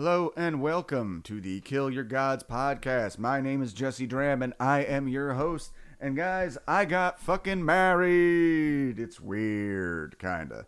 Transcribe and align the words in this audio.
Hello 0.00 0.32
and 0.34 0.62
welcome 0.62 1.20
to 1.24 1.42
the 1.42 1.60
Kill 1.60 1.90
Your 1.90 2.04
Gods 2.04 2.42
podcast. 2.42 3.18
My 3.18 3.42
name 3.42 3.62
is 3.62 3.74
Jesse 3.74 4.08
Draham 4.08 4.42
and 4.42 4.54
I 4.58 4.78
am 4.80 5.08
your 5.08 5.34
host. 5.34 5.72
And 6.00 6.16
guys, 6.16 6.56
I 6.66 6.86
got 6.86 7.20
fucking 7.20 7.62
married. 7.62 8.98
It's 8.98 9.20
weird, 9.20 10.18
kinda. 10.18 10.66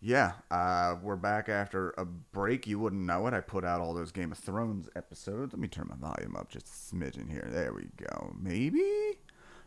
Yeah, 0.00 0.32
uh, 0.50 0.96
we're 1.02 1.16
back 1.16 1.50
after 1.50 1.90
a 1.98 2.06
break. 2.06 2.66
You 2.66 2.78
wouldn't 2.78 3.02
know 3.02 3.26
it. 3.26 3.34
I 3.34 3.42
put 3.42 3.62
out 3.62 3.82
all 3.82 3.92
those 3.92 4.10
Game 4.10 4.32
of 4.32 4.38
Thrones 4.38 4.88
episodes. 4.96 5.52
Let 5.52 5.60
me 5.60 5.68
turn 5.68 5.90
my 5.90 5.96
volume 5.96 6.34
up 6.34 6.48
just 6.48 6.68
a 6.68 6.70
smidgen 6.70 7.30
here. 7.30 7.50
There 7.52 7.74
we 7.74 7.90
go. 7.98 8.34
Maybe? 8.40 9.18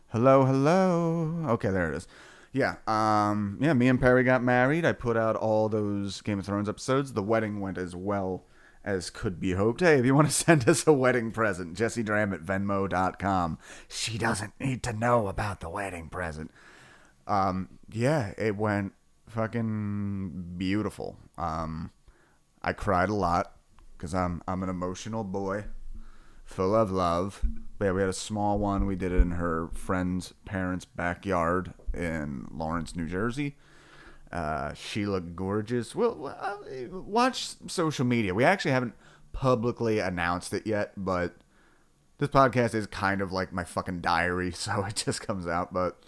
Hello, 0.08 0.44
hello. 0.44 1.44
Okay, 1.50 1.70
there 1.70 1.92
it 1.92 1.96
is. 1.96 2.08
Yeah, 2.52 2.74
um, 2.88 3.58
yeah, 3.60 3.72
me 3.72 3.86
and 3.86 4.00
Perry 4.00 4.24
got 4.24 4.42
married. 4.42 4.84
I 4.84 4.90
put 4.90 5.16
out 5.16 5.36
all 5.36 5.68
those 5.68 6.20
Game 6.22 6.40
of 6.40 6.46
Thrones 6.46 6.68
episodes. 6.68 7.12
The 7.12 7.22
wedding 7.22 7.60
went 7.60 7.78
as 7.78 7.94
well 7.94 8.42
as 8.86 9.10
could 9.10 9.40
be 9.40 9.52
hoped. 9.52 9.80
Hey, 9.80 9.98
if 9.98 10.06
you 10.06 10.14
want 10.14 10.28
to 10.28 10.32
send 10.44 10.68
us 10.68 10.86
a 10.86 10.92
wedding 10.92 11.32
present, 11.32 11.76
Jesse 11.76 12.04
Draham 12.04 12.32
at 12.32 12.40
Venmo.com. 12.42 13.58
She 13.88 14.16
doesn't 14.16 14.54
need 14.58 14.82
to 14.84 14.92
know 14.92 15.26
about 15.26 15.60
the 15.60 15.68
wedding 15.68 16.08
present. 16.08 16.52
Um, 17.26 17.80
yeah, 17.92 18.32
it 18.38 18.56
went 18.56 18.92
fucking 19.28 20.54
beautiful. 20.56 21.16
Um, 21.36 21.90
I 22.62 22.72
cried 22.72 23.08
a 23.08 23.14
lot 23.14 23.56
because 23.98 24.14
I'm 24.14 24.42
I'm 24.46 24.62
an 24.62 24.68
emotional 24.68 25.24
boy, 25.24 25.64
full 26.44 26.74
of 26.74 26.92
love. 26.92 27.44
But 27.78 27.86
yeah, 27.86 27.92
we 27.92 28.00
had 28.00 28.10
a 28.10 28.14
small 28.14 28.58
one. 28.58 28.86
We 28.86 28.94
did 28.94 29.12
it 29.12 29.20
in 29.20 29.32
her 29.32 29.68
friend's 29.74 30.32
parents' 30.44 30.84
backyard 30.84 31.74
in 31.92 32.46
Lawrence, 32.52 32.94
New 32.94 33.06
Jersey. 33.06 33.56
Uh, 34.32 34.74
she 34.74 35.06
looked 35.06 35.36
gorgeous. 35.36 35.94
Well, 35.94 36.34
uh, 36.40 36.56
watch 36.90 37.48
social 37.68 38.04
media. 38.04 38.34
We 38.34 38.44
actually 38.44 38.72
haven't 38.72 38.94
publicly 39.32 39.98
announced 39.98 40.52
it 40.52 40.66
yet, 40.66 40.92
but 40.96 41.36
this 42.18 42.28
podcast 42.28 42.74
is 42.74 42.86
kind 42.86 43.20
of 43.20 43.32
like 43.32 43.52
my 43.52 43.64
fucking 43.64 44.00
diary, 44.00 44.50
so 44.52 44.84
it 44.84 44.96
just 44.96 45.20
comes 45.20 45.46
out. 45.46 45.72
But 45.72 45.98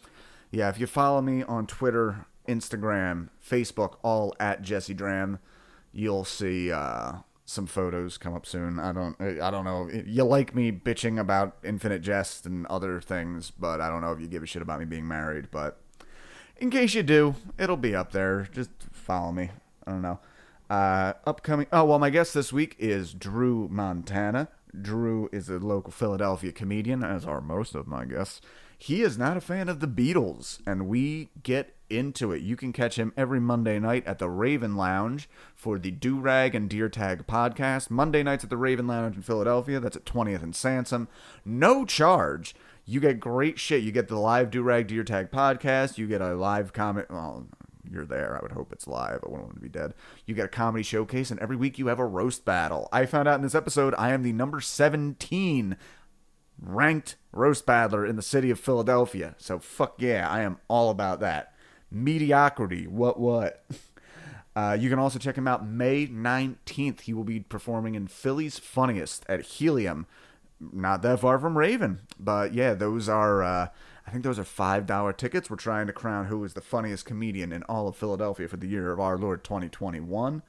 yeah, 0.51 0.69
if 0.69 0.81
you 0.81 0.87
follow 0.87 1.20
me 1.20 1.42
on 1.42 1.67
Twitter, 1.67 2.27
Instagram, 2.48 3.29
Facebook, 3.47 3.97
all 4.03 4.35
at 4.41 4.62
Jesse 4.62 4.95
Draham, 4.95 5.39
you'll 5.92 6.25
see 6.25 6.73
uh, 6.73 7.19
some 7.45 7.67
photos 7.67 8.19
come 8.19 8.35
up 8.35 8.47
soon. 8.47 8.79
I 8.79 8.92
don't, 8.92 9.20
I 9.20 9.51
don't 9.51 9.64
know. 9.64 9.89
You 9.91 10.25
like 10.25 10.55
me 10.55 10.73
bitching 10.73 11.20
about 11.20 11.57
Infinite 11.62 12.01
Jest 12.01 12.47
and 12.47 12.67
other 12.67 13.01
things, 13.01 13.51
but 13.51 13.81
I 13.81 13.89
don't 13.89 14.01
know 14.01 14.12
if 14.12 14.20
you 14.20 14.27
give 14.27 14.42
a 14.42 14.47
shit 14.47 14.62
about 14.62 14.81
me 14.81 14.87
being 14.87 15.07
married. 15.07 15.51
But 15.51 15.81
in 16.59 16.70
case 16.70 16.95
you 16.95 17.03
do, 17.03 17.34
it'll 17.59 17.77
be 17.77 17.95
up 17.95 18.12
there. 18.12 18.48
Just 18.53 18.70
follow 18.92 19.33
me. 19.33 19.51
I 19.87 19.92
don't 19.92 20.03
know. 20.03 20.19
Uh, 20.69 21.14
upcoming. 21.27 21.67
Oh 21.73 21.84
well, 21.84 21.98
my 21.98 22.11
guest 22.11 22.34
this 22.34 22.53
week 22.53 22.77
is 22.78 23.14
Dru 23.14 23.69
Montana. 23.70 24.48
Dru 24.81 25.29
is 25.33 25.48
a 25.48 25.59
local 25.59 25.91
Philadelphia 25.91 26.53
comedian, 26.53 27.03
as 27.03 27.25
are 27.25 27.41
most 27.41 27.75
of 27.75 27.86
my 27.86 28.05
guests. 28.05 28.41
He 28.77 29.03
is 29.03 29.19
not 29.19 29.36
a 29.36 29.41
fan 29.41 29.69
of 29.69 29.81
the 29.81 29.89
Beatles, 29.89 30.61
and 30.67 30.86
we 30.86 31.31
get 31.42 31.75
into 31.91 32.33
it. 32.33 32.42
You 32.42 32.55
can 32.55 32.73
catch 32.73 32.97
him 32.97 33.12
every 33.17 33.41
Monday 33.41 33.79
night 33.81 34.06
at 34.06 34.19
the 34.19 34.29
Raven 34.29 34.77
Lounge 34.77 35.29
for 35.55 35.79
the 35.79 35.91
Do 35.91 36.20
Rag 36.20 36.55
and 36.55 36.69
Deer 36.69 36.89
Tag 36.89 37.27
podcast. 37.27 37.91
Monday 37.91 38.23
nights 38.23 38.45
at 38.45 38.51
the 38.51 38.56
Raven 38.56 38.86
Lounge 38.86 39.17
in 39.17 39.23
Philadelphia. 39.23 39.81
That's 39.81 39.97
at 39.97 40.05
20th 40.05 40.42
and 40.42 40.55
Sansom. 40.55 41.09
No 41.45 41.84
charge. 41.84 42.55
You 42.89 43.00
get 43.00 43.20
great 43.20 43.58
shit. 43.58 43.83
You 43.83 43.92
get 43.92 44.08
the 44.08 44.19
live 44.19 44.50
Do 44.50 44.62
Rag 44.62 44.86
Deer 44.86 45.05
Tag 45.05 45.31
podcast. 45.31 45.98
You 45.98 46.06
get 46.06 46.22
a 46.22 46.34
live 46.34 46.72
comment. 46.72 47.11
Well, 47.11 47.47
you're 47.86 48.06
there. 48.06 48.34
I 48.34 48.41
would 48.41 48.53
hope 48.53 48.72
it's 48.72 48.86
live. 48.86 49.20
I 49.22 49.28
wouldn't 49.28 49.45
want 49.45 49.56
to 49.56 49.61
be 49.61 49.69
dead. 49.69 49.92
You 50.25 50.34
get 50.34 50.47
a 50.47 50.48
comedy 50.48 50.83
showcase, 50.83 51.30
and 51.30 51.39
every 51.39 51.55
week 51.55 51.78
you 51.78 51.89
have 51.89 51.98
a 51.98 52.06
roast 52.06 52.47
battle. 52.47 52.89
I 52.91 53.05
found 53.05 53.28
out 53.28 53.34
in 53.34 53.42
this 53.42 53.55
episode 53.55 53.95
I 53.98 54.14
am 54.14 54.22
the 54.22 54.33
number 54.33 54.62
17 54.62 55.77
ranked 56.58 57.17
roast 57.30 57.67
battler 57.67 58.06
in 58.06 58.17
the 58.17 58.22
city 58.22 58.50
of 58.50 58.58
Philadelphia. 58.58 59.34
So 59.36 59.58
fuck 59.58 60.00
yeah, 60.00 60.27
I 60.27 60.41
am 60.41 60.56
all 60.67 60.89
about 60.89 61.20
that. 61.20 61.52
Mediocrity, 61.90 62.86
what 62.86 63.20
what? 63.20 63.67
Uh, 64.57 64.74
you 64.74 64.90
can 64.90 64.98
also 64.98 65.20
check 65.20 65.39
him 65.39 65.46
out 65.46 65.64
May 65.64 66.08
19th. 66.08 67.02
He 67.02 67.14
will 67.14 67.23
be 67.23 67.39
performing 67.39 67.95
in 67.95 68.08
Philly's 68.08 68.58
Funniest 68.58 69.24
at 69.29 69.42
Helium. 69.42 70.08
Not 70.61 71.02
that 71.02 71.20
far 71.20 71.39
from 71.39 71.57
Raven. 71.57 72.01
But 72.19 72.52
yeah, 72.55 72.74
those 72.74 73.08
are, 73.08 73.42
uh, 73.42 73.69
I 74.07 74.11
think 74.11 74.24
those 74.24 74.39
are 74.39 74.45
$5 74.45 75.17
tickets. 75.17 75.51
We're 75.51 75.57
trying 75.57 75.86
to 75.86 75.92
crown 75.92 76.27
who 76.27 76.42
is 76.45 76.55
the 76.55 76.61
funniest 76.61 77.05
comedian 77.05 77.52
in 77.52 77.63
all 77.64 77.89
of 77.89 77.96
Philadelphia 77.96 78.48
for 78.48 78.57
the 78.57 78.67
year 78.67 78.91
of 78.91 79.01
our 79.01 79.17
Lord 79.17 79.45
2021. 79.45 80.42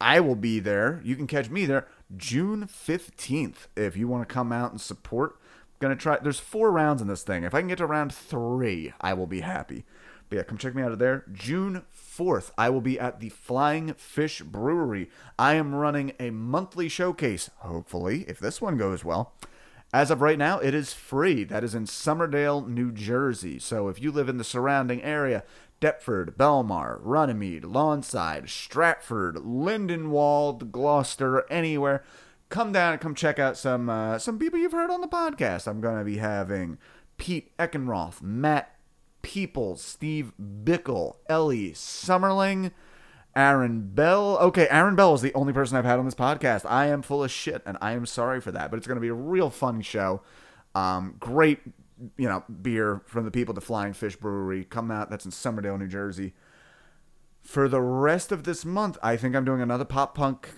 I 0.00 0.20
will 0.20 0.36
be 0.36 0.60
there. 0.60 1.00
You 1.04 1.16
can 1.16 1.26
catch 1.26 1.50
me 1.50 1.66
there 1.66 1.88
June 2.16 2.66
15th 2.66 3.66
if 3.76 3.96
you 3.96 4.08
want 4.08 4.28
to 4.28 4.32
come 4.32 4.52
out 4.52 4.70
and 4.70 4.80
support. 4.80 5.36
I'm 5.40 5.78
Gonna 5.80 5.96
try. 5.96 6.18
There's 6.18 6.40
four 6.40 6.70
rounds 6.70 7.02
in 7.02 7.08
this 7.08 7.22
thing. 7.22 7.44
If 7.44 7.54
I 7.54 7.60
can 7.60 7.68
get 7.68 7.78
to 7.78 7.86
round 7.86 8.12
three, 8.12 8.92
I 9.00 9.14
will 9.14 9.26
be 9.26 9.40
happy. 9.40 9.84
But 10.28 10.36
yeah, 10.36 10.42
come 10.42 10.58
check 10.58 10.74
me 10.74 10.82
out 10.82 10.92
of 10.92 10.98
there. 10.98 11.24
June 11.32 11.82
4th, 11.94 12.50
I 12.58 12.68
will 12.70 12.80
be 12.80 13.00
at 13.00 13.20
the 13.20 13.30
Flying 13.30 13.94
Fish 13.94 14.40
Brewery. 14.42 15.08
I 15.38 15.54
am 15.54 15.74
running 15.74 16.12
a 16.20 16.30
monthly 16.30 16.88
showcase, 16.88 17.50
hopefully, 17.58 18.24
if 18.28 18.38
this 18.38 18.60
one 18.60 18.76
goes 18.76 19.04
well. 19.04 19.32
As 19.92 20.10
of 20.10 20.20
right 20.20 20.36
now, 20.36 20.58
it 20.58 20.74
is 20.74 20.92
free. 20.92 21.44
That 21.44 21.64
is 21.64 21.74
in 21.74 21.86
Somerdale, 21.86 22.66
New 22.68 22.92
Jersey. 22.92 23.58
So 23.58 23.88
if 23.88 24.02
you 24.02 24.12
live 24.12 24.28
in 24.28 24.36
the 24.36 24.44
surrounding 24.44 25.02
area, 25.02 25.44
Deptford, 25.80 26.36
Bellmawr, 26.36 26.98
Runnymede, 27.00 27.64
Lawnside, 27.64 28.50
Stratford, 28.50 29.36
Lindenwold, 29.36 30.70
Gloucester, 30.70 31.50
anywhere, 31.50 32.02
come 32.50 32.72
down 32.72 32.92
and 32.92 33.00
come 33.00 33.14
check 33.14 33.38
out 33.38 33.56
some 33.56 33.88
uh, 33.88 34.18
some 34.18 34.38
people 34.38 34.58
you've 34.58 34.72
heard 34.72 34.90
on 34.90 35.00
the 35.00 35.08
podcast. 35.08 35.66
I'm 35.66 35.80
going 35.80 35.98
to 35.98 36.04
be 36.04 36.18
having 36.18 36.76
Pete 37.16 37.56
Eckenroth, 37.58 38.20
Matt 38.20 38.74
Peoples, 39.22 39.82
Steve 39.82 40.32
Bickle, 40.40 41.16
Ellie 41.28 41.72
Summerling, 41.72 42.72
Aaron 43.34 43.88
Bell. 43.94 44.38
Okay, 44.38 44.66
Aaron 44.68 44.96
Bell 44.96 45.14
is 45.14 45.22
the 45.22 45.34
only 45.34 45.52
person 45.52 45.76
I've 45.76 45.84
had 45.84 45.98
on 45.98 46.04
this 46.04 46.14
podcast. 46.14 46.68
I 46.68 46.86
am 46.86 47.02
full 47.02 47.22
of 47.22 47.30
shit, 47.30 47.62
and 47.64 47.78
I 47.80 47.92
am 47.92 48.06
sorry 48.06 48.40
for 48.40 48.52
that. 48.52 48.70
But 48.70 48.78
it's 48.78 48.86
going 48.86 48.96
to 48.96 49.00
be 49.02 49.08
a 49.08 49.14
real 49.14 49.50
fun 49.50 49.80
show. 49.80 50.22
Um, 50.74 51.16
great, 51.20 51.60
you 52.16 52.28
know, 52.28 52.44
beer 52.62 53.02
from 53.06 53.24
the 53.24 53.30
people 53.30 53.54
the 53.54 53.60
Flying 53.60 53.92
Fish 53.92 54.16
Brewery. 54.16 54.64
Come 54.64 54.90
out. 54.90 55.10
That's 55.10 55.24
in 55.24 55.30
Somerdale, 55.30 55.78
New 55.78 55.88
Jersey. 55.88 56.34
For 57.42 57.68
the 57.68 57.80
rest 57.80 58.32
of 58.32 58.44
this 58.44 58.64
month, 58.64 58.98
I 59.02 59.16
think 59.16 59.34
I'm 59.34 59.44
doing 59.44 59.62
another 59.62 59.84
pop 59.84 60.14
punk 60.14 60.50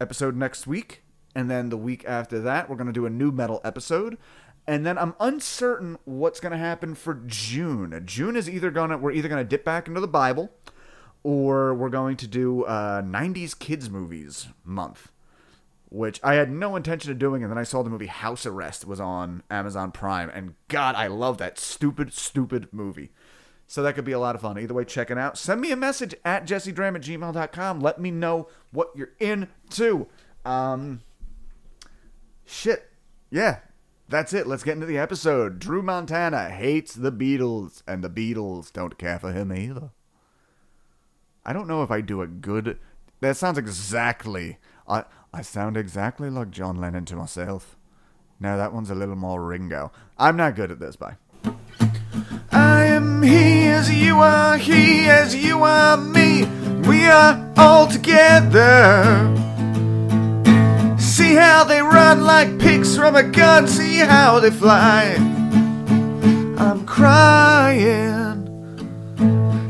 episode 0.00 0.36
next 0.36 0.66
week. 0.66 1.02
And 1.34 1.50
then 1.50 1.68
the 1.68 1.76
week 1.76 2.04
after 2.06 2.40
that, 2.40 2.68
we're 2.68 2.76
going 2.76 2.88
to 2.88 2.92
do 2.92 3.06
a 3.06 3.10
nu 3.10 3.30
metal 3.32 3.60
episode. 3.64 4.18
And 4.66 4.86
then 4.86 4.96
I'm 4.96 5.14
uncertain 5.18 5.98
what's 6.04 6.38
going 6.40 6.52
to 6.52 6.58
happen 6.58 6.94
for 6.94 7.14
June. 7.26 8.00
June 8.04 8.36
is 8.36 8.48
either 8.48 8.70
going 8.70 8.90
to, 8.90 8.96
we're 8.96 9.12
either 9.12 9.28
going 9.28 9.44
to 9.44 9.48
dip 9.48 9.64
back 9.64 9.88
into 9.88 10.00
the 10.00 10.08
Bible 10.08 10.50
or 11.24 11.74
we're 11.74 11.88
going 11.88 12.16
to 12.18 12.26
do 12.26 12.64
uh, 12.64 13.02
90s 13.02 13.58
kids 13.58 13.90
movies 13.90 14.48
month, 14.64 15.10
which 15.88 16.20
I 16.22 16.34
had 16.34 16.50
no 16.50 16.76
intention 16.76 17.10
of 17.10 17.18
doing. 17.18 17.42
And 17.42 17.50
then 17.50 17.58
I 17.58 17.64
saw 17.64 17.82
the 17.82 17.90
movie 17.90 18.06
House 18.06 18.46
Arrest 18.46 18.86
was 18.86 19.00
on 19.00 19.42
Amazon 19.50 19.90
Prime. 19.90 20.30
And 20.30 20.54
God, 20.68 20.94
I 20.94 21.08
love 21.08 21.38
that 21.38 21.58
stupid, 21.58 22.12
stupid 22.12 22.68
movie. 22.72 23.10
So 23.66 23.82
that 23.82 23.94
could 23.94 24.04
be 24.04 24.12
a 24.12 24.18
lot 24.18 24.34
of 24.34 24.42
fun. 24.42 24.58
Either 24.58 24.74
way, 24.74 24.84
check 24.84 25.10
it 25.10 25.18
out. 25.18 25.38
Send 25.38 25.60
me 25.60 25.72
a 25.72 25.76
message 25.76 26.14
at 26.24 26.46
jessedraham 26.46 26.94
at 26.94 27.02
gmail.com. 27.02 27.80
Let 27.80 28.00
me 28.00 28.10
know 28.10 28.48
what 28.70 28.90
you're 28.94 29.12
into. 29.18 30.06
Um, 30.44 31.00
shit. 32.44 32.90
Yeah, 33.30 33.60
that's 34.12 34.32
it. 34.32 34.46
Let's 34.46 34.62
get 34.62 34.74
into 34.74 34.86
the 34.86 34.98
episode. 34.98 35.58
Dru 35.58 35.82
Montana 35.82 36.50
hates 36.50 36.94
the 36.94 37.10
Beatles, 37.10 37.82
and 37.88 38.04
the 38.04 38.10
Beatles 38.10 38.72
don't 38.72 38.98
care 38.98 39.18
for 39.18 39.32
him 39.32 39.52
either. 39.52 39.90
I 41.44 41.52
don't 41.52 41.66
know 41.66 41.82
if 41.82 41.90
I 41.90 42.00
do 42.02 42.22
a 42.22 42.26
good. 42.26 42.78
That 43.20 43.36
sounds 43.36 43.58
exactly. 43.58 44.58
I 44.86 45.04
I 45.32 45.42
sound 45.42 45.76
exactly 45.76 46.30
like 46.30 46.50
John 46.50 46.76
Lennon 46.76 47.06
to 47.06 47.16
myself. 47.16 47.76
No, 48.38 48.56
that 48.56 48.72
one's 48.72 48.90
a 48.90 48.94
little 48.94 49.16
more 49.16 49.42
Ringo. 49.42 49.90
I'm 50.18 50.36
not 50.36 50.56
good 50.56 50.70
at 50.70 50.78
this. 50.78 50.94
Bye. 50.94 51.16
I 52.52 52.84
am 52.84 53.22
he 53.22 53.66
as 53.66 53.90
you 53.90 54.18
are, 54.18 54.58
he 54.58 55.08
as 55.08 55.34
you 55.34 55.62
are 55.62 55.96
me. 55.96 56.44
We 56.86 57.06
are 57.06 57.52
all 57.56 57.86
together. 57.86 59.51
See 61.32 61.38
how 61.38 61.64
they 61.64 61.80
run 61.80 62.24
like 62.24 62.58
pigs 62.58 62.94
from 62.94 63.16
a 63.16 63.22
gun, 63.22 63.66
see 63.66 63.96
how 63.96 64.38
they 64.38 64.50
fly. 64.50 65.14
I'm 66.58 66.84
crying, 66.84 68.44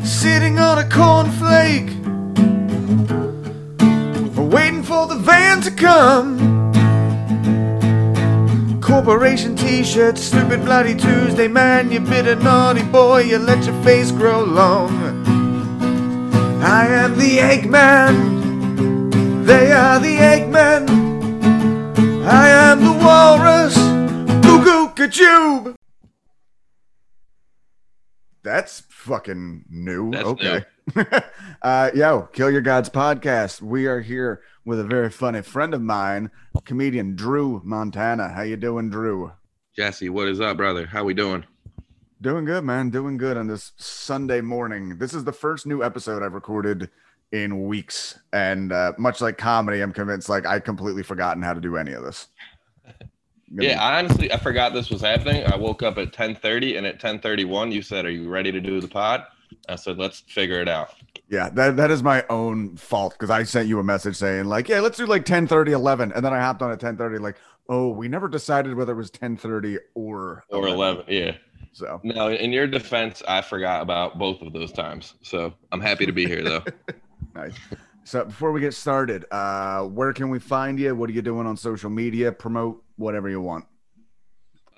sitting 0.05 0.59
on 0.59 0.79
a 0.79 0.83
cornflake, 0.83 1.95
waiting 4.37 4.83
for 4.83 5.07
the 5.07 5.15
van 5.15 5.61
to 5.61 5.71
come. 5.71 6.41
Corporation 8.81 9.55
t-shirt, 9.55 10.19
stupid 10.19 10.65
bloody 10.65 10.97
Tuesday, 10.97 11.47
man, 11.47 11.93
you 11.93 12.01
bitter 12.01 12.35
naughty 12.35 12.83
boy, 12.83 13.21
you 13.21 13.39
let 13.39 13.65
your 13.65 13.81
face 13.85 14.11
grow 14.11 14.43
long. 14.43 14.91
I 16.61 16.89
am 16.89 17.17
the 17.17 17.39
Eggman, 17.39 19.47
they 19.47 19.71
are 19.71 20.01
the 20.01 20.17
tube. 25.13 25.75
That's 28.43 28.81
fucking 28.89 29.67
new. 29.69 30.11
That's 30.11 30.25
okay. 30.25 30.65
New. 30.97 31.05
uh, 31.63 31.91
yo, 31.95 32.23
Kill 32.33 32.51
Your 32.51 32.61
Gods 32.61 32.89
podcast. 32.89 33.63
We 33.63 33.87
are 33.87 34.01
here 34.01 34.43
with 34.65 34.81
a 34.81 34.85
very 34.85 35.11
funny 35.11 35.43
friend 35.43 35.75
of 35.75 35.83
mine, 35.83 36.31
comedian 36.65 37.15
Dru 37.15 37.61
Montana. 37.65 38.31
How 38.31 38.43
you 38.43 38.57
doing, 38.57 38.91
Dru? 38.91 39.33
Jesse, 39.77 40.09
what 40.09 40.29
is 40.29 40.41
up, 40.41 40.57
brother? 40.57 40.87
How 40.87 41.05
we 41.05 41.15
doing? 41.15 41.45
Doing 42.21 42.45
good, 42.45 42.65
man. 42.65 42.91
Doing 42.91 43.17
good 43.17 43.37
on 43.37 43.47
this 43.47 43.73
Sunday 43.77 44.41
morning. 44.41 44.99
This 44.99 45.15
is 45.15 45.25
the 45.25 45.33
first 45.33 45.67
new 45.67 45.83
episode 45.83 46.23
I've 46.23 46.35
recorded 46.35 46.89
in 47.33 47.67
weeks, 47.67 48.19
and 48.33 48.73
uh, 48.73 48.93
much 48.99 49.21
like 49.21 49.39
comedy, 49.39 49.81
I'm 49.81 49.93
convinced 49.93 50.29
like 50.29 50.47
I 50.47 50.59
completely 50.59 51.03
forgotten 51.03 51.43
how 51.43 51.53
to 51.53 51.61
do 51.61 51.77
any 51.77 51.93
of 51.93 52.03
this. 52.03 52.29
Gonna 53.55 53.69
Yeah, 53.69 53.83
I 53.83 53.99
honestly 53.99 54.33
I 54.33 54.39
forgot 54.39 54.73
this 54.73 54.91
was 54.91 55.03
happening. 55.03 55.45
I 55.45 55.57
woke 55.57 55.83
up 55.83 55.99
at 55.99 56.13
10:30 56.13 56.79
and 56.79 56.87
at 56.87 57.01
10:31 57.01 57.73
you 57.73 57.83
said, 57.83 58.07
"Are 58.07 58.11
you 58.11 58.29
ready 58.29 58.51
to 58.53 58.61
do 58.61 58.81
the 58.81 58.89
pod?" 58.89 59.25
I 59.69 59.77
said, 59.77 59.99
"Let's 59.99 60.21
figure 60.21 60.61
it 60.61 60.69
out." 60.69 60.95
Yeah, 61.33 61.49
that, 61.55 61.79
that 61.79 61.91
is 61.91 62.03
my 62.03 62.25
own 62.29 62.77
fault 62.77 63.15
because 63.15 63.31
I 63.31 63.43
sent 63.45 63.67
you 63.67 63.79
a 63.79 63.83
message 63.83 64.17
saying 64.17 64.45
like, 64.45 64.69
yeah, 64.69 64.81
let's 64.81 64.99
do 64.99 65.07
like 65.07 65.25
10 65.25 65.47
30, 65.47 65.73
11. 65.73 66.13
And 66.13 66.23
then 66.23 66.35
I 66.35 66.41
hopped 66.41 66.61
on 66.61 66.71
at 66.71 66.79
10 66.79 66.99
30, 66.99 67.19
like, 67.21 67.37
oh, 67.71 67.89
we 67.89 68.07
never 68.07 68.29
decided 68.29 68.75
whether 68.75 68.93
it 68.93 68.97
was 68.97 69.11
10 69.11 69.39
30 69.39 69.79
or 69.95 70.45
Or 70.51 70.69
11. 70.69 71.05
Yeah. 71.09 71.37
So 71.73 72.01
No, 72.03 72.29
in 72.29 72.53
your 72.53 72.67
defense, 72.67 73.23
I 73.27 73.41
forgot 73.41 73.81
about 73.81 74.19
both 74.19 74.43
of 74.43 74.53
those 74.53 74.73
times. 74.73 75.15
So, 75.23 75.55
I'm 75.73 75.81
happy 75.81 76.05
to 76.05 76.13
be 76.13 76.27
here 76.27 76.43
though. 76.43 76.63
nice. 77.35 77.55
So 78.05 78.25
before 78.25 78.53
we 78.53 78.61
get 78.61 78.75
started, 78.75 79.25
uh, 79.31 79.85
where 79.85 80.13
can 80.13 80.29
we 80.29 80.39
find 80.39 80.79
you? 80.79 80.95
What 80.95 81.09
are 81.09 81.13
you 81.13 81.23
doing 81.23 81.47
on 81.47 81.57
social 81.57 81.91
media? 81.91 82.33
Promote 82.33 82.83
whatever 82.97 83.29
you 83.29 83.41
want. 83.41 83.65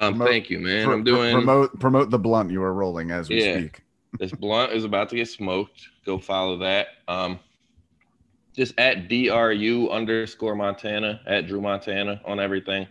Um 0.01 0.15
Promote- 0.15 0.29
thank 0.29 0.51
you, 0.51 0.59
man. 0.59 0.85
Pro- 0.87 0.95
I'm 0.95 1.05
doing 1.05 1.33
promote 1.35 1.79
promote 1.81 2.11
the 2.11 2.19
blunt 2.19 2.51
you 2.51 2.63
are 2.63 2.75
rolling 2.75 3.11
as 3.13 3.29
we 3.29 3.43
Yeah. 3.45 3.59
speak. 3.59 3.81
this 4.19 4.33
blunt 4.33 4.73
is 4.73 4.85
about 4.85 5.09
to 5.11 5.17
get 5.17 5.29
smoked. 5.29 5.89
Go 6.05 6.19
follow 6.19 6.59
that. 6.59 6.89
Um, 7.09 7.39
just 8.55 8.75
at 8.79 9.09
dru 9.09 9.89
underscore 9.91 10.55
Montana 10.57 11.21
at 11.27 11.47
Dru 11.47 11.61
Montana 11.61 12.21
on 12.25 12.39
everything, 12.41 12.87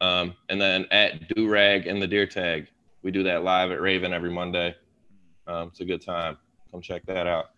um, 0.00 0.34
and 0.48 0.60
then 0.60 0.86
at 0.90 1.28
Durag 1.28 1.88
and 1.88 2.00
the 2.00 2.06
Deer 2.06 2.26
Tag. 2.26 2.68
We 3.02 3.10
do 3.10 3.22
that 3.24 3.44
live 3.44 3.70
at 3.70 3.80
Raven 3.80 4.12
every 4.12 4.30
Monday. 4.32 4.74
Um, 5.46 5.68
it's 5.68 5.80
a 5.80 5.84
good 5.84 6.02
time. 6.02 6.38
Come 6.72 6.80
check 6.80 7.04
that 7.06 7.26
out. 7.26 7.50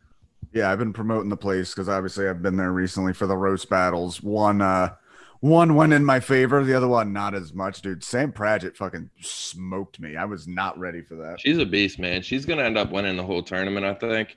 Yeah, 0.52 0.70
I've 0.70 0.78
been 0.78 0.92
promoting 0.92 1.28
the 1.28 1.36
place 1.36 1.74
because 1.74 1.88
obviously 1.88 2.28
I've 2.28 2.42
been 2.42 2.56
there 2.56 2.72
recently 2.72 3.12
for 3.12 3.26
the 3.26 3.36
roast 3.36 3.68
battles. 3.68 4.22
One 4.22 4.60
uh 4.62 4.94
one 5.40 5.76
went 5.76 5.92
in 5.92 6.04
my 6.04 6.18
favor, 6.18 6.64
the 6.64 6.74
other 6.74 6.88
one 6.88 7.12
not 7.12 7.34
as 7.34 7.52
much, 7.54 7.80
dude. 7.80 8.02
Sam 8.02 8.32
Pratchett 8.32 8.76
fucking 8.76 9.10
smoked 9.20 10.00
me. 10.00 10.16
I 10.16 10.24
was 10.24 10.48
not 10.48 10.76
ready 10.78 11.00
for 11.00 11.14
that. 11.16 11.40
She's 11.40 11.58
a 11.58 11.66
beast, 11.66 11.98
man. 11.98 12.22
She's 12.22 12.44
gonna 12.44 12.64
end 12.64 12.76
up 12.76 12.90
winning 12.90 13.16
the 13.16 13.22
whole 13.22 13.42
tournament, 13.42 13.86
I 13.86 13.94
think. 13.94 14.36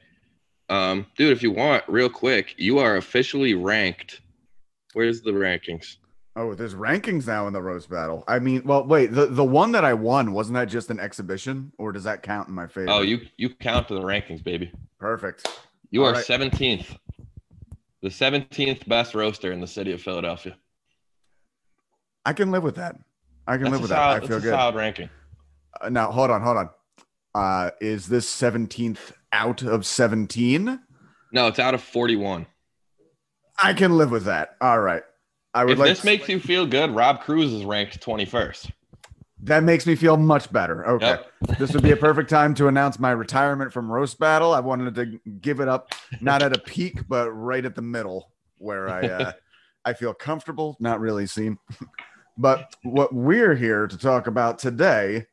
Um, 0.70 1.08
dude, 1.18 1.32
if 1.32 1.44
you 1.44 1.52
want, 1.52 1.84
real 1.88 2.10
quick, 2.10 2.56
you 2.58 2.78
are 2.80 2.98
officially 2.98 3.56
ranked. 3.56 4.22
Where's 4.94 5.22
the 5.22 5.32
rankings? 5.32 5.98
Oh, 6.36 6.54
there's 6.54 6.76
rankings 6.76 7.28
now 7.28 7.48
in 7.48 7.54
the 7.54 7.62
roast 7.62 7.90
battle. 7.90 8.24
I 8.26 8.40
mean, 8.40 8.62
well, 8.64 8.86
wait, 8.86 9.12
the, 9.12 9.26
the 9.26 9.44
one 9.44 9.74
that 9.74 9.84
I 9.84 9.94
won, 9.94 10.32
wasn't 10.32 10.54
that 10.54 10.70
just 10.70 10.90
an 10.90 10.98
exhibition 11.00 11.74
or 11.78 11.92
does 11.92 12.06
that 12.06 12.24
count 12.24 12.48
in 12.48 12.54
my 12.54 12.68
favor? 12.68 12.90
Oh, 12.90 13.02
you 13.02 13.20
you 13.36 13.50
count 13.50 13.90
to 13.90 13.96
the 13.96 14.02
rankings, 14.02 14.42
baby. 14.44 14.72
perfect. 14.98 15.48
You 15.92 16.04
All 16.04 16.10
are 16.10 16.14
right. 16.14 16.26
17th. 16.26 16.98
The 18.02 18.10
17th 18.10 18.88
best 18.88 19.14
roaster 19.14 19.52
in 19.52 19.60
the 19.62 19.68
city 19.68 19.92
of 19.92 20.02
Philadelphia. 20.02 20.56
I 22.26 22.34
can 22.34 22.52
live 22.52 22.64
with 22.64 22.76
that. 22.76 22.96
I 23.48 23.58
can 23.58 23.64
That's 23.66 23.72
live 23.74 23.82
with 23.82 23.90
solid, 23.92 24.00
that. 24.00 24.10
I 24.10 24.14
that's 24.20 24.28
feel 24.28 24.38
a 24.38 24.42
good. 24.42 24.50
solid 24.52 24.76
ranking. 24.76 25.10
Uh, 25.80 25.90
now, 25.90 26.12
hold 26.12 26.32
on, 26.32 26.42
hold 26.42 26.58
on. 26.58 26.70
Uh, 27.34 27.72
is 27.80 28.08
this 28.08 28.30
17th 28.36 29.14
out 29.34 29.62
of 29.64 29.86
17? 29.86 30.80
No, 31.34 31.48
it's 31.48 31.60
out 31.60 31.74
of 31.74 31.82
41. 31.82 32.46
I 33.62 33.74
can 33.74 33.98
live 33.98 34.12
with 34.12 34.26
that. 34.26 34.56
All 34.62 34.80
right. 34.80 35.04
I 35.54 35.66
would 35.66 35.74
If 35.74 35.80
like 35.80 35.90
this 35.90 36.04
makes 36.04 36.30
you 36.30 36.40
feel 36.40 36.66
good, 36.66 36.92
Rob 36.92 37.22
Cruz 37.22 37.52
is 37.52 37.66
ranked 37.66 38.00
21st. 38.02 38.72
That 39.44 39.64
makes 39.64 39.88
me 39.88 39.96
feel 39.96 40.18
much 40.18 40.52
better. 40.52 40.88
Okay. 40.88 41.08
Yep. 41.08 41.58
this 41.58 41.74
would 41.74 41.84
be 41.84 41.92
a 41.92 41.98
perfect 41.98 42.30
time 42.30 42.54
to 42.56 42.68
announce 42.68 43.00
my 43.00 43.12
retirement 43.12 43.74
from 43.74 43.92
roast 43.92 44.20
battle. 44.20 44.54
I 44.54 44.60
wanted 44.60 44.96
to 44.96 45.20
give 45.42 45.60
it 45.60 45.68
up 45.68 45.94
not 46.20 46.44
at 46.44 46.56
a 46.56 46.60
peak, 46.60 47.08
but 47.08 47.32
right 47.32 47.66
at 47.66 47.76
the 47.76 47.82
middle 47.82 48.32
where 48.58 48.88
I 48.88 49.02
uh, 49.02 49.32
I 49.86 49.94
feel 49.94 50.14
comfortable, 50.14 50.78
not 50.80 51.00
really 51.00 51.26
seen. 51.26 51.58
but 52.38 52.76
what 52.84 53.14
we're 53.14 53.56
here 53.56 53.88
to 53.88 53.98
talk 53.98 54.28
about 54.28 54.60
today. 54.60 55.26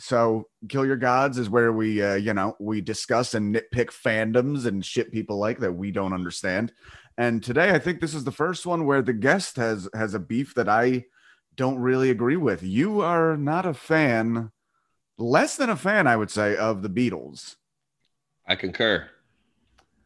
So, 0.00 0.46
Kill 0.68 0.86
Your 0.86 0.96
Gods 0.96 1.38
is 1.38 1.50
where 1.50 1.72
we, 1.72 2.00
uh, 2.00 2.14
you 2.14 2.32
know, 2.32 2.54
we 2.60 2.80
discuss 2.80 3.34
and 3.34 3.52
nitpick 3.52 3.86
fandoms 3.90 4.66
and 4.66 4.84
shit 4.84 5.10
people 5.10 5.38
like 5.38 5.58
that 5.58 5.72
we 5.72 5.90
don't 5.90 6.12
understand. 6.12 6.72
And 7.16 7.42
today, 7.42 7.70
I 7.70 7.80
think 7.80 8.00
this 8.00 8.14
is 8.14 8.22
the 8.22 8.30
first 8.30 8.64
one 8.64 8.86
where 8.86 9.02
the 9.02 9.12
guest 9.12 9.56
has 9.56 9.88
has 9.94 10.14
a 10.14 10.20
beef 10.20 10.54
that 10.54 10.68
I 10.68 11.06
don't 11.58 11.78
really 11.78 12.08
agree 12.08 12.36
with. 12.36 12.62
You 12.62 13.02
are 13.02 13.36
not 13.36 13.66
a 13.66 13.74
fan, 13.74 14.52
less 15.18 15.56
than 15.56 15.68
a 15.68 15.76
fan, 15.76 16.06
I 16.06 16.16
would 16.16 16.30
say, 16.30 16.56
of 16.56 16.80
the 16.80 16.88
Beatles. 16.88 17.56
I 18.46 18.54
concur. 18.54 19.06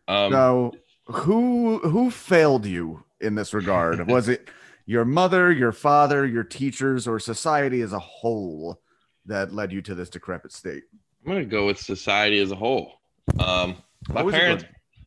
Um, 0.08 0.32
so, 0.32 0.72
who 1.04 1.78
who 1.78 2.10
failed 2.10 2.66
you 2.66 3.04
in 3.20 3.37
this 3.37 3.54
regard? 3.54 4.08
Was 4.10 4.28
it 4.28 4.49
your 4.87 5.04
mother, 5.04 5.52
your 5.52 5.70
father, 5.70 6.26
your 6.26 6.43
teachers, 6.43 7.06
or 7.06 7.20
society 7.20 7.82
as 7.82 7.93
a 7.93 8.00
whole 8.00 8.81
that 9.26 9.54
led 9.54 9.70
you 9.70 9.82
to 9.82 9.94
this 9.94 10.10
decrepit 10.10 10.52
state? 10.52 10.82
I'm 11.25 11.31
going 11.31 11.44
to 11.44 11.49
go 11.49 11.66
with 11.66 11.78
society 11.78 12.40
as 12.40 12.50
a 12.50 12.56
whole. 12.56 12.94
Um, 13.38 13.76
my 14.08 14.28
parents. 14.28 14.64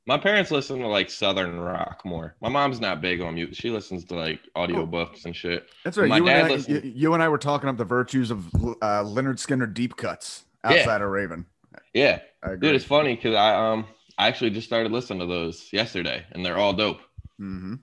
My 0.07 0.17
parents 0.19 0.51
listen 0.51 0.79
to 0.79 0.87
like 0.87 1.09
Southern 1.09 1.59
rock 1.59 2.01
more. 2.05 2.35
My 2.39 2.49
mom's 2.49 2.79
not 2.79 3.01
big 3.01 3.21
on 3.21 3.33
music. 3.33 3.55
She 3.55 3.71
listens 3.71 4.05
to 4.05 4.15
like 4.15 4.39
audiobooks 4.55 5.25
and 5.25 5.35
shit. 5.35 5.67
That's 5.83 5.97
right. 5.97 6.07
My 6.07 6.17
You 6.17 6.25
dad 6.25 6.51
and, 6.51 6.61
I, 6.61 6.71
you, 6.71 6.81
you 6.93 7.13
and 7.15 7.23
I 7.23 7.27
were 7.29 7.39
talking 7.39 7.69
up 7.69 7.77
the 7.77 7.85
virtues 7.85 8.29
of 8.29 8.45
uh, 8.53 9.03
Lynyrd 9.03 9.37
Skynyrd 9.39 9.73
deep 9.73 9.95
cuts 9.97 10.45
Yeah. 10.63 10.71
outside 10.71 11.01
of 11.01 11.09
Raven. 11.09 11.47
Yeah. 11.93 12.19
I 12.43 12.51
agree. 12.51 12.67
Dude, 12.67 12.75
it's 12.75 12.85
funny 12.85 13.15
because 13.15 13.33
I 13.35 13.55
um 13.55 13.87
I 14.17 14.27
actually 14.27 14.51
just 14.51 14.67
started 14.67 14.91
listening 14.91 15.19
to 15.21 15.25
those 15.25 15.69
yesterday 15.73 16.23
and 16.31 16.45
they're 16.45 16.57
all 16.57 16.73
dope. 16.73 16.99
hmm 17.39 17.75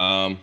Um, 0.00 0.38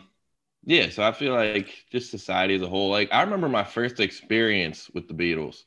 yeah, 0.66 0.90
so 0.92 1.04
I 1.04 1.12
feel 1.12 1.34
like 1.34 1.86
just 1.92 2.12
society 2.12 2.54
as 2.56 2.62
a 2.62 2.70
whole. 2.70 2.90
Like 2.92 3.10
I 3.12 3.22
remember 3.24 3.50
my 3.50 3.64
first 3.64 4.00
experience 4.00 4.90
with 4.94 5.08
the 5.08 5.14
Beatles 5.16 5.64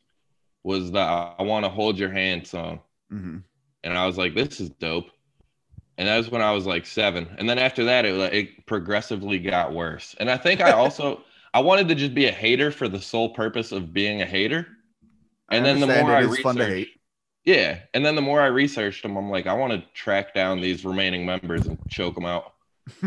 was 0.63 0.91
the 0.93 1.01
"I 1.01 1.43
Want 1.43 1.65
to 1.65 1.69
Hold 1.69 1.99
Your 1.99 2.11
Hand" 2.11 2.47
song, 2.47 2.81
hmm 3.11 3.39
and 3.85 3.97
I 3.99 4.07
was 4.07 4.17
like, 4.17 4.35
"This 4.35 4.61
is 4.61 4.71
dope." 4.71 5.11
And 5.99 6.09
that 6.09 6.17
was 6.17 6.31
when 6.31 6.43
I 6.43 6.53
was 6.53 6.67
like 6.67 6.85
seven, 6.85 7.27
and 7.39 7.49
then 7.49 7.59
after 7.59 7.85
that, 7.85 8.05
it 8.05 8.13
like, 8.13 8.33
it 8.33 8.67
progressively 8.67 9.39
got 9.39 9.73
worse. 9.73 10.15
And 10.21 10.31
I 10.31 10.37
think 10.37 10.61
I 10.61 10.73
also 10.73 11.23
I 11.55 11.61
wanted 11.61 11.89
to 11.89 11.95
just 11.95 12.15
be 12.15 12.27
a 12.27 12.33
hater 12.33 12.71
for 12.71 12.87
the 12.87 13.01
sole 13.01 13.31
purpose 13.31 13.73
of 13.73 13.95
being 13.95 14.21
a 14.21 14.27
hater. 14.27 14.67
And 15.51 15.65
then 15.65 15.81
the 15.81 15.87
more 15.87 16.13
I 16.13 16.23
it 16.23 16.31
is 16.31 16.39
fun 16.41 16.57
to 16.57 16.67
hate. 16.67 16.71
researched, 16.71 16.99
yeah, 17.45 17.79
and 17.95 18.05
then 18.05 18.15
the 18.15 18.21
more 18.21 18.43
I 18.43 18.47
researched 18.47 19.03
them, 19.03 19.17
I'm 19.17 19.31
like, 19.31 19.47
I 19.47 19.55
want 19.55 19.73
to 19.73 19.83
track 19.95 20.35
down 20.35 20.61
these 20.61 20.85
remaining 20.85 21.25
members 21.25 21.67
and 21.67 21.79
choke 21.89 22.17
them 22.17 22.27
out. 22.27 22.53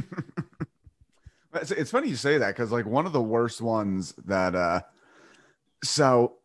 It's, 1.53 1.71
it's 1.71 1.91
funny 1.91 2.09
you 2.09 2.15
say 2.15 2.37
that 2.37 2.55
because 2.55 2.71
like 2.71 2.85
one 2.85 3.05
of 3.05 3.13
the 3.13 3.21
worst 3.21 3.61
ones 3.61 4.13
that 4.25 4.53
uh 4.55 4.81
so 5.83 6.35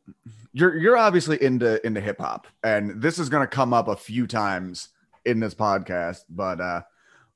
you're 0.52 0.76
you're 0.76 0.96
obviously 0.96 1.42
into 1.42 1.84
into 1.86 2.00
hip 2.00 2.18
hop 2.20 2.46
and 2.62 3.02
this 3.02 3.18
is 3.18 3.28
going 3.28 3.42
to 3.42 3.46
come 3.46 3.74
up 3.74 3.88
a 3.88 3.96
few 3.96 4.26
times 4.26 4.88
in 5.24 5.40
this 5.40 5.54
podcast 5.54 6.20
but 6.28 6.60
uh 6.60 6.82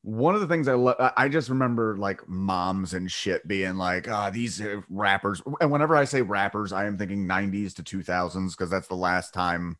one 0.02 0.34
of 0.34 0.40
the 0.40 0.46
things 0.46 0.68
I 0.68 0.74
lo- 0.74 1.12
I- 1.16 1.28
just 1.28 1.50
remember 1.50 1.96
like 1.96 2.26
moms 2.28 2.94
and 2.94 3.10
shit 3.10 3.46
being 3.48 3.76
like 3.76 4.08
ah 4.08 4.30
these 4.30 4.60
uh, 4.60 4.80
rappers 4.88 5.42
and 5.60 5.70
whenever 5.70 5.96
I 5.96 6.04
say 6.04 6.22
rappers 6.22 6.72
I 6.72 6.86
am 6.86 6.96
thinking 6.96 7.26
90s 7.26 7.74
to 7.74 7.82
2000s 7.82 8.52
because 8.52 8.70
that's 8.70 8.88
the 8.88 8.94
last 8.94 9.34
time 9.34 9.76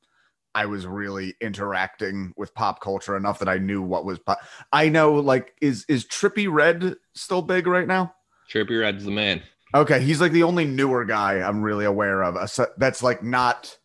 I 0.55 0.67
was 0.67 0.87
really 0.87 1.35
interacting 1.41 2.33
with 2.37 2.55
pop 2.55 2.81
culture 2.81 3.17
enough 3.17 3.39
that 3.39 3.49
I 3.49 3.59
knew 3.59 3.81
what 3.81 4.05
was 4.05 4.19
pop. 4.19 4.41
I 4.73 4.89
know 4.89 5.13
like 5.15 5.55
is 5.61 5.85
is 5.89 6.05
Trippie 6.05 6.51
Redd 6.51 6.97
still 7.15 7.43
big 7.43 7.67
right 7.67 7.87
now? 7.87 8.15
Trippie 8.53 8.81
Redd's 8.81 9.05
the 9.05 9.11
man. 9.11 9.43
Okay, 9.75 10.01
he's 10.01 10.21
like 10.21 10.33
the 10.33 10.43
only 10.43 10.65
newer 10.65 11.05
guy 11.05 11.35
I'm 11.35 11.63
really 11.63 11.85
aware 11.85 12.25
of. 12.25 12.35
That's 12.77 13.03
like 13.03 13.23
not 13.23 13.77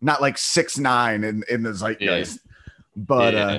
not 0.00 0.20
like 0.20 0.38
six 0.38 0.78
nine 0.78 1.22
in 1.22 1.44
in 1.48 1.62
the 1.62 1.74
zeitgeist. 1.74 2.40
But 2.96 3.34
Yeah. 3.34 3.46
uh 3.46 3.58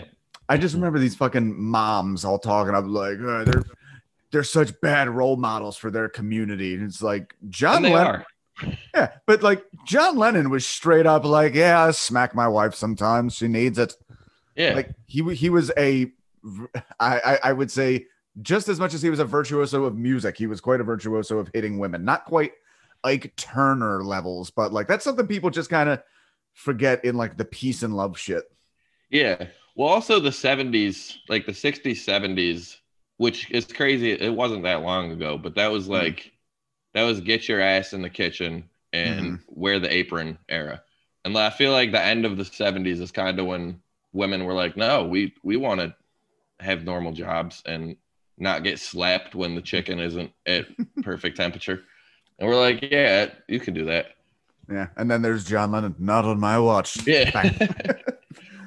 I 0.50 0.58
just 0.58 0.76
remember 0.76 0.98
these 0.98 1.16
fucking 1.16 1.62
moms 1.62 2.24
all 2.26 2.40
talking 2.40 2.74
I'm 2.74 2.88
like 2.94 3.20
"Uh, 3.20 3.44
they're 3.44 3.64
they're 4.32 4.44
such 4.44 4.80
bad 4.82 5.10
role 5.10 5.38
models 5.38 5.78
for 5.78 5.92
their 5.92 6.10
community. 6.10 6.74
And 6.74 6.84
it's 6.84 7.02
like 7.02 7.34
John 7.50 7.86
and 7.86 7.94
Lennon. 7.94 8.24
Yeah, 8.96 9.12
but 9.28 9.44
like 9.44 9.64
John 9.86 10.18
Lennon 10.18 10.50
was 10.50 10.66
straight 10.66 11.06
up 11.06 11.24
like, 11.26 11.54
yeah, 11.54 11.84
I 11.84 11.92
smack 11.92 12.34
my 12.34 12.48
wife 12.48 12.74
sometimes. 12.74 13.36
She 13.36 13.48
needs 13.48 13.78
it. 13.78 13.94
Yeah. 14.56 14.74
Like 14.74 14.90
he 15.06 15.22
he 15.36 15.50
was 15.52 15.72
a, 15.78 16.12
I, 17.00 17.20
I 17.20 17.40
I 17.44 17.54
would 17.54 17.70
say 17.70 18.08
just 18.42 18.68
as 18.68 18.80
much 18.80 18.94
as 18.96 19.02
he 19.04 19.10
was 19.12 19.20
a 19.20 19.26
virtuoso 19.26 19.84
of 19.86 19.96
music, 19.96 20.38
he 20.38 20.48
was 20.48 20.60
quite 20.60 20.82
a 20.82 20.84
virtuoso 20.84 21.38
of 21.38 21.52
hitting 21.54 21.78
women. 21.78 22.04
Not 22.04 22.26
quite 22.26 22.54
Ike 23.04 23.34
Turner 23.36 24.04
levels, 24.04 24.50
but 24.50 24.74
like 24.74 24.88
that's 24.88 25.04
something 25.04 25.28
people 25.28 25.52
just 25.52 25.70
kind 25.70 25.90
of 25.90 26.02
forget 26.54 27.06
in 27.06 27.16
like 27.16 27.38
the 27.38 27.46
peace 27.46 27.84
and 27.84 27.96
love 27.96 28.18
shit. 28.18 28.44
Yeah. 29.10 29.48
Well, 29.76 29.90
also 29.90 30.20
the 30.20 30.32
70s, 30.32 31.18
like 31.30 31.46
the 31.46 31.54
60s, 31.54 32.04
70s, 32.04 32.78
which 33.18 33.50
is 33.52 33.66
crazy. 33.66 34.12
It 34.12 34.34
wasn't 34.34 34.64
that 34.64 34.82
long 34.82 35.12
ago, 35.12 35.38
but 35.38 35.56
that 35.56 35.72
was 35.72 35.88
Mm-hmm. 35.94 36.12
like, 36.12 36.32
that 36.94 37.04
was 37.04 37.22
get 37.22 37.50
your 37.50 37.62
ass 37.62 37.94
in 37.94 38.02
the 38.04 38.10
kitchen 38.10 38.70
and 38.94 39.36
Mm-hmm. 39.36 39.42
wear 39.48 39.80
the 39.80 39.94
apron 39.94 40.40
era. 40.50 40.84
And 41.26 41.38
I 41.38 41.50
feel 41.52 41.72
like 41.74 41.92
the 41.92 42.02
end 42.04 42.26
of 42.26 42.38
the 42.38 42.46
70s 42.46 43.02
is 43.02 43.12
kind 43.12 43.40
of 43.40 43.48
when 43.48 43.82
women 44.14 44.46
were 44.46 44.54
like, 44.54 44.78
no, 44.78 45.06
we, 45.06 45.36
we 45.44 45.58
want 45.58 45.82
to 45.82 45.96
have 46.60 46.86
normal 46.86 47.14
jobs 47.14 47.64
and 47.66 47.98
not 48.38 48.64
get 48.64 48.80
slapped 48.80 49.36
when 49.36 49.56
the 49.56 49.62
chicken 49.62 50.00
isn't 50.00 50.32
at 50.46 50.68
perfect 51.02 51.38
temperature. 51.38 51.84
And 52.40 52.50
we're 52.50 52.60
like, 52.60 52.82
yeah, 52.92 53.32
you 53.48 53.60
can 53.60 53.74
do 53.74 53.86
that. 53.86 54.08
Yeah. 54.70 54.88
And 54.98 55.10
then 55.10 55.22
there's 55.22 55.46
John 55.46 55.72
Lennon, 55.72 55.96
not 55.98 56.26
on 56.26 56.40
my 56.40 56.60
watch. 56.60 56.98
Yeah. 57.06 57.32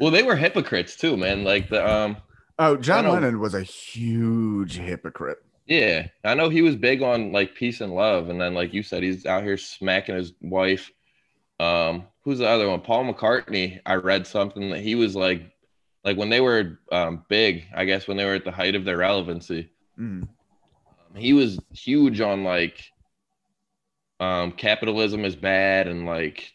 Well, 0.01 0.11
they 0.11 0.23
were 0.23 0.37
hypocrites 0.37 0.97
too, 0.97 1.17
man. 1.17 1.45
Like 1.45 1.69
the 1.69 1.87
um 1.89 2.17
Oh, 2.59 2.77
John 2.77 3.09
Lennon 3.09 3.39
was 3.41 3.55
a 3.55 3.63
huge 3.63 4.77
hypocrite. 4.77 5.39
yeah, 5.67 6.09
I 6.25 6.35
know 6.35 6.49
he 6.51 6.63
was 6.63 6.77
big 6.77 7.03
on 7.03 7.33
like 7.33 7.55
peace 7.55 7.81
and 7.81 7.95
love, 7.95 8.29
and 8.29 8.41
then 8.41 8.55
like 8.55 8.75
you 8.75 8.83
said, 8.83 9.03
he's 9.03 9.25
out 9.27 9.43
here 9.45 9.57
smacking 9.57 10.15
his 10.17 10.33
wife. 10.41 10.91
Um, 11.59 12.05
who's 12.25 12.39
the 12.39 12.49
other 12.49 12.69
one? 12.69 12.81
Paul 12.81 13.13
McCartney. 13.13 13.81
I 13.87 13.95
read 13.95 14.27
something 14.27 14.71
that 14.71 14.81
he 14.81 14.95
was 14.95 15.15
like, 15.17 15.43
like 16.05 16.17
when 16.17 16.29
they 16.31 16.41
were 16.41 16.79
um 16.93 17.25
big, 17.29 17.65
I 17.75 17.85
guess 17.85 18.07
when 18.09 18.17
they 18.17 18.25
were 18.25 18.35
at 18.35 18.45
the 18.45 18.51
height 18.53 18.75
of 18.75 18.85
their 18.85 18.99
relevancy, 18.99 19.71
Mm. 19.99 20.29
he 21.17 21.33
was 21.35 21.59
huge 21.73 22.21
on 22.23 22.45
like 22.45 22.83
um 24.19 24.53
capitalism 24.53 25.25
is 25.25 25.37
bad 25.37 25.89
and 25.89 26.05
like 26.07 26.53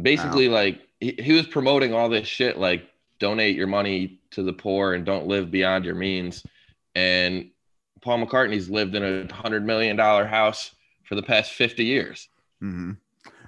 basically 0.00 0.48
like 0.48 0.80
he, 1.12 1.32
was 1.32 1.46
promoting 1.46 1.92
all 1.92 2.08
this 2.08 2.26
shit 2.26 2.58
like 2.58 2.88
donate 3.18 3.56
your 3.56 3.66
money 3.66 4.20
to 4.30 4.42
the 4.42 4.52
poor 4.52 4.94
and 4.94 5.04
don't 5.04 5.26
live 5.26 5.50
beyond 5.50 5.84
your 5.84 5.94
means 5.94 6.44
and 6.94 7.50
paul 8.00 8.18
mccartney's 8.18 8.68
lived 8.68 8.94
in 8.94 9.02
a 9.02 9.32
hundred 9.32 9.64
million 9.64 9.96
dollar 9.96 10.26
house 10.26 10.72
for 11.04 11.14
the 11.14 11.22
past 11.22 11.52
50 11.52 11.84
years 11.84 12.28
hmm 12.60 12.92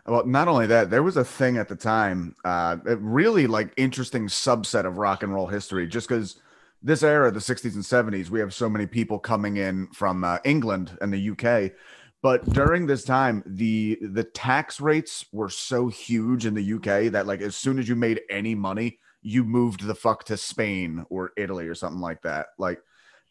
Well, 0.07 0.27
not 0.27 0.49
only 0.49 0.67
that, 0.69 0.91
there 0.91 1.03
was 1.03 1.17
a 1.17 1.25
thing 1.25 1.57
at 1.57 1.69
the 1.69 1.75
time, 1.75 2.37
uh, 2.45 2.77
really 2.85 3.47
like 3.49 3.73
interesting 3.77 4.29
subset 4.29 4.87
of 4.87 4.99
rock 4.99 5.25
and 5.25 5.35
roll 5.35 5.49
history, 5.49 5.89
just 5.89 6.09
because 6.09 6.41
this 6.83 7.03
era, 7.03 7.33
the 7.33 7.41
60s 7.41 7.75
and 7.75 7.83
70s, 7.83 8.31
we 8.31 8.39
have 8.39 8.55
so 8.55 8.69
many 8.69 8.87
people 8.87 9.19
coming 9.19 9.57
in 9.57 9.89
from 9.89 10.23
uh, 10.23 10.39
England 10.45 10.97
and 11.01 11.13
the 11.13 11.31
UK. 11.31 11.73
But 12.23 12.44
during 12.52 12.87
this 12.87 13.04
time, 13.04 13.42
the 13.46 13.99
the 14.00 14.25
tax 14.25 14.80
rates 14.80 15.25
were 15.32 15.50
so 15.50 15.88
huge 15.88 16.46
in 16.46 16.54
the 16.54 16.73
UK 16.75 17.12
that 17.12 17.26
like 17.26 17.40
as 17.40 17.56
soon 17.56 17.78
as 17.78 17.88
you 17.88 17.94
made 17.96 18.20
any 18.30 18.54
money, 18.54 18.99
you 19.23 19.44
moved 19.44 19.87
the 19.87 19.94
fuck 19.94 20.25
to 20.25 20.37
Spain 20.37 21.04
or 21.11 21.32
Italy 21.37 21.68
or 21.68 21.75
something 21.75 22.00
like 22.00 22.23
that. 22.23 22.49
Like 22.58 22.80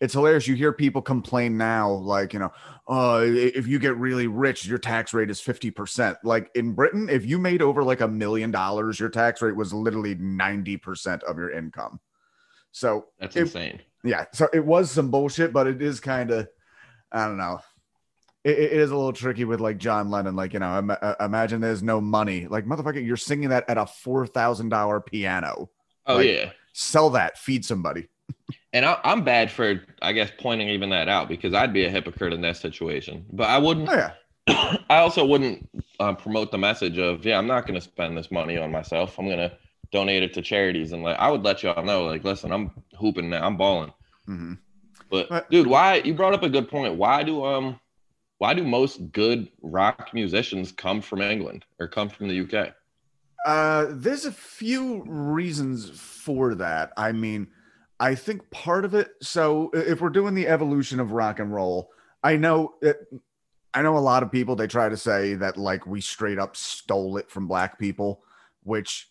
it's 0.02 0.14
hilarious. 0.14 0.48
You 0.48 0.56
hear 0.56 0.74
people 0.74 1.02
complain 1.02 1.58
now, 1.58 1.90
like, 1.90 2.34
you 2.34 2.40
know, 2.40 2.52
uh, 2.88 3.24
if 3.26 3.66
you 3.66 3.80
get 3.80 3.96
really 3.98 4.28
rich, 4.28 4.66
your 4.66 4.78
tax 4.78 5.14
rate 5.14 5.30
is 5.30 5.40
50%. 5.42 6.18
Like 6.24 6.52
in 6.54 6.74
Britain, 6.74 7.08
if 7.10 7.26
you 7.26 7.40
made 7.40 7.62
over 7.62 7.82
like 7.82 8.02
a 8.02 8.08
million 8.08 8.52
dollars, 8.52 9.00
your 9.00 9.10
tax 9.10 9.42
rate 9.42 9.56
was 9.56 9.74
literally 9.74 10.16
90% 10.16 11.24
of 11.24 11.38
your 11.38 11.50
income. 11.52 12.02
So, 12.72 13.06
that's 13.20 13.36
It- 13.38 13.42
insane 13.42 13.82
yeah, 14.04 14.26
so 14.34 14.48
it 14.54 14.64
was 14.64 14.92
some 14.92 15.10
bullshit, 15.10 15.52
but 15.52 15.66
it 15.66 15.82
is 15.82 16.00
kind 16.00 16.30
of, 16.30 16.48
I 17.12 17.26
don't 17.26 17.38
know. 17.38 17.60
It, 18.46 18.58
it 18.60 18.72
is 18.74 18.92
a 18.92 18.96
little 18.96 19.12
tricky 19.12 19.44
with 19.44 19.60
like 19.60 19.78
John 19.78 20.10
Lennon. 20.10 20.36
Like, 20.38 20.54
you 20.54 20.60
know, 20.60 20.78
im- 20.78 20.92
uh, 20.92 21.16
imagine 21.20 21.60
there's 21.60 21.84
no 21.84 22.00
money. 22.00 22.48
Like, 22.48 22.66
motherfucker, 22.66 23.04
you're 23.06 23.18
singing 23.18 23.50
that 23.50 23.68
at 23.70 23.78
a 23.78 23.86
$4,000 23.86 25.06
piano. 25.06 25.70
oh 26.06 26.16
Like- 26.18 26.28
yeah 26.28 26.52
Sell 26.78 27.10
that, 27.12 27.38
feed 27.38 27.64
somebody. 27.66 28.08
and 28.74 28.86
I, 28.86 29.00
i'm 29.06 29.24
bad 29.24 29.50
for 29.52 29.82
i 30.02 30.12
guess 30.12 30.30
pointing 30.40 30.68
even 30.70 30.90
that 30.90 31.08
out 31.08 31.30
because 31.30 31.54
i'd 31.54 31.72
be 31.72 31.86
a 31.86 31.90
hypocrite 31.90 32.34
in 32.34 32.42
that 32.42 32.58
situation 32.58 33.26
but 33.32 33.48
i 33.50 33.58
wouldn't 33.58 33.88
Oh, 33.90 33.94
yeah. 33.96 34.12
I 34.90 34.98
also 34.98 35.26
wouldn't 35.26 35.68
uh, 36.00 36.14
promote 36.14 36.52
the 36.52 36.58
message 36.60 37.00
of, 37.00 37.26
yeah, 37.26 37.38
I'm 37.40 37.48
not 37.48 37.66
going 37.66 37.74
to 37.80 37.82
spend 37.82 38.16
this 38.16 38.30
money 38.30 38.58
on 38.60 38.72
myself. 38.72 39.18
I'm 39.18 39.26
going 39.26 39.40
to 39.40 39.52
donate 39.92 40.22
it 40.22 40.36
to 40.36 40.42
charities. 40.44 40.92
And 40.92 41.02
like, 41.02 41.18
I 41.18 41.32
would 41.32 41.42
let 41.44 41.64
y'all 41.64 41.84
know, 41.84 42.06
like, 42.06 42.24
listen, 42.24 42.52
I'm 42.52 42.70
hooping 43.00 43.28
now. 43.32 43.44
I'm 43.44 43.58
balling. 43.58 43.92
hmm 44.28 44.54
But 45.10 45.32
Right. 45.32 45.50
dude, 45.50 45.66
why 45.66 45.96
you 46.06 46.14
brought 46.14 46.36
up 46.36 46.44
a 46.44 46.50
good 46.50 46.70
point. 46.70 46.94
Why 46.94 47.24
do, 47.24 47.44
um, 47.44 47.80
why 48.38 48.54
do 48.54 48.64
most 48.64 49.12
good 49.12 49.50
rock 49.62 50.10
musicians 50.14 50.72
come 50.72 51.02
from 51.02 51.22
England 51.22 51.66
or 51.80 51.88
come 51.88 52.10
from 52.10 52.28
the 52.28 52.42
UK? 52.42 52.74
Uh, 53.46 53.88
there's 53.92 54.26
a 54.26 54.32
few 54.32 55.04
reasons 55.06 55.90
for 55.92 56.56
that. 56.56 56.92
I 56.98 57.12
mean, 57.12 57.48
I 58.00 58.16
think 58.16 58.50
part 58.50 58.84
of 58.84 58.94
it. 58.94 59.12
So, 59.22 59.70
if 59.74 60.02
we're 60.02 60.10
doing 60.10 60.36
the 60.36 60.48
evolution 60.48 61.00
of 61.00 61.12
rock 61.12 61.40
and 61.40 61.54
roll, 61.54 61.92
I 62.24 62.38
know 62.38 62.74
it, 62.82 62.98
I 63.74 63.82
know 63.82 63.98
a 63.98 64.00
lot 64.00 64.24
of 64.24 64.32
people. 64.32 64.56
They 64.56 64.68
try 64.68 64.90
to 64.90 64.98
say 64.98 65.36
that 65.36 65.58
like 65.58 65.86
we 65.86 66.02
straight 66.02 66.40
up 66.40 66.58
stole 66.58 67.18
it 67.18 67.30
from 67.30 67.48
black 67.48 67.80
people, 67.80 68.24
which 68.64 69.08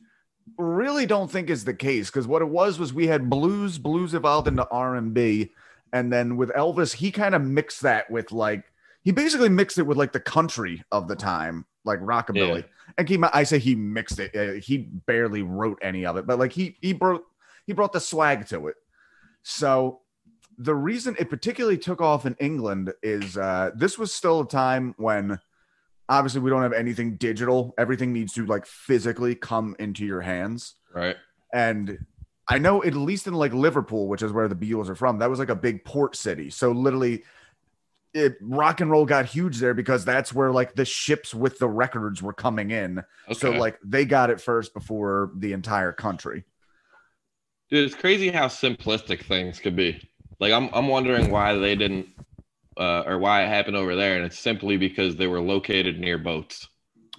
really 0.59 1.07
don't 1.07 1.31
think 1.31 1.49
is 1.49 1.65
the 1.65 1.75
case. 1.75 2.11
Because 2.11 2.27
what 2.27 2.43
it 2.43 2.49
was 2.49 2.79
was 2.79 2.93
we 2.93 3.07
had 3.07 3.31
blues. 3.31 3.79
Blues 3.79 4.13
evolved 4.13 4.49
into 4.49 4.69
R 4.69 4.97
and 4.97 5.15
B, 5.15 5.53
and 5.93 6.13
then 6.13 6.37
with 6.37 6.51
Elvis, 6.51 6.95
he 6.95 7.11
kind 7.11 7.35
of 7.35 7.43
mixed 7.43 7.83
that 7.83 8.11
with 8.11 8.33
like 8.33 8.65
he 9.05 9.13
basically 9.13 9.49
mixed 9.51 9.79
it 9.79 9.83
with 9.87 9.97
like 9.99 10.13
the 10.13 10.21
country 10.21 10.83
of 10.91 11.07
the 11.09 11.17
time, 11.17 11.67
like 11.85 12.01
rockabilly 12.01 12.61
Yeah. 12.63 12.93
and 12.99 13.07
keep 13.07 13.19
in 13.19 13.25
I 13.33 13.45
say 13.45 13.59
he 13.59 13.75
mixed 13.75 14.19
it. 14.19 14.35
Uh, 14.35 14.55
he 14.61 14.79
barely 14.79 15.43
wrote 15.43 15.79
any 15.83 16.05
of 16.07 16.17
it, 16.17 16.27
but 16.27 16.39
like 16.39 16.53
he 16.53 16.77
he 16.81 16.93
brought 16.93 17.23
he 17.67 17.73
brought 17.73 17.93
the 17.93 18.01
swag 18.01 18.47
to 18.49 18.67
it. 18.69 18.77
So 19.43 20.01
the 20.57 20.75
reason 20.75 21.17
it 21.19 21.31
particularly 21.31 21.79
took 21.79 22.01
off 22.01 22.27
in 22.27 22.37
England 22.41 22.93
is 23.03 23.37
uh, 23.37 23.71
this 23.75 23.99
was 23.99 24.13
still 24.13 24.41
a 24.41 24.49
time 24.49 24.95
when 24.99 25.39
obviously 26.09 26.41
we 26.41 26.51
don't 26.51 26.63
have 26.63 26.73
anything 26.73 27.17
digital. 27.17 27.75
Everything 27.77 28.13
needs 28.13 28.33
to 28.35 28.47
like 28.47 28.65
physically 28.67 29.35
come 29.35 29.75
into 29.79 30.05
your 30.05 30.21
hands. 30.21 30.75
Right. 30.95 31.17
And 31.53 31.99
I 32.49 32.59
know 32.59 32.85
at 32.85 32.95
least 32.95 33.27
in 33.27 33.35
like 33.35 33.53
Liverpool, 33.53 34.07
which 34.09 34.23
is 34.23 34.31
where 34.33 34.49
the 34.49 34.55
Beatles 34.55 34.89
are 34.89 34.95
from, 34.95 35.19
that 35.19 35.31
was 35.31 35.39
like 35.39 35.49
a 35.49 35.55
big 35.57 35.85
port 35.85 36.15
city. 36.15 36.51
So 36.51 36.71
literally 36.73 37.25
it 38.15 38.37
rock 38.41 38.81
and 38.81 38.91
roll 38.91 39.05
got 39.05 39.27
huge 39.27 39.59
there 39.59 39.75
because 39.75 40.05
that's 40.05 40.33
where 40.33 40.53
like 40.53 40.75
the 40.75 40.85
ships 40.85 41.35
with 41.35 41.59
the 41.59 41.69
records 41.69 42.23
were 42.23 42.33
coming 42.33 42.71
in. 42.71 42.99
Okay. 43.29 43.35
So 43.39 43.51
like 43.51 43.79
they 43.85 44.05
got 44.05 44.31
it 44.31 44.41
first 44.41 44.73
before 44.73 45.33
the 45.37 45.53
entire 45.53 45.93
country. 45.93 46.45
dude, 47.71 47.85
it's 47.85 47.95
crazy 47.95 48.31
how 48.31 48.47
simplistic 48.47 49.25
things 49.25 49.59
could 49.59 49.75
be. 49.77 50.01
Like, 50.41 50.53
I'm, 50.53 50.69
I'm 50.73 50.89
wondering 50.89 51.31
why 51.31 51.55
they 51.55 51.75
didn't, 51.77 52.09
uh, 52.77 53.03
or 53.07 53.19
why 53.19 53.45
it 53.45 53.49
happened 53.49 53.77
over 53.77 53.95
there. 53.97 54.17
And 54.17 54.25
it's 54.25 54.39
simply 54.39 54.77
because 54.77 55.17
they 55.17 55.27
were 55.27 55.41
located 55.41 55.99
near 55.99 56.19
boats. 56.19 56.69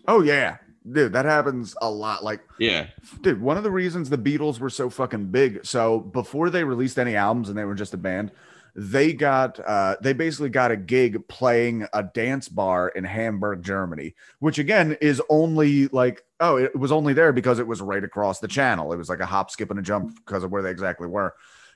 Oh 0.07 0.21
yeah. 0.21 0.57
Dude, 0.89 1.13
that 1.13 1.25
happens 1.25 1.75
a 1.81 1.89
lot. 1.89 2.23
Like, 2.23 2.41
Yeah. 2.59 2.87
dude, 3.21 3.41
one 3.41 3.57
of 3.57 3.63
the 3.63 3.71
reasons 3.71 4.09
the 4.09 4.17
Beatles 4.17 4.59
were 4.59 4.69
so 4.69 4.89
fucking 4.89 5.27
big. 5.27 5.65
So 5.65 5.99
before 5.99 6.49
they 6.51 6.63
released 6.63 6.99
any 6.99 7.15
albums 7.15 7.49
and 7.49 7.57
they 7.57 7.65
were 7.65 7.73
just 7.73 7.93
a 7.95 7.97
band, 7.97 8.31
they 8.75 9.13
got 9.13 9.59
uh 9.59 9.95
they 10.01 10.11
basically 10.11 10.49
got 10.49 10.71
a 10.71 10.77
gig 10.77 11.25
playing 11.29 11.87
a 11.93 12.03
dance 12.03 12.49
bar 12.49 12.89
in 12.89 13.03
Hamburg, 13.03 13.63
Germany, 13.63 14.15
which 14.39 14.59
again 14.59 14.97
is 15.01 15.21
only 15.29 15.87
like 15.87 16.23
oh, 16.39 16.57
it 16.57 16.77
was 16.77 16.91
only 16.91 17.13
there 17.13 17.31
because 17.31 17.59
it 17.59 17.67
was 17.67 17.81
right 17.81 18.03
across 18.03 18.39
the 18.39 18.47
channel. 18.47 18.91
It 18.91 18.97
was 18.97 19.09
like 19.09 19.21
a 19.21 19.25
hop, 19.25 19.49
skip, 19.49 19.69
and 19.69 19.79
a 19.79 19.83
jump 19.83 20.15
because 20.25 20.43
of 20.43 20.51
where 20.51 20.61
they 20.61 20.71
exactly 20.71 21.07
were. 21.07 21.33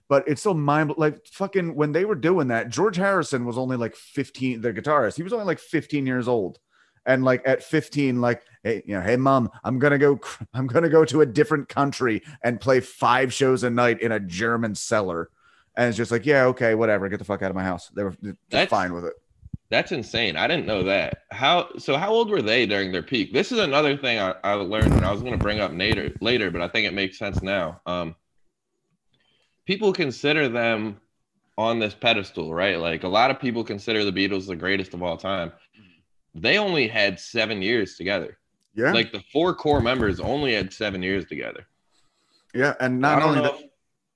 But 0.10 0.27
it's 0.27 0.41
still 0.41 0.56
mind 0.56 0.94
like 0.98 1.25
fucking 1.27 1.75
when 1.75 1.91
they 1.91 2.03
were 2.03 2.15
doing 2.15 2.48
that, 2.48 2.70
George 2.70 2.98
Harrison 2.98 3.46
was 3.46 3.58
only 3.58 3.77
like 3.77 3.96
15, 3.96 4.60
the 4.60 4.74
guitarist, 4.74 5.15
he 5.15 5.24
was 5.24 5.34
only 5.34 5.46
like 5.46 5.60
15 5.60 6.06
years 6.06 6.27
old. 6.27 6.60
And 7.06 7.24
like 7.24 7.41
at 7.46 7.63
15, 7.63 8.20
like, 8.20 8.44
hey, 8.63 8.84
you 8.86 8.94
know, 8.96 9.01
hey 9.01 9.15
mom, 9.15 9.50
I'm 9.63 9.79
gonna 9.79 9.98
go, 9.98 10.20
I'm 10.53 10.68
gonna 10.68 10.89
go 10.89 11.06
to 11.06 11.22
a 11.22 11.25
different 11.25 11.70
country 11.70 12.24
and 12.44 12.60
play 12.60 12.82
five 12.82 13.32
shows 13.32 13.63
a 13.63 13.70
night 13.70 14.01
in 14.01 14.12
a 14.12 14.20
German 14.20 14.75
cellar. 14.75 15.29
And 15.79 15.88
it's 15.88 15.95
just 15.98 16.12
like, 16.12 16.25
yeah, 16.25 16.43
okay, 16.48 16.75
whatever, 16.75 17.07
get 17.07 17.19
the 17.19 17.24
fuck 17.25 17.41
out 17.41 17.50
of 17.50 17.55
my 17.55 17.63
house. 17.63 17.88
They 17.95 18.03
were 18.03 18.13
That's- 18.50 18.69
fine 18.69 18.91
with 18.93 19.05
it. 19.05 19.13
That's 19.69 19.91
insane. 19.93 20.36
I 20.36 20.45
didn't 20.48 20.65
know 20.65 20.83
that. 20.83 21.19
How 21.31 21.69
so? 21.77 21.95
How 21.95 22.09
old 22.09 22.29
were 22.31 22.41
they 22.41 22.65
during 22.65 22.91
their 22.91 23.03
peak? 23.03 23.31
This 23.31 23.51
is 23.51 23.59
another 23.59 23.95
thing 23.95 24.17
I, 24.19 24.33
I 24.43 24.53
learned, 24.53 24.91
and 24.93 25.05
I 25.05 25.12
was 25.12 25.21
going 25.21 25.33
to 25.33 25.38
bring 25.38 25.59
up 25.59 25.71
later, 25.74 26.12
later, 26.21 26.50
but 26.50 26.62
I 26.62 26.67
think 26.67 26.88
it 26.88 26.93
makes 26.95 27.19
sense 27.19 27.43
now. 27.43 27.79
Um, 27.86 28.15
people 29.65 29.93
consider 29.93 30.50
them 30.50 31.00
on 31.57 31.77
this 31.79 31.93
pedestal, 31.93 32.51
right? 32.53 32.79
Like 32.79 33.03
a 33.03 33.07
lot 33.07 33.29
of 33.31 33.39
people 33.39 33.63
consider 33.63 34.03
the 34.03 34.12
Beatles 34.12 34.48
the 34.48 34.55
greatest 34.55 34.93
of 34.95 35.03
all 35.03 35.17
time. 35.17 35.51
They 36.33 36.57
only 36.57 36.88
had 36.88 37.19
seven 37.19 37.62
years 37.62 37.95
together. 37.95 38.38
Yeah, 38.75 38.91
Like 38.91 39.12
the 39.12 39.21
four 39.31 39.53
core 39.53 39.81
members 39.81 40.19
only 40.19 40.53
had 40.55 40.74
seven 40.74 41.03
years 41.03 41.25
together. 41.25 41.67
yeah, 42.55 42.74
and 42.79 43.00
not 43.00 43.21
only 43.21 43.41
that, 43.41 43.69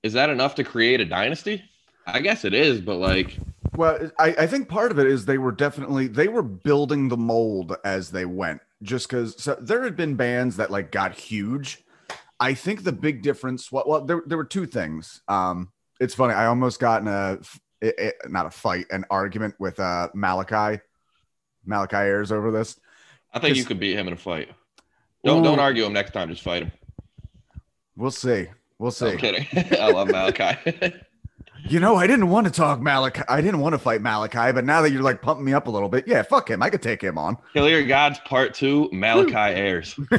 is 0.03 0.13
that 0.13 0.29
enough 0.29 0.55
to 0.55 0.63
create 0.63 1.01
a 1.01 1.05
dynasty? 1.05 1.63
I 2.05 2.19
guess 2.19 2.43
it 2.45 2.53
is, 2.53 2.81
but 2.81 2.97
like, 2.97 3.37
Well, 3.75 4.11
I, 4.19 4.35
I 4.39 4.47
think 4.47 4.67
part 4.67 4.91
of 4.91 4.99
it 4.99 5.07
is 5.07 5.25
they 5.25 5.37
were 5.37 5.53
definitely 5.53 6.07
they 6.07 6.27
were 6.27 6.43
building 6.43 7.07
the 7.07 7.17
mold 7.17 7.75
as 7.85 8.11
they 8.11 8.25
went. 8.25 8.61
just 8.81 9.07
because 9.07 9.41
so 9.41 9.55
there 9.59 9.83
had 9.83 9.95
been 9.95 10.15
bands 10.15 10.57
that 10.57 10.69
like 10.69 10.91
got 10.91 11.13
huge. 11.15 11.83
I 12.39 12.53
think 12.53 12.83
the 12.83 12.91
big 12.91 13.21
difference. 13.21 13.71
Well, 13.71 13.85
well 13.87 14.01
there 14.05 14.21
there 14.25 14.37
were 14.37 14.43
two 14.43 14.65
things. 14.65 15.21
Um, 15.29 15.71
it's 16.01 16.13
funny. 16.13 16.33
I 16.33 16.47
almost 16.47 16.79
got 16.81 17.01
in 17.01 17.07
a 17.07 17.39
it, 17.79 17.95
it, 17.97 18.15
not 18.29 18.45
a 18.45 18.49
fight, 18.49 18.87
an 18.91 19.05
argument 19.09 19.55
with 19.59 19.79
uh 19.79 20.09
Malachi, 20.13 20.81
Malachi 21.65 21.95
Ayres 21.95 22.31
over 22.33 22.51
this. 22.51 22.77
I 23.33 23.39
think 23.39 23.55
you 23.55 23.63
could 23.63 23.79
beat 23.79 23.97
him 23.97 24.07
in 24.07 24.13
a 24.13 24.17
fight. 24.17 24.49
Don't 25.23 25.39
Ooh. 25.39 25.43
don't 25.43 25.59
argue 25.59 25.85
him 25.85 25.93
next 25.93 26.11
time. 26.11 26.27
Just 26.29 26.41
fight 26.43 26.63
him. 26.63 26.71
We'll 27.95 28.11
see. 28.11 28.47
We'll 28.83 28.91
see. 28.91 29.11
I'm 29.11 29.17
kidding. 29.17 29.47
I 29.79 29.91
love 29.91 30.09
Malachi. 30.09 30.93
you 31.69 31.79
know, 31.79 31.95
I 31.95 32.05
didn't 32.05 32.27
want 32.27 32.47
to 32.47 32.51
talk 32.51 32.81
Malachi. 32.81 33.21
I 33.29 33.39
didn't 33.39 33.61
want 33.61 33.71
to 33.71 33.79
fight 33.79 34.01
Malachi, 34.01 34.51
but 34.51 34.65
now 34.65 34.81
that 34.81 34.91
you're 34.91 35.01
like 35.01 35.21
pumping 35.21 35.45
me 35.45 35.53
up 35.53 35.67
a 35.67 35.71
little 35.71 35.87
bit, 35.87 36.05
yeah, 36.05 36.21
fuck 36.21 36.49
him. 36.49 36.61
I 36.61 36.69
could 36.69 36.81
take 36.81 37.01
him 37.01 37.17
on. 37.17 37.37
Kill 37.53 37.69
Your 37.69 37.85
Gods 37.85 38.19
Part 38.25 38.53
Two, 38.53 38.89
Malachi 38.91 39.37
Ayres. 39.37 39.97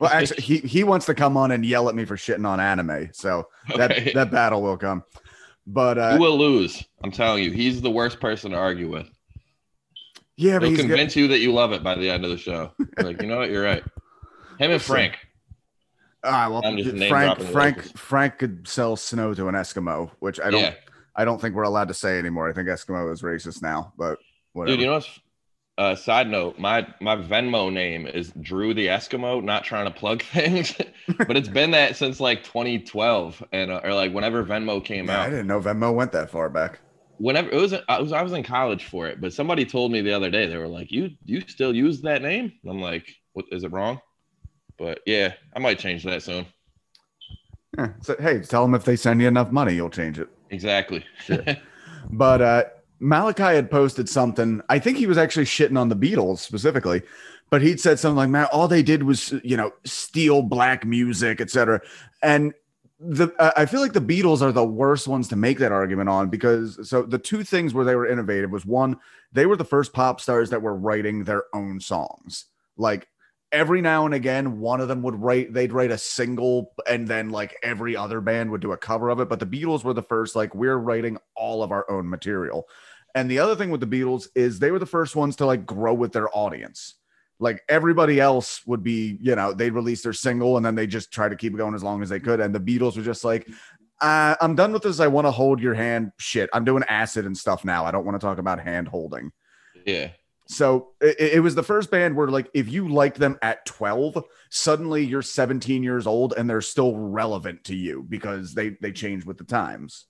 well, 0.00 0.10
actually, 0.12 0.42
he 0.42 0.58
he 0.58 0.84
wants 0.84 1.06
to 1.06 1.14
come 1.14 1.38
on 1.38 1.50
and 1.50 1.64
yell 1.64 1.88
at 1.88 1.94
me 1.94 2.04
for 2.04 2.16
shitting 2.16 2.46
on 2.46 2.60
anime, 2.60 3.08
so 3.14 3.48
okay. 3.70 4.04
that 4.04 4.14
that 4.16 4.30
battle 4.30 4.60
will 4.60 4.76
come. 4.76 5.02
But 5.66 5.96
uh, 5.96 6.10
you 6.12 6.20
will 6.20 6.36
lose. 6.36 6.84
I'm 7.02 7.10
telling 7.10 7.42
you, 7.42 7.52
he's 7.52 7.80
the 7.80 7.90
worst 7.90 8.20
person 8.20 8.50
to 8.50 8.58
argue 8.58 8.90
with. 8.90 9.08
Yeah, 10.36 10.58
but 10.58 10.68
he'll 10.68 10.76
convince 10.76 11.16
you 11.16 11.26
that 11.28 11.38
you 11.38 11.54
love 11.54 11.72
it 11.72 11.82
by 11.82 11.94
the 11.94 12.10
end 12.10 12.26
of 12.26 12.30
the 12.30 12.36
show. 12.36 12.72
like, 12.98 13.22
you 13.22 13.28
know 13.28 13.38
what? 13.38 13.48
You're 13.48 13.64
right. 13.64 13.82
Him 14.58 14.72
and 14.72 14.82
Frank. 14.82 15.16
All 16.24 16.30
right, 16.30 16.48
well, 16.48 16.62
Frank, 17.08 17.40
Frank, 17.40 17.98
Frank 17.98 18.38
could 18.38 18.68
sell 18.68 18.94
snow 18.96 19.34
to 19.34 19.48
an 19.48 19.54
Eskimo, 19.54 20.10
which 20.20 20.38
I 20.38 20.50
don't, 20.50 20.60
yeah. 20.60 20.74
I 21.16 21.24
don't 21.24 21.40
think 21.40 21.54
we're 21.56 21.64
allowed 21.64 21.88
to 21.88 21.94
say 21.94 22.18
anymore. 22.18 22.48
I 22.48 22.52
think 22.52 22.68
Eskimo 22.68 23.12
is 23.12 23.22
racist 23.22 23.60
now, 23.60 23.92
but 23.98 24.18
whatever. 24.52 24.76
Dude, 24.76 24.80
you 24.80 24.86
know 24.86 24.94
what's 24.94 25.18
uh, 25.78 25.94
side 25.94 26.28
note, 26.28 26.58
my 26.58 26.86
my 27.00 27.16
Venmo 27.16 27.72
name 27.72 28.06
is 28.06 28.32
Drew 28.40 28.74
the 28.74 28.88
Eskimo. 28.88 29.42
Not 29.42 29.64
trying 29.64 29.86
to 29.86 29.90
plug 29.90 30.22
things, 30.34 30.74
but 31.18 31.36
it's 31.36 31.48
been 31.48 31.70
that 31.70 31.96
since 31.96 32.20
like 32.20 32.44
2012, 32.44 33.42
and 33.52 33.70
uh, 33.70 33.80
or 33.82 33.94
like 33.94 34.12
whenever 34.12 34.44
Venmo 34.44 34.84
came 34.84 35.06
yeah, 35.06 35.20
out. 35.20 35.26
I 35.26 35.30
didn't 35.30 35.46
know 35.46 35.60
Venmo 35.60 35.94
went 35.94 36.12
that 36.12 36.30
far 36.30 36.50
back. 36.50 36.80
Whenever 37.18 37.50
it 37.50 37.56
was, 37.56 37.74
I 37.88 38.00
was 38.00 38.12
I 38.12 38.22
was 38.22 38.32
in 38.32 38.42
college 38.42 38.84
for 38.84 39.08
it, 39.08 39.20
but 39.20 39.32
somebody 39.32 39.64
told 39.64 39.92
me 39.92 40.02
the 40.02 40.12
other 40.12 40.30
day 40.30 40.46
they 40.46 40.58
were 40.58 40.68
like, 40.68 40.92
"You 40.92 41.10
you 41.24 41.40
still 41.46 41.74
use 41.74 42.02
that 42.02 42.20
name?" 42.20 42.52
I'm 42.66 42.80
like, 42.80 43.08
"What 43.32 43.46
is 43.50 43.64
it 43.64 43.72
wrong?" 43.72 44.00
But 44.82 44.98
yeah, 45.06 45.34
I 45.54 45.60
might 45.60 45.78
change 45.78 46.02
that 46.02 46.24
soon. 46.24 46.44
Yeah, 47.78 47.90
so 48.00 48.16
hey, 48.18 48.40
tell 48.40 48.62
them 48.62 48.74
if 48.74 48.84
they 48.84 48.96
send 48.96 49.22
you 49.22 49.28
enough 49.28 49.52
money, 49.52 49.74
you'll 49.74 49.88
change 49.88 50.18
it. 50.18 50.28
Exactly. 50.50 51.04
but 52.10 52.42
uh, 52.42 52.64
Malachi 52.98 53.44
had 53.44 53.70
posted 53.70 54.08
something. 54.08 54.60
I 54.68 54.80
think 54.80 54.98
he 54.98 55.06
was 55.06 55.18
actually 55.18 55.44
shitting 55.44 55.78
on 55.78 55.88
the 55.88 55.94
Beatles 55.94 56.38
specifically, 56.38 57.02
but 57.48 57.62
he'd 57.62 57.78
said 57.78 58.00
something 58.00 58.16
like, 58.16 58.28
"Man, 58.28 58.48
all 58.52 58.66
they 58.66 58.82
did 58.82 59.04
was 59.04 59.32
you 59.44 59.56
know 59.56 59.70
steal 59.84 60.42
black 60.42 60.84
music, 60.84 61.40
etc." 61.40 61.80
And 62.20 62.52
the 62.98 63.32
I 63.56 63.66
feel 63.66 63.82
like 63.82 63.92
the 63.92 64.00
Beatles 64.00 64.42
are 64.42 64.50
the 64.50 64.66
worst 64.66 65.06
ones 65.06 65.28
to 65.28 65.36
make 65.36 65.60
that 65.60 65.70
argument 65.70 66.08
on 66.08 66.28
because 66.28 66.88
so 66.88 67.02
the 67.02 67.18
two 67.18 67.44
things 67.44 67.72
where 67.72 67.84
they 67.84 67.94
were 67.94 68.08
innovative 68.08 68.50
was 68.50 68.66
one, 68.66 68.96
they 69.32 69.46
were 69.46 69.56
the 69.56 69.64
first 69.64 69.92
pop 69.92 70.20
stars 70.20 70.50
that 70.50 70.60
were 70.60 70.74
writing 70.74 71.22
their 71.22 71.44
own 71.54 71.78
songs. 71.78 72.46
Like 72.76 73.06
every 73.52 73.82
now 73.82 74.06
and 74.06 74.14
again 74.14 74.58
one 74.58 74.80
of 74.80 74.88
them 74.88 75.02
would 75.02 75.14
write 75.14 75.52
they'd 75.52 75.72
write 75.72 75.90
a 75.90 75.98
single 75.98 76.72
and 76.88 77.06
then 77.06 77.28
like 77.28 77.54
every 77.62 77.94
other 77.94 78.20
band 78.20 78.50
would 78.50 78.62
do 78.62 78.72
a 78.72 78.76
cover 78.76 79.10
of 79.10 79.20
it. 79.20 79.28
But 79.28 79.38
the 79.38 79.46
beatles 79.46 79.84
were 79.84 79.92
the 79.92 80.02
first 80.02 80.34
like 80.34 80.54
we're 80.54 80.78
writing 80.78 81.18
all 81.36 81.62
of 81.62 81.70
our 81.70 81.88
own 81.90 82.08
material. 82.08 82.66
And 83.14 83.30
the 83.30 83.38
other 83.38 83.54
thing 83.54 83.70
with 83.70 83.80
the 83.80 83.86
beatles 83.86 84.28
is 84.34 84.58
they 84.58 84.70
were 84.70 84.78
the 84.78 84.86
first 84.86 85.14
ones 85.14 85.36
to 85.36 85.46
like 85.46 85.66
grow 85.66 85.92
with 85.92 86.12
their 86.12 86.34
audience. 86.36 86.94
Like 87.38 87.62
everybody 87.68 88.18
else 88.18 88.66
would 88.66 88.82
be 88.82 89.18
you 89.20 89.36
know 89.36 89.52
they'd 89.52 89.74
release 89.74 90.02
their 90.02 90.14
single 90.14 90.56
and 90.56 90.64
then 90.64 90.74
they 90.74 90.86
just 90.86 91.12
try 91.12 91.28
to 91.28 91.36
keep 91.36 91.52
it 91.52 91.58
going 91.58 91.74
as 91.74 91.82
long 91.82 92.02
as 92.02 92.08
they 92.08 92.20
could. 92.20 92.40
And 92.40 92.54
the 92.54 92.60
beatles 92.60 92.96
were 92.96 93.02
just 93.02 93.24
like 93.24 93.48
uh, 94.00 94.34
i'm 94.40 94.56
done 94.56 94.72
with 94.72 94.82
this. 94.82 94.98
I 94.98 95.06
want 95.06 95.26
to 95.26 95.30
hold 95.30 95.60
your 95.60 95.74
hand. 95.74 96.10
Shit. 96.18 96.50
I'm 96.52 96.64
doing 96.64 96.82
acid 96.88 97.24
and 97.24 97.36
stuff 97.36 97.64
now. 97.64 97.84
I 97.84 97.92
don't 97.92 98.04
want 98.04 98.20
to 98.20 98.26
talk 98.26 98.38
about 98.38 98.58
hand 98.58 98.88
holding. 98.88 99.30
Yeah 99.84 100.08
so 100.52 100.90
it, 101.00 101.34
it, 101.34 101.40
was 101.40 101.54
the 101.54 101.62
first 101.62 101.90
band 101.90 102.16
where, 102.16 102.28
like, 102.28 102.48
if 102.54 102.68
you 102.68 102.88
liked 102.88 103.18
them 103.18 103.38
at 103.42 103.64
12, 103.66 104.24
suddenly 104.50 105.04
you're 105.04 105.22
17 105.22 105.82
years 105.82 106.06
old 106.06 106.34
and 106.36 106.48
they're 106.48 106.60
still 106.60 106.96
relevant 106.96 107.64
to 107.64 107.76
you 107.76 108.04
because 108.08 108.54
they 108.54 108.70
they 108.80 108.92
change 108.92 109.24
with 109.24 109.38
the 109.38 109.44
times. 109.44 110.06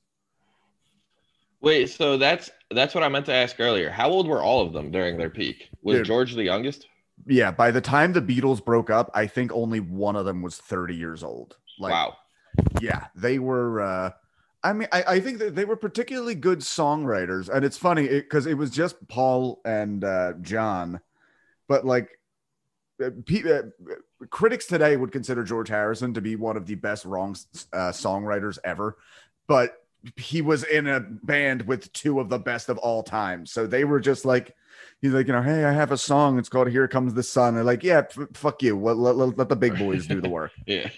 Wait, 1.61 1.90
so 1.90 2.16
that's 2.16 2.50
that's 2.70 2.94
what 2.94 3.05
I 3.05 3.09
meant 3.09 3.26
to 3.26 3.35
ask 3.35 3.59
earlier. 3.61 3.88
How 3.90 4.11
old 4.11 4.26
were 4.26 4.42
all 4.42 4.66
of 4.66 4.72
them 4.72 4.90
during 4.90 5.16
their 5.16 5.31
peak? 5.31 5.68
Was 5.83 5.98
Dude, 5.98 6.07
George 6.07 6.35
the 6.35 6.42
youngest? 6.42 6.88
Yeah, 7.26 7.52
by 7.52 7.70
the 7.70 7.81
time 7.81 8.12
the 8.12 8.22
Beatles 8.22 8.64
broke 8.64 8.90
up, 8.90 9.11
I 9.14 9.26
think 9.26 9.52
only 9.52 9.78
one 9.78 10.16
of 10.16 10.24
them 10.24 10.42
was 10.42 10.57
30 10.57 10.96
years 10.96 11.22
old. 11.22 11.57
Like, 11.78 11.92
wow. 11.92 12.16
Yeah, 12.81 13.07
they 13.14 13.38
were. 13.38 13.81
uh 13.81 14.11
I 14.64 14.72
mean, 14.72 14.88
I, 14.92 15.05
I 15.07 15.20
think 15.20 15.38
that 15.38 15.55
they 15.55 15.64
were 15.64 15.77
particularly 15.77 16.35
good 16.35 16.61
songwriters, 16.61 17.48
and 17.48 17.64
it's 17.64 17.77
funny 17.77 18.07
because 18.09 18.46
it, 18.46 18.53
it, 18.53 18.55
was 18.55 18.70
just 18.70 18.96
Paul 19.09 19.61
and 19.64 20.05
uh, 20.05 20.35
John, 20.40 21.01
but 21.68 21.85
like 21.85 22.20
uh, 23.03 23.07
uh, 23.07 23.62
critics 24.31 24.66
today 24.66 24.96
would 24.96 25.11
consider 25.11 25.42
George 25.42 25.68
Harrison 25.68 26.14
to 26.14 26.20
be 26.20 26.37
one 26.37 26.57
of 26.57 26.66
the 26.66 26.77
best 26.77 27.05
wrong 27.05 27.37
uh, 27.72 27.90
songwriters 27.90 28.59
ever, 28.62 28.96
but 29.48 29.83
he 30.16 30.42
was 30.42 30.62
in 30.64 30.87
a 30.87 31.01
band 31.01 31.62
with 31.62 31.92
two 31.92 32.20
of 32.20 32.29
the 32.29 32.38
best 32.38 32.68
of 32.68 32.79
all 32.79 33.03
time, 33.03 33.46
so 33.46 33.66
they 33.66 33.85
were 33.85 34.01
just 34.01 34.25
like. 34.25 34.55
He's 35.01 35.12
like, 35.12 35.27
you 35.27 35.33
know, 35.33 35.42
hey, 35.42 35.64
I 35.64 35.72
have 35.72 35.90
a 35.90 35.98
song. 35.98 36.38
It's 36.38 36.48
called 36.48 36.70
"Here 36.70 36.87
Comes 36.87 37.12
the 37.12 37.25
Sun." 37.25 37.57
They're 37.57 37.64
like, 37.64 37.83
yeah, 37.83 38.05
f- 38.09 38.29
fuck 38.35 38.62
you. 38.62 38.79
Let, 38.79 38.96
let, 38.96 39.37
let 39.37 39.48
the 39.48 39.57
big 39.57 39.77
boys 39.77 40.07
do 40.07 40.20
the 40.20 40.29
work. 40.29 40.53
yeah. 40.66 40.90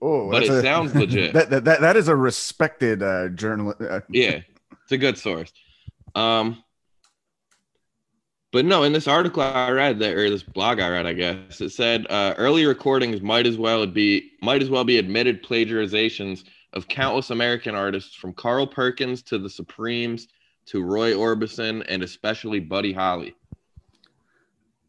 Oh, 0.02 0.30
but 0.30 0.42
it 0.42 0.50
a, 0.50 0.60
sounds 0.60 0.94
legit. 1.00 1.32
that, 1.32 1.48
that, 1.50 1.64
that 1.64 1.96
is 1.96 2.08
a 2.08 2.16
respected 2.16 3.02
uh, 3.02 3.30
journal. 3.30 3.74
Uh, 3.80 4.00
yeah, 4.08 4.40
it's 4.82 4.92
a 4.92 4.98
good 4.98 5.16
source. 5.16 5.50
Um, 6.14 6.62
but 8.54 8.64
no, 8.64 8.84
in 8.84 8.92
this 8.92 9.08
article 9.08 9.42
I 9.42 9.68
read 9.72 9.98
that, 9.98 10.14
or 10.14 10.30
this 10.30 10.44
blog 10.44 10.78
I 10.78 10.88
read, 10.88 11.06
I 11.06 11.12
guess 11.12 11.60
it 11.60 11.70
said 11.70 12.06
uh, 12.08 12.36
early 12.38 12.64
recordings 12.64 13.20
might 13.20 13.48
as 13.48 13.58
well 13.58 13.84
be 13.84 14.30
might 14.42 14.62
as 14.62 14.70
well 14.70 14.84
be 14.84 14.96
admitted 14.96 15.42
plagiarizations 15.42 16.44
of 16.72 16.86
countless 16.86 17.30
American 17.30 17.74
artists, 17.74 18.14
from 18.14 18.32
Carl 18.32 18.64
Perkins 18.64 19.22
to 19.22 19.38
the 19.38 19.50
Supremes 19.50 20.28
to 20.66 20.84
Roy 20.84 21.14
Orbison 21.14 21.84
and 21.88 22.04
especially 22.04 22.60
Buddy 22.60 22.92
Holly. 22.92 23.34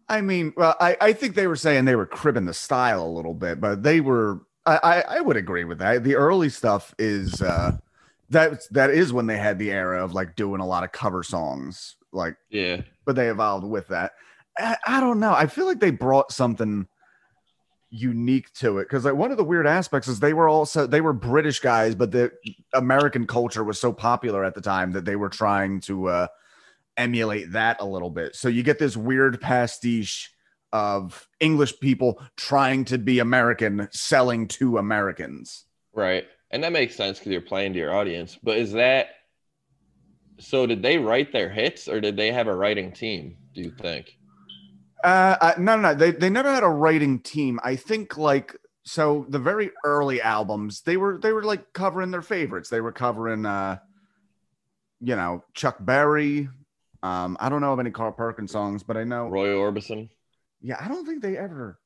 I 0.10 0.21
mean, 0.21 0.54
well, 0.56 0.75
I, 0.80 0.95
I 1.01 1.13
think 1.13 1.34
they 1.34 1.47
were 1.47 1.56
saying 1.56 1.86
they 1.86 1.95
were 1.95 2.06
cribbing 2.06 2.45
the 2.45 2.54
style 2.54 3.04
a 3.04 3.10
little 3.10 3.34
bit, 3.34 3.60
but 3.60 3.82
they 3.82 3.99
were. 3.99 4.41
I, 4.67 5.04
I, 5.08 5.21
would 5.21 5.38
agree 5.38 5.63
with 5.63 5.80
that. 5.80 6.04
The 6.04 6.15
early 6.15 6.49
stuff 6.49 6.93
is 6.99 7.41
uh, 7.41 7.78
that 8.30 8.62
that 8.71 8.91
is 8.91 9.12
when 9.12 9.25
they 9.25 9.38
had 9.38 9.58
the 9.58 9.71
era 9.71 10.04
of 10.04 10.13
like 10.13 10.36
doing 10.36 10.62
a 10.62 10.65
lot 10.65 10.84
of 10.84 10.91
cover 10.91 11.23
songs 11.23 11.95
like, 12.15 12.38
yeah, 12.49 12.82
but 13.06 13.15
they 13.15 13.30
evolved 13.30 13.65
with 13.65 13.88
that. 13.89 14.13
I, 14.58 14.78
I 14.86 14.99
don't 14.99 15.19
know. 15.19 15.34
I 15.34 15.47
feel 15.47 15.65
like 15.65 15.80
they 15.80 15.91
brought 15.91 16.32
something 16.32 16.88
unique 17.89 18.51
to 18.54 18.80
it 18.80 18.84
because 18.86 19.06
like 19.06 19.15
one 19.15 19.32
of 19.32 19.38
the 19.38 19.43
weird 19.43 19.65
aspects 19.65 20.08
is 20.08 20.19
they 20.19 20.34
were 20.34 20.49
also 20.49 20.86
they 20.86 21.01
were 21.01 21.13
British 21.13 21.60
guys, 21.60 21.95
but 21.95 22.12
the 22.12 22.32
American 22.73 23.25
culture 23.25 23.63
was 23.63 23.80
so 23.80 23.93
popular 23.93 24.43
at 24.43 24.56
the 24.56 24.62
time 24.62 24.91
that 24.91 25.06
they 25.06 25.15
were 25.15 25.30
trying 25.30 25.80
to 25.82 26.08
uh, 26.08 26.28
emulate 26.97 27.51
that 27.51 27.78
a 27.80 27.86
little 27.86 28.10
bit. 28.10 28.36
So 28.36 28.47
you 28.47 28.63
get 28.63 28.80
this 28.80 28.97
weird 28.97 29.39
pastiche 29.39 30.32
of 30.73 31.28
English 31.39 31.80
people 31.80 32.21
trying 32.36 32.86
to 32.86 32.97
be 32.97 33.19
American, 33.19 33.88
selling 33.91 34.47
to 34.49 34.78
Americans. 34.78 35.65
Right, 35.93 36.25
and 36.51 36.63
that 36.63 36.73
makes 36.73 36.95
sense 36.95 37.19
because 37.19 37.32
you're 37.32 37.41
playing 37.41 37.73
to 37.73 37.80
your 37.80 37.95
audience. 37.95 38.38
But 38.41 38.58
is 38.58 38.73
that 38.73 39.10
So 40.39 40.65
did 40.67 40.82
they 40.82 40.98
write 40.98 41.32
their 41.32 41.50
hits 41.50 41.88
or 41.88 42.02
did 42.02 42.17
they 42.17 42.32
have 42.32 42.48
a 42.48 42.56
writing 42.56 42.91
team? 42.91 43.38
Do 43.54 43.62
you 43.62 43.71
think? 43.71 44.17
Uh, 45.04 45.36
uh, 45.39 45.54
no, 45.58 45.76
no, 45.76 45.82
no. 45.82 45.93
They 45.93 46.12
they 46.12 46.30
never 46.30 46.52
had 46.54 46.63
a 46.63 46.67
writing 46.67 47.19
team. 47.19 47.60
I 47.63 47.76
think 47.76 48.17
like 48.17 48.56
so 48.84 49.26
the 49.30 49.39
very 49.39 49.71
early 49.84 50.21
albums 50.21 50.82
they 50.82 50.98
were 50.98 51.17
they 51.17 51.32
were 51.32 51.43
like 51.43 51.74
covering 51.74 52.12
their 52.12 52.21
favorites. 52.21 52.69
They 52.69 52.82
were 52.82 52.91
covering 52.91 53.45
uh, 53.45 53.78
you 55.02 55.15
know, 55.15 55.43
Chuck 55.54 55.78
Berry. 55.80 56.50
Um, 57.04 57.38
I 57.39 57.50
don't 57.50 57.62
know 57.62 57.74
of 57.74 57.80
any 57.80 57.91
Carl 57.91 58.12
Perkins 58.12 58.52
songs, 58.52 58.84
but 58.84 58.98
I 58.98 59.04
know 59.04 59.28
Roy 59.28 59.50
Orbison. 59.50 60.10
Yeah, 60.62 60.78
I 60.84 60.88
don't 60.88 61.06
think 61.06 61.21
they 61.21 61.38
ever 61.38 61.80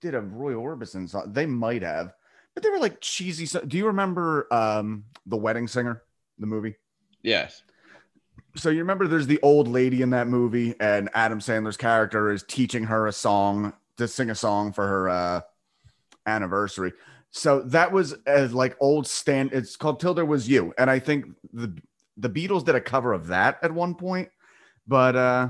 did 0.00 0.14
a 0.14 0.20
Roy 0.20 0.52
Orbison 0.52 1.08
song. 1.08 1.32
They 1.32 1.46
might 1.46 1.82
have, 1.82 2.12
but 2.54 2.62
they 2.62 2.70
were 2.70 2.78
like 2.80 3.00
cheesy. 3.00 3.46
So- 3.46 3.60
Do 3.64 3.76
you 3.76 3.86
remember 3.86 4.52
um 4.52 5.04
the 5.26 5.36
Wedding 5.36 5.68
Singer, 5.68 6.02
the 6.38 6.46
movie? 6.46 6.74
Yes. 7.22 7.62
So 8.56 8.70
you 8.70 8.78
remember 8.78 9.08
there's 9.08 9.26
the 9.26 9.40
old 9.42 9.66
lady 9.68 10.00
in 10.02 10.10
that 10.10 10.28
movie, 10.28 10.74
and 10.78 11.10
Adam 11.14 11.40
Sandler's 11.40 11.76
character 11.76 12.30
is 12.30 12.44
teaching 12.44 12.84
her 12.84 13.06
a 13.06 13.12
song 13.12 13.72
to 13.96 14.06
sing 14.06 14.30
a 14.30 14.34
song 14.34 14.72
for 14.72 14.86
her 14.86 15.08
uh, 15.08 15.40
anniversary. 16.26 16.92
So 17.30 17.62
that 17.62 17.90
was 17.90 18.12
as 18.26 18.54
like 18.54 18.76
old 18.80 19.06
stand. 19.08 19.52
It's 19.52 19.74
called 19.76 19.98
"Till 19.98 20.14
There 20.14 20.24
Was 20.24 20.48
You," 20.48 20.72
and 20.78 20.88
I 20.88 21.00
think 21.00 21.26
the 21.52 21.76
the 22.16 22.30
Beatles 22.30 22.64
did 22.64 22.76
a 22.76 22.80
cover 22.80 23.12
of 23.12 23.26
that 23.28 23.58
at 23.62 23.72
one 23.72 23.96
point, 23.96 24.28
but 24.86 25.16
uh 25.16 25.48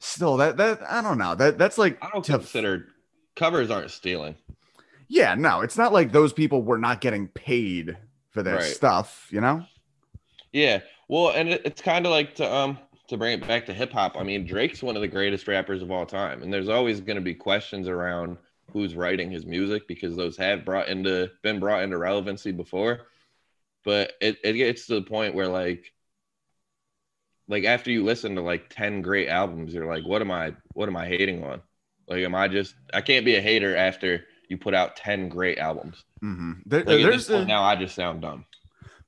still 0.00 0.38
that 0.38 0.56
that 0.56 0.80
I 0.90 1.00
don't 1.02 1.18
know 1.18 1.36
that 1.36 1.56
that's 1.56 1.78
like 1.78 2.02
I 2.04 2.10
don't 2.12 2.24
to- 2.24 2.32
consider 2.38 2.88
covers 3.36 3.70
aren't 3.70 3.92
stealing. 3.92 4.34
yeah 5.08 5.34
no 5.36 5.60
it's 5.60 5.78
not 5.78 5.92
like 5.92 6.10
those 6.10 6.32
people 6.32 6.62
were 6.62 6.76
not 6.78 7.00
getting 7.00 7.28
paid 7.28 7.96
for 8.30 8.42
their 8.42 8.56
Right. 8.56 8.64
stuff 8.64 9.28
you 9.30 9.40
know 9.40 9.64
Yeah. 10.52 10.80
Well, 11.12 11.28
and 11.28 11.50
it, 11.50 11.60
it's 11.66 11.82
kind 11.82 12.06
of 12.06 12.10
like 12.10 12.36
to 12.36 12.50
um 12.50 12.78
to 13.08 13.18
bring 13.18 13.34
it 13.34 13.46
back 13.46 13.66
to 13.66 13.74
hip 13.74 13.92
hop. 13.92 14.16
I 14.16 14.22
mean, 14.22 14.46
Drake's 14.46 14.82
one 14.82 14.96
of 14.96 15.02
the 15.02 15.08
greatest 15.08 15.46
rappers 15.46 15.82
of 15.82 15.90
all 15.90 16.06
time, 16.06 16.42
and 16.42 16.50
there's 16.50 16.70
always 16.70 17.02
going 17.02 17.16
to 17.16 17.22
be 17.22 17.34
questions 17.34 17.86
around 17.86 18.38
who's 18.72 18.94
writing 18.94 19.30
his 19.30 19.44
music 19.44 19.86
because 19.86 20.16
those 20.16 20.38
have 20.38 20.64
brought 20.64 20.88
into 20.88 21.30
been 21.42 21.60
brought 21.60 21.82
into 21.82 21.98
relevancy 21.98 22.50
before. 22.50 23.08
But 23.84 24.14
it, 24.22 24.38
it 24.42 24.54
gets 24.54 24.86
to 24.86 24.94
the 24.94 25.02
point 25.02 25.34
where 25.34 25.48
like 25.48 25.92
like 27.46 27.64
after 27.64 27.90
you 27.90 28.04
listen 28.04 28.36
to 28.36 28.40
like 28.40 28.70
10 28.70 29.02
great 29.02 29.28
albums, 29.28 29.74
you're 29.74 29.84
like, 29.84 30.06
what 30.06 30.22
am 30.22 30.30
I 30.30 30.54
what 30.72 30.88
am 30.88 30.96
I 30.96 31.06
hating 31.06 31.44
on? 31.44 31.60
Like 32.08 32.24
am 32.24 32.34
I 32.34 32.48
just 32.48 32.74
I 32.94 33.02
can't 33.02 33.26
be 33.26 33.34
a 33.34 33.42
hater 33.42 33.76
after 33.76 34.24
you 34.48 34.56
put 34.56 34.72
out 34.72 34.96
10 34.96 35.28
great 35.28 35.58
albums. 35.58 36.04
mm-hmm. 36.24 36.52
there, 36.64 36.84
Like 36.84 37.02
there's 37.02 37.28
a, 37.28 37.44
now 37.44 37.62
I 37.62 37.76
just 37.76 37.94
sound 37.94 38.22
dumb. 38.22 38.46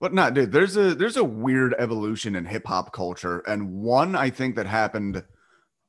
But 0.01 0.13
not, 0.13 0.35
dude, 0.35 0.53
there's 0.53 0.77
a 0.77 0.95
there's 0.95 1.17
a 1.17 1.25
weird 1.25 1.75
evolution 1.79 2.35
in 2.37 2.45
hip 2.45 2.67
hop 2.67 2.93
culture, 2.93 3.41
and 3.47 3.71
one 3.73 4.15
I 4.17 4.31
think 4.31 4.57
that 4.57 4.67
happened 4.67 5.23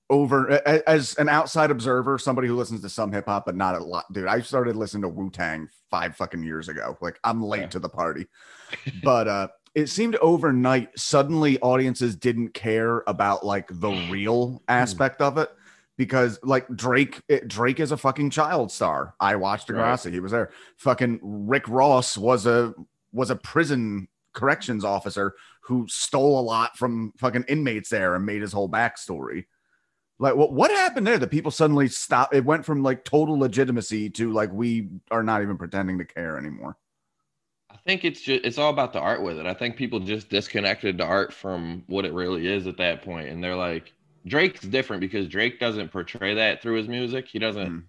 over 0.10 0.52
as 0.88 1.15
an 1.18 1.28
outside 1.30 1.72
observer, 1.72 2.18
somebody 2.20 2.48
who 2.48 2.56
listens 2.56 2.82
to 2.82 2.89
some 2.89 3.12
hip 3.12 3.26
hop, 3.26 3.46
but 3.46 3.56
not 3.56 3.76
a 3.76 3.84
lot. 3.84 4.06
Dude, 4.13 4.28
I 4.28 4.39
started 4.41 4.76
listening 4.76 5.02
to 5.04 5.10
Wu 5.10 5.30
Tang 5.32 5.68
five 5.89 6.15
fucking 6.15 6.44
years 6.44 6.70
ago. 6.70 6.98
Like 7.02 7.20
I'm 7.24 7.41
late 7.44 7.62
Yeah. 7.62 7.68
to 7.70 7.80
the 7.80 7.89
party, 7.89 8.28
but 9.04 9.28
uh, 9.28 9.48
it 9.74 9.88
seemed 9.88 10.15
overnight 10.18 10.98
suddenly 10.98 11.60
audiences 11.60 12.15
didn't 12.15 12.54
care 12.54 13.04
about 13.08 13.46
like 13.46 13.68
the 13.72 13.89
real 14.10 14.62
aspect 14.68 15.22
of 15.22 15.38
it. 15.38 15.50
Because 15.98 16.38
like 16.44 16.68
Drake, 16.76 17.22
it, 17.30 17.48
Drake 17.48 17.80
is 17.80 17.94
a 17.94 17.98
fucking 17.98 18.30
child 18.30 18.70
star. 18.72 19.15
I 19.20 19.38
watched 19.38 19.70
Right. 19.70 19.80
Degrassi; 19.98 20.12
he 20.12 20.20
was 20.20 20.34
there. 20.34 20.52
Fucking 20.78 21.20
Rick 21.24 21.70
Ross 21.70 22.18
was 22.18 22.46
a 22.46 22.74
was 23.15 23.30
a 23.32 23.36
prison 23.36 24.08
corrections 24.34 24.84
officer 24.84 25.34
who 25.63 25.88
stole 25.89 26.39
a 26.39 26.41
lot 26.41 26.78
from 26.78 27.13
fucking 27.17 27.45
inmates 27.47 27.89
there 27.89 28.15
and 28.15 28.25
made 28.25 28.41
his 28.41 28.54
whole 28.54 28.69
backstory. 28.69 29.45
Like, 30.19 30.36
what 30.36 30.54
what 30.54 30.71
happened 30.71 31.08
there? 31.08 31.17
That 31.17 31.32
people 31.32 31.51
suddenly 31.51 31.88
stopped. 31.88 32.34
It 32.36 32.45
went 32.45 32.65
from 32.65 32.84
like 32.84 33.04
total 33.04 33.38
legitimacy 33.39 34.10
to 34.12 34.32
like 34.32 34.51
we 34.51 34.89
are 35.12 35.23
not 35.23 35.41
even 35.41 35.58
pretending 35.58 35.97
to 35.97 36.06
care 36.06 36.38
anymore. 36.38 36.78
I 37.69 37.78
think 37.86 38.06
it's 38.06 38.21
just 38.21 38.45
it's 38.45 38.58
all 38.58 38.69
about 38.69 38.93
the 38.93 38.99
art 38.99 39.21
with 39.21 39.38
it. 39.38 39.45
I 39.45 39.54
think 39.54 39.75
people 39.75 39.99
just 39.99 40.30
disconnected 40.30 40.97
the 40.97 41.06
art 41.06 41.34
from 41.34 41.84
what 41.88 42.06
it 42.06 42.13
really 42.13 42.47
is 42.47 42.67
at 42.67 42.78
that 42.78 43.01
point, 43.04 43.28
and 43.30 43.43
they're 43.43 43.56
like, 43.56 43.93
Drake's 44.25 44.62
different 44.62 45.01
because 45.01 45.28
Drake 45.28 45.60
doesn't 45.60 45.91
portray 45.91 46.34
that 46.36 46.62
through 46.62 46.78
his 46.78 46.88
music. 46.88 47.28
He 47.28 47.39
doesn't 47.39 47.67
Mm. 47.69 47.84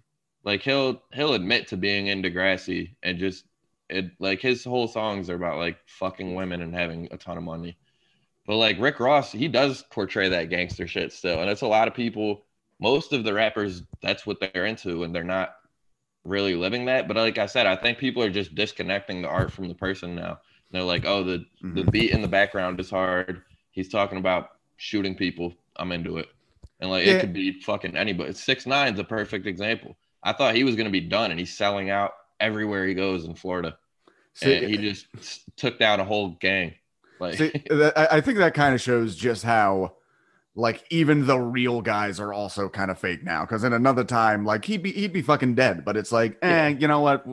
like 0.44 0.62
he'll 0.62 1.02
he'll 1.14 1.34
admit 1.34 1.68
to 1.68 1.76
being 1.76 2.08
in 2.08 2.22
Degrassi 2.22 2.96
and 3.02 3.18
just 3.18 3.45
it 3.88 4.12
like 4.20 4.40
his 4.40 4.64
whole 4.64 4.88
songs 4.88 5.30
are 5.30 5.34
about 5.36 5.58
like 5.58 5.78
fucking 5.86 6.34
women 6.34 6.62
and 6.62 6.74
having 6.74 7.08
a 7.10 7.16
ton 7.16 7.38
of 7.38 7.44
money. 7.44 7.76
But 8.46 8.56
like 8.56 8.78
Rick 8.80 9.00
Ross, 9.00 9.32
he 9.32 9.48
does 9.48 9.84
portray 9.90 10.28
that 10.30 10.50
gangster 10.50 10.86
shit 10.86 11.12
still, 11.12 11.40
and 11.40 11.50
it's 11.50 11.62
a 11.62 11.66
lot 11.68 11.88
of 11.88 11.94
people. 11.94 12.44
Most 12.80 13.12
of 13.12 13.24
the 13.24 13.34
rappers, 13.34 13.82
that's 14.02 14.26
what 14.26 14.38
they're 14.40 14.66
into, 14.66 15.04
and 15.04 15.14
they're 15.14 15.24
not 15.24 15.54
really 16.24 16.54
living 16.54 16.86
that. 16.86 17.08
But 17.08 17.16
like 17.16 17.38
I 17.38 17.46
said, 17.46 17.66
I 17.66 17.76
think 17.76 17.98
people 17.98 18.22
are 18.22 18.30
just 18.30 18.54
disconnecting 18.54 19.22
the 19.22 19.28
art 19.28 19.50
from 19.50 19.68
the 19.68 19.74
person 19.74 20.14
now. 20.14 20.40
They're 20.70 20.82
like, 20.82 21.04
oh, 21.04 21.22
the 21.24 21.44
the 21.74 21.84
Mhm. 21.84 21.90
beat 21.92 22.10
in 22.12 22.22
the 22.22 22.28
background 22.28 22.80
is 22.80 22.90
hard. 22.90 23.42
He's 23.70 23.88
talking 23.88 24.18
about 24.18 24.50
shooting 24.76 25.14
people. 25.14 25.54
I'm 25.76 25.92
into 25.92 26.18
it. 26.18 26.28
And 26.80 26.90
like 26.90 27.04
Yeah. 27.04 27.12
it 27.12 27.20
could 27.20 27.32
be 27.32 27.60
fucking 27.60 27.96
anybody. 27.96 28.32
Six 28.32 28.66
nine's 28.66 28.98
a 28.98 29.04
perfect 29.04 29.46
example. 29.46 29.96
I 30.22 30.32
thought 30.32 30.54
he 30.56 30.64
was 30.64 30.76
gonna 30.76 30.90
be 30.90 31.00
done, 31.00 31.30
and 31.30 31.38
he's 31.40 31.56
selling 31.56 31.90
out 31.90 32.12
everywhere 32.40 32.86
he 32.86 32.94
goes 32.94 33.24
in 33.24 33.34
Florida. 33.34 33.78
See, 34.34 34.54
and 34.54 34.66
he 34.68 34.76
just 34.76 35.06
took 35.56 35.78
down 35.78 36.00
a 36.00 36.04
whole 36.04 36.36
gang. 36.40 36.74
Like 37.18 37.34
see, 37.38 37.50
that- 37.70 38.12
I 38.12 38.20
think 38.20 38.38
that 38.38 38.54
kind 38.54 38.74
of 38.74 38.80
shows 38.80 39.16
just 39.16 39.42
how 39.44 39.94
like 40.54 40.84
even 40.90 41.26
the 41.26 41.38
real 41.38 41.80
guys 41.82 42.18
are 42.20 42.32
also 42.32 42.68
kind 42.68 42.90
of 42.90 42.98
fake 42.98 43.22
now. 43.24 43.42
Because 43.42 43.64
in 43.64 43.72
another 43.72 44.04
time, 44.04 44.44
like 44.44 44.64
he'd 44.64 44.82
be 44.82 44.92
he'd 44.92 45.12
be 45.12 45.22
fucking 45.22 45.54
dead. 45.54 45.84
But 45.84 45.96
it's 45.96 46.12
like, 46.12 46.38
eh, 46.42 46.48
Yeah. 46.48 46.68
you 46.68 46.88
know 46.88 47.00
what? 47.00 47.24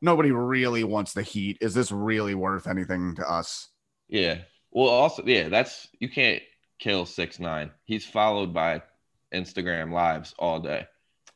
Nobody 0.00 0.30
really 0.30 0.84
wants 0.84 1.12
the 1.12 1.22
heat. 1.22 1.58
Is 1.60 1.74
this 1.74 1.90
really 1.90 2.34
worth 2.34 2.66
anything 2.68 3.14
to 3.16 3.28
us? 3.30 3.68
yeah. 4.08 4.38
Well, 4.70 4.88
also 4.88 5.22
yeah, 5.24 5.48
that's 5.48 5.88
you 5.98 6.08
can't 6.10 6.42
kill 6.78 7.06
six 7.06 7.38
nine. 7.40 7.70
He's 7.84 8.04
followed 8.04 8.52
by 8.52 8.82
Instagram 9.34 9.92
lives 9.92 10.34
all 10.38 10.60
day. 10.60 10.86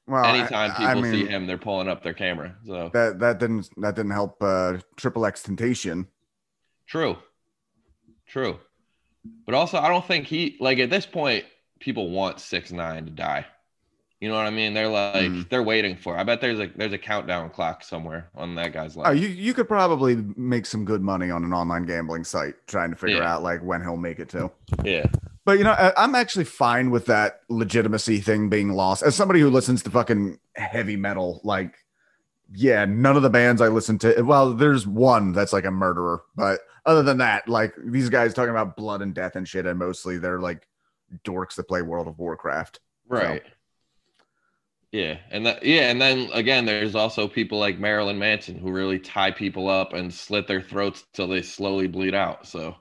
Well, 0.07 0.25
Anytime 0.25 0.71
I- 0.73 0.75
people 0.75 0.87
I 0.87 0.95
mean, 0.95 1.13
see 1.13 1.27
him, 1.27 1.47
they're 1.47 1.59
pulling 1.59 1.89
up 1.89 2.03
their 2.03 2.15
camera. 2.15 2.57
So 2.67 2.91
that 2.93 3.19
that 3.21 3.39
didn't 3.39 3.69
that 3.79 3.95
didn't 3.95 4.11
help 4.13 4.43
uh 4.43 4.79
XXXTentacion 4.97 6.07
True. 6.87 7.17
True. 8.27 8.59
But 9.47 9.55
also 9.55 9.79
I 9.79 9.89
don't 9.89 10.05
think 10.05 10.27
he 10.27 10.57
like 10.61 10.79
at 10.79 10.91
this 10.91 11.07
point 11.07 11.45
people 11.81 12.11
want 12.11 12.41
six 12.41 12.73
nine 12.73 13.05
to 13.05 13.11
die. 13.11 13.47
You 14.21 14.29
know 14.29 14.37
what 14.37 14.47
I 14.47 14.51
mean? 14.51 14.73
They're 14.75 14.89
like 14.89 15.23
Mhm. 15.31 15.49
they're 15.49 15.63
waiting 15.63 15.97
for. 15.97 16.17
I 16.19 16.25
bet 16.25 16.41
there's 16.41 16.59
a 16.61 16.67
there's 16.77 16.93
a 16.93 16.99
countdown 16.99 17.51
clock 17.51 17.83
somewhere 17.85 18.29
on 18.35 18.55
that 18.57 18.73
guy's 18.73 18.97
life. 18.97 19.07
oh 19.09 19.13
you 19.13 19.29
you 19.29 19.55
could 19.55 19.69
probably 19.69 20.17
make 20.37 20.67
some 20.67 20.85
good 20.85 21.03
money 21.03 21.31
on 21.31 21.45
an 21.45 21.53
online 21.53 21.85
gambling 21.85 22.25
site 22.25 22.55
trying 22.67 22.91
to 22.91 22.97
figure 22.97 23.19
Yeah. 23.19 23.35
out 23.35 23.43
like 23.43 23.63
when 23.63 23.81
he'll 23.83 23.97
make 23.97 24.19
it 24.19 24.29
to 24.31 24.51
yeah. 24.85 25.07
But 25.45 25.59
you 25.59 25.65
know 25.65 25.73
I, 25.73 25.93
i'm 25.97 26.15
actually 26.15 26.45
fine 26.45 26.91
with 26.91 27.07
that 27.07 27.41
legitimacy 27.49 28.21
thing 28.21 28.49
being 28.49 28.73
lost 28.73 29.03
as 29.03 29.15
somebody 29.15 29.41
who 29.41 29.51
listens 29.51 29.83
to 29.85 29.91
fucking 29.91 30.39
heavy 30.55 30.97
metal 30.97 31.41
like 31.45 31.75
yeah 32.55 32.85
none 32.85 33.17
of 33.17 33.23
the 33.23 33.31
bands 33.31 33.61
i 33.61 33.69
listen 33.69 33.99
to 33.99 34.23
well 34.23 34.55
there's 34.55 34.87
one 34.87 35.33
that's 35.33 35.53
like 35.53 35.65
a 35.65 35.71
murderer 35.71 36.23
but 36.37 36.61
other 36.85 37.03
than 37.03 37.19
that 37.19 37.49
like 37.49 37.73
these 37.85 38.09
guys 38.09 38.35
talking 38.35 38.51
about 38.51 38.77
blood 38.77 39.03
and 39.03 39.15
death 39.15 39.37
and 39.37 39.49
shit 39.49 39.67
and 39.67 39.79
mostly 39.79 40.19
they're 40.19 40.41
like 40.41 40.67
dorks 41.25 41.55
that 41.55 41.69
play 41.69 41.83
world 41.83 42.09
of 42.09 42.19
warcraft 42.19 42.81
Right. 43.13 43.43
Yeah, 44.91 45.19
and 45.31 45.47
that 45.47 45.63
yeah, 45.63 45.91
and 45.91 46.01
then 46.01 46.31
again, 46.33 46.67
there's 46.67 46.95
also 46.95 47.27
people 47.27 47.59
like 47.59 47.79
Marilyn 47.79 48.19
Manson 48.19 48.59
who 48.59 48.71
really 48.71 48.99
tie 48.99 49.31
people 49.31 49.69
up 49.69 49.95
and 49.95 50.13
slit 50.13 50.47
their 50.47 50.61
throats 50.61 51.05
till 51.15 51.29
they 51.29 51.41
slowly 51.41 51.87
bleed 51.87 52.15
out. 52.15 52.47
So 52.47 52.77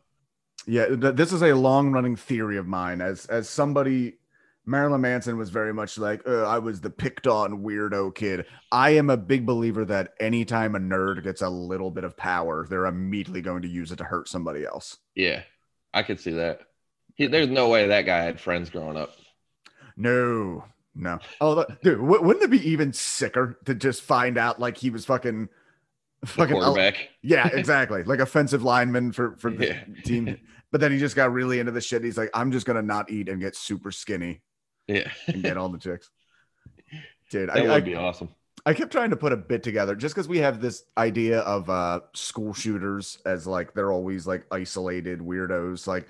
Yeah, 0.67 0.87
th- 0.87 1.15
this 1.15 1.33
is 1.33 1.41
a 1.41 1.53
long-running 1.53 2.15
theory 2.15 2.57
of 2.57 2.67
mine. 2.67 3.01
As 3.01 3.25
as 3.25 3.49
somebody, 3.49 4.19
Marilyn 4.65 5.01
Manson 5.01 5.37
was 5.37 5.49
very 5.49 5.73
much 5.73 5.97
like, 5.97 6.21
uh, 6.27 6.43
I 6.43 6.59
was 6.59 6.81
the 6.81 6.89
picked 6.91 7.25
on 7.25 7.63
weirdo 7.63 8.13
kid. 8.13 8.45
I 8.71 8.91
am 8.91 9.09
a 9.09 9.17
big 9.17 9.45
believer 9.45 9.85
that 9.85 10.13
anytime 10.19 10.75
a 10.75 10.79
nerd 10.79 11.23
gets 11.23 11.41
a 11.41 11.49
little 11.49 11.89
bit 11.89 12.03
of 12.03 12.15
power, 12.15 12.67
they're 12.69 12.85
immediately 12.85 13.41
going 13.41 13.63
to 13.63 13.67
use 13.67 13.91
it 13.91 13.97
to 13.97 14.03
hurt 14.03 14.27
somebody 14.29 14.63
else. 14.65 14.97
yeah, 15.15 15.41
I 15.93 16.03
could 16.03 16.19
see 16.19 16.31
that. 16.33 16.61
He, 17.15 17.27
there's 17.27 17.49
no 17.49 17.67
way 17.69 17.87
that 17.87 18.05
guy 18.05 18.23
had 18.23 18.39
friends 18.39 18.69
growing 18.69 18.97
up. 18.97 19.11
No, 19.97 20.63
no. 20.95 21.19
Oh, 21.41 21.65
dude, 21.83 21.99
w- 21.99 22.21
wouldn't 22.21 22.45
it 22.45 22.51
be 22.51 22.69
even 22.69 22.93
sicker 22.93 23.59
to 23.65 23.75
just 23.75 24.01
find 24.01 24.37
out 24.37 24.59
like 24.59 24.77
he 24.77 24.89
was 24.89 25.05
fucking, 25.05 25.49
fucking, 26.25 26.55
quarterback. 26.55 27.09
yeah, 27.21 27.47
exactly, 27.53 28.03
like 28.03 28.19
offensive 28.19 28.63
lineman 28.63 29.11
for 29.11 29.35
for 29.37 29.51
the 29.51 29.67
Yeah. 29.67 29.83
team. 30.03 30.37
But 30.71 30.79
then 30.79 30.91
he 30.91 30.99
just 30.99 31.15
got 31.15 31.33
really 31.33 31.59
into 31.59 31.71
the 31.73 31.81
shit. 31.81 32.03
He's 32.03 32.17
like, 32.17 32.29
I'm 32.33 32.51
just 32.51 32.65
gonna 32.65 32.81
not 32.81 33.11
eat 33.11 33.27
and 33.29 33.41
get 33.41 33.55
super 33.55 33.91
skinny. 33.91 34.41
Yeah, 34.87 35.11
and 35.27 35.43
get 35.43 35.57
all 35.57 35.69
the 35.69 35.77
chicks. 35.77 36.09
Dude, 37.29 37.49
that 37.49 37.57
I, 37.57 37.61
would 37.61 37.69
I, 37.71 37.79
be 37.81 37.95
awesome. 37.95 38.29
I 38.65 38.73
kept 38.73 38.91
trying 38.91 39.09
to 39.09 39.15
put 39.17 39.31
a 39.33 39.37
bit 39.37 39.63
together 39.63 39.95
just 39.95 40.13
because 40.13 40.27
we 40.27 40.37
have 40.39 40.61
this 40.61 40.83
idea 40.97 41.39
of 41.41 41.69
uh 41.69 42.01
school 42.13 42.53
shooters 42.53 43.17
as 43.25 43.47
like 43.47 43.73
they're 43.73 43.91
always 43.91 44.27
like 44.27 44.45
isolated 44.51 45.19
weirdos. 45.19 45.87
Like 45.87 46.07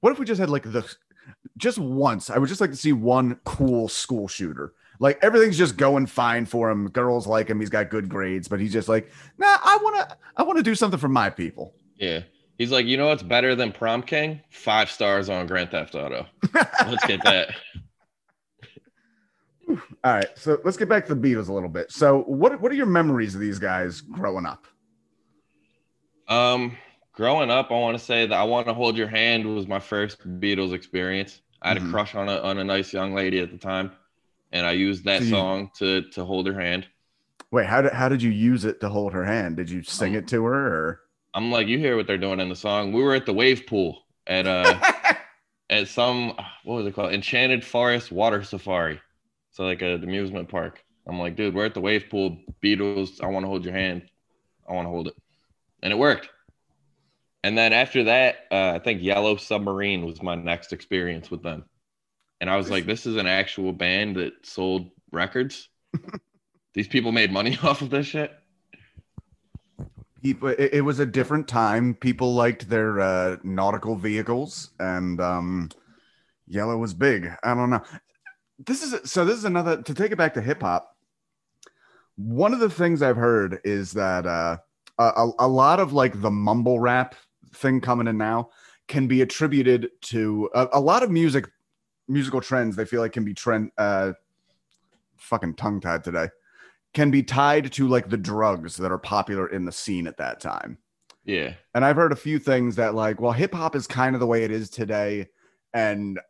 What 0.00 0.12
if 0.12 0.18
we 0.18 0.24
just 0.24 0.40
had 0.40 0.50
like 0.50 0.64
the 0.64 0.84
just 1.56 1.78
once? 1.78 2.30
I 2.30 2.38
would 2.38 2.48
just 2.48 2.60
like 2.60 2.70
to 2.70 2.76
see 2.76 2.92
one 2.92 3.38
cool 3.44 3.88
school 3.88 4.26
shooter. 4.28 4.72
Like 5.04 5.18
everything's 5.20 5.58
just 5.58 5.76
going 5.76 6.06
fine 6.06 6.46
for 6.46 6.70
him. 6.70 6.88
Girls 6.88 7.26
like 7.26 7.48
him. 7.50 7.60
He's 7.60 7.68
got 7.68 7.90
good 7.90 8.08
grades, 8.08 8.48
but 8.48 8.58
he's 8.58 8.72
just 8.72 8.88
like, 8.88 9.10
nah. 9.36 9.58
I 9.62 9.78
wanna, 9.82 10.16
I 10.34 10.42
wanna 10.44 10.62
do 10.62 10.74
something 10.74 10.98
for 10.98 11.08
my 11.10 11.28
people. 11.28 11.74
Yeah. 11.96 12.20
He's 12.56 12.70
like, 12.72 12.86
you 12.86 12.96
know 12.96 13.08
what's 13.08 13.22
better 13.22 13.54
than 13.54 13.70
Prom 13.70 14.02
King? 14.02 14.40
Five 14.48 14.90
stars 14.90 15.28
on 15.28 15.46
Grand 15.46 15.70
Theft 15.70 15.94
Auto. 15.94 16.26
Let's 16.54 17.04
get 17.06 17.22
that. 17.24 17.50
All 19.68 19.78
right, 20.14 20.28
so 20.36 20.58
let's 20.64 20.76
get 20.76 20.88
back 20.88 21.06
to 21.06 21.14
the 21.14 21.20
Beatles 21.34 21.48
a 21.48 21.52
little 21.52 21.68
bit. 21.68 21.90
So, 21.90 22.22
what 22.22 22.60
what 22.60 22.70
are 22.70 22.74
your 22.74 22.86
memories 22.86 23.34
of 23.34 23.40
these 23.40 23.58
guys 23.58 24.00
growing 24.02 24.44
up? 24.46 24.66
Um, 26.28 26.76
growing 27.12 27.50
up, 27.50 27.70
I 27.70 27.74
want 27.74 27.98
to 27.98 28.04
say 28.04 28.26
that 28.26 28.34
I 28.38 28.44
want 28.44 28.66
to 28.68 28.74
hold 28.74 28.96
your 28.96 29.08
hand 29.08 29.46
was 29.54 29.66
my 29.66 29.80
first 29.80 30.20
Beatles 30.40 30.72
experience. 30.74 31.40
I 31.62 31.68
had 31.68 31.78
Mhm. 31.78 31.88
a 31.88 31.90
crush 31.92 32.14
on 32.14 32.28
a 32.28 32.38
on 32.40 32.58
a 32.58 32.64
nice 32.64 32.92
young 32.92 33.14
lady 33.14 33.40
at 33.40 33.50
the 33.50 33.58
time, 33.58 33.92
and 34.54 34.64
I 34.66 34.72
used 34.72 35.04
that 35.04 35.18
So 35.18 35.24
you- 35.24 35.30
song 35.30 35.70
to 35.78 36.02
to 36.12 36.24
hold 36.24 36.46
her 36.46 36.58
hand. 36.58 36.86
Wait, 37.50 37.66
how 37.66 37.82
did 37.82 37.92
how 37.92 38.08
did 38.08 38.22
you 38.22 38.30
use 38.30 38.64
it 38.64 38.80
to 38.80 38.88
hold 38.88 39.12
her 39.12 39.24
hand? 39.24 39.56
Did 39.58 39.68
you 39.68 39.82
sing 39.82 40.12
Um, 40.14 40.18
it 40.20 40.28
to 40.28 40.42
her 40.44 40.66
or? 40.74 41.00
I'm 41.34 41.50
like, 41.50 41.66
you 41.66 41.78
hear 41.78 41.96
what 41.96 42.06
they're 42.06 42.16
doing 42.16 42.40
in 42.40 42.48
the 42.48 42.56
song. 42.56 42.92
We 42.92 43.02
were 43.02 43.14
at 43.14 43.26
the 43.26 43.32
wave 43.34 43.66
pool 43.66 44.06
at 44.26 44.46
uh 44.46 44.78
at 45.70 45.88
some 45.88 46.28
what 46.64 46.76
was 46.76 46.86
it 46.86 46.94
called? 46.94 47.12
Enchanted 47.12 47.64
Forest 47.64 48.10
Water 48.10 48.42
Safari. 48.42 49.00
So 49.50 49.64
like 49.64 49.82
a 49.82 49.94
amusement 49.96 50.48
park. 50.48 50.82
I'm 51.06 51.18
like, 51.18 51.36
dude, 51.36 51.54
we're 51.54 51.66
at 51.66 51.74
the 51.74 51.80
wave 51.80 52.06
pool. 52.08 52.38
Beatles, 52.62 53.22
I 53.22 53.26
want 53.26 53.44
to 53.44 53.48
hold 53.48 53.64
your 53.64 53.74
hand. 53.74 54.02
I 54.66 54.72
want 54.72 54.86
to 54.86 54.90
hold 54.90 55.08
it, 55.08 55.14
and 55.82 55.92
it 55.92 55.96
worked. 55.96 56.30
And 57.44 57.58
then 57.58 57.74
after 57.74 58.04
that, 58.04 58.36
uh, 58.50 58.72
I 58.74 58.78
think 58.78 59.02
Yellow 59.02 59.36
Submarine 59.36 60.06
was 60.06 60.22
my 60.22 60.34
next 60.34 60.72
experience 60.72 61.30
with 61.30 61.42
them, 61.42 61.66
and 62.44 62.50
I 62.50 62.58
was 62.58 62.68
like, 62.68 62.84
this 62.84 63.06
is 63.06 63.16
an 63.16 63.26
actual 63.26 63.72
band 63.72 64.16
that 64.16 64.34
sold 64.44 64.90
records. 65.10 65.70
These 66.74 66.88
people 66.88 67.10
made 67.10 67.32
money 67.32 67.56
off 67.62 67.80
of 67.80 67.88
this 67.88 68.04
shit. 68.04 68.32
People, 70.22 70.48
it, 70.48 70.74
it 70.74 70.80
was 70.82 70.98
a 70.98 71.06
different 71.06 71.48
time. 71.48 71.94
People 71.94 72.34
liked 72.34 72.68
their 72.68 73.00
uh, 73.00 73.36
nautical 73.44 73.96
vehicles, 73.96 74.72
and 74.78 75.22
um, 75.22 75.70
yellow 76.46 76.76
was 76.76 76.92
big. 76.92 77.30
I 77.42 77.54
don't 77.54 77.70
know. 77.70 77.82
This 78.58 78.82
is 78.82 79.10
so. 79.10 79.24
This 79.24 79.38
is 79.38 79.46
another 79.46 79.80
to 79.80 79.94
take 79.94 80.12
it 80.12 80.18
back 80.18 80.34
to 80.34 80.42
hip 80.42 80.60
hop. 80.60 80.94
One 82.16 82.52
of 82.52 82.60
the 82.60 82.68
things 82.68 83.00
I've 83.00 83.16
heard 83.16 83.58
is 83.64 83.92
that 83.92 84.26
uh, 84.26 84.58
a, 84.98 85.30
a- 85.38 85.48
lot 85.48 85.80
of 85.80 85.94
like 85.94 86.20
the 86.20 86.30
mumble 86.30 86.78
rap 86.78 87.14
thing 87.54 87.80
coming 87.80 88.06
in 88.06 88.18
now 88.18 88.50
can 88.86 89.06
be 89.06 89.22
attributed 89.22 89.88
to 90.02 90.50
a, 90.54 90.68
a 90.74 90.80
lot 90.80 91.02
of 91.02 91.10
music, 91.10 91.46
musical 92.08 92.40
trends. 92.40 92.76
They 92.76 92.84
feel 92.84 93.00
like 93.00 93.12
can 93.12 93.24
be 93.24 93.34
trend. 93.34 93.70
Uh, 93.78 94.12
fucking 95.16 95.54
tongue 95.54 95.80
tied 95.80 96.04
today 96.04 96.28
can 96.92 97.10
be 97.10 97.22
tied 97.22 97.72
to 97.72 97.88
like 97.88 98.08
the 98.08 98.16
drugs 98.16 98.76
that 98.76 98.92
are 98.92 98.98
popular 98.98 99.48
in 99.48 99.64
the 99.64 99.72
scene 99.72 100.06
at 100.06 100.16
that 100.18 100.40
time. 100.40 100.78
Yeah, 101.24 101.54
And 101.74 101.84
I've 101.84 101.96
heard 101.96 102.12
a 102.12 102.16
few 102.16 102.38
things 102.38 102.76
that 102.76 102.94
like, 102.94 103.18
well, 103.20 103.32
hip 103.32 103.54
hop 103.54 103.74
is 103.74 103.86
kind 103.86 104.14
of 104.14 104.20
the 104.20 104.26
way 104.26 104.44
it 104.44 104.50
is 104.50 104.68
today. 104.68 105.26
And 105.72 106.20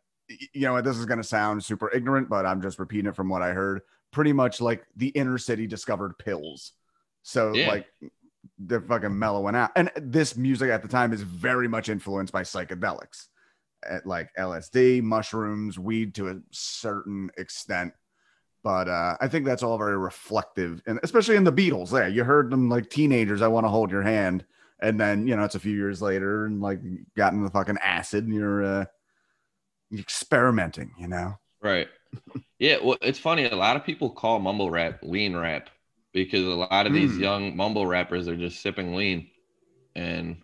you 0.53 0.61
know, 0.61 0.81
this 0.81 0.97
is 0.97 1.05
going 1.05 1.17
to 1.19 1.23
sound 1.23 1.63
super 1.63 1.91
ignorant, 1.91 2.29
but 2.29 2.45
I'm 2.45 2.61
just 2.61 2.79
repeating 2.79 3.07
it 3.09 3.15
from 3.15 3.27
what 3.29 3.41
I 3.41 3.51
heard. 3.51 3.81
Pretty 4.11 4.31
much 4.33 4.61
like 4.61 4.85
the 4.95 5.09
inner 5.09 5.37
city 5.37 5.67
discovered 5.67 6.17
pills. 6.17 6.71
So 7.23 7.53
Yeah. 7.53 7.67
like 7.67 7.87
they're 8.57 8.81
fucking 8.81 9.19
mellowing 9.19 9.55
out. 9.55 9.71
And 9.75 9.91
this 9.97 10.37
music 10.37 10.69
at 10.71 10.81
the 10.81 10.87
time 10.87 11.11
is 11.11 11.21
very 11.21 11.67
much 11.67 11.89
influenced 11.89 12.31
by 12.31 12.43
psychedelics. 12.43 13.27
At 13.89 14.05
like 14.05 14.29
LSD, 14.37 15.01
mushrooms, 15.01 15.77
weed 15.79 16.15
to 16.15 16.29
a 16.29 16.39
certain 16.51 17.29
extent. 17.37 17.93
But 18.63 18.87
uh, 18.87 19.15
I 19.21 19.27
think 19.27 19.45
that's 19.45 19.61
all 19.61 19.77
very 19.77 19.97
reflective, 19.97 20.81
and 20.87 20.99
especially 21.03 21.35
in 21.35 21.43
the 21.43 21.53
Beatles. 21.53 21.91
There, 21.91 22.07
you 22.07 22.23
heard 22.23 22.49
them 22.49 22.67
like 22.67 22.89
teenagers. 22.89 23.43
I 23.43 23.47
want 23.47 23.65
to 23.65 23.69
hold 23.69 23.91
your 23.91 24.01
hand, 24.01 24.43
and 24.79 24.99
then 24.99 25.27
you 25.27 25.35
know 25.35 25.43
it's 25.43 25.53
a 25.53 25.59
few 25.59 25.75
years 25.75 26.01
later, 26.01 26.45
and 26.45 26.61
like 26.61 26.79
gotten 27.15 27.43
the 27.43 27.51
fucking 27.51 27.77
acid, 27.77 28.25
and 28.25 28.33
you're 28.33 28.63
uh, 28.63 28.85
you're 29.91 30.01
experimenting. 30.01 30.91
You 30.97 31.07
know, 31.07 31.35
Right. 31.61 31.87
Yeah, 32.57 32.77
well, 32.81 32.97
it's 33.01 33.19
funny. 33.19 33.45
A 33.45 33.55
lot 33.55 33.75
of 33.75 33.83
people 33.83 34.09
call 34.09 34.39
mumble 34.39 34.71
rap 34.71 34.99
lean 35.03 35.35
rap 35.35 35.69
because 36.13 36.43
a 36.45 36.47
lot 36.47 36.87
of 36.87 36.93
these 36.93 37.15
Hmm. 37.15 37.21
young 37.21 37.55
mumble 37.55 37.85
rappers 37.85 38.27
are 38.27 38.37
just 38.37 38.61
sipping 38.61 38.95
lean, 38.95 39.29
and 39.95 40.37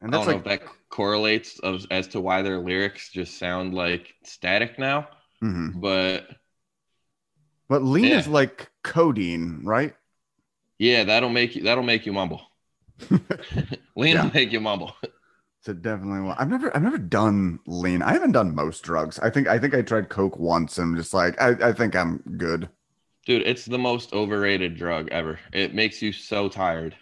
and 0.00 0.12
I 0.12 0.18
don't 0.18 0.26
like 0.26 0.28
know 0.28 0.36
if 0.38 0.44
that 0.44 0.62
correlates 0.88 1.58
of, 1.60 1.86
as 1.90 2.08
to 2.08 2.20
why 2.20 2.42
their 2.42 2.58
lyrics 2.58 3.10
just 3.10 3.38
sound 3.38 3.74
like 3.74 4.14
static 4.24 4.78
now. 4.78 5.08
mhm. 5.40 5.70
But 5.72 6.28
but 7.68 7.82
lean 7.82 8.12
Yeah. 8.12 8.12
is 8.12 8.26
like 8.28 8.70
codeine, 8.82 9.60
right? 9.64 9.94
yeah, 10.78 11.04
that'll 11.04 11.28
make 11.30 11.56
you 11.56 11.62
that'll 11.64 11.84
make 11.84 12.06
you 12.06 12.12
mumble. 12.12 12.42
lean 13.96 14.18
Yeah. 14.18 14.22
will 14.22 14.30
make 14.32 14.52
you 14.52 14.60
mumble. 14.60 14.94
So 15.62 15.72
definitely, 15.74 16.32
I've 16.38 16.48
never, 16.48 16.74
I've 16.74 16.82
never 16.82 16.98
done 16.98 17.60
lean. 17.66 18.00
I 18.02 18.12
haven't 18.12 18.32
done 18.32 18.54
most 18.54 18.82
drugs. 18.82 19.18
I 19.18 19.28
think, 19.30 19.46
I 19.46 19.58
think 19.58 19.74
I 19.74 19.82
tried 19.82 20.08
coke 20.08 20.38
once, 20.38 20.78
and 20.78 20.90
I'm 20.92 20.96
just 20.96 21.12
like, 21.12 21.40
I, 21.40 21.50
I 21.68 21.72
think 21.72 21.94
I'm 21.94 22.18
good. 22.38 22.70
Dude, 23.24 23.46
it's 23.46 23.64
the 23.64 23.78
most 23.78 24.12
overrated 24.12 24.76
drug 24.76 25.08
ever. 25.10 25.40
It 25.54 25.74
makes 25.74 26.02
you 26.02 26.12
so 26.12 26.48
tired. 26.50 26.96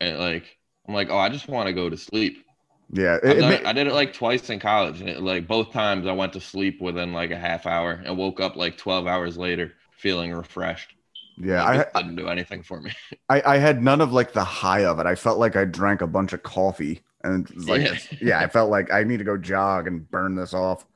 And 0.00 0.18
like 0.18 0.55
I'm 0.86 0.94
like, 0.94 1.10
oh, 1.10 1.18
I 1.18 1.28
just 1.28 1.48
want 1.48 1.66
to 1.66 1.72
go 1.72 1.90
to 1.90 1.96
sleep. 1.96 2.44
Yeah, 2.92 3.18
it- 3.22 3.34
done 3.40 3.62
ma- 3.62 3.68
I 3.68 3.72
did 3.72 3.86
it 3.88 3.92
like 3.94 4.12
twice 4.12 4.48
in 4.50 4.60
college, 4.60 5.00
and 5.00 5.08
it, 5.08 5.20
like 5.20 5.48
both 5.48 5.72
times 5.72 6.06
I 6.06 6.12
went 6.12 6.32
to 6.34 6.40
sleep 6.40 6.80
within 6.80 7.12
like 7.12 7.30
a 7.32 7.38
half 7.38 7.66
hour 7.66 8.00
and 8.04 8.16
woke 8.16 8.40
up 8.40 8.56
like 8.56 8.76
12 8.76 9.06
hours 9.06 9.36
later 9.36 9.72
feeling 9.96 10.32
refreshed. 10.32 10.94
yeah. 11.38 11.84
I, 11.94 12.02
didn't 12.02 12.16
do 12.16 12.28
anything 12.28 12.62
for 12.62 12.80
me. 12.80 12.92
I, 13.28 13.42
I 13.54 13.56
had 13.58 13.82
none 13.82 14.00
of 14.00 14.12
like 14.12 14.32
the 14.32 14.44
high 14.44 14.84
of 14.84 15.00
it. 15.00 15.06
I 15.06 15.16
felt 15.16 15.38
like 15.38 15.56
I 15.56 15.64
drank 15.64 16.00
a 16.00 16.06
bunch 16.06 16.32
of 16.32 16.42
coffee, 16.44 17.00
and 17.24 17.50
like, 17.66 17.82
Yeah. 17.82 17.98
yeah, 18.20 18.40
I 18.40 18.46
felt 18.46 18.70
like 18.70 18.92
I 18.92 19.02
need 19.02 19.18
to 19.18 19.24
go 19.24 19.36
jog 19.36 19.88
and 19.88 20.08
burn 20.10 20.36
this 20.36 20.54
off. 20.54 20.86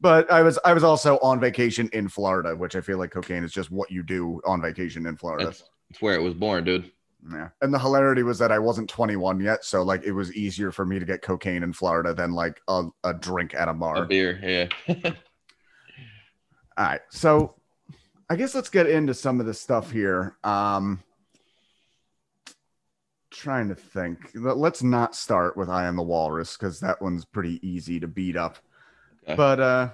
But 0.00 0.30
I 0.30 0.42
was, 0.42 0.58
I 0.64 0.72
was 0.74 0.84
also 0.84 1.18
on 1.18 1.40
vacation 1.40 1.88
in 1.92 2.08
Florida, 2.08 2.54
which 2.54 2.76
I 2.76 2.80
feel 2.80 2.98
like 2.98 3.10
cocaine 3.10 3.42
is 3.44 3.52
just 3.52 3.70
what 3.70 3.90
you 3.90 4.02
do 4.04 4.40
on 4.44 4.60
vacation 4.62 5.06
in 5.06 5.16
Florida. 5.16 5.46
That's, 5.46 5.64
that's 5.90 6.00
where 6.02 6.14
it 6.14 6.22
was 6.22 6.34
born, 6.34 6.64
dude. 6.64 6.90
Yeah. 7.32 7.48
And 7.60 7.74
the 7.74 7.78
hilarity 7.78 8.22
was 8.22 8.38
that 8.38 8.52
I 8.52 8.58
wasn't 8.58 8.88
21 8.88 9.40
yet, 9.40 9.64
so 9.64 9.82
like 9.82 10.04
it 10.04 10.12
was 10.12 10.32
easier 10.34 10.70
for 10.70 10.84
me 10.86 10.98
to 10.98 11.04
get 11.04 11.20
cocaine 11.22 11.62
in 11.62 11.72
Florida 11.72 12.14
than 12.14 12.32
like 12.32 12.60
a, 12.68 12.84
a 13.04 13.12
drink 13.14 13.54
at 13.54 13.68
a 13.68 13.74
bar. 13.74 14.02
A 14.04 14.06
beer, 14.06 14.38
yeah. 14.42 14.68
All 16.76 16.84
right. 16.84 17.00
So 17.10 17.54
I 18.30 18.36
guess 18.36 18.54
let's 18.54 18.68
get 18.68 18.88
into 18.88 19.14
some 19.14 19.40
of 19.40 19.46
the 19.46 19.54
stuff 19.54 19.90
here. 19.90 20.36
Um 20.44 21.02
trying 23.30 23.68
to 23.68 23.74
think. 23.74 24.30
Let- 24.34 24.56
Let's 24.56 24.82
not 24.82 25.14
start 25.14 25.56
with 25.56 25.68
I 25.68 25.86
am 25.86 25.96
the 25.96 26.02
walrus 26.02 26.56
because 26.56 26.80
that 26.80 27.00
one's 27.02 27.24
pretty 27.24 27.58
easy 27.66 28.00
to 28.00 28.06
beat 28.08 28.36
up. 28.36 28.58
Okay. 29.24 29.34
But 29.36 29.60
uh 29.60 29.88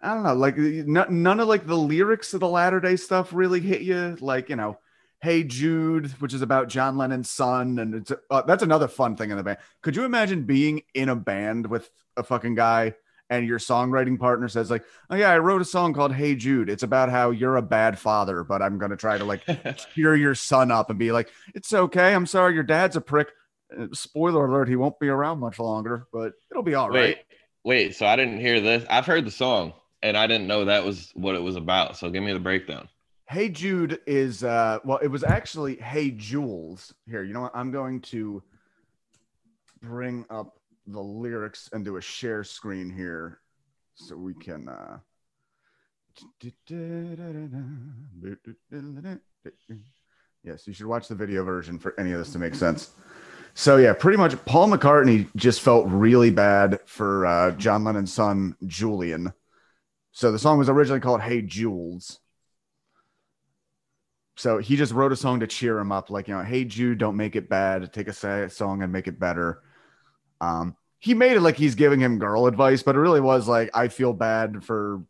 I 0.00 0.14
don't 0.14 0.22
know, 0.22 0.34
like 0.34 0.56
n- 0.56 1.06
none 1.22 1.40
of 1.40 1.48
like 1.48 1.66
the 1.66 1.76
lyrics 1.76 2.32
of 2.34 2.40
the 2.40 2.48
latter 2.48 2.78
day 2.80 2.94
stuff 2.96 3.32
really 3.32 3.58
hit 3.60 3.80
you. 3.82 4.16
Like, 4.20 4.48
you 4.48 4.54
know, 4.56 4.78
Hey 5.20 5.42
Jude, 5.42 6.10
which 6.20 6.32
is 6.32 6.42
about 6.42 6.68
John 6.68 6.96
Lennon's 6.96 7.30
son, 7.30 7.78
and 7.78 7.94
it's 7.94 8.12
uh, 8.30 8.42
that's 8.42 8.62
another 8.62 8.88
fun 8.88 9.16
thing 9.16 9.30
in 9.30 9.36
the 9.36 9.42
band. 9.42 9.58
Could 9.82 9.96
you 9.96 10.04
imagine 10.04 10.44
being 10.44 10.82
in 10.94 11.08
a 11.08 11.16
band 11.16 11.66
with 11.66 11.90
a 12.16 12.22
fucking 12.22 12.54
guy 12.54 12.94
and 13.30 13.46
your 13.46 13.58
songwriting 13.58 14.18
partner 14.18 14.48
says 14.48 14.70
like, 14.70 14.84
"Oh 15.10 15.16
yeah, 15.16 15.30
I 15.30 15.38
wrote 15.38 15.60
a 15.60 15.64
song 15.64 15.92
called 15.92 16.14
Hey 16.14 16.34
Jude. 16.34 16.70
It's 16.70 16.82
about 16.82 17.10
how 17.10 17.30
you're 17.30 17.56
a 17.56 17.62
bad 17.62 17.98
father, 17.98 18.44
but 18.44 18.62
I'm 18.62 18.78
going 18.78 18.90
to 18.90 18.96
try 18.96 19.18
to 19.18 19.24
like 19.24 19.42
cheer 19.94 20.14
your 20.14 20.34
son 20.34 20.70
up 20.70 20.90
and 20.90 20.98
be 20.98 21.12
like, 21.12 21.30
it's 21.54 21.72
okay. 21.72 22.14
I'm 22.14 22.26
sorry, 22.26 22.54
your 22.54 22.62
dad's 22.62 22.96
a 22.96 23.00
prick. 23.00 23.28
Uh, 23.76 23.86
spoiler 23.92 24.46
alert: 24.46 24.68
he 24.68 24.76
won't 24.76 24.98
be 24.98 25.08
around 25.08 25.40
much 25.40 25.58
longer, 25.58 26.06
but 26.12 26.32
it'll 26.50 26.62
be 26.62 26.74
all 26.74 26.88
right." 26.88 26.94
wait, 26.94 27.18
wait. 27.64 27.96
So 27.96 28.06
I 28.06 28.16
didn't 28.16 28.40
hear 28.40 28.60
this. 28.60 28.84
I've 28.88 29.06
heard 29.06 29.26
the 29.26 29.30
song, 29.30 29.74
and 30.02 30.16
I 30.16 30.26
didn't 30.26 30.46
know 30.46 30.66
that 30.66 30.84
was 30.84 31.10
what 31.14 31.34
it 31.34 31.42
was 31.42 31.56
about. 31.56 31.96
So 31.96 32.10
give 32.10 32.22
me 32.22 32.32
the 32.32 32.40
breakdown. 32.40 32.88
Hey 33.30 33.50
Jude 33.50 34.00
is 34.06 34.42
uh 34.42 34.78
well, 34.84 34.96
it 34.98 35.08
was 35.08 35.22
actually 35.22 35.76
Hey 35.76 36.10
Jules. 36.10 36.94
Here, 37.06 37.22
you 37.22 37.34
know 37.34 37.42
what? 37.42 37.54
I'm 37.54 37.70
going 37.70 38.00
to 38.02 38.42
bring 39.82 40.24
up 40.30 40.58
the 40.86 41.00
lyrics 41.00 41.68
and 41.74 41.84
do 41.84 41.96
a 41.96 42.00
share 42.00 42.42
screen 42.42 42.88
here 42.88 43.40
so 43.94 44.16
we 44.16 44.32
can 44.32 44.68
uh 44.70 44.98
Yes, 50.42 50.66
you 50.66 50.72
should 50.72 50.86
watch 50.86 51.08
the 51.08 51.14
video 51.14 51.44
version 51.44 51.78
for 51.78 52.00
any 52.00 52.12
of 52.12 52.18
this 52.18 52.32
to 52.32 52.38
make 52.38 52.54
sense. 52.54 52.92
So 53.52 53.76
yeah, 53.76 53.92
pretty 53.92 54.16
much 54.16 54.42
Paul 54.46 54.68
McCartney 54.68 55.28
just 55.36 55.60
felt 55.60 55.86
really 55.86 56.30
bad 56.30 56.80
for 56.86 57.26
uh, 57.26 57.50
John 57.52 57.84
Lennon's 57.84 58.12
son 58.12 58.56
Julian. 58.66 59.34
So 60.12 60.32
the 60.32 60.38
song 60.38 60.58
was 60.58 60.70
originally 60.70 61.00
called 61.00 61.20
Hey 61.20 61.42
Jules. 61.42 62.20
So 64.38 64.58
he 64.58 64.76
just 64.76 64.92
wrote 64.92 65.10
a 65.10 65.16
song 65.16 65.40
to 65.40 65.48
cheer 65.48 65.80
him 65.80 65.90
up, 65.90 66.10
like, 66.10 66.28
you 66.28 66.34
know, 66.34 66.44
hey, 66.44 66.64
Jude, 66.64 66.98
don't 66.98 67.16
make 67.16 67.34
it 67.34 67.48
bad. 67.48 67.92
Take 67.92 68.06
a 68.06 68.48
song 68.48 68.84
and 68.84 68.92
make 68.92 69.08
it 69.08 69.18
better. 69.18 69.62
Um, 70.40 70.76
he 71.00 71.12
made 71.12 71.32
it 71.32 71.40
like 71.40 71.56
he's 71.56 71.74
giving 71.74 71.98
him 71.98 72.20
girl 72.20 72.46
advice, 72.46 72.84
but 72.84 72.94
it 72.94 73.00
really 73.00 73.20
was 73.20 73.48
like 73.48 73.68
I 73.74 73.88
feel 73.88 74.12
bad 74.12 74.64
for 74.64 75.02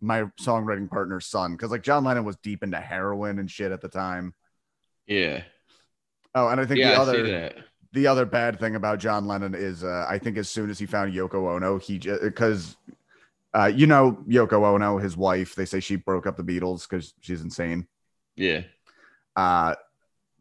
my 0.00 0.22
songwriting 0.40 0.88
partner's 0.88 1.26
son 1.26 1.52
because 1.52 1.72
like 1.72 1.82
John 1.82 2.04
Lennon 2.04 2.24
was 2.24 2.36
deep 2.36 2.62
into 2.62 2.78
heroin 2.78 3.40
and 3.40 3.50
shit 3.50 3.72
at 3.72 3.80
the 3.80 3.88
time. 3.88 4.34
Yeah. 5.08 5.42
Oh, 6.36 6.46
and 6.46 6.60
I 6.60 6.64
think 6.64 6.78
Yeah, 6.78 6.90
the 6.90 7.00
other 7.00 7.52
the 7.92 8.06
other 8.06 8.24
bad 8.24 8.60
thing 8.60 8.76
about 8.76 9.00
John 9.00 9.26
Lennon 9.26 9.56
is 9.56 9.82
uh, 9.82 10.06
I 10.08 10.18
think 10.18 10.36
as 10.38 10.48
soon 10.48 10.70
as 10.70 10.78
he 10.78 10.86
found 10.86 11.12
Yoko 11.12 11.56
Ono, 11.56 11.78
he 11.78 11.98
just, 11.98 12.22
because 12.22 12.76
uh, 13.52 13.66
you 13.66 13.88
know 13.88 14.22
Yoko 14.28 14.64
Ono, 14.64 14.98
his 14.98 15.16
wife, 15.16 15.56
they 15.56 15.64
say 15.64 15.80
she 15.80 15.96
broke 15.96 16.28
up 16.28 16.36
the 16.36 16.44
Beatles 16.44 16.88
because 16.88 17.14
she's 17.20 17.40
insane. 17.40 17.88
Yeah. 18.36 18.62
Uh, 19.36 19.74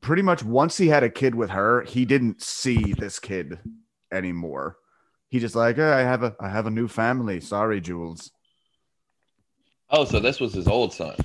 pretty 0.01 0.21
much 0.21 0.43
once 0.43 0.77
he 0.77 0.87
had 0.87 1.03
a 1.03 1.09
kid 1.09 1.35
with 1.35 1.49
her, 1.51 1.83
he 1.83 2.05
didn't 2.05 2.41
see 2.41 2.93
this 2.93 3.19
kid 3.19 3.59
anymore. 4.11 4.77
He 5.29 5.39
just 5.39 5.55
like, 5.55 5.77
"Eh, 5.77 5.93
I 5.93 6.01
have 6.01 6.23
a 6.23 6.35
I 6.39 6.49
have 6.49 6.65
a 6.65 6.71
new 6.71 6.87
family. 6.87 7.41
Sorry, 7.41 7.81
Jules. 7.81 8.31
Oh, 9.89 10.05
so 10.05 10.19
this 10.19 10.39
was 10.39 10.53
his 10.53 10.67
old 10.67 10.93
son. 10.93 11.15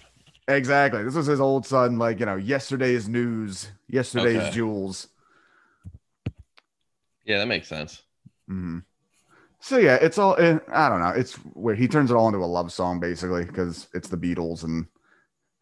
Exactly. 0.48 1.02
This 1.04 1.14
was 1.14 1.26
his 1.26 1.40
old 1.40 1.64
son, 1.64 1.98
like 1.98 2.18
you 2.20 2.26
know, 2.26 2.36
yesterday's 2.36 3.08
news, 3.08 3.70
yesterday's 3.88 4.42
Okay. 4.42 4.50
Jules. 4.50 5.08
Yeah, 7.24 7.38
that 7.38 7.46
makes 7.46 7.68
sense. 7.68 8.02
Mm-hmm. 8.50 8.78
So 9.60 9.76
yeah, 9.78 9.96
it's 9.96 10.18
all 10.18 10.36
eh, 10.38 10.58
I 10.72 10.88
don't 10.88 11.00
know. 11.00 11.10
It's 11.10 11.34
where 11.54 11.74
he 11.74 11.86
turns 11.86 12.10
it 12.10 12.14
all 12.14 12.26
into 12.26 12.38
a 12.38 12.46
love 12.46 12.72
song 12.72 12.98
basically 12.98 13.44
because 13.44 13.88
it's 13.94 14.08
the 14.08 14.16
Beatles 14.16 14.64
and 14.64 14.86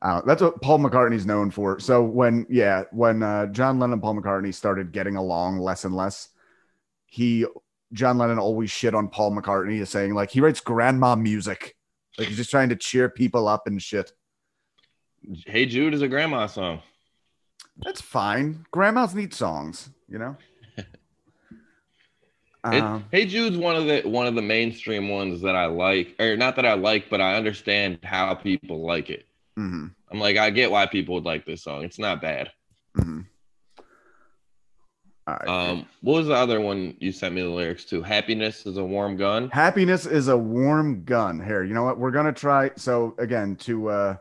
uh, 0.03 0.21
that's 0.27 0.43
what 0.43 0.61
Paul 0.63 0.79
McCartney's 0.79 1.27
known 1.27 1.51
for. 1.51 1.81
So 1.81 2.03
when 2.03 2.47
yeah, 2.49 2.85
when 2.93 3.23
uh, 3.23 3.47
John 3.47 3.79
Lennon 3.79 4.01
Paul 4.01 4.15
McCartney 4.15 4.55
started 4.55 4.93
getting 4.93 5.17
along 5.17 5.59
less 5.59 5.85
and 5.85 5.95
less, 5.95 6.29
he 7.07 7.47
John 7.93 8.19
Lennon 8.19 8.39
always 8.39 8.71
shit 8.71 8.95
on 8.95 9.09
Paul 9.09 9.33
McCartney 9.33 9.81
as 9.81 9.91
saying 9.91 10.15
like 10.15 10.31
he 10.31 10.41
writes 10.41 10.61
grandma 10.61 11.17
music, 11.17 11.77
like 12.19 12.29
he's 12.29 12.37
just 12.37 12.51
trying 12.51 12.69
to 12.69 12.77
cheer 12.77 13.09
people 13.09 13.49
up 13.49 13.67
and 13.67 13.83
shit. 13.83 14.13
Hey 15.47 15.67
Jude 15.67 15.95
is 15.95 16.03
a 16.03 16.09
grandma 16.09 16.47
song. 16.47 16.81
That's 17.79 18.01
fine. 18.01 18.67
Grandmas 18.71 19.15
need 19.15 19.35
songs, 19.35 19.91
you 20.09 20.19
know. 20.19 20.37
It- 20.79 20.87
Um, 22.83 23.05
hey 23.13 23.25
Jude's 23.25 23.57
one 23.57 23.77
of 23.77 23.87
the 23.87 24.03
one 24.03 24.27
of 24.27 24.35
the 24.35 24.43
mainstream 24.43 25.09
ones 25.09 25.41
that 25.43 25.55
I 25.55 25.67
like, 25.67 26.17
or 26.19 26.37
not 26.37 26.57
that 26.57 26.67
I 26.67 26.75
like, 26.75 27.09
but 27.09 27.21
I 27.21 27.37
understand 27.37 28.01
how 28.03 28.35
people 28.35 28.85
like 28.85 29.11
it. 29.11 29.28
Mhm, 29.59 29.93
I'm 30.11 30.21
like, 30.21 30.37
I 30.37 30.51
get 30.51 30.71
why 30.71 30.87
people 30.87 31.15
would 31.17 31.25
like 31.25 31.45
this 31.45 31.63
song. 31.65 31.85
It's 31.85 31.99
not 31.99 32.23
bad. 32.23 32.51
mhm. 32.97 33.27
All 35.27 35.35
right. 35.35 35.49
Um, 35.49 35.87
what 36.01 36.15
was 36.15 36.27
the 36.29 36.35
other 36.35 36.59
one 36.61 36.97
you 37.01 37.13
sent 37.13 37.35
me 37.35 37.43
the 37.43 37.49
lyrics 37.51 37.85
to? 37.87 38.01
Happiness 38.03 38.65
is 38.65 38.79
a 38.79 38.85
warm 38.85 39.17
gun. 39.19 39.51
Happiness 39.51 40.07
is 40.07 40.29
a 40.29 40.37
warm 40.39 41.05
gun. 41.05 41.39
Here, 41.45 41.63
you 41.65 41.75
know 41.75 41.83
what? 41.83 41.99
We're 41.99 42.13
gonna 42.13 42.33
try. 42.33 42.71
So 42.77 43.15
again, 43.19 43.57
to 43.57 43.91
uh, 43.91 44.17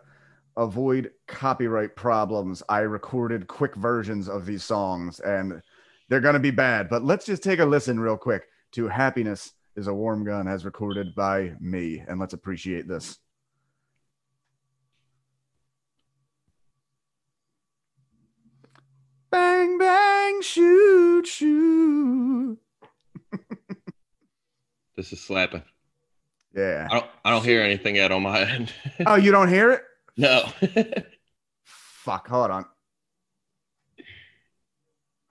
avoid 0.58 1.12
copyright 1.28 1.96
problems, 1.96 2.62
I 2.68 2.80
recorded 2.80 3.48
quick 3.48 3.76
versions 3.76 4.28
of 4.28 4.46
these 4.46 4.66
songs, 4.66 5.22
and 5.22 5.62
they're 6.10 6.20
gonna 6.20 6.40
be 6.40 6.52
bad. 6.52 6.90
But 6.90 7.04
let's 7.06 7.26
just 7.26 7.42
take 7.42 7.60
a 7.60 7.66
listen 7.66 8.00
real 8.02 8.18
quick 8.18 8.44
to 8.74 8.90
"Happiness 8.90 9.54
is 9.78 9.88
a 9.88 9.94
Warm 9.94 10.26
Gun" 10.26 10.46
as 10.46 10.66
recorded 10.66 11.16
by 11.16 11.54
me, 11.62 12.04
and 12.06 12.20
let's 12.20 12.34
appreciate 12.34 12.86
this. 12.90 13.18
Bang 19.30 19.78
bang 19.78 20.42
shoot 20.42 21.26
shoot. 21.28 22.58
This 24.96 25.14
is 25.14 25.22
slapping. 25.22 25.62
Yeah. 26.56 26.88
I 26.90 26.94
don't 26.96 27.06
I 27.26 27.30
don't 27.30 27.44
hear 27.46 27.62
anything 27.62 27.98
yet 27.98 28.12
on 28.12 28.24
my 28.24 28.42
end. 28.42 28.74
Oh, 29.06 29.14
you 29.16 29.32
don't 29.32 29.48
hear 29.50 29.72
it? 29.72 29.84
no. 30.18 30.44
Fuck, 31.64 32.28
hold 32.28 32.50
on. 32.50 32.66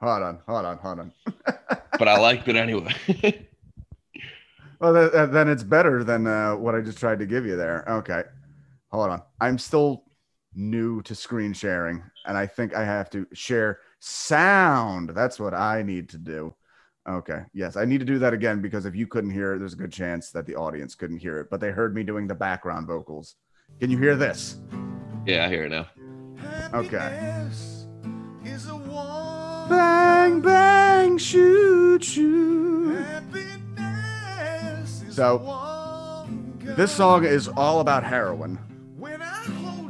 Hold 0.01 0.23
on, 0.23 0.39
hold 0.47 0.67
on, 0.67 0.79
hold 0.79 1.01
on. 1.01 1.13
but 1.99 2.07
I 2.07 2.19
liked 2.21 2.47
it 2.49 2.55
anyway. 2.55 2.95
Well, 4.79 4.93
th- 4.93 5.13
th- 5.13 5.31
then 5.31 5.49
it's 5.49 5.63
better 5.65 6.05
than 6.05 6.27
uh, 6.27 6.55
what 6.55 6.75
I 6.75 6.81
just 6.83 6.99
tried 6.99 7.19
to 7.21 7.27
give 7.27 7.47
you 7.47 7.57
there. 7.57 7.83
Okay, 7.89 8.23
hold 8.93 9.09
on. 9.11 9.23
I'm 9.41 9.57
still 9.59 10.05
new 10.55 11.01
to 11.03 11.15
screen 11.15 11.55
sharing, 11.55 12.03
and 12.27 12.37
I 12.37 12.47
think 12.47 12.75
I 12.75 12.85
have 12.85 13.09
to 13.11 13.27
share 13.33 13.81
sound. 13.99 15.11
That's 15.11 15.39
what 15.41 15.55
I 15.55 15.83
need 15.83 16.09
to 16.11 16.19
do. 16.19 16.55
Okay, 17.09 17.43
yes, 17.55 17.77
I 17.77 17.85
need 17.85 17.99
to 17.99 18.05
do 18.05 18.19
that 18.19 18.33
again 18.33 18.61
because 18.61 18.85
if 18.85 18.97
you 18.97 19.07
couldn't 19.07 19.31
hear 19.31 19.55
it, 19.55 19.61
there's 19.61 19.75
a 19.75 19.77
good 19.77 19.93
chance 19.93 20.31
that 20.33 20.45
the 20.45 20.57
audience 20.57 20.97
couldn't 20.97 21.19
hear 21.19 21.39
it, 21.39 21.49
but 21.51 21.61
they 21.61 21.71
heard 21.71 21.95
me 21.95 22.03
doing 22.03 22.27
the 22.27 22.35
background 22.35 22.89
vocals. 22.89 23.37
Can 23.81 23.91
you 23.91 23.99
hear 23.99 24.17
this? 24.17 24.57
yeah, 25.25 25.47
I 25.47 25.49
hear 25.49 25.65
it 25.65 25.71
now. 25.71 25.87
Okay. 26.75 27.49
Bang, 29.69 30.41
bang, 30.41 31.19
shoot, 31.19 32.03
shoot. 32.03 33.05
So, 35.11 36.27
this 36.61 36.93
song 36.93 37.25
is 37.25 37.49
all 37.49 37.81
about 37.81 38.05
heroin. 38.05 38.59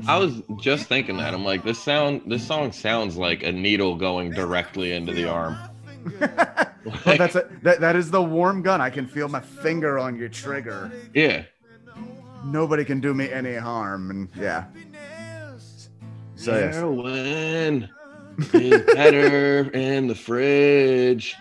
I 0.08 0.18
was 0.18 0.42
just 0.60 0.86
thinking 0.86 1.16
that. 1.18 1.34
I'm 1.34 1.44
like, 1.44 1.64
this 1.64 1.78
sound 1.78 2.22
this 2.26 2.46
song 2.46 2.72
sounds 2.72 3.16
like 3.16 3.42
a 3.42 3.52
needle 3.52 3.96
going 3.96 4.30
directly 4.30 4.92
into 4.92 5.12
the 5.12 5.28
arm. 5.28 5.58
But 7.04 7.18
that's 7.18 7.34
it. 7.34 7.64
That, 7.64 7.80
that 7.80 7.96
is 7.96 8.12
the 8.12 8.22
warm 8.22 8.62
gun. 8.62 8.80
I 8.80 8.90
can 8.90 9.08
feel 9.08 9.28
my 9.28 9.40
finger 9.40 9.98
on 9.98 10.16
your 10.16 10.28
trigger. 10.28 10.92
Yeah. 11.14 11.42
Nobody 12.44 12.84
can 12.84 13.00
do 13.00 13.12
me 13.12 13.28
any 13.28 13.56
harm. 13.56 14.10
And 14.10 14.28
yeah. 14.36 14.66
So, 16.36 16.56
yes. 16.56 16.76
Heroin 16.76 17.88
is 18.52 18.82
better 18.94 19.68
in 19.74 20.06
the 20.06 20.14
fridge. 20.14 21.34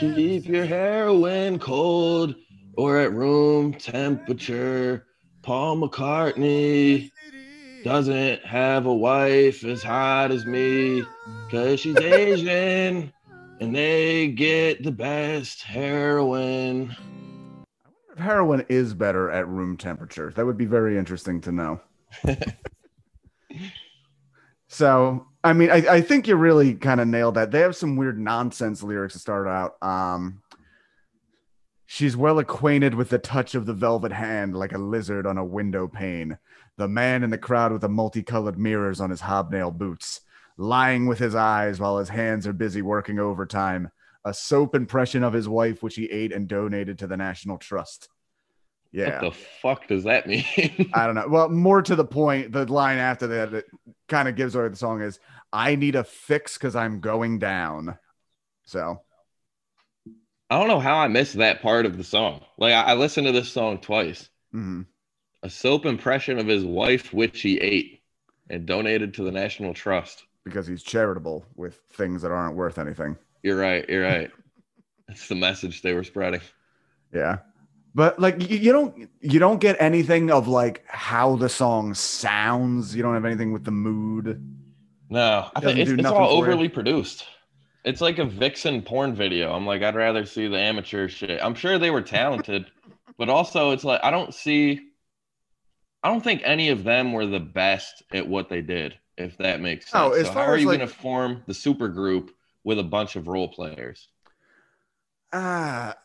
Keep 0.00 0.46
your 0.46 0.64
heroin 0.64 1.60
cold 1.60 2.34
or 2.76 2.98
at 2.98 3.12
room 3.12 3.74
temperature. 3.74 5.06
Paul 5.42 5.76
McCartney 5.76 7.12
doesn't 7.84 8.44
have 8.46 8.86
a 8.86 8.94
wife 8.94 9.62
as 9.62 9.82
hot 9.82 10.32
as 10.32 10.46
me 10.46 11.04
because 11.46 11.78
she's 11.78 11.96
Asian 11.98 13.12
and 13.60 13.76
they 13.76 14.28
get 14.28 14.82
the 14.82 14.90
best 14.90 15.62
heroin. 15.62 16.90
I 16.90 16.94
wonder 16.94 18.12
If 18.12 18.18
heroin 18.18 18.66
is 18.70 18.94
better 18.94 19.30
at 19.30 19.46
room 19.46 19.76
temperature, 19.76 20.32
that 20.34 20.46
would 20.46 20.56
be 20.56 20.64
very 20.64 20.96
interesting 20.96 21.42
to 21.42 21.52
know. 21.52 21.80
so, 24.68 25.26
I 25.44 25.52
mean, 25.52 25.70
I, 25.70 25.76
I 25.76 26.00
think 26.00 26.26
you 26.26 26.36
really 26.36 26.74
kind 26.74 27.00
of 27.00 27.06
nailed 27.06 27.34
that. 27.34 27.50
They 27.50 27.60
have 27.60 27.76
some 27.76 27.96
weird 27.96 28.18
nonsense 28.18 28.82
lyrics 28.82 29.12
to 29.12 29.20
start 29.20 29.46
out. 29.46 29.74
Um, 29.82 30.42
She's 31.86 32.16
well 32.16 32.40
acquainted 32.40 32.94
with 32.94 33.10
the 33.10 33.18
touch 33.18 33.54
of 33.54 33.66
the 33.66 33.72
velvet 33.72 34.10
hand, 34.10 34.56
like 34.56 34.72
a 34.72 34.78
lizard 34.78 35.26
on 35.28 35.38
a 35.38 35.44
window 35.44 35.86
pane. 35.86 36.38
The 36.76 36.88
man 36.88 37.22
in 37.22 37.30
the 37.30 37.38
crowd 37.38 37.72
with 37.72 37.82
the 37.82 37.88
multicolored 37.88 38.58
mirrors 38.58 39.00
on 39.00 39.10
his 39.10 39.20
hobnail 39.20 39.70
boots, 39.70 40.20
lying 40.56 41.06
with 41.06 41.18
his 41.18 41.34
eyes 41.34 41.78
while 41.80 41.98
his 41.98 42.08
hands 42.08 42.46
are 42.46 42.52
busy 42.52 42.82
working 42.82 43.18
overtime. 43.18 43.90
A 44.24 44.34
soap 44.34 44.74
impression 44.74 45.22
of 45.22 45.32
his 45.32 45.48
wife, 45.48 45.82
which 45.82 45.96
he 45.96 46.06
ate 46.10 46.32
and 46.32 46.48
donated 46.48 46.98
to 46.98 47.06
the 47.06 47.16
National 47.16 47.58
Trust. 47.58 48.08
Yeah. 48.92 49.20
What 49.20 49.20
the 49.20 49.30
fuck 49.60 49.88
does 49.88 50.04
that 50.04 50.26
mean? 50.26 50.44
I 50.94 51.06
don't 51.06 51.16
know. 51.16 51.26
Well, 51.28 51.48
more 51.48 51.82
to 51.82 51.96
the 51.96 52.04
point, 52.04 52.52
the 52.52 52.64
line 52.72 52.98
after 52.98 53.26
that 53.26 53.52
it 53.52 53.66
kind 54.08 54.28
of 54.28 54.36
gives 54.36 54.54
away 54.54 54.68
the 54.68 54.76
song 54.76 55.02
is 55.02 55.18
I 55.52 55.74
need 55.74 55.96
a 55.96 56.04
fix 56.04 56.56
because 56.56 56.76
I'm 56.76 57.00
going 57.00 57.38
down. 57.40 57.98
So 58.64 59.02
I 60.50 60.58
don't 60.58 60.68
know 60.68 60.80
how 60.80 60.96
I 60.96 61.08
missed 61.08 61.34
that 61.34 61.62
part 61.62 61.86
of 61.86 61.96
the 61.96 62.04
song. 62.04 62.44
Like 62.58 62.72
I, 62.72 62.82
I 62.82 62.94
listened 62.94 63.26
to 63.26 63.32
this 63.32 63.50
song 63.50 63.78
twice. 63.78 64.28
mhm. 64.54 64.86
A 65.44 65.50
soap 65.50 65.84
impression 65.86 66.38
of 66.38 66.46
his 66.46 66.64
wife, 66.64 67.12
which 67.12 67.42
he 67.42 67.60
ate 67.60 68.00
and 68.50 68.66
donated 68.66 69.14
to 69.14 69.22
the 69.22 69.30
National 69.30 69.72
Trust. 69.74 70.24
because 70.44 70.66
he's 70.66 70.82
charitable 70.82 71.44
with 71.56 71.80
things 71.92 72.22
that 72.22 72.30
aren't 72.30 72.54
worth 72.54 72.78
anything. 72.78 73.16
You're 73.42 73.56
right. 73.56 73.88
You're 73.88 74.02
right. 74.02 74.30
That's 75.08 75.28
the 75.28 75.34
message 75.34 75.82
they 75.82 75.94
were 75.94 76.04
spreading. 76.04 76.40
Yeah. 77.12 77.38
But 77.94 78.18
like 78.18 78.50
you, 78.50 78.72
don't 78.72 79.08
you 79.20 79.38
don't 79.38 79.60
get 79.60 79.76
anything 79.78 80.30
of 80.30 80.48
like 80.48 80.84
how 80.86 81.36
the 81.36 81.48
song 81.48 81.94
sounds. 81.94 82.94
You 82.94 83.02
don't 83.02 83.14
have 83.14 83.24
anything 83.24 83.52
with 83.52 83.64
the 83.64 83.70
mood. 83.70 84.42
No, 85.10 85.48
I 85.54 85.60
think 85.60 85.78
it's, 85.78 85.90
it's 85.90 86.04
all 86.04 86.30
overly 86.30 86.68
produced. 86.68 87.24
It's 87.84 88.00
like 88.00 88.18
a 88.18 88.24
vixen 88.24 88.82
porn 88.82 89.14
video. 89.14 89.52
I'm 89.52 89.66
like, 89.66 89.82
I'd 89.82 89.94
rather 89.94 90.24
see 90.26 90.48
the 90.48 90.58
amateur 90.58 91.06
shit. 91.06 91.38
I'm 91.40 91.54
sure 91.54 91.78
they 91.78 91.90
were 91.90 92.02
talented, 92.02 92.66
but 93.16 93.28
also 93.28 93.70
it's 93.70 93.84
like 93.84 94.00
I 94.02 94.10
don't 94.10 94.34
see. 94.34 94.88
I 96.04 96.08
don't 96.10 96.22
think 96.22 96.42
any 96.44 96.68
of 96.68 96.84
them 96.84 97.12
were 97.14 97.26
the 97.26 97.40
best 97.40 98.02
at 98.12 98.28
what 98.28 98.50
they 98.50 98.60
did. 98.60 98.98
If 99.16 99.38
that 99.38 99.60
makes 99.60 99.88
sense. 99.90 100.26
So 100.26 100.32
how 100.32 100.40
are 100.40 100.58
you 100.58 100.66
like- 100.66 100.78
going 100.78 100.88
to 100.88 100.94
form 100.94 101.42
the 101.46 101.54
super 101.54 101.88
group 101.88 102.32
with 102.62 102.78
a 102.78 102.82
bunch 102.82 103.16
of 103.16 103.26
role 103.26 103.48
players? 103.48 104.08
Ah, 105.32 105.96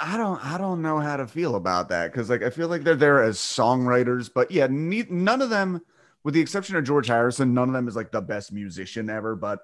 I 0.00 0.16
don't 0.16 0.44
I 0.44 0.58
don't 0.58 0.82
know 0.82 0.98
how 1.00 1.16
to 1.16 1.26
feel 1.26 1.56
about 1.56 1.88
that 1.88 2.12
because 2.12 2.30
like 2.30 2.42
I 2.42 2.50
feel 2.50 2.68
like 2.68 2.84
they're 2.84 2.94
there 2.94 3.22
as 3.22 3.38
songwriters, 3.38 4.30
but 4.32 4.50
yeah, 4.50 4.68
ne- 4.70 5.06
none 5.10 5.42
of 5.42 5.50
them, 5.50 5.80
with 6.24 6.34
the 6.34 6.40
exception 6.40 6.76
of 6.76 6.84
George 6.84 7.06
Harrison, 7.08 7.54
none 7.54 7.68
of 7.68 7.74
them 7.74 7.88
is 7.88 7.96
like 7.96 8.12
the 8.12 8.20
best 8.20 8.52
musician 8.52 9.08
ever. 9.10 9.34
But 9.34 9.60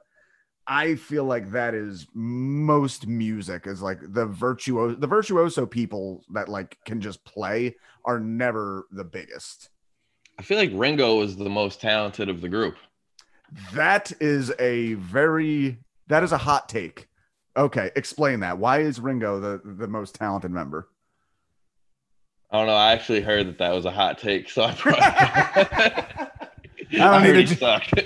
I 0.67 0.95
feel 0.97 1.25
like 1.25 1.51
that 1.53 1.75
is 1.75 2.07
most 2.15 3.07
music 3.07 3.67
is 3.67 3.83
like 3.83 3.99
the 4.01 4.27
virtuoso 4.27 4.97
the 4.97 5.07
virtuoso 5.07 5.67
people 5.67 6.25
that 6.33 6.49
like 6.49 6.79
can 6.85 7.01
just 7.01 7.25
play 7.25 7.77
are 8.05 8.19
never 8.19 8.87
the 8.91 9.05
biggest. 9.05 9.69
I 10.39 10.43
feel 10.43 10.59
like 10.59 10.71
Ringo 10.75 11.21
is 11.23 11.37
the 11.37 11.49
most 11.49 11.81
talented 11.81 12.29
of 12.29 12.41
the 12.41 12.49
group. 12.49 12.77
That 13.75 14.13
is 14.21 14.53
a 14.59 14.95
very 14.95 15.79
that 16.09 16.23
is 16.25 16.33
a 16.33 16.39
hot 16.39 16.69
take. 16.69 17.09
Okay, 17.57 17.91
explain 17.95 18.41
that. 18.41 18.59
Why 18.59 18.81
is 18.81 18.99
Ringo 18.99 19.39
the 19.41 19.61
the 19.65 19.87
most 19.87 20.15
talented 20.17 20.51
member? 20.51 20.89
I 22.51 22.59
don't 22.59 22.67
know. 22.67 22.75
I 22.75 22.93
actually 22.93 23.21
heard 23.21 23.47
that 23.49 23.59
that 23.59 23.73
was 23.73 23.85
a 23.85 23.91
hot 23.91 24.19
take, 24.19 24.49
so 24.51 24.65
I 24.65 24.73
probably 24.75 25.01
I 27.01 27.21
don't 27.21 27.23
need 27.37 27.49
to. 27.49 27.57
sucked. 27.57 27.95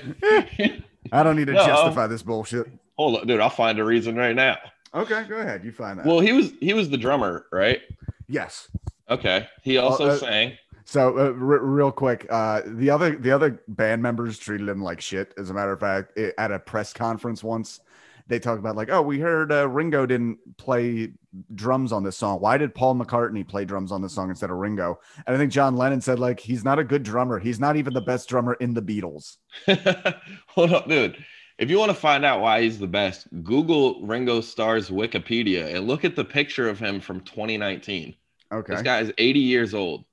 I 1.13 1.23
don't 1.23 1.37
need 1.37 1.47
to 1.47 1.53
No. 1.55 1.67
justify 1.67 2.07
this 2.07 2.23
bullshit. 2.23 2.67
Hold 2.97 3.21
on, 3.21 3.27
dude. 3.27 3.41
I'll 3.41 3.49
find 3.51 3.79
a 3.79 3.85
reason 3.85 4.17
right 4.17 4.35
now. 4.37 4.57
Okay, 4.95 5.25
go 5.29 5.37
ahead. 5.37 5.65
You 5.65 5.73
find 5.73 5.99
that. 5.99 6.07
Well, 6.07 6.21
he 6.21 6.33
was 6.33 6.53
he 6.61 6.75
was 6.75 6.89
the 6.91 6.97
drummer, 6.99 7.47
right? 7.53 7.81
yes. 8.29 8.69
Okay. 9.11 9.49
He 9.63 9.79
also 9.79 10.09
uh, 10.09 10.17
sang. 10.19 10.59
So 10.89 11.19
uh, 11.19 11.23
r- 11.25 11.33
real 11.35 11.93
quick, 11.93 12.27
uh, 12.31 12.63
the 12.65 12.89
other 12.89 13.15
the 13.15 13.31
other 13.31 13.63
band 13.69 14.03
members 14.03 14.39
treated 14.39 14.71
him 14.71 14.83
like 14.83 15.03
shit. 15.03 15.35
As 15.37 15.51
a 15.51 15.55
matter 15.55 15.73
of 15.73 15.81
fact, 15.81 16.19
i- 16.19 16.33
at 16.39 16.51
a 16.51 16.59
press 16.59 16.95
conference 16.95 17.45
once, 17.45 17.81
they 18.27 18.39
talked 18.39 18.59
about 18.59 18.75
like, 18.75 18.89
oh, 18.89 19.03
we 19.03 19.19
heard 19.21 19.53
uh, 19.53 19.69
Ringo 19.69 20.07
didn't 20.07 20.39
play 20.57 21.13
drums 21.55 21.93
on 21.93 22.05
this 22.05 22.17
song. 22.17 22.41
Why 22.41 22.57
did 22.57 22.75
Paul 22.75 22.95
McCartney 22.95 23.47
play 23.47 23.67
drums 23.67 23.93
on 23.93 24.01
this 24.01 24.15
song 24.15 24.31
instead 24.31 24.49
of 24.49 24.57
Ringo? 24.57 24.99
And 25.27 25.37
I 25.37 25.39
think 25.39 25.53
John 25.53 25.77
Lennon 25.77 26.01
said 26.01 26.19
like, 26.19 26.41
he's 26.41 26.65
not 26.65 26.79
a 26.79 26.85
good 26.85 27.03
drummer. 27.03 27.39
He's 27.39 27.61
not 27.61 27.77
even 27.77 27.93
the 27.93 28.01
best 28.01 28.27
drummer 28.27 28.55
in 28.55 28.73
the 28.73 28.81
Beatles. 28.81 29.37
Hold 30.49 30.73
on, 30.73 30.89
dude. 30.89 31.23
If 31.59 31.69
you 31.69 31.79
want 31.79 31.91
to 31.91 31.95
find 31.99 32.25
out 32.25 32.41
why 32.41 32.63
he's 32.63 32.79
the 32.79 32.87
best, 32.87 33.27
Google 33.43 34.01
Ringo 34.07 34.41
Starr's 34.41 34.89
Wikipedia 34.89 35.75
and 35.75 35.87
look 35.87 36.07
at 36.07 36.17
the 36.17 36.25
picture 36.25 36.67
of 36.67 36.79
him 36.79 36.99
from 36.99 37.21
2019. 37.21 38.15
Okay. 38.51 38.73
This 38.73 38.83
guy 38.83 39.01
is 39.01 39.13
80 39.19 39.41
years 39.41 39.75
old. 39.75 40.07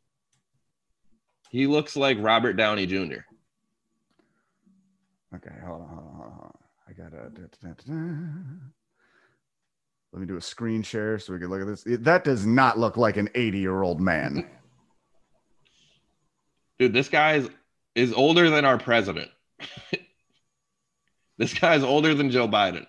He 1.49 1.67
looks 1.67 1.95
like 1.95 2.17
Robert 2.19 2.53
Downey 2.53 2.85
Jr. 2.85 3.21
Okay, 5.35 5.55
hold 5.65 5.81
on, 5.81 5.87
hold 5.87 5.99
on, 6.07 6.13
hold 6.15 6.25
on. 6.25 6.31
hold 6.31 6.43
on. 6.43 6.57
I 6.87 6.93
gotta. 6.93 7.29
da, 7.29 7.41
da, 7.61 7.69
da. 7.85 7.93
Let 10.13 10.21
me 10.21 10.27
do 10.27 10.37
a 10.37 10.41
screen 10.41 10.81
share 10.81 11.19
so 11.19 11.33
we 11.33 11.39
can 11.39 11.49
look 11.49 11.61
at 11.61 11.67
this. 11.67 11.85
It- 11.85 12.03
that 12.05 12.23
does 12.23 12.45
not 12.45 12.79
look 12.79 12.95
like 12.95 13.17
an 13.17 13.29
80 13.35 13.57
year 13.59 13.81
old 13.81 13.99
man. 13.99 14.49
Dude, 16.79 16.93
this 16.93 17.09
guy 17.09 17.35
is, 17.35 17.49
is 17.95 18.13
older 18.13 18.49
than 18.49 18.65
our 18.65 18.77
president. 18.77 19.29
this 21.37 21.53
guy's 21.53 21.83
older 21.83 22.13
than 22.13 22.31
Joe 22.31 22.47
Biden. 22.47 22.85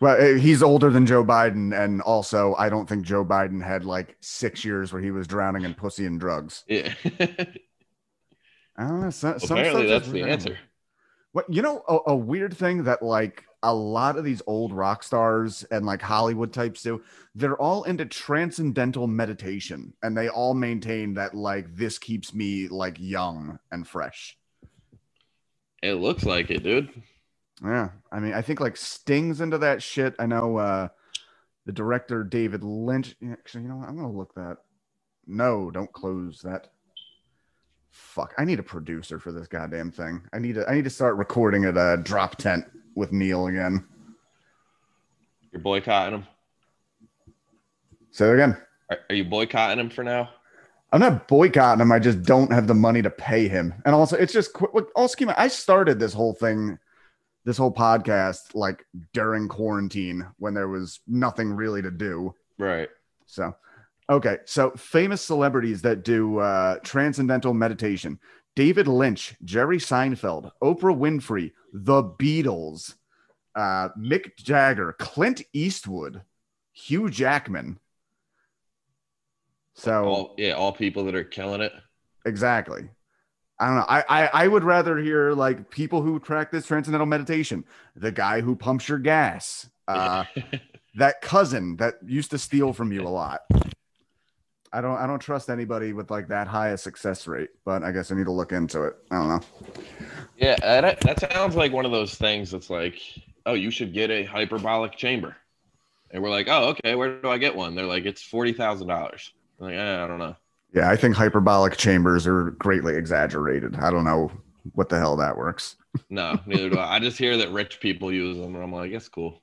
Well, 0.00 0.16
eh, 0.20 0.38
he's 0.38 0.62
older 0.62 0.90
than 0.90 1.06
Joe 1.06 1.24
Biden, 1.24 1.78
and 1.78 2.02
also 2.02 2.54
I 2.56 2.68
don't 2.68 2.88
think 2.88 3.04
Joe 3.04 3.24
Biden 3.24 3.62
had 3.62 3.84
like 3.84 4.16
six 4.20 4.64
years 4.64 4.92
where 4.92 5.02
he 5.02 5.10
was 5.10 5.26
drowning 5.26 5.64
in 5.64 5.74
pussy 5.74 6.06
and 6.06 6.20
drugs. 6.20 6.64
Yeah. 6.68 6.92
I 8.78 8.88
don't 8.88 9.00
know. 9.00 9.10
Some, 9.10 9.38
some 9.38 9.56
Apparently, 9.56 9.86
that's 9.86 10.08
the 10.08 10.22
answer. 10.22 10.58
What 11.32 11.46
you 11.48 11.62
know, 11.62 11.82
a, 11.88 12.12
a 12.12 12.16
weird 12.16 12.56
thing 12.56 12.84
that 12.84 13.02
like 13.02 13.44
a 13.62 13.74
lot 13.74 14.16
of 14.16 14.24
these 14.24 14.42
old 14.46 14.72
rock 14.72 15.02
stars 15.02 15.64
and 15.70 15.86
like 15.86 16.02
Hollywood 16.02 16.52
types 16.52 16.82
do, 16.82 17.02
they're 17.34 17.56
all 17.56 17.84
into 17.84 18.04
transcendental 18.04 19.06
meditation, 19.06 19.94
and 20.02 20.16
they 20.16 20.28
all 20.28 20.54
maintain 20.54 21.14
that 21.14 21.34
like 21.34 21.74
this 21.74 21.98
keeps 21.98 22.34
me 22.34 22.68
like 22.68 22.96
young 23.00 23.58
and 23.72 23.88
fresh. 23.88 24.36
It 25.82 25.94
looks 25.94 26.24
like 26.24 26.50
it, 26.50 26.62
dude. 26.62 26.90
Yeah, 27.64 27.88
I 28.12 28.20
mean, 28.20 28.34
I 28.34 28.42
think 28.42 28.60
like 28.60 28.76
Sting's 28.76 29.40
into 29.40 29.58
that 29.58 29.82
shit. 29.82 30.14
I 30.18 30.26
know 30.26 30.58
uh 30.58 30.88
the 31.64 31.72
director 31.72 32.22
David 32.22 32.62
Lynch. 32.62 33.16
Actually, 33.30 33.64
you 33.64 33.68
know, 33.68 33.76
what? 33.76 33.88
I'm 33.88 33.96
gonna 33.96 34.12
look 34.12 34.34
that. 34.34 34.58
No, 35.26 35.70
don't 35.70 35.92
close 35.92 36.40
that. 36.42 36.68
Fuck, 37.90 38.34
I 38.36 38.44
need 38.44 38.58
a 38.58 38.62
producer 38.62 39.18
for 39.18 39.32
this 39.32 39.48
goddamn 39.48 39.90
thing. 39.90 40.22
I 40.32 40.38
need 40.38 40.56
to. 40.56 40.68
I 40.68 40.74
need 40.74 40.84
to 40.84 40.90
start 40.90 41.16
recording 41.16 41.64
at 41.64 41.76
a 41.76 41.96
drop 42.02 42.36
tent 42.36 42.66
with 42.94 43.12
Neil 43.12 43.46
again. 43.46 43.86
You're 45.50 45.62
boycotting 45.62 46.18
him. 46.18 46.26
Say 48.10 48.28
it 48.28 48.34
again. 48.34 48.56
Are, 48.90 48.98
are 49.08 49.14
you 49.14 49.24
boycotting 49.24 49.78
him 49.78 49.90
for 49.90 50.04
now? 50.04 50.30
I'm 50.92 51.00
not 51.00 51.26
boycotting 51.26 51.80
him. 51.80 51.90
I 51.90 51.98
just 51.98 52.22
don't 52.22 52.52
have 52.52 52.66
the 52.66 52.74
money 52.74 53.02
to 53.02 53.10
pay 53.10 53.48
him. 53.48 53.74
And 53.84 53.94
also, 53.94 54.16
it's 54.16 54.32
just 54.32 54.52
qu- 54.52 54.70
look, 54.72 54.90
also 54.94 55.16
keep 55.16 55.28
I 55.36 55.48
started 55.48 55.98
this 55.98 56.12
whole 56.12 56.34
thing, 56.34 56.78
this 57.46 57.56
whole 57.56 57.72
podcast, 57.72 58.54
like 58.54 58.84
during 59.14 59.46
quarantine 59.48 60.26
when 60.38 60.52
there 60.52 60.68
was 60.68 61.00
nothing 61.06 61.52
really 61.52 61.80
to 61.80 61.92
do. 61.92 62.34
Right. 62.58 62.88
So, 63.24 63.54
okay. 64.10 64.38
So, 64.44 64.72
famous 64.72 65.22
celebrities 65.22 65.80
that 65.82 66.02
do 66.04 66.40
uh, 66.40 66.78
transcendental 66.82 67.54
meditation 67.54 68.18
David 68.56 68.88
Lynch, 68.88 69.34
Jerry 69.44 69.78
Seinfeld, 69.78 70.50
Oprah 70.62 70.96
Winfrey, 70.96 71.52
The 71.72 72.02
Beatles, 72.02 72.94
uh, 73.54 73.90
Mick 73.96 74.36
Jagger, 74.36 74.94
Clint 74.98 75.42
Eastwood, 75.52 76.22
Hugh 76.72 77.08
Jackman. 77.08 77.78
So, 79.74 80.04
All 80.04 80.34
yeah, 80.36 80.52
all 80.52 80.72
people 80.72 81.04
that 81.04 81.14
are 81.14 81.22
killing 81.24 81.60
it. 81.60 81.72
exactly. 82.24 82.88
I 83.58 83.66
don't 83.66 83.76
know. 83.76 83.86
I, 83.88 84.04
I 84.08 84.30
I 84.44 84.48
would 84.48 84.64
rather 84.64 84.98
hear 84.98 85.32
like 85.32 85.70
people 85.70 86.02
who 86.02 86.20
practice 86.20 86.66
transcendental 86.66 87.06
meditation, 87.06 87.64
the 87.94 88.12
guy 88.12 88.40
who 88.42 88.54
pumps 88.54 88.88
your 88.88 88.98
gas, 88.98 89.68
uh, 89.88 90.24
that 90.96 91.22
cousin 91.22 91.76
that 91.76 91.94
used 92.04 92.30
to 92.32 92.38
steal 92.38 92.72
from 92.72 92.92
you 92.92 93.02
a 93.02 93.08
lot. 93.08 93.42
I 94.72 94.82
don't 94.82 94.98
I 94.98 95.06
don't 95.06 95.20
trust 95.20 95.48
anybody 95.48 95.94
with 95.94 96.10
like 96.10 96.28
that 96.28 96.48
high 96.48 96.68
a 96.68 96.76
success 96.76 97.26
rate, 97.26 97.48
but 97.64 97.82
I 97.82 97.92
guess 97.92 98.12
I 98.12 98.14
need 98.14 98.24
to 98.24 98.32
look 98.32 98.52
into 98.52 98.84
it. 98.84 98.96
I 99.10 99.14
don't 99.16 99.28
know. 99.28 99.40
yeah, 100.36 100.56
that, 100.60 101.00
that 101.00 101.20
sounds 101.32 101.56
like 101.56 101.72
one 101.72 101.86
of 101.86 101.92
those 101.92 102.14
things 102.14 102.50
that's 102.50 102.68
like, 102.68 103.00
oh, 103.46 103.54
you 103.54 103.70
should 103.70 103.94
get 103.94 104.10
a 104.10 104.24
hyperbolic 104.24 104.96
chamber. 104.96 105.34
And 106.10 106.22
we're 106.22 106.30
like, 106.30 106.48
oh, 106.48 106.68
okay, 106.70 106.94
where 106.94 107.20
do 107.20 107.28
I 107.30 107.38
get 107.38 107.56
one? 107.56 107.74
They're 107.74 107.86
like, 107.86 108.04
it's 108.04 108.22
forty 108.22 108.52
thousand 108.52 108.88
dollars. 108.88 109.32
Like, 109.58 109.74
eh, 109.74 110.04
I 110.04 110.06
don't 110.06 110.18
know. 110.18 110.36
Yeah, 110.74 110.90
I 110.90 110.96
think 110.96 111.16
hyperbolic 111.16 111.76
chambers 111.76 112.26
are 112.26 112.50
greatly 112.52 112.96
exaggerated. 112.96 113.76
I 113.76 113.90
don't 113.90 114.04
know 114.04 114.30
what 114.74 114.88
the 114.88 114.98
hell 114.98 115.16
that 115.16 115.36
works. 115.36 115.76
No, 116.10 116.38
neither 116.46 116.68
do 116.70 116.78
I. 116.78 116.96
I 116.96 116.98
just 116.98 117.16
hear 117.18 117.36
that 117.38 117.50
rich 117.50 117.80
people 117.80 118.12
use 118.12 118.36
them, 118.36 118.54
and 118.54 118.62
I'm 118.62 118.72
like, 118.72 118.92
it's 118.92 119.08
cool. 119.08 119.40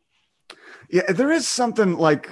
Yeah, 0.89 1.11
there 1.11 1.31
is 1.31 1.47
something 1.47 1.97
like 1.97 2.29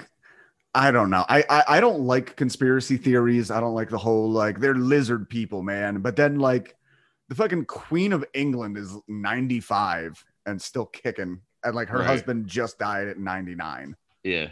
I 0.75 0.91
don't 0.91 1.09
know. 1.09 1.25
I, 1.27 1.43
I 1.49 1.63
I 1.67 1.79
don't 1.79 2.01
like 2.01 2.35
conspiracy 2.35 2.97
theories. 2.97 3.49
I 3.49 3.59
don't 3.59 3.73
like 3.73 3.89
the 3.89 3.97
whole 3.97 4.29
like 4.29 4.59
they're 4.59 4.75
lizard 4.75 5.29
people, 5.29 5.63
man. 5.63 6.01
But 6.01 6.15
then 6.15 6.37
like 6.39 6.75
the 7.29 7.35
fucking 7.35 7.65
Queen 7.65 8.13
of 8.13 8.23
England 8.33 8.77
is 8.77 8.95
95 9.07 10.23
and 10.45 10.61
still 10.61 10.85
kicking, 10.85 11.39
and 11.63 11.75
like 11.75 11.87
her 11.89 11.99
Right. 11.99 12.07
husband 12.07 12.45
just 12.47 12.77
died 12.77 13.07
at 13.07 13.17
99. 13.17 13.95
Yeah. 14.23 14.49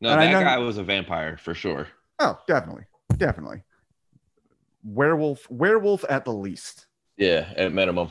No, 0.00 0.10
And 0.12 0.22
that 0.22 0.32
know- 0.32 0.40
guy 0.42 0.56
was 0.58 0.78
a 0.78 0.82
vampire 0.84 1.36
for 1.36 1.52
sure. 1.54 1.88
Oh, 2.20 2.38
definitely, 2.46 2.84
definitely. 3.16 3.62
Werewolf, 4.84 5.50
werewolf 5.50 6.04
at 6.08 6.24
the 6.24 6.32
least. 6.32 6.86
Yeah, 7.16 7.52
at 7.56 7.72
minimum. 7.72 8.10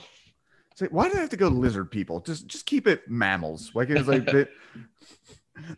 Say, 0.75 0.87
why 0.91 1.09
do 1.09 1.17
I 1.17 1.21
have 1.21 1.29
to 1.29 1.37
go 1.37 1.47
lizard 1.47 1.91
people? 1.91 2.21
Just 2.21 2.47
just 2.47 2.65
keep 2.65 2.87
it 2.87 3.09
mammals. 3.09 3.71
Like 3.73 3.89
it's 3.89 4.07
like 4.07 4.25
the, 4.25 4.47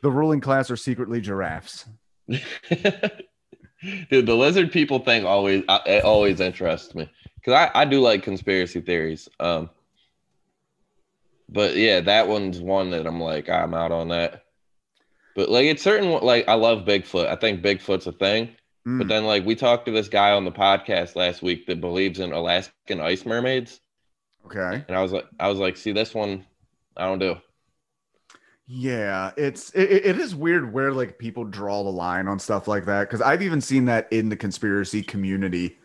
the 0.02 0.12
ruling 0.12 0.42
class 0.42 0.70
are 0.70 0.78
secretly 0.78 1.22
giraffes. 1.22 1.86
Dude, 2.28 4.28
the 4.28 4.36
lizard 4.36 4.72
people 4.72 5.00
thing 5.00 5.26
always 5.26 5.64
uh, 5.68 5.80
it 5.86 6.04
always 6.04 6.40
interests 6.40 6.94
me 6.94 7.10
because 7.36 7.54
I, 7.54 7.82
I 7.82 7.86
do 7.86 8.00
like 8.00 8.22
conspiracy 8.22 8.82
theories. 8.82 9.28
Um, 9.40 9.70
but 11.50 11.76
yeah, 11.76 12.02
that 12.02 12.28
one's 12.28 12.60
one 12.60 12.92
that 12.92 13.08
I'm 13.08 13.20
like 13.20 13.50
I'm 13.50 13.74
out 13.74 13.92
on 13.92 14.10
that. 14.10 14.44
But 15.36 15.50
like 15.50 15.66
it's 15.66 15.82
certain 15.82 16.12
like 16.12 16.48
I 16.48 16.54
love 16.54 16.86
Bigfoot. 16.86 17.28
I 17.28 17.36
think 17.36 17.64
Bigfoot's 17.64 18.08
a 18.08 18.12
thing. 18.12 18.56
Mm. 18.88 18.98
But 18.98 19.08
then 19.08 19.26
like 19.26 19.46
we 19.46 19.56
talked 19.56 19.86
to 19.86 19.92
this 19.92 20.08
guy 20.08 20.32
on 20.32 20.46
the 20.46 20.52
podcast 20.52 21.16
last 21.16 21.42
week 21.42 21.68
that 21.68 21.82
believes 21.82 22.20
in 22.20 22.32
Alaskan 22.34 23.00
ice 23.00 23.26
mermaids, 23.26 23.80
okay. 24.46 24.84
and 24.88 24.98
I 24.98 25.02
was 25.02 25.12
like 25.12 25.26
I 25.40 25.48
was 25.50 25.60
like, 25.60 25.78
see 25.78 25.92
this 25.92 26.16
one, 26.16 26.46
I 26.98 27.06
don't 27.06 27.20
do. 27.20 27.38
Yeah, 28.66 29.32
it's 29.38 29.70
it, 29.72 30.06
it 30.06 30.18
is 30.18 30.34
weird 30.34 30.74
where 30.74 30.92
like 30.94 31.20
people 31.20 31.44
draw 31.44 31.84
the 31.84 31.92
line 31.92 32.28
on 32.28 32.40
stuff 32.40 32.68
like 32.68 32.86
that 32.86 33.02
because 33.02 33.22
I've 33.22 33.42
even 33.42 33.62
seen 33.62 33.86
that 33.86 34.08
in 34.12 34.30
the 34.30 34.38
conspiracy 34.38 35.04
community 35.04 35.78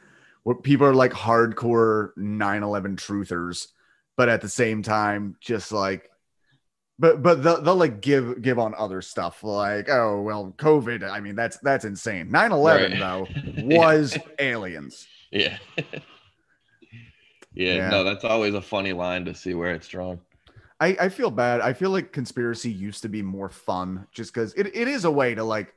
where 0.44 0.54
people 0.54 0.86
are 0.86 0.94
like 0.94 1.12
hardcore 1.12 2.10
9/11 2.16 2.96
truthers, 2.96 3.68
but 4.16 4.28
at 4.28 4.40
the 4.40 4.48
same 4.48 4.82
time 4.82 5.36
just 5.40 5.72
like 5.72 6.10
But 6.98 7.22
but 7.22 7.42
they'll, 7.42 7.60
they'll 7.60 7.76
like 7.76 8.00
give 8.00 8.40
give 8.40 8.58
on 8.58 8.74
other 8.74 9.02
stuff 9.02 9.44
like 9.44 9.88
oh 9.90 10.22
well 10.22 10.54
COVID 10.56 11.08
I 11.10 11.20
mean 11.20 11.34
that's 11.34 11.58
that's 11.58 11.84
insane 11.84 12.30
9/11 12.30 12.90
Right. 12.90 12.98
though 12.98 13.28
was 13.76 14.16
aliens 14.38 15.06
Yeah. 15.30 15.58
yeah. 15.76 15.90
Yeah. 17.52 17.90
No, 17.90 18.04
that's 18.04 18.24
always 18.24 18.54
a 18.54 18.62
funny 18.62 18.92
line 18.92 19.24
to 19.26 19.34
see 19.34 19.54
where 19.54 19.72
it's 19.72 19.88
drawn. 19.88 20.20
I, 20.78 20.88
I 21.00 21.08
feel 21.08 21.30
bad. 21.30 21.62
I 21.62 21.72
feel 21.72 21.88
like 21.90 22.12
conspiracy 22.12 22.70
used 22.70 23.00
to 23.02 23.08
be 23.08 23.22
more 23.22 23.48
fun 23.48 24.06
just 24.12 24.32
because 24.32 24.52
it, 24.54 24.66
it 24.76 24.88
is 24.88 25.04
a 25.06 25.10
way 25.10 25.34
to 25.34 25.42
like 25.42 25.74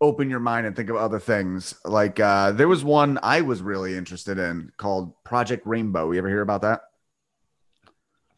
open 0.00 0.30
your 0.30 0.40
mind 0.40 0.66
and 0.66 0.74
think 0.76 0.88
of 0.90 0.96
other 0.96 1.18
things. 1.18 1.74
Like 1.84 2.20
uh 2.20 2.52
there 2.52 2.68
was 2.68 2.84
one 2.84 3.18
I 3.22 3.40
was 3.40 3.62
really 3.62 3.96
interested 3.96 4.38
in 4.38 4.70
called 4.76 5.12
Project 5.24 5.66
Rainbow. 5.66 6.10
You 6.12 6.18
ever 6.18 6.28
hear 6.28 6.42
about 6.42 6.60
that? 6.62 6.82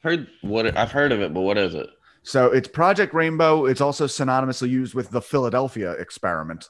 Heard 0.03 0.29
what 0.43 0.77
I've 0.77 0.93
heard 0.93 1.13
of 1.13 1.21
it, 1.21 1.35
but 1.35 1.43
what 1.43 1.59
is 1.59 1.75
it? 1.75 1.89
So 2.23 2.47
it's 2.47 2.69
Project 2.69 3.15
Rainbow. 3.15 3.67
It's 3.67 3.81
also 3.81 4.07
synonymously 4.07 4.69
used 4.69 4.95
with 4.95 5.11
the 5.11 5.23
Philadelphia 5.23 5.93
experiment. 5.93 6.69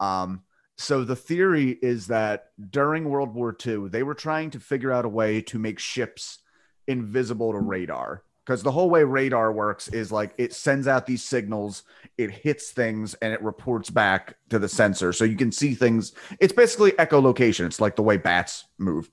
Um, 0.00 0.42
so 0.76 1.04
the 1.04 1.16
theory 1.16 1.78
is 1.82 2.08
that 2.08 2.46
during 2.70 3.08
World 3.08 3.34
War 3.34 3.56
II, 3.64 3.88
they 3.88 4.02
were 4.02 4.14
trying 4.14 4.50
to 4.50 4.60
figure 4.60 4.92
out 4.92 5.04
a 5.04 5.08
way 5.08 5.40
to 5.42 5.58
make 5.58 5.78
ships 5.78 6.38
invisible 6.86 7.52
to 7.52 7.58
radar. 7.58 8.24
Because 8.44 8.64
the 8.64 8.72
whole 8.72 8.90
way 8.90 9.04
radar 9.04 9.52
works 9.52 9.86
is 9.86 10.10
like 10.10 10.34
it 10.36 10.52
sends 10.52 10.88
out 10.88 11.06
these 11.06 11.22
signals, 11.22 11.84
it 12.18 12.32
hits 12.32 12.72
things, 12.72 13.14
and 13.14 13.32
it 13.32 13.40
reports 13.40 13.88
back 13.88 14.34
to 14.48 14.58
the 14.58 14.68
sensor. 14.68 15.12
So 15.12 15.24
you 15.24 15.36
can 15.36 15.52
see 15.52 15.74
things. 15.74 16.12
It's 16.40 16.52
basically 16.52 16.90
echolocation. 16.92 17.66
It's 17.66 17.80
like 17.80 17.94
the 17.94 18.02
way 18.02 18.16
bats 18.16 18.64
move. 18.78 19.08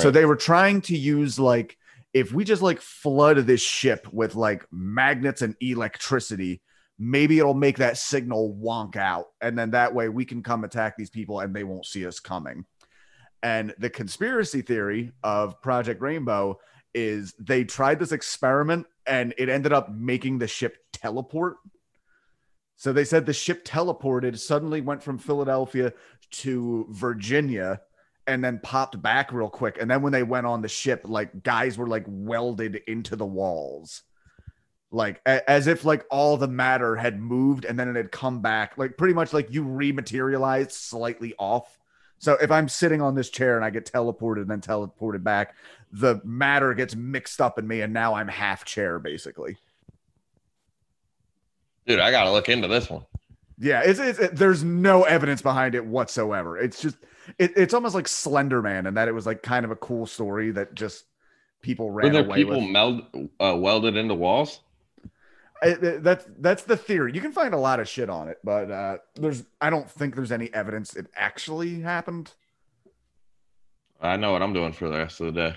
So 0.00 0.10
they 0.10 0.24
were 0.24 0.36
trying 0.36 0.80
to 0.82 0.96
use 0.96 1.38
like 1.38 1.76
if 2.14 2.32
we 2.32 2.44
just 2.44 2.62
like 2.62 2.80
flood 2.80 3.36
this 3.38 3.62
ship 3.62 4.06
with 4.12 4.34
like 4.34 4.66
magnets 4.70 5.42
and 5.42 5.56
electricity, 5.60 6.60
maybe 6.98 7.38
it'll 7.38 7.54
make 7.54 7.78
that 7.78 7.96
signal 7.96 8.56
wonk 8.62 8.96
out, 8.96 9.26
and 9.40 9.58
then 9.58 9.70
that 9.70 9.94
way 9.94 10.08
we 10.08 10.24
can 10.24 10.42
come 10.42 10.64
attack 10.64 10.96
these 10.96 11.10
people 11.10 11.40
and 11.40 11.54
they 11.54 11.64
won't 11.64 11.86
see 11.86 12.06
us 12.06 12.20
coming. 12.20 12.64
And 13.42 13.74
the 13.78 13.90
conspiracy 13.90 14.62
theory 14.62 15.12
of 15.24 15.60
Project 15.62 16.00
Rainbow 16.00 16.60
is 16.94 17.34
they 17.38 17.64
tried 17.64 17.98
this 17.98 18.12
experiment 18.12 18.86
and 19.06 19.34
it 19.38 19.48
ended 19.48 19.72
up 19.72 19.90
making 19.90 20.38
the 20.38 20.46
ship 20.46 20.76
teleport. 20.92 21.56
So 22.76 22.92
they 22.92 23.04
said 23.04 23.26
the 23.26 23.32
ship 23.32 23.64
teleported, 23.64 24.38
suddenly 24.38 24.80
went 24.80 25.02
from 25.02 25.18
Philadelphia 25.18 25.92
to 26.30 26.86
Virginia, 26.90 27.80
and 28.26 28.42
then 28.42 28.60
popped 28.62 29.00
back 29.00 29.32
real 29.32 29.48
quick. 29.48 29.78
And 29.80 29.90
then 29.90 30.02
when 30.02 30.12
they 30.12 30.22
went 30.22 30.46
on 30.46 30.62
the 30.62 30.68
ship, 30.68 31.02
like 31.04 31.42
guys 31.42 31.76
were 31.76 31.88
like 31.88 32.04
welded 32.06 32.80
into 32.86 33.16
the 33.16 33.26
walls. 33.26 34.02
Like 34.90 35.20
a- 35.26 35.48
as 35.50 35.66
if 35.66 35.84
like 35.84 36.04
all 36.10 36.36
the 36.36 36.48
matter 36.48 36.96
had 36.96 37.18
moved 37.18 37.64
and 37.64 37.78
then 37.78 37.88
it 37.88 37.96
had 37.96 38.12
come 38.12 38.40
back, 38.42 38.76
like 38.76 38.96
pretty 38.96 39.14
much 39.14 39.32
like 39.32 39.52
you 39.52 39.64
rematerialized 39.64 40.72
slightly 40.72 41.34
off. 41.38 41.78
So 42.18 42.34
if 42.34 42.50
I'm 42.52 42.68
sitting 42.68 43.02
on 43.02 43.14
this 43.14 43.30
chair 43.30 43.56
and 43.56 43.64
I 43.64 43.70
get 43.70 43.90
teleported 43.90 44.42
and 44.42 44.50
then 44.50 44.60
teleported 44.60 45.24
back, 45.24 45.56
the 45.90 46.20
matter 46.24 46.72
gets 46.74 46.94
mixed 46.94 47.40
up 47.40 47.58
in 47.58 47.66
me 47.66 47.80
and 47.80 47.92
now 47.92 48.14
I'm 48.14 48.28
half 48.28 48.64
chair 48.64 48.98
basically. 48.98 49.56
Dude, 51.86 51.98
I 51.98 52.12
gotta 52.12 52.30
look 52.30 52.48
into 52.48 52.68
this 52.68 52.88
one. 52.88 53.04
Yeah, 53.58 53.80
it's, 53.80 53.98
it's 53.98 54.18
it, 54.18 54.36
there's 54.36 54.62
no 54.62 55.04
evidence 55.04 55.42
behind 55.42 55.74
it 55.74 55.84
whatsoever. 55.84 56.58
It's 56.58 56.80
just 56.80 56.96
it, 57.38 57.52
it's 57.56 57.74
almost 57.74 57.94
like 57.94 58.08
Slender 58.08 58.62
Man, 58.62 58.86
and 58.86 58.96
that 58.96 59.08
it 59.08 59.12
was 59.12 59.26
like 59.26 59.42
kind 59.42 59.64
of 59.64 59.70
a 59.70 59.76
cool 59.76 60.06
story 60.06 60.50
that 60.52 60.74
just 60.74 61.04
people 61.62 61.88
Were 61.90 62.02
ran 62.02 62.12
there 62.12 62.24
away 62.24 62.36
people 62.36 62.60
with. 62.60 62.70
meld 62.70 63.02
uh, 63.40 63.56
welded 63.56 63.96
into 63.96 64.14
walls? 64.14 64.60
I- 65.62 65.74
that's 65.74 66.26
that's 66.38 66.64
the 66.64 66.76
theory. 66.76 67.12
You 67.14 67.20
can 67.20 67.30
find 67.32 67.54
a 67.54 67.58
lot 67.58 67.78
of 67.78 67.88
shit 67.88 68.10
on 68.10 68.28
it, 68.28 68.38
but 68.42 68.70
uh, 68.70 68.96
there's 69.14 69.44
I 69.60 69.70
don't 69.70 69.88
think 69.88 70.16
there's 70.16 70.32
any 70.32 70.52
evidence 70.52 70.96
it 70.96 71.06
actually 71.16 71.80
happened. 71.80 72.32
I 74.00 74.16
know 74.16 74.32
what 74.32 74.42
I'm 74.42 74.52
doing 74.52 74.72
for 74.72 74.88
the 74.88 74.98
rest 74.98 75.20
of 75.20 75.26
the 75.32 75.50
day. 75.50 75.56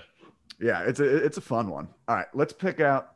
Yeah, 0.60 0.82
it's 0.82 1.00
a 1.00 1.16
it's 1.16 1.36
a 1.38 1.40
fun 1.40 1.68
one. 1.70 1.88
All 2.06 2.14
right, 2.16 2.26
let's 2.34 2.52
pick 2.52 2.80
out 2.80 3.14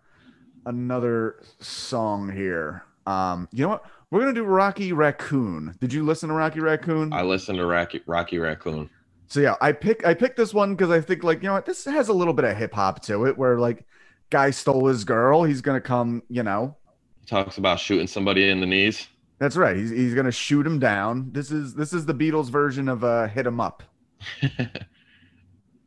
another 0.66 1.36
song 1.61 2.30
here. 2.30 2.82
Um, 3.07 3.48
you 3.53 3.62
know 3.64 3.70
what? 3.70 3.84
We're 4.11 4.18
gonna 4.20 4.32
do 4.32 4.42
Rocky 4.42 4.92
Raccoon. 4.92 5.76
Did 5.80 5.92
you 5.92 6.04
listen 6.04 6.30
to 6.30 6.34
Rocky 6.34 6.58
Raccoon? 6.58 7.12
I 7.12 7.22
listened 7.22 7.58
to 7.58 7.66
Rocky, 7.66 8.02
Rocky 8.06 8.38
Raccoon. 8.38 8.90
So 9.28 9.38
yeah, 9.38 9.54
I 9.61 9.70
pick 9.70 10.04
I 10.04 10.14
picked 10.14 10.36
this 10.36 10.52
one 10.52 10.74
because 10.74 10.90
I 10.90 11.00
think 11.00 11.22
like 11.22 11.42
you 11.42 11.48
know 11.48 11.52
what 11.52 11.64
this 11.64 11.84
has 11.84 12.08
a 12.08 12.12
little 12.12 12.34
bit 12.34 12.44
of 12.44 12.56
hip 12.56 12.74
hop 12.74 13.02
to 13.04 13.26
it, 13.26 13.38
where 13.38 13.61
like 13.61 13.84
guy 14.30 14.50
stole 14.50 14.86
his 14.86 15.04
girl, 15.04 15.44
he's 15.44 15.61
gonna 15.61 15.80
come, 15.80 16.24
you 16.28 16.42
know. 16.42 16.76
He 17.20 17.26
talks 17.26 17.58
about 17.58 17.78
shooting 17.78 18.08
somebody 18.08 18.50
in 18.50 18.58
the 18.58 18.66
knees. 18.66 19.06
That's 19.38 19.54
right. 19.54 19.76
He's 19.76 19.90
he's 19.90 20.14
gonna 20.14 20.32
shoot 20.32 20.66
him 20.66 20.80
down. 20.80 21.30
This 21.30 21.52
is 21.52 21.74
this 21.74 21.92
is 21.92 22.04
the 22.04 22.14
Beatles 22.14 22.50
version 22.50 22.88
of 22.88 23.04
uh 23.04 23.28
hit 23.28 23.46
him 23.46 23.61
up. 23.61 23.84
All 24.42 24.48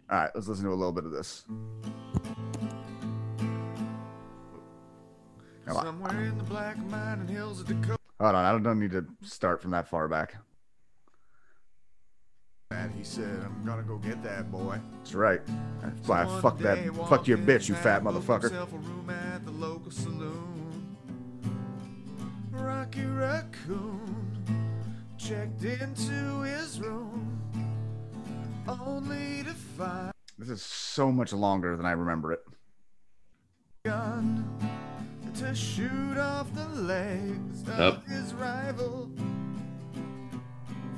right, 0.10 0.32
let's 0.34 0.48
listen 0.48 0.64
to 0.64 0.72
a 0.72 0.76
little 0.76 0.94
bit 0.94 1.04
of 1.04 1.12
this. 1.12 1.44
Somewhere 5.68 6.24
in 6.24 6.38
the 6.38 6.44
black 6.46 6.78
mining 6.86 7.28
hills 7.28 7.60
of 7.60 7.68
Dakota. 7.68 7.98
Hold 8.24 8.36
on, 8.36 8.46
I 8.46 8.58
don't, 8.58 8.80
need 8.80 8.92
to 8.92 9.06
start 9.22 9.62
from 9.62 9.72
that 9.72 9.86
far 9.86 10.08
back. 10.08 10.36
And 12.72 12.90
He 12.94 13.04
said, 13.04 13.42
I'm 13.44 13.66
gonna 13.66 13.84
go 13.84 13.98
get 13.98 14.24
that 14.24 14.50
boy. 14.50 14.80
That's 15.00 15.14
right. 15.14 15.42
That's 15.82 16.08
why 16.08 16.24
I 16.24 16.40
fuck 16.40 16.58
that 16.60 16.96
fuck 17.10 17.28
your 17.28 17.38
bitch, 17.38 17.68
you 17.68 17.76
fat 17.76 18.02
motherfucker. 18.02 18.50
a 18.50 18.66
room 18.78 19.10
at 19.10 19.44
the 19.44 19.52
local 19.52 19.92
saloon. 19.92 20.96
Rocky 22.50 23.04
Raccoon 23.04 24.26
checked 25.18 25.66
into 25.66 26.44
his 26.44 26.80
room, 26.80 27.42
only 28.70 29.44
to 29.44 29.54
find 29.54 30.14
This 30.38 30.48
is 30.48 30.62
so 30.62 31.12
much 31.12 31.34
longer 31.34 31.76
than 31.76 31.86
I 31.86 31.92
remember 31.92 32.32
it. 32.32 32.40
gun 33.84 34.48
to 35.36 35.56
shoot 35.56 36.18
off 36.18 36.54
the 36.54 36.68
legs 36.82 37.62
of 37.68 37.80
Yep. 37.80 38.08
his 38.08 38.34
rival. 38.34 39.10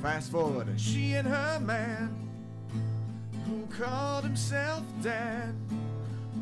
Fast 0.02 0.32
forward, 0.32 0.68
and 0.68 0.80
she 0.80 1.14
and 1.14 1.28
her 1.28 1.60
man, 1.62 2.16
who 3.46 3.66
called 3.68 4.24
himself 4.24 4.84
Dad, 5.02 5.54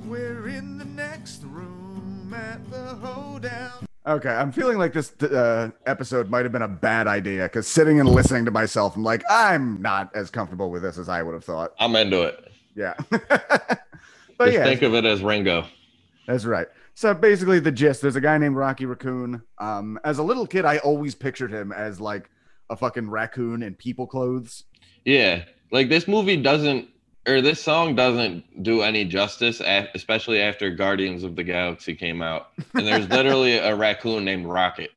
we're 0.06 0.50
in 0.50 0.78
the 0.78 0.86
next 0.86 1.44
room 1.44 2.34
at 2.36 2.70
the 2.70 2.78
hoedown. 2.96 3.86
Okay, 4.06 4.30
I'm 4.30 4.52
feeling 4.52 4.78
like 4.78 4.92
this 4.92 5.14
uh, 5.24 5.70
episode 5.86 6.30
might 6.30 6.44
have 6.44 6.52
been 6.52 6.62
a 6.64 6.68
bad 6.68 7.08
idea 7.08 7.44
because 7.44 7.68
sitting 7.68 8.02
and 8.02 8.10
listening 8.10 8.44
to 8.46 8.52
myself, 8.52 8.98
I'm 8.98 9.04
like, 9.04 9.24
I'm 9.30 9.82
not 9.82 10.14
as 10.14 10.30
comfortable 10.30 10.70
with 10.70 10.82
this 10.82 10.98
as 10.98 11.08
I 11.08 11.24
would 11.24 11.34
have 11.34 11.46
thought. 11.46 11.74
I'm 11.80 11.96
into 11.96 12.24
it. 12.24 12.52
Yeah. 12.76 12.96
but 13.10 13.80
Just 14.42 14.54
yeah, 14.54 14.64
think 14.66 14.82
of 14.82 14.94
it 14.94 15.06
as 15.06 15.22
Ringo. 15.24 15.66
that's 16.28 16.44
right. 16.44 16.68
So 16.96 17.14
basically, 17.14 17.60
the 17.60 17.72
gist 17.72 18.02
there's 18.02 18.16
a 18.16 18.22
guy 18.22 18.38
named 18.38 18.56
Rocky 18.56 18.86
Raccoon. 18.86 19.42
Um, 19.58 20.00
as 20.04 20.20
a 20.20 20.24
little 20.24 20.46
kid, 20.48 20.66
I 20.66 20.78
always 20.80 21.16
pictured 21.16 21.52
him 21.52 21.72
as 21.72 22.00
like 22.00 22.30
a 22.70 22.76
fucking 22.76 23.10
raccoon 23.10 23.64
in 23.64 23.76
people 23.76 24.06
clothes. 24.08 24.64
Yeah, 25.06 25.44
like 25.72 25.90
this 25.90 26.08
movie 26.08 26.38
doesn't, 26.42 26.88
or 27.28 27.42
this 27.42 27.62
song 27.62 27.96
doesn't 27.96 28.64
do 28.64 28.82
any 28.84 29.06
justice, 29.06 29.60
especially 29.96 30.40
after 30.40 30.70
Guardians 30.70 31.24
of 31.24 31.36
the 31.36 31.44
Galaxy 31.44 31.96
came 31.96 32.22
out. 32.22 32.50
And 32.74 32.86
there's 32.88 33.10
literally 33.10 33.58
a 33.58 33.76
raccoon 33.76 34.24
named 34.24 34.46
Rocket, 34.46 34.92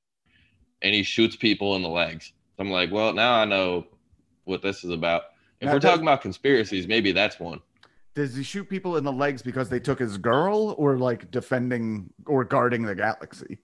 and 0.83 0.95
he 0.95 1.03
shoots 1.03 1.35
people 1.35 1.77
in 1.77 1.83
the 1.83 1.89
legs. 1.89 2.33
I'm 2.59 2.71
like, 2.71 2.93
well, 2.93 3.13
now 3.15 3.35
I 3.35 3.45
know 3.47 3.87
what 4.45 4.63
this 4.63 4.85
is 4.85 4.91
about. 4.91 5.23
If 5.61 5.67
Now, 5.67 5.73
we're 5.73 5.79
does- 5.81 5.91
talking 5.91 6.05
about 6.05 6.21
conspiracies, 6.21 6.87
maybe 6.87 7.13
that's 7.13 7.41
one. 7.41 7.61
Does 8.17 8.35
he 8.35 8.43
shoot 8.43 8.65
people 8.69 8.97
in 8.97 9.05
the 9.05 9.13
legs 9.13 9.43
because 9.43 9.69
they 9.69 9.79
took 9.79 9.99
his 9.99 10.17
girl 10.17 10.75
or 10.79 10.97
like 10.97 11.31
defending 11.31 12.09
or 12.25 12.45
guarding 12.45 12.83
the 12.83 12.95
galaxy? 12.95 13.59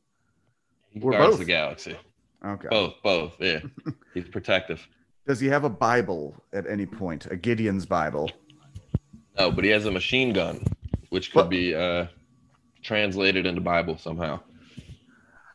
He 0.90 1.00
Or 1.00 1.12
guards 1.12 1.30
both. 1.30 1.38
the 1.38 1.44
galaxy. 1.46 1.96
Okay. 2.44 2.68
Both, 2.70 2.94
both. 3.02 3.32
Yeah, 3.40 3.60
he's 4.14 4.28
protective. 4.28 4.86
Does 5.26 5.40
he 5.40 5.46
have 5.46 5.64
a 5.64 5.70
Bible 5.70 6.34
at 6.52 6.66
any 6.68 6.84
point? 6.84 7.26
A 7.30 7.36
Gideon's 7.36 7.86
Bible? 7.86 8.30
No, 9.38 9.50
but 9.50 9.64
he 9.64 9.70
has 9.70 9.86
a 9.86 9.90
machine 9.90 10.34
gun, 10.34 10.62
which 11.08 11.30
could 11.32 11.38
What? 11.38 11.48
be 11.50 11.74
uh, 11.74 12.08
translated 12.82 13.46
into 13.46 13.62
Bible 13.62 13.96
somehow. 13.96 14.38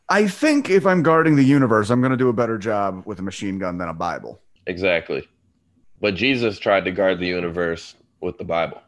I 0.08 0.26
think 0.26 0.70
if 0.70 0.86
I'm 0.86 1.04
guarding 1.04 1.36
the 1.36 1.44
universe, 1.44 1.90
I'm 1.90 2.00
going 2.00 2.10
to 2.10 2.16
do 2.16 2.30
a 2.30 2.32
better 2.32 2.58
job 2.58 3.02
with 3.06 3.20
a 3.20 3.22
machine 3.22 3.58
gun 3.60 3.78
than 3.78 3.88
a 3.90 3.94
Bible. 3.94 4.40
Exactly. 4.66 5.28
But 6.00 6.16
Jesus 6.16 6.58
tried 6.58 6.84
to 6.86 6.90
guard 6.90 7.20
the 7.20 7.26
universe 7.26 7.94
with 8.20 8.38
the 8.38 8.44
Bible. 8.44 8.80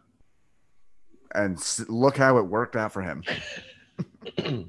And 1.35 1.59
look 1.89 2.17
how 2.17 2.39
it 2.39 2.43
worked 2.47 2.77
out 2.77 2.93
for 2.93 3.03
him. 3.03 3.23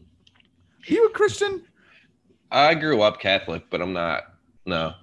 you 0.85 1.05
a 1.05 1.09
Christian? 1.09 1.63
I 2.51 2.75
grew 2.75 3.01
up 3.01 3.19
Catholic, 3.19 3.63
but 3.69 3.81
I'm 3.81 3.93
not. 3.93 4.23
No, 4.65 4.93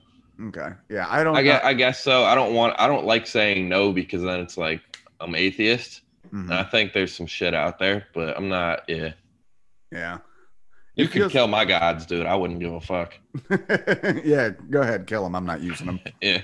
Okay. 0.41 0.69
Yeah, 0.89 1.07
I 1.09 1.25
don't. 1.25 1.37
I 1.37 1.43
guess 1.43 1.65
I 1.65 1.75
guess 1.75 2.01
so. 2.01 2.25
I 2.25 2.35
don't 2.37 2.55
want. 2.55 2.75
I 2.79 2.87
don't 2.87 3.05
like 3.05 3.27
saying 3.27 3.69
no 3.69 3.93
because 3.93 4.23
then 4.23 4.39
it's 4.41 4.57
like 4.57 4.81
I'm 5.21 5.35
atheist. 5.35 6.03
Mhm. 6.33 6.43
And 6.45 6.55
I 6.55 6.63
think 6.63 6.93
there's 6.93 7.13
some 7.15 7.27
shit 7.27 7.55
out 7.55 7.79
there, 7.81 8.07
but 8.15 8.37
I'm 8.37 8.49
not. 8.49 8.83
Yeah, 8.89 9.13
Yeah. 9.91 10.19
You 10.95 11.05
It 11.05 11.11
can 11.11 11.21
feels- 11.23 11.33
kill 11.33 11.47
my 11.49 11.65
gods, 11.65 12.07
dude. 12.07 12.27
I 12.27 12.35
wouldn't 12.37 12.61
give 12.61 12.73
a 12.73 12.81
fuck. 12.81 13.15
yeah, 14.25 14.51
go 14.71 14.83
ahead, 14.83 15.07
kill 15.07 15.25
them. 15.25 15.35
I'm 15.35 15.47
not 15.47 15.61
using 15.61 15.87
them. 15.87 16.01
Yeah. 16.21 16.43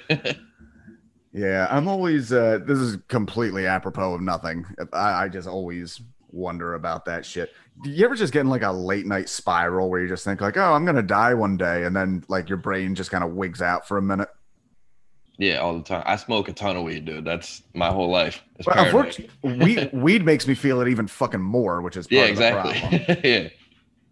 Yeah, 1.34 1.66
I'm 1.68 1.88
always. 1.88 2.32
Uh, 2.32 2.60
this 2.64 2.78
is 2.78 2.96
completely 3.08 3.66
apropos 3.66 4.14
of 4.14 4.20
nothing. 4.20 4.64
I, 4.92 5.24
I 5.24 5.28
just 5.28 5.48
always 5.48 6.00
wonder 6.30 6.74
about 6.74 7.04
that 7.06 7.26
shit. 7.26 7.52
Do 7.82 7.90
you 7.90 8.04
ever 8.04 8.14
just 8.14 8.32
get 8.32 8.40
in 8.42 8.48
like 8.48 8.62
a 8.62 8.70
late 8.70 9.04
night 9.04 9.28
spiral 9.28 9.90
where 9.90 10.00
you 10.00 10.08
just 10.08 10.24
think 10.24 10.40
like, 10.40 10.56
oh, 10.56 10.72
I'm 10.72 10.84
gonna 10.84 11.02
die 11.02 11.34
one 11.34 11.56
day, 11.56 11.82
and 11.84 11.94
then 11.94 12.22
like 12.28 12.48
your 12.48 12.58
brain 12.58 12.94
just 12.94 13.10
kind 13.10 13.24
of 13.24 13.32
wigs 13.32 13.60
out 13.60 13.86
for 13.86 13.98
a 13.98 14.02
minute? 14.02 14.28
yeah, 15.36 15.56
all 15.58 15.76
the 15.76 15.82
time. 15.82 16.04
I 16.06 16.14
smoke 16.14 16.48
a 16.48 16.52
ton 16.52 16.76
of 16.76 16.84
weed, 16.84 17.04
dude. 17.06 17.24
That's 17.24 17.64
my 17.74 17.88
whole 17.88 18.08
life. 18.08 18.44
It's 18.60 18.68
Well, 18.68 18.84
unfortunately, 18.84 19.30
weed 19.42 19.90
weed 19.92 20.24
makes 20.24 20.46
me 20.46 20.54
feel 20.54 20.80
it 20.82 20.88
even 20.88 21.08
fucking 21.08 21.42
more, 21.42 21.82
which 21.82 21.96
is 21.96 22.06
part 22.06 22.16
Yeah, 22.16 22.24
of 22.26 22.36
the 22.36 22.50
problem. 22.52 22.94
exactly. 22.94 23.30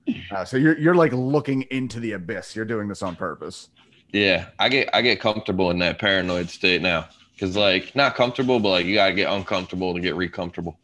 yeah. 0.09 0.17
Uh, 0.37 0.45
so 0.45 0.57
you're 0.57 0.77
you're 0.77 0.97
like 0.97 1.13
looking 1.13 1.63
into 1.71 2.01
the 2.01 2.13
abyss. 2.13 2.57
You're 2.57 2.65
doing 2.65 2.89
this 2.89 3.01
on 3.03 3.15
purpose. 3.15 3.69
Yeah. 4.13 4.47
I 4.59 4.69
get 4.69 4.89
I 4.95 5.03
get 5.03 5.21
comfortable 5.21 5.71
in 5.71 5.79
that 5.81 5.99
paranoid 5.99 6.49
state 6.51 6.83
now. 6.83 7.09
Cause 7.41 7.57
like 7.57 7.97
not 7.97 8.15
comfortable, 8.15 8.61
but 8.61 8.69
like 8.69 8.87
you 8.87 8.95
gotta 8.95 9.15
get 9.15 9.33
uncomfortable 9.33 9.95
to 9.95 10.01
get 10.01 10.15
recomfortable. 10.15 10.79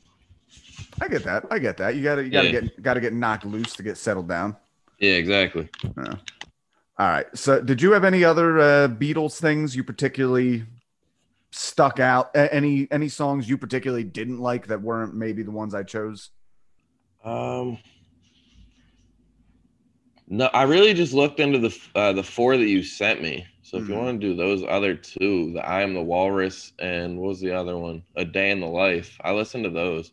I 1.00 1.06
get 1.06 1.22
that. 1.24 1.44
I 1.50 1.58
get 1.60 1.76
that. 1.76 1.94
You 1.94 2.02
gotta 2.02 2.24
you 2.24 2.30
gotta 2.30 2.46
Yeah. 2.50 2.60
get 2.62 2.82
gotta 2.82 3.00
get 3.00 3.12
knocked 3.12 3.44
loose 3.46 3.74
to 3.76 3.82
get 3.84 3.96
settled 3.96 4.28
down. 4.28 4.56
Yeah, 4.98 5.12
exactly. 5.12 5.68
Yeah. 5.84 6.14
All 6.98 7.06
right. 7.06 7.26
So, 7.34 7.60
did 7.60 7.80
you 7.80 7.92
have 7.92 8.02
any 8.02 8.24
other 8.24 8.58
uh, 8.58 8.88
Beatles 8.88 9.38
things 9.38 9.76
you 9.76 9.84
particularly 9.84 10.64
stuck 11.52 12.00
out? 12.00 12.30
A- 12.34 12.52
Any 12.52 12.88
any 12.90 13.08
songs 13.08 13.48
you 13.48 13.56
particularly 13.56 14.02
didn't 14.02 14.40
like 14.40 14.66
that 14.66 14.82
weren't 14.82 15.14
maybe 15.14 15.44
the 15.44 15.52
ones 15.52 15.74
I 15.76 15.84
chose? 15.84 16.30
Um, 17.24 17.78
no, 20.28 20.46
I 20.46 20.64
really 20.64 20.94
just 20.94 21.14
looked 21.14 21.40
into 21.40 21.58
the 21.58 21.78
uh, 21.94 22.12
the 22.12 22.22
four 22.22 22.56
that 22.56 22.66
you 22.68 22.82
sent 22.82 23.22
me. 23.22 23.46
So 23.62 23.78
if 23.78 23.88
you 23.88 23.94
Mhm. 23.94 23.98
want 24.04 24.20
to 24.20 24.26
do 24.28 24.34
those 24.36 24.62
other 24.64 24.94
two, 24.94 25.52
the 25.52 25.66
I 25.66 25.82
Am 25.82 25.94
the 25.94 26.02
Walrus 26.02 26.72
and 26.78 27.18
what 27.18 27.28
was 27.28 27.40
the 27.40 27.52
other 27.52 27.78
one? 27.78 28.02
A 28.16 28.24
Day 28.24 28.50
in 28.50 28.60
the 28.60 28.66
Life. 28.66 29.18
I 29.24 29.32
listened 29.32 29.64
to 29.64 29.70
those. 29.70 30.12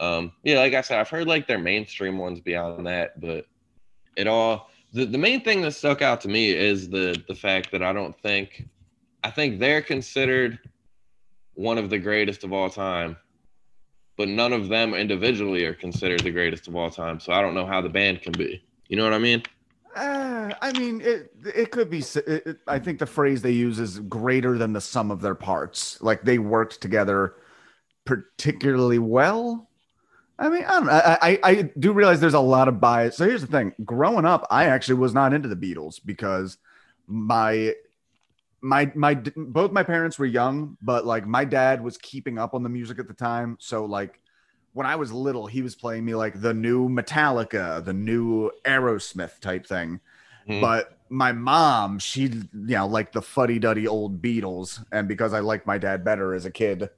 Um, 0.00 0.32
yeah, 0.44 0.58
like 0.58 0.74
I 0.74 0.82
said, 0.82 0.98
I've 0.98 1.08
heard 1.08 1.26
like 1.26 1.46
their 1.46 1.58
mainstream 1.58 2.18
ones 2.18 2.40
beyond 2.40 2.86
that, 2.86 3.20
but 3.20 3.46
it 4.16 4.26
all 4.26 4.70
the, 4.92 5.04
the 5.04 5.18
main 5.18 5.42
thing 5.42 5.62
that 5.62 5.72
stuck 5.72 6.02
out 6.02 6.20
to 6.22 6.28
me 6.28 6.50
is 6.50 6.88
the 6.88 7.20
the 7.28 7.34
fact 7.34 7.70
that 7.72 7.82
I 7.82 7.92
don't 7.92 8.18
think 8.20 8.68
I 9.24 9.30
think 9.30 9.58
they're 9.58 9.82
considered 9.82 10.58
one 11.54 11.78
of 11.78 11.90
the 11.90 11.98
greatest 11.98 12.44
of 12.44 12.52
all 12.52 12.70
time 12.70 13.16
but 14.16 14.28
none 14.28 14.52
of 14.52 14.68
them 14.68 14.94
individually 14.94 15.64
are 15.64 15.74
considered 15.74 16.20
the 16.20 16.30
greatest 16.30 16.68
of 16.68 16.76
all 16.76 16.90
time. 16.90 17.20
So 17.20 17.32
I 17.32 17.42
don't 17.42 17.54
know 17.54 17.66
how 17.66 17.80
the 17.82 17.88
band 17.88 18.22
can 18.22 18.32
be. 18.32 18.62
You 18.88 18.96
know 18.96 19.04
what 19.04 19.12
I 19.12 19.18
mean? 19.18 19.42
Uh, 19.96 20.52
I 20.60 20.72
mean, 20.78 21.00
it 21.00 21.30
it 21.54 21.70
could 21.70 21.88
be. 21.88 22.04
It, 22.14 22.58
I 22.68 22.78
think 22.78 22.98
the 22.98 23.06
phrase 23.06 23.40
they 23.40 23.52
use 23.52 23.78
is 23.78 23.98
greater 24.00 24.58
than 24.58 24.74
the 24.74 24.80
sum 24.80 25.10
of 25.10 25.22
their 25.22 25.34
parts. 25.34 26.00
Like 26.02 26.22
they 26.22 26.38
worked 26.38 26.82
together 26.82 27.34
particularly 28.04 28.98
well. 28.98 29.70
I 30.38 30.50
mean, 30.50 30.64
I 30.64 30.70
don't. 30.80 30.90
I, 30.90 31.18
I 31.22 31.38
I 31.42 31.62
do 31.78 31.92
realize 31.92 32.20
there's 32.20 32.34
a 32.34 32.40
lot 32.40 32.68
of 32.68 32.78
bias. 32.78 33.16
So 33.16 33.24
here's 33.26 33.40
the 33.40 33.46
thing: 33.46 33.72
growing 33.86 34.26
up, 34.26 34.46
I 34.50 34.66
actually 34.66 34.96
was 34.96 35.14
not 35.14 35.32
into 35.32 35.48
the 35.48 35.56
Beatles 35.56 35.98
because 36.04 36.58
my 37.06 37.72
my 38.60 38.92
my 38.94 39.14
both 39.14 39.72
my 39.72 39.82
parents 39.82 40.18
were 40.18 40.26
young, 40.26 40.76
but 40.82 41.06
like 41.06 41.26
my 41.26 41.46
dad 41.46 41.82
was 41.82 41.96
keeping 41.96 42.38
up 42.38 42.52
on 42.52 42.62
the 42.62 42.68
music 42.68 42.98
at 42.98 43.08
the 43.08 43.14
time. 43.14 43.56
So 43.60 43.86
like 43.86 44.20
when 44.76 44.86
I 44.86 44.96
was 44.96 45.10
little, 45.10 45.46
he 45.46 45.62
was 45.62 45.74
playing 45.74 46.04
me 46.04 46.14
like 46.14 46.38
the 46.38 46.52
new 46.52 46.86
Metallica, 46.86 47.82
the 47.82 47.94
new 47.94 48.50
Aerosmith 48.66 49.40
type 49.40 49.66
thing. 49.66 50.00
Mhm. 50.46 50.60
But 50.60 50.98
my 51.08 51.32
mom, 51.32 51.98
she 51.98 52.24
you 52.24 52.44
know 52.52 52.86
like 52.86 53.10
the 53.10 53.22
fuddy 53.22 53.58
duddy 53.58 53.88
old 53.88 54.20
Beatles, 54.20 54.84
and 54.92 55.08
because 55.08 55.32
I 55.32 55.40
liked 55.40 55.66
my 55.66 55.78
dad 55.78 56.04
better 56.04 56.34
as 56.34 56.44
a 56.44 56.50
kid, 56.50 56.90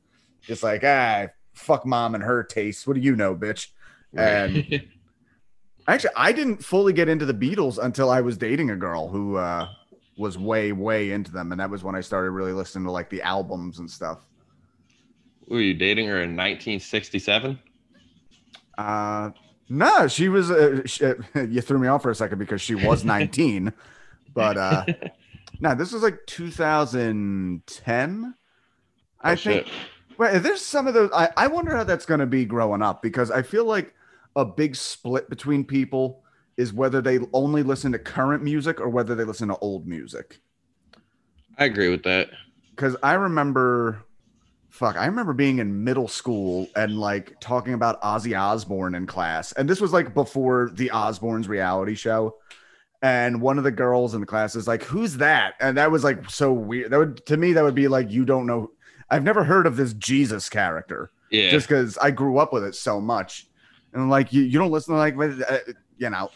just 0.43 0.65
like 0.65 0.83
ah 0.83 1.29
fuck 1.55 1.87
mom 1.87 2.17
and 2.17 2.25
her 2.25 2.43
taste. 2.43 2.85
What 2.89 2.95
do 2.95 3.01
you 3.01 3.15
know, 3.15 3.37
bitch? 3.37 3.69
And 4.13 4.83
Actually, 5.87 6.15
I 6.17 6.33
didn't 6.33 6.65
fully 6.65 6.93
get 6.93 7.09
into 7.09 7.27
the 7.27 7.33
Beatles 7.33 7.79
until 7.83 8.11
I 8.11 8.23
was 8.23 8.37
dating 8.37 8.71
a 8.71 8.77
girl 8.77 9.09
who 9.09 9.37
uh, 9.37 9.69
was 10.19 10.37
way, 10.37 10.73
way 10.73 11.13
into 11.13 11.31
them, 11.31 11.53
and 11.53 11.61
that 11.61 11.71
was 11.71 11.85
when 11.85 11.95
I 11.95 12.01
started 12.01 12.33
really 12.33 12.53
listening 12.53 12.87
to 12.87 12.91
like 12.91 13.09
the 13.09 13.23
albums 13.23 13.79
and 13.79 13.89
stuff. 13.89 14.27
were 15.47 15.61
you 15.61 15.75
dating 15.75 16.09
her 16.09 16.17
in 16.17 16.37
1967? 16.37 17.59
Uh, 18.79 19.31
no, 19.69 20.09
she 20.09 20.29
was. 20.29 20.51
Uh, 20.51 20.83
sh 20.87 21.01
you 21.35 21.61
threw 21.61 21.79
me 21.79 21.89
off 21.89 22.03
for 22.03 22.11
a 22.11 22.15
second 22.15 22.39
because 22.39 22.63
she 22.63 22.75
was 22.75 23.05
19, 23.05 23.73
but 24.35 24.57
uh, 24.57 24.85
no, 25.61 25.75
this 25.75 25.93
was 25.93 26.03
like 26.03 26.21
2010. 26.27 28.35
I 29.21 29.33
Oh, 29.33 29.35
think. 29.35 29.67
shit. 29.67 29.75
Well, 30.17 30.41
there's 30.41 30.65
some 30.65 30.87
of 30.87 30.95
those. 30.95 31.11
I, 31.13 31.29
I 31.37 31.47
wonder 31.49 31.77
how 31.77 31.85
that's 31.85 32.07
going 32.07 32.21
to 32.21 32.27
be 32.27 32.45
growing 32.45 32.83
up 32.83 33.03
because 33.03 33.31
I 33.31 33.43
feel 33.43 33.65
like 33.65 33.95
a 34.37 34.45
big 34.45 34.77
split 34.77 35.29
between 35.29 35.65
people 35.65 36.23
is 36.57 36.73
whether 36.73 37.01
they 37.01 37.19
only 37.33 37.63
listen 37.63 37.93
to 37.93 37.99
current 37.99 38.43
music 38.43 38.81
or 38.81 38.89
whether 38.89 39.15
they 39.15 39.25
listen 39.25 39.49
to 39.49 39.57
old 39.59 39.87
music. 39.87 40.41
I 41.57 41.67
agree 41.67 41.89
with 41.89 42.03
that. 42.05 42.31
Because 42.71 42.97
I 43.03 43.15
remember, 43.15 44.03
fuck, 44.79 44.97
I 44.97 45.07
remember 45.07 45.33
being 45.33 45.59
in 45.59 45.83
middle 45.85 46.09
school 46.09 46.69
and 46.77 46.99
like 46.99 47.39
talking 47.41 47.75
about 47.75 48.01
Ozzy 48.03 48.39
Osbourne 48.39 48.95
in 48.95 49.07
class. 49.07 49.53
And 49.53 49.69
this 49.69 49.81
was 49.81 49.93
like 49.93 50.15
before 50.15 50.71
the 50.73 50.91
Osbournes 50.95 51.49
reality 51.49 51.95
show. 51.95 52.37
And 53.03 53.41
one 53.41 53.59
of 53.59 53.65
the 53.65 53.71
girls 53.71 54.15
in 54.15 54.21
the 54.21 54.27
class 54.27 54.57
is 54.57 54.67
like, 54.67 54.83
"Who's 54.83 55.19
that?" 55.19 55.55
And 55.61 55.77
that 55.77 55.91
was 55.91 56.03
like 56.03 56.29
so 56.31 56.53
weird. 56.53 56.91
That 56.91 56.99
would 56.99 57.27
to 57.27 57.37
me 57.37 57.53
that 57.53 57.63
would 57.63 57.75
be 57.77 57.87
like, 57.89 58.11
you 58.11 58.25
don't 58.25 58.47
know. 58.47 58.71
I've 59.11 59.23
never 59.23 59.45
heard 59.45 59.67
of 59.67 59.77
this 59.77 59.93
Jesus 59.95 60.49
character 60.49 61.11
Yeah. 61.31 61.51
just 61.51 61.69
because 61.69 61.97
I 61.99 62.11
grew 62.11 62.39
up 62.39 62.53
with 62.53 62.65
it 62.65 62.75
so 62.75 63.01
much. 63.01 63.47
And 63.93 64.11
like 64.11 64.33
you, 64.33 64.43
you 64.43 64.59
don't 64.59 64.71
listen 64.73 64.95
to 64.95 64.99
like 64.99 65.17
uh, 65.17 65.59
you 65.97 66.11
know. 66.11 66.31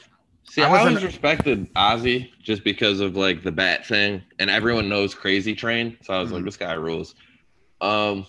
See, 0.45 0.63
I 0.63 0.69
I, 0.73 0.79
always 0.81 1.03
respected 1.03 1.73
Ozzy 1.75 2.31
just 2.43 2.63
because 2.65 3.01
of 3.01 3.17
like 3.17 3.43
the 3.43 3.53
bat 3.53 3.85
thing, 3.87 4.23
and 4.39 4.49
everyone 4.51 4.89
knows 4.89 5.15
Crazy 5.15 5.55
Train. 5.55 5.97
So 6.03 6.15
I 6.15 6.21
was 6.21 6.31
Mhm. 6.31 6.35
like, 6.35 6.45
this 6.45 6.57
guy 6.57 6.73
rules. 6.75 7.15
Um, 7.83 8.27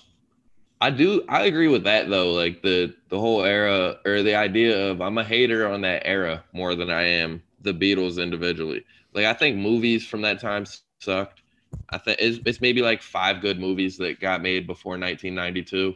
I 0.81 0.89
do. 0.89 1.23
I 1.29 1.43
agree 1.45 1.69
with 1.69 1.85
that 1.85 2.09
though. 2.09 2.33
Like 2.33 2.61
the 2.61 2.93
the 3.09 3.19
whole 3.19 3.43
era 3.45 3.99
or 4.05 4.21
the 4.21 4.35
idea 4.35 4.91
of 4.91 5.01
I'm 5.01 5.17
a 5.17 5.23
hater 5.23 5.67
on 5.67 5.81
that 5.81 6.01
era 6.05 6.43
more 6.51 6.75
than 6.75 6.89
I 6.89 7.03
am 7.03 7.41
the 7.61 7.73
Beatles 7.73 8.21
individually. 8.21 8.83
Like 9.13 9.25
I 9.25 9.33
think 9.33 9.57
movies 9.57 10.05
from 10.05 10.21
that 10.23 10.41
time 10.41 10.65
sucked. 10.99 11.41
I 11.89 11.97
think 11.97 12.19
it's, 12.19 12.39
it's 12.45 12.61
maybe 12.61 12.81
like 12.81 13.01
five 13.01 13.41
good 13.41 13.59
movies 13.59 13.97
that 13.97 14.19
got 14.19 14.41
made 14.41 14.67
before 14.67 14.93
1992. 14.93 15.95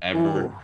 Ever. 0.00 0.44
Ooh, 0.46 0.58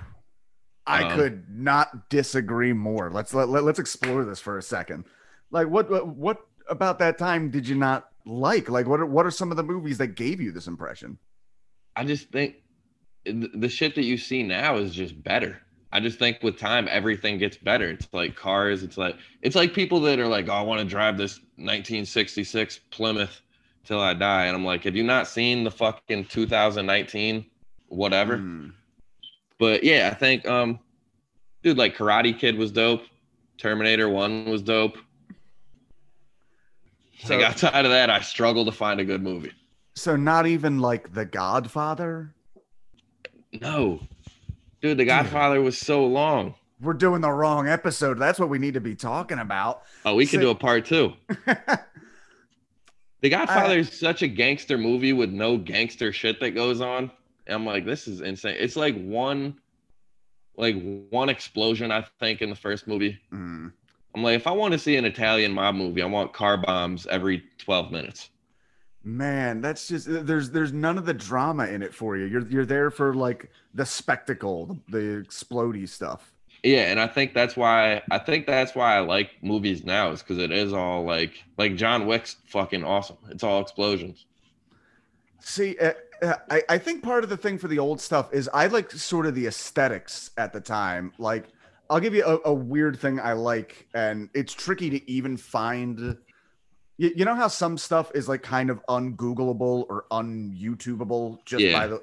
I 0.87 1.05
Um, 1.05 1.19
could 1.19 1.51
not 1.51 2.09
disagree 2.09 2.73
more. 2.73 3.11
Let's 3.11 3.35
let, 3.35 3.49
let, 3.49 3.65
let's 3.65 3.79
explore 3.79 4.25
this 4.25 4.41
for 4.41 4.59
a 4.59 4.63
second. 4.63 5.05
Like 5.51 5.69
what 5.69 5.91
what 5.91 6.07
what 6.07 6.47
about 6.69 6.99
that 7.01 7.19
time 7.19 7.51
did 7.51 7.69
you 7.69 7.75
not 7.75 8.09
like? 8.25 8.69
Like 8.71 8.87
what 8.87 9.01
are, 9.01 9.07
what 9.07 9.27
are 9.27 9.31
some 9.31 9.51
of 9.51 9.57
the 9.57 9.63
movies 9.63 9.99
that 9.99 10.09
gave 10.09 10.41
you 10.41 10.53
this 10.53 10.67
impression? 10.67 11.19
I 11.97 12.05
just 12.05 12.31
think 12.31 12.57
the 13.25 13.69
shit 13.69 13.95
that 13.95 14.05
you 14.05 14.19
see 14.19 14.43
now 14.43 14.77
is 14.77 14.95
just 14.95 15.23
better. 15.23 15.61
I 15.93 16.01
just 16.01 16.19
think 16.19 16.43
with 16.43 16.59
time 16.59 16.89
everything 16.91 17.39
gets 17.39 17.57
better. 17.57 17.89
It's 17.91 18.09
like 18.13 18.35
cars. 18.35 18.83
It's 18.83 18.99
like 18.99 19.17
it's 19.43 19.55
like 19.55 19.75
people 19.75 20.01
that 20.01 20.19
are 20.19 20.27
like, 20.27 20.49
oh, 20.49 20.53
I 20.55 20.63
want 20.63 20.81
to 20.81 20.85
drive 20.85 21.17
this 21.17 21.39
1966 21.57 22.81
Plymouth 22.91 23.41
till 23.85 24.01
I 24.01 24.13
die, 24.15 24.47
and 24.47 24.57
I'm 24.57 24.65
like, 24.65 24.85
have 24.85 24.97
you 24.97 25.05
not 25.05 25.29
seen 25.29 25.63
the 25.63 25.71
fucking 25.71 26.25
2019 26.27 27.47
whatever? 27.89 28.39
Hmm. 28.39 28.69
But 29.59 29.85
yeah, 29.85 30.11
I 30.13 30.15
think 30.15 30.47
um, 30.49 30.81
dude, 31.63 31.79
like 31.79 31.97
Karate 31.97 32.37
Kid 32.37 32.59
was 32.59 32.73
dope. 32.73 33.05
Terminator 33.57 34.09
One 34.09 34.47
was 34.47 34.63
dope. 34.63 34.99
So- 37.23 37.37
I 37.37 37.41
got 37.41 37.57
tired 37.57 37.87
of 37.87 37.93
that. 37.93 38.11
I 38.11 38.21
struggle 38.21 38.65
to 38.65 38.73
find 38.73 39.01
a 39.01 39.05
good 39.05 39.23
movie. 39.23 39.53
So 39.95 40.17
not 40.17 40.47
even 40.47 40.79
like 40.81 41.13
The 41.15 41.25
Godfather. 41.25 42.35
No, 43.61 44.01
dude, 44.83 44.99
The 44.99 45.05
Godfather 45.05 45.61
was 45.61 45.79
so 45.79 46.05
long. 46.07 46.55
We're 46.81 46.93
doing 46.95 47.21
the 47.21 47.31
wrong 47.31 47.69
episode. 47.69 48.19
That's 48.19 48.39
what 48.39 48.49
we 48.49 48.59
need 48.59 48.75
to 48.75 48.81
be 48.81 48.95
talking 48.97 49.39
about. 49.39 49.83
Oh, 50.05 50.17
we 50.17 50.27
could 50.27 50.39
So- 50.39 50.41
do 50.41 50.51
a 50.51 50.55
part 50.55 50.85
two. 50.87 51.13
The 53.21 53.31
Godfather 53.31 53.79
is 53.79 53.91
such 53.91 54.21
a 54.21 54.29
gangster 54.29 54.77
movie 54.77 55.15
with 55.15 55.31
no 55.31 55.57
gangster 55.57 56.13
shit 56.13 56.41
that 56.41 56.51
goes 56.51 56.83
on. 56.83 57.11
And 57.47 57.55
I'm 57.55 57.65
like, 57.65 57.87
this 57.87 58.07
is 58.07 58.21
insane. 58.21 58.57
It's 58.59 58.77
like 58.77 58.95
one, 59.03 59.59
like 60.59 60.77
one 61.09 61.31
explosion, 61.31 61.91
I 61.91 62.05
think, 62.21 62.43
in 62.43 62.51
the 62.51 62.55
first 62.55 62.87
movie. 62.87 63.19
Hmm. 63.31 63.69
I'm 64.15 64.23
like, 64.23 64.37
if 64.37 64.47
I 64.47 64.51
want 64.51 64.73
to 64.73 64.79
see 64.79 64.97
an 64.97 65.07
Italian 65.07 65.53
mob 65.53 65.75
movie, 65.75 66.03
I 66.03 66.05
want 66.05 66.35
car 66.35 66.59
bombs 66.59 67.07
every 67.07 67.45
12 67.57 67.91
minutes. 67.91 68.29
Man, 69.07 69.61
that's 69.61 69.87
just 69.87 70.07
there's 70.09 70.51
there's 70.51 70.73
none 70.73 70.97
of 70.97 71.05
the 71.05 71.13
drama 71.13 71.67
in 71.67 71.83
it 71.83 71.93
for 71.95 72.17
you. 72.17 72.25
You're 72.25 72.47
you're 72.49 72.65
there 72.65 72.91
for 72.91 73.15
like 73.15 73.51
the 73.75 73.85
spectacle, 73.85 74.79
the, 74.89 75.23
explodey 75.27 75.87
stuff. 75.87 76.33
Yeah, 76.63 76.91
and 76.91 76.99
I 76.99 77.07
think 77.07 77.35
that's 77.35 77.55
why 77.55 78.03
I 78.11 78.19
think 78.19 78.47
that's 78.47 78.75
why 78.75 78.97
I 78.97 79.01
like 79.01 79.33
movies 79.43 79.85
now 79.85 80.11
is 80.13 80.23
because 80.23 80.39
it 80.39 80.51
is 80.51 80.73
all 80.73 81.05
like 81.05 81.45
like 81.59 81.77
John 81.77 82.07
Wick's 82.07 82.37
fucking 82.47 82.83
awesome. 82.83 83.19
It's 83.29 83.45
all 83.45 83.61
explosions. 83.61 84.25
See, 85.41 85.77
uh, 85.79 85.93
uh, 86.23 86.37
I, 86.51 86.63
I 86.71 86.79
think 86.79 87.03
part 87.03 87.23
of 87.23 87.29
the 87.29 87.37
thing 87.37 87.59
for 87.59 87.69
the 87.69 87.79
old 87.79 88.01
stuff 88.01 88.33
is 88.33 88.49
I 88.55 88.69
like 88.69 88.91
sort 88.91 89.27
of 89.27 89.35
the 89.35 89.47
aesthetics 89.47 90.31
at 90.39 90.55
the 90.55 90.61
time. 90.61 91.13
Like, 91.19 91.49
I'll 91.91 92.01
give 92.01 92.15
you 92.15 92.25
a, 92.25 92.49
a 92.49 92.55
weird 92.55 92.99
thing 92.99 93.21
I 93.21 93.35
like, 93.35 93.87
and 93.93 94.31
it's 94.33 94.55
tricky 94.55 94.89
to 94.89 95.11
even 95.11 95.37
find. 95.37 96.17
You, 96.97 97.13
you 97.17 97.25
know 97.25 97.35
how 97.35 97.49
some 97.49 97.77
stuff 97.79 98.11
is 98.15 98.29
like 98.29 98.43
kind 98.43 98.71
of 98.71 98.85
ungoogleable 98.87 99.87
or 99.89 100.05
unyoutubeable 100.11 101.45
just 101.45 101.65
Yeah. 101.65 101.73
by 101.73 101.87
the. 101.89 102.03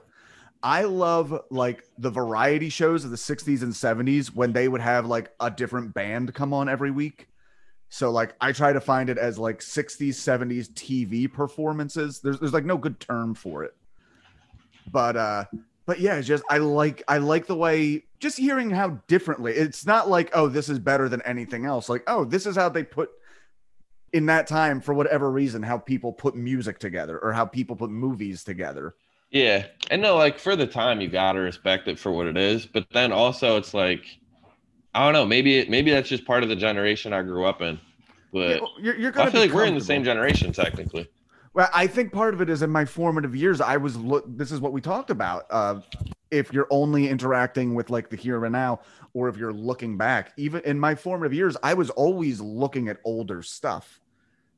I 0.64 0.84
love 0.84 1.42
like 1.50 1.84
the 1.98 2.12
variety 2.12 2.70
shows 2.70 3.04
of 3.04 3.10
the 3.10 3.18
60s 3.18 3.64
and 3.64 3.74
70s 3.74 4.28
when 4.36 4.54
they 4.54 4.68
would 4.68 4.82
have 4.82 5.08
like 5.08 5.32
a 5.39 5.50
different 5.50 5.94
band 5.94 6.34
come 6.36 6.54
on 6.54 6.70
every 6.70 6.92
week. 6.92 7.30
So 7.89 8.12
like 8.12 8.36
I 8.39 8.52
try 8.52 8.72
to 8.72 8.80
find 8.80 9.10
it 9.10 9.18
as 9.18 9.39
like 9.39 9.60
60s, 9.60 10.10
70s 10.10 10.70
TV 10.74 11.32
performances. 11.32 12.20
There's 12.20 12.39
there's 12.39 12.54
like 12.54 12.66
no 12.66 12.78
good 12.78 13.00
term 13.00 13.34
for 13.34 13.64
it. 13.64 13.74
But 14.92 15.18
uh 15.18 15.46
but 15.88 16.00
yeah, 16.00 16.16
it's 16.16 16.28
just 16.28 16.44
I 16.50 16.60
like 16.60 17.02
I 17.08 17.18
like 17.18 17.48
the 17.48 17.56
way 17.56 18.04
just 18.20 18.38
hearing 18.38 18.70
how 18.70 19.00
differently 19.08 19.54
it's 19.54 19.86
not 19.86 20.10
like, 20.10 20.30
oh, 20.34 20.48
this 20.48 20.70
is 20.70 20.78
better 20.80 21.10
than 21.10 21.22
anything 21.24 21.66
else. 21.66 21.89
Like, 21.89 22.04
oh, 22.06 22.24
this 22.24 22.46
is 22.46 22.56
how 22.56 22.70
they 22.70 22.84
put 22.84 23.10
in 24.14 24.26
that 24.28 24.47
time 24.47 24.82
for 24.82 24.93
whatever 24.93 25.32
reason 25.32 25.64
how 25.64 25.78
people 25.78 26.12
put 26.12 26.36
music 26.36 26.80
together 26.80 27.18
or 27.20 27.32
how 27.32 27.45
people 27.45 27.76
put 27.76 27.89
movies 27.89 28.43
together. 28.43 28.95
Yeah, 29.30 29.68
and 29.89 30.01
no, 30.01 30.18
like 30.18 30.38
for 30.38 30.55
the 30.55 30.68
time, 30.68 30.99
you 30.99 31.07
gotta 31.07 31.39
respect 31.39 31.88
it 31.88 31.97
for 31.97 32.12
what 32.12 32.28
it 32.28 32.36
is. 32.36 32.66
But 32.66 32.86
then 32.91 33.14
also, 33.14 33.55
it's 33.55 33.74
like, 33.74 34.03
I 34.93 35.05
don't 35.05 35.14
know, 35.14 35.26
maybe 35.26 35.66
maybe 35.70 35.91
that's 35.91 36.09
just 36.09 36.26
part 36.26 36.43
of 36.43 36.49
the 36.49 36.55
generation 36.55 37.14
I 37.14 37.22
grew 37.22 37.45
up 37.45 37.62
in. 37.62 37.80
But 38.34 38.62
You're, 38.80 38.97
you're 38.97 39.12
gonna 39.12 39.30
I 39.30 39.32
feel 39.32 39.41
like 39.41 39.51
we're 39.51 39.66
in 39.66 39.76
the 39.76 39.82
same 39.82 40.03
generation 40.03 40.51
technically. 40.51 41.07
Well, 41.53 41.70
I 41.74 41.88
think 41.88 42.12
part 42.14 42.34
of 42.34 42.41
it 42.41 42.49
is 42.49 42.62
in 42.62 42.70
my 42.70 42.86
formative 42.86 43.36
years. 43.36 43.62
I 43.62 43.78
was 43.78 43.95
look. 43.95 44.26
This 44.28 44.51
is 44.51 44.59
what 44.59 44.74
we 44.74 44.82
talked 44.82 45.09
about. 45.09 45.45
Uh, 45.49 45.80
if 46.30 46.51
you're 46.51 46.68
only 46.70 47.07
interacting 47.07 47.74
with 47.74 47.89
like 47.89 48.09
the 48.09 48.18
here 48.18 48.43
and 48.43 48.53
now, 48.53 48.82
or 49.14 49.30
if 49.30 49.38
you're 49.38 49.53
looking 49.53 49.97
back, 49.97 50.34
even 50.38 50.62
in 50.66 50.78
my 50.78 50.95
formative 50.95 51.34
years, 51.34 51.55
I 51.64 51.74
was 51.74 51.89
always 51.89 52.41
looking 52.41 52.89
at 52.89 52.99
older 53.05 53.41
stuff. 53.41 54.01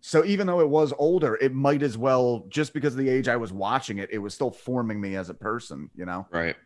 So 0.05 0.25
even 0.25 0.47
though 0.47 0.59
it 0.59 0.67
was 0.67 0.91
older, 0.99 1.35
it 1.35 1.53
might 1.53 1.81
as 1.81 1.97
well 1.97 2.45
just 2.49 2.73
because 2.73 2.93
of 2.93 2.99
the 2.99 3.07
age 3.07 3.29
I 3.29 3.37
was 3.37 3.53
watching 3.53 3.99
it, 3.99 4.09
it 4.11 4.17
was 4.17 4.33
still 4.33 4.51
forming 4.51 4.99
me 4.99 5.15
as 5.15 5.29
a 5.29 5.33
person. 5.33 5.89
You 5.95 6.05
know. 6.05 6.27
Right. 6.29 6.57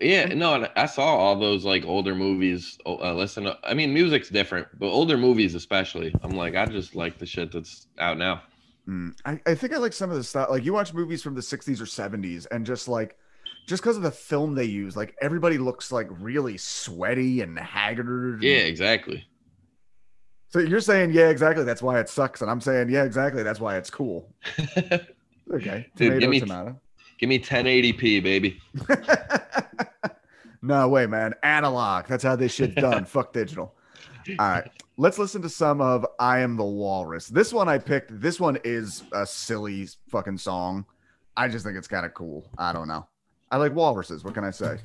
Yeah, 0.00 0.24
no, 0.32 0.66
I 0.74 0.86
saw 0.86 1.04
all 1.04 1.38
those 1.38 1.66
like 1.66 1.84
older 1.84 2.14
movies. 2.14 2.78
Uh, 2.86 3.12
listen, 3.12 3.44
to, 3.44 3.58
I 3.62 3.74
mean, 3.74 3.92
music's 3.92 4.30
different, 4.30 4.66
but 4.78 4.86
older 4.86 5.18
movies 5.18 5.54
especially. 5.54 6.14
I'm 6.22 6.30
like, 6.30 6.56
I 6.56 6.64
just 6.64 6.96
like 6.96 7.18
the 7.18 7.26
shit 7.26 7.52
that's 7.52 7.88
out 7.98 8.16
now. 8.16 8.42
Mm, 8.88 9.14
I, 9.26 9.38
I 9.46 9.54
think 9.54 9.74
I 9.74 9.76
like 9.76 9.92
some 9.92 10.10
of 10.10 10.16
the 10.16 10.24
stuff. 10.24 10.48
Like 10.48 10.64
you 10.64 10.72
watch 10.72 10.94
movies 10.94 11.22
from 11.22 11.34
the 11.34 11.42
60s 11.42 11.78
or 11.78 11.84
70s, 11.84 12.46
and 12.50 12.64
just 12.64 12.88
like, 12.88 13.18
just 13.66 13.82
because 13.82 13.98
of 13.98 14.02
the 14.02 14.10
film 14.10 14.54
they 14.54 14.64
use, 14.64 14.96
like 14.96 15.14
everybody 15.20 15.58
looks 15.58 15.92
like 15.92 16.08
really 16.10 16.56
sweaty 16.56 17.42
and 17.42 17.58
haggard. 17.58 18.42
Yeah, 18.42 18.60
exactly. 18.60 19.26
So 20.54 20.60
you're 20.60 20.78
saying, 20.78 21.10
yeah, 21.12 21.30
exactly. 21.30 21.64
That's 21.64 21.82
why 21.82 21.98
it 21.98 22.08
sucks, 22.08 22.40
and 22.40 22.48
I'm 22.48 22.60
saying, 22.60 22.88
yeah, 22.88 23.02
exactly. 23.02 23.42
That's 23.42 23.58
why 23.58 23.76
it's 23.76 23.90
cool. 23.90 24.32
Okay, 25.52 25.86
Dude, 25.96 26.08
tomato, 26.08 26.20
give 26.20 26.30
me- 26.30 26.40
tomato. 26.40 26.80
Give 27.18 27.28
me 27.28 27.38
1080p, 27.38 28.22
baby. 28.22 28.60
no 30.62 30.88
way, 30.88 31.06
man. 31.06 31.34
Analog. 31.42 32.06
That's 32.06 32.22
how 32.24 32.34
this 32.34 32.54
shit's 32.54 32.76
done. 32.76 33.04
Fuck 33.16 33.34
digital. 33.34 33.74
All 34.38 34.48
right. 34.48 34.70
Let's 34.96 35.18
listen 35.18 35.42
to 35.42 35.50
some 35.50 35.82
of 35.82 36.06
I 36.18 36.38
Am 36.38 36.56
the 36.56 36.64
Walrus. 36.64 37.26
This 37.28 37.52
one 37.52 37.68
I 37.68 37.76
picked. 37.76 38.18
This 38.22 38.40
one 38.40 38.56
is 38.64 39.02
a 39.12 39.26
silly 39.26 39.88
fucking 40.08 40.38
song. 40.38 40.86
I 41.36 41.48
just 41.48 41.66
think 41.66 41.76
it's 41.76 41.88
kind 41.88 42.06
of 42.06 42.14
cool. 42.14 42.48
I 42.56 42.72
don't 42.72 42.88
know. 42.88 43.06
I 43.50 43.58
like 43.58 43.74
walruses. 43.74 44.24
What 44.24 44.32
can 44.32 44.44
I 44.44 44.50
say? 44.50 44.78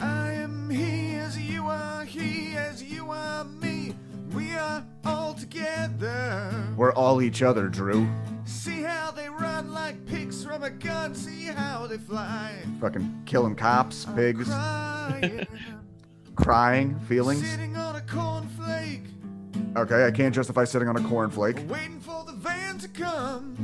I 0.00 0.30
am 0.32 0.70
he 0.70 1.16
as 1.16 1.38
you 1.38 1.66
are, 1.66 2.04
he 2.04 2.56
as 2.56 2.82
you 2.82 3.10
are 3.10 3.44
me. 3.44 3.77
All 5.04 5.34
together. 5.34 6.52
We're 6.76 6.92
all 6.92 7.22
each 7.22 7.42
other, 7.42 7.68
Dru. 7.68 8.06
See 8.44 8.82
how 8.82 9.10
they 9.10 9.28
run 9.28 9.72
like 9.72 10.04
pigs 10.06 10.44
from 10.44 10.62
a 10.62 10.70
gun. 10.70 11.14
See 11.14 11.44
how 11.46 11.86
they 11.86 11.98
fly. 11.98 12.52
Fucking 12.80 13.22
killing 13.26 13.54
cops, 13.56 14.06
pigs, 14.14 14.46
Crying, 14.48 15.46
crying, 16.36 16.98
feelings. 17.00 17.48
sitting 17.48 17.76
on 17.76 17.96
a 17.96 18.00
cornflake, 18.00 19.06
Okay, 19.76 20.06
I 20.06 20.10
can't 20.10 20.34
justify 20.34 20.64
sitting 20.64 20.88
on 20.88 20.96
a 20.96 21.00
cornflake. 21.00 21.66
waiting 21.68 22.00
for 22.00 22.24
the 22.24 22.32
van 22.32 22.78
to 22.78 22.88
come. 22.88 23.56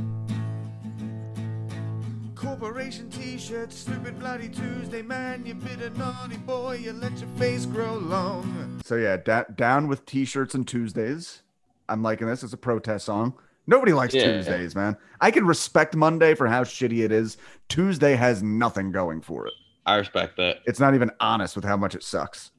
Corporation 2.45 3.09
t-shirts, 3.09 3.75
stupid 3.75 4.19
bloody 4.19 4.49
Tuesday, 4.49 5.01
man. 5.01 5.43
You 5.47 5.55
bitter 5.55 5.89
naughty 5.89 6.37
boy, 6.37 6.75
you 6.75 6.93
let 6.93 7.17
your 7.19 7.27
face 7.37 7.65
grow 7.65 7.95
long. 7.95 8.79
So 8.85 8.95
yeah, 8.97 9.17
da- 9.17 9.45
down 9.55 9.87
with 9.87 10.05
t-shirts 10.05 10.53
and 10.53 10.67
Tuesdays. 10.67 11.41
I'm 11.89 12.03
liking 12.03 12.27
this. 12.27 12.43
It's 12.43 12.53
a 12.53 12.57
protest 12.57 13.05
song. 13.05 13.33
Nobody 13.65 13.93
likes 13.93 14.13
Yeah. 14.13 14.33
Tuesdays, 14.33 14.75
man. 14.75 14.95
I 15.19 15.31
can 15.31 15.47
respect 15.47 15.95
Monday 15.95 16.35
for 16.35 16.45
how 16.47 16.63
shitty 16.63 17.03
it 17.03 17.11
is. 17.11 17.37
Tuesday 17.67 18.15
has 18.15 18.43
nothing 18.43 18.91
going 18.91 19.21
for 19.21 19.47
it. 19.47 19.53
I 19.87 19.95
respect 19.95 20.37
that. 20.37 20.57
It's 20.65 20.79
not 20.79 20.93
even 20.93 21.09
honest 21.19 21.55
with 21.55 21.65
how 21.65 21.77
much 21.77 21.95
it 21.95 22.03
sucks. 22.03 22.51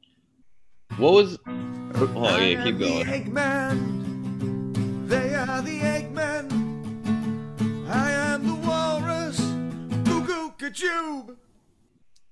What 0.96 1.12
was? 1.12 1.38
Oh 1.46 2.38
yeah, 2.40 2.64
keep 2.64 2.78
going. 2.80 3.06
The 3.06 3.12
Eggman. 3.12 5.08
They 5.08 5.34
are 5.36 5.62
the 5.62 5.78
Goo 10.70 11.24
goo. 11.26 11.36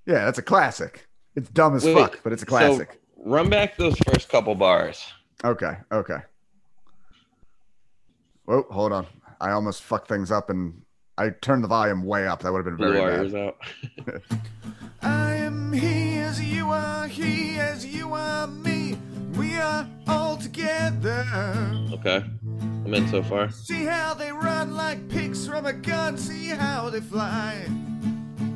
Yeah, 0.07 0.25
that's 0.25 0.39
a 0.39 0.43
classic. 0.43 1.07
It's 1.35 1.49
dumb 1.51 1.75
as 1.75 1.85
Wait, 1.85 1.95
fuck, 1.95 2.21
but 2.23 2.33
it's 2.33 2.43
a 2.43 2.47
classic. 2.47 3.01
So 3.17 3.23
run 3.25 3.49
back 3.51 3.77
those 3.77 3.97
first 4.07 4.29
couple 4.29 4.55
bars. 4.55 5.05
Okay, 5.45 5.77
okay. 5.91 6.19
Whoa, 8.45 8.67
hold 8.71 8.93
on. 8.93 9.07
I 9.41 9.51
almost 9.51 9.83
fucked 9.83 10.09
things 10.09 10.31
up 10.31 10.51
and 10.51 10.83
I 11.17 11.31
turned 11.31 11.65
the 11.65 11.69
volume 11.69 12.05
way 12.05 12.27
up. 12.27 12.43
That 12.43 12.53
would 12.53 12.59
have 12.59 12.65
been 12.65 12.77
Blue 12.77 12.93
very 12.93 13.01
Warriors 13.01 13.33
bad. 13.33 13.49
out. 13.49 14.23
I 15.03 15.35
am 15.35 15.73
he 15.73 16.19
as 16.19 16.41
you 16.41 16.71
are, 16.71 17.07
he 17.07 17.59
as 17.59 17.87
you 17.87 18.13
are 18.13 18.47
me. 18.47 18.99
We 19.37 19.57
are 19.57 19.89
all 20.07 20.37
together. 20.37 21.25
Okay, 21.93 22.25
I'm 22.85 22.95
in 22.95 23.09
so 23.09 23.23
far. 23.23 23.51
See 23.51 23.85
how 23.85 24.15
they 24.15 24.31
run 24.31 24.77
like 24.77 25.09
pigs 25.09 25.47
from 25.47 25.67
a 25.67 25.73
gun. 25.73 26.17
See 26.19 26.49
how 26.49 26.91
they 26.91 27.01
fly. 27.01 27.67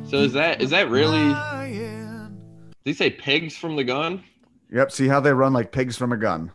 So 0.09 0.17
is 0.21 0.33
that 0.33 0.63
is 0.63 0.71
that 0.71 0.89
really? 0.89 1.19
Flying. 1.19 2.43
Did 2.85 2.91
he 2.91 2.93
say 2.95 3.11
pigs 3.11 3.57
from 3.59 3.77
the 3.77 3.85
gun? 3.85 4.25
Yep, 4.73 4.91
see 4.91 5.07
how 5.07 5.21
they 5.21 5.35
run 5.35 5.53
like 5.53 5.71
pigs 5.71 5.99
from 5.99 6.13
a 6.13 6.17
gun. 6.17 6.51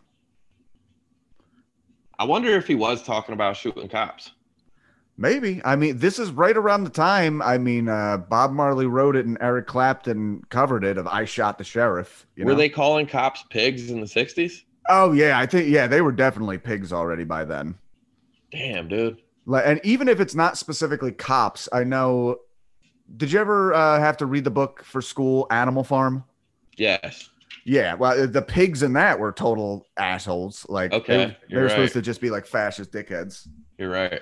I 2.18 2.24
wonder 2.24 2.50
if 2.50 2.66
he 2.66 2.74
was 2.74 3.02
talking 3.02 3.32
about 3.32 3.56
shooting 3.56 3.88
cops. 3.88 4.32
Maybe. 5.16 5.62
I 5.64 5.76
mean, 5.76 5.98
this 5.98 6.18
is 6.18 6.32
right 6.32 6.56
around 6.56 6.82
the 6.82 6.90
time. 6.90 7.40
I 7.42 7.58
mean, 7.58 7.88
uh, 7.88 8.16
Bob 8.16 8.50
Marley 8.50 8.86
wrote 8.86 9.14
it 9.14 9.26
and 9.26 9.38
Eric 9.40 9.68
Clapton 9.68 10.42
covered 10.48 10.82
it 10.82 10.98
of 10.98 11.06
I 11.06 11.24
Shot 11.24 11.58
the 11.58 11.64
Sheriff. 11.64 12.26
You 12.34 12.44
Were 12.44 12.52
know? 12.52 12.58
they 12.58 12.68
calling 12.68 13.06
cops 13.06 13.44
pigs 13.50 13.90
in 13.90 14.00
the 14.00 14.06
'60s? 14.06 14.62
Oh, 14.88 15.12
yeah. 15.12 15.38
I 15.38 15.46
think, 15.46 15.68
yeah, 15.68 15.86
they 15.86 16.00
were 16.00 16.10
definitely 16.12 16.58
pigs 16.58 16.92
already 16.92 17.22
by 17.22 17.44
then. 17.44 17.76
Damn, 18.50 18.88
dude. 18.88 19.22
Like, 19.46 19.64
and 19.64 19.80
even 19.84 20.08
if 20.08 20.18
it's 20.18 20.34
not 20.34 20.58
specifically 20.58 21.12
cops, 21.12 21.68
I 21.72 21.84
know. 21.84 22.38
Did 23.16 23.30
you 23.32 23.38
ever 23.40 23.74
uh, 23.74 23.98
have 23.98 24.16
to 24.18 24.26
read 24.26 24.44
the 24.44 24.50
book 24.50 24.82
for 24.84 25.00
school, 25.02 25.46
Animal 25.50 25.84
Farm? 25.84 26.24
Yes. 26.76 27.28
Yeah, 27.64 27.94
well, 27.94 28.26
the 28.26 28.42
pigs 28.42 28.82
in 28.82 28.92
that 28.94 29.18
were 29.18 29.32
total 29.32 29.86
assholes. 29.96 30.66
Like, 30.68 30.92
Okay, 30.92 31.16
they, 31.16 31.36
you're 31.48 31.62
were 31.62 31.68
supposed 31.68 31.94
to 31.94 32.02
just 32.02 32.20
be 32.20 32.30
like 32.30 32.44
fascist 32.46 32.92
dickheads. 32.92 33.48
You're 33.78 33.90
right. 33.90 34.20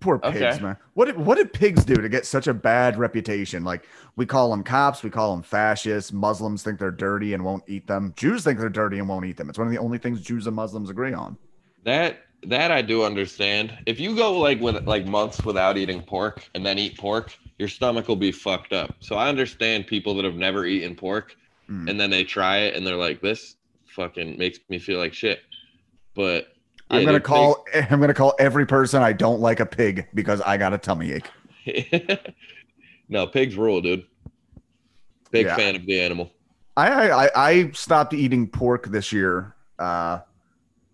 Poor 0.00 0.18
pigs, 0.18 0.36
Okay. 0.36 0.62
man. 0.62 0.76
What 0.92 1.06
did 1.06 1.16
what 1.16 1.36
did 1.38 1.54
pigs 1.54 1.84
do 1.84 1.94
to 1.94 2.08
get 2.08 2.26
such 2.26 2.46
a 2.48 2.54
bad 2.54 2.98
reputation? 2.98 3.64
Like 3.64 3.86
we 4.14 4.26
call 4.26 4.50
them 4.50 4.62
cops, 4.62 5.02
we 5.02 5.08
call 5.08 5.32
them 5.34 5.42
fascists. 5.42 6.12
Muslims 6.12 6.62
think 6.62 6.78
they're 6.78 6.90
dirty 6.90 7.32
and 7.32 7.42
won't 7.42 7.64
eat 7.66 7.86
them. 7.86 8.12
Jews 8.16 8.44
think 8.44 8.58
they're 8.58 8.68
dirty 8.68 8.98
and 8.98 9.08
won't 9.08 9.24
eat 9.24 9.38
them. 9.38 9.48
It's 9.48 9.58
one 9.58 9.66
of 9.66 9.72
the 9.72 9.78
only 9.80 9.96
things 9.96 10.20
Jews 10.20 10.46
and 10.46 10.54
Muslims 10.54 10.90
agree 10.90 11.14
on. 11.14 11.38
That 11.84 12.18
that 12.44 12.70
I 12.70 12.82
do 12.82 13.02
understand. 13.04 13.76
If 13.86 13.98
you 14.00 14.14
go 14.16 14.38
like 14.38 14.60
with 14.60 14.86
like 14.86 15.06
months 15.06 15.44
without 15.44 15.76
eating 15.76 16.02
pork 16.02 16.48
and 16.54 16.64
then 16.64 16.78
eat 16.78 16.96
pork, 16.98 17.36
your 17.58 17.68
stomach 17.68 18.08
will 18.08 18.16
be 18.16 18.32
fucked 18.32 18.72
up. 18.72 18.94
So 19.00 19.16
I 19.16 19.28
understand 19.28 19.86
people 19.86 20.14
that 20.16 20.24
have 20.24 20.36
never 20.36 20.64
eaten 20.66 20.94
pork 20.94 21.34
Mm. 21.68 21.90
and 21.90 21.98
then 21.98 22.10
they 22.10 22.22
try 22.22 22.58
it 22.58 22.76
and 22.76 22.86
they're 22.86 22.94
like, 22.94 23.20
"This 23.20 23.56
fucking 23.88 24.38
makes 24.38 24.60
me 24.68 24.78
feel 24.78 25.00
like 25.00 25.12
shit." 25.12 25.40
But 26.14 26.46
I'm 26.90 27.04
gonna 27.04 27.18
call 27.18 27.64
I'm 27.90 27.98
gonna 28.00 28.14
call 28.14 28.34
every 28.38 28.66
person 28.66 29.02
I 29.02 29.12
don't 29.12 29.40
like 29.40 29.58
a 29.58 29.66
pig 29.66 30.06
because 30.14 30.40
I 30.42 30.58
got 30.58 30.72
a 30.72 30.78
tummy 30.78 31.12
ache. 31.12 31.28
no, 33.08 33.26
pigs 33.26 33.56
rule, 33.56 33.80
dude. 33.80 34.04
Big 35.32 35.46
Yeah. 35.46 35.56
fan 35.56 35.74
of 35.74 35.84
the 35.86 36.00
animal. 36.00 36.30
I, 36.76 37.10
I 37.10 37.30
I 37.34 37.70
stopped 37.72 38.14
eating 38.14 38.46
pork 38.48 38.86
this 38.88 39.10
year 39.12 39.56
uh, 39.80 40.20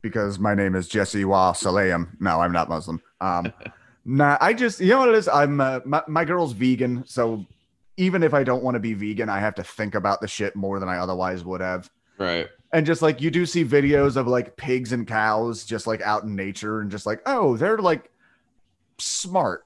because 0.02 0.38
my 0.38 0.54
name 0.54 0.74
is 0.74 0.88
Jesse 0.88 1.24
Wa 1.24 1.52
Saleem. 1.52 2.08
No, 2.20 2.40
I'm 2.40 2.52
not 2.52 2.68
Muslim. 2.68 3.00
Um, 3.20 3.52
nah, 4.04 4.36
I 4.40 4.52
just 4.52 4.80
you 4.80 4.88
know 4.88 4.98
what 4.98 5.08
it 5.10 5.14
is. 5.14 5.28
I'm 5.28 5.60
uh, 5.60 5.80
my 5.84 6.02
my 6.08 6.24
girl's 6.24 6.52
vegan, 6.52 7.04
so 7.06 7.46
even 7.96 8.22
if 8.22 8.34
I 8.34 8.44
don't 8.44 8.62
want 8.62 8.74
to 8.74 8.80
be 8.80 8.94
vegan, 8.94 9.28
I 9.28 9.38
have 9.38 9.54
to 9.54 9.62
think 9.62 9.94
about 9.94 10.20
the 10.20 10.28
shit 10.28 10.56
more 10.56 10.80
than 10.80 10.88
I 10.88 10.98
otherwise 10.98 11.44
would 11.44 11.60
have. 11.60 11.90
Right. 12.18 12.48
And 12.72 12.84
just 12.84 13.02
like 13.02 13.20
you 13.20 13.30
do 13.30 13.46
see 13.46 13.64
videos 13.64 14.16
of 14.16 14.26
like 14.26 14.56
pigs 14.56 14.92
and 14.92 15.06
cows 15.06 15.64
just 15.64 15.86
like 15.86 16.00
out 16.02 16.24
in 16.24 16.34
nature, 16.34 16.80
and 16.80 16.90
just 16.90 17.06
like 17.06 17.22
oh, 17.26 17.56
they're 17.56 17.78
like 17.78 18.10
smart. 18.98 19.64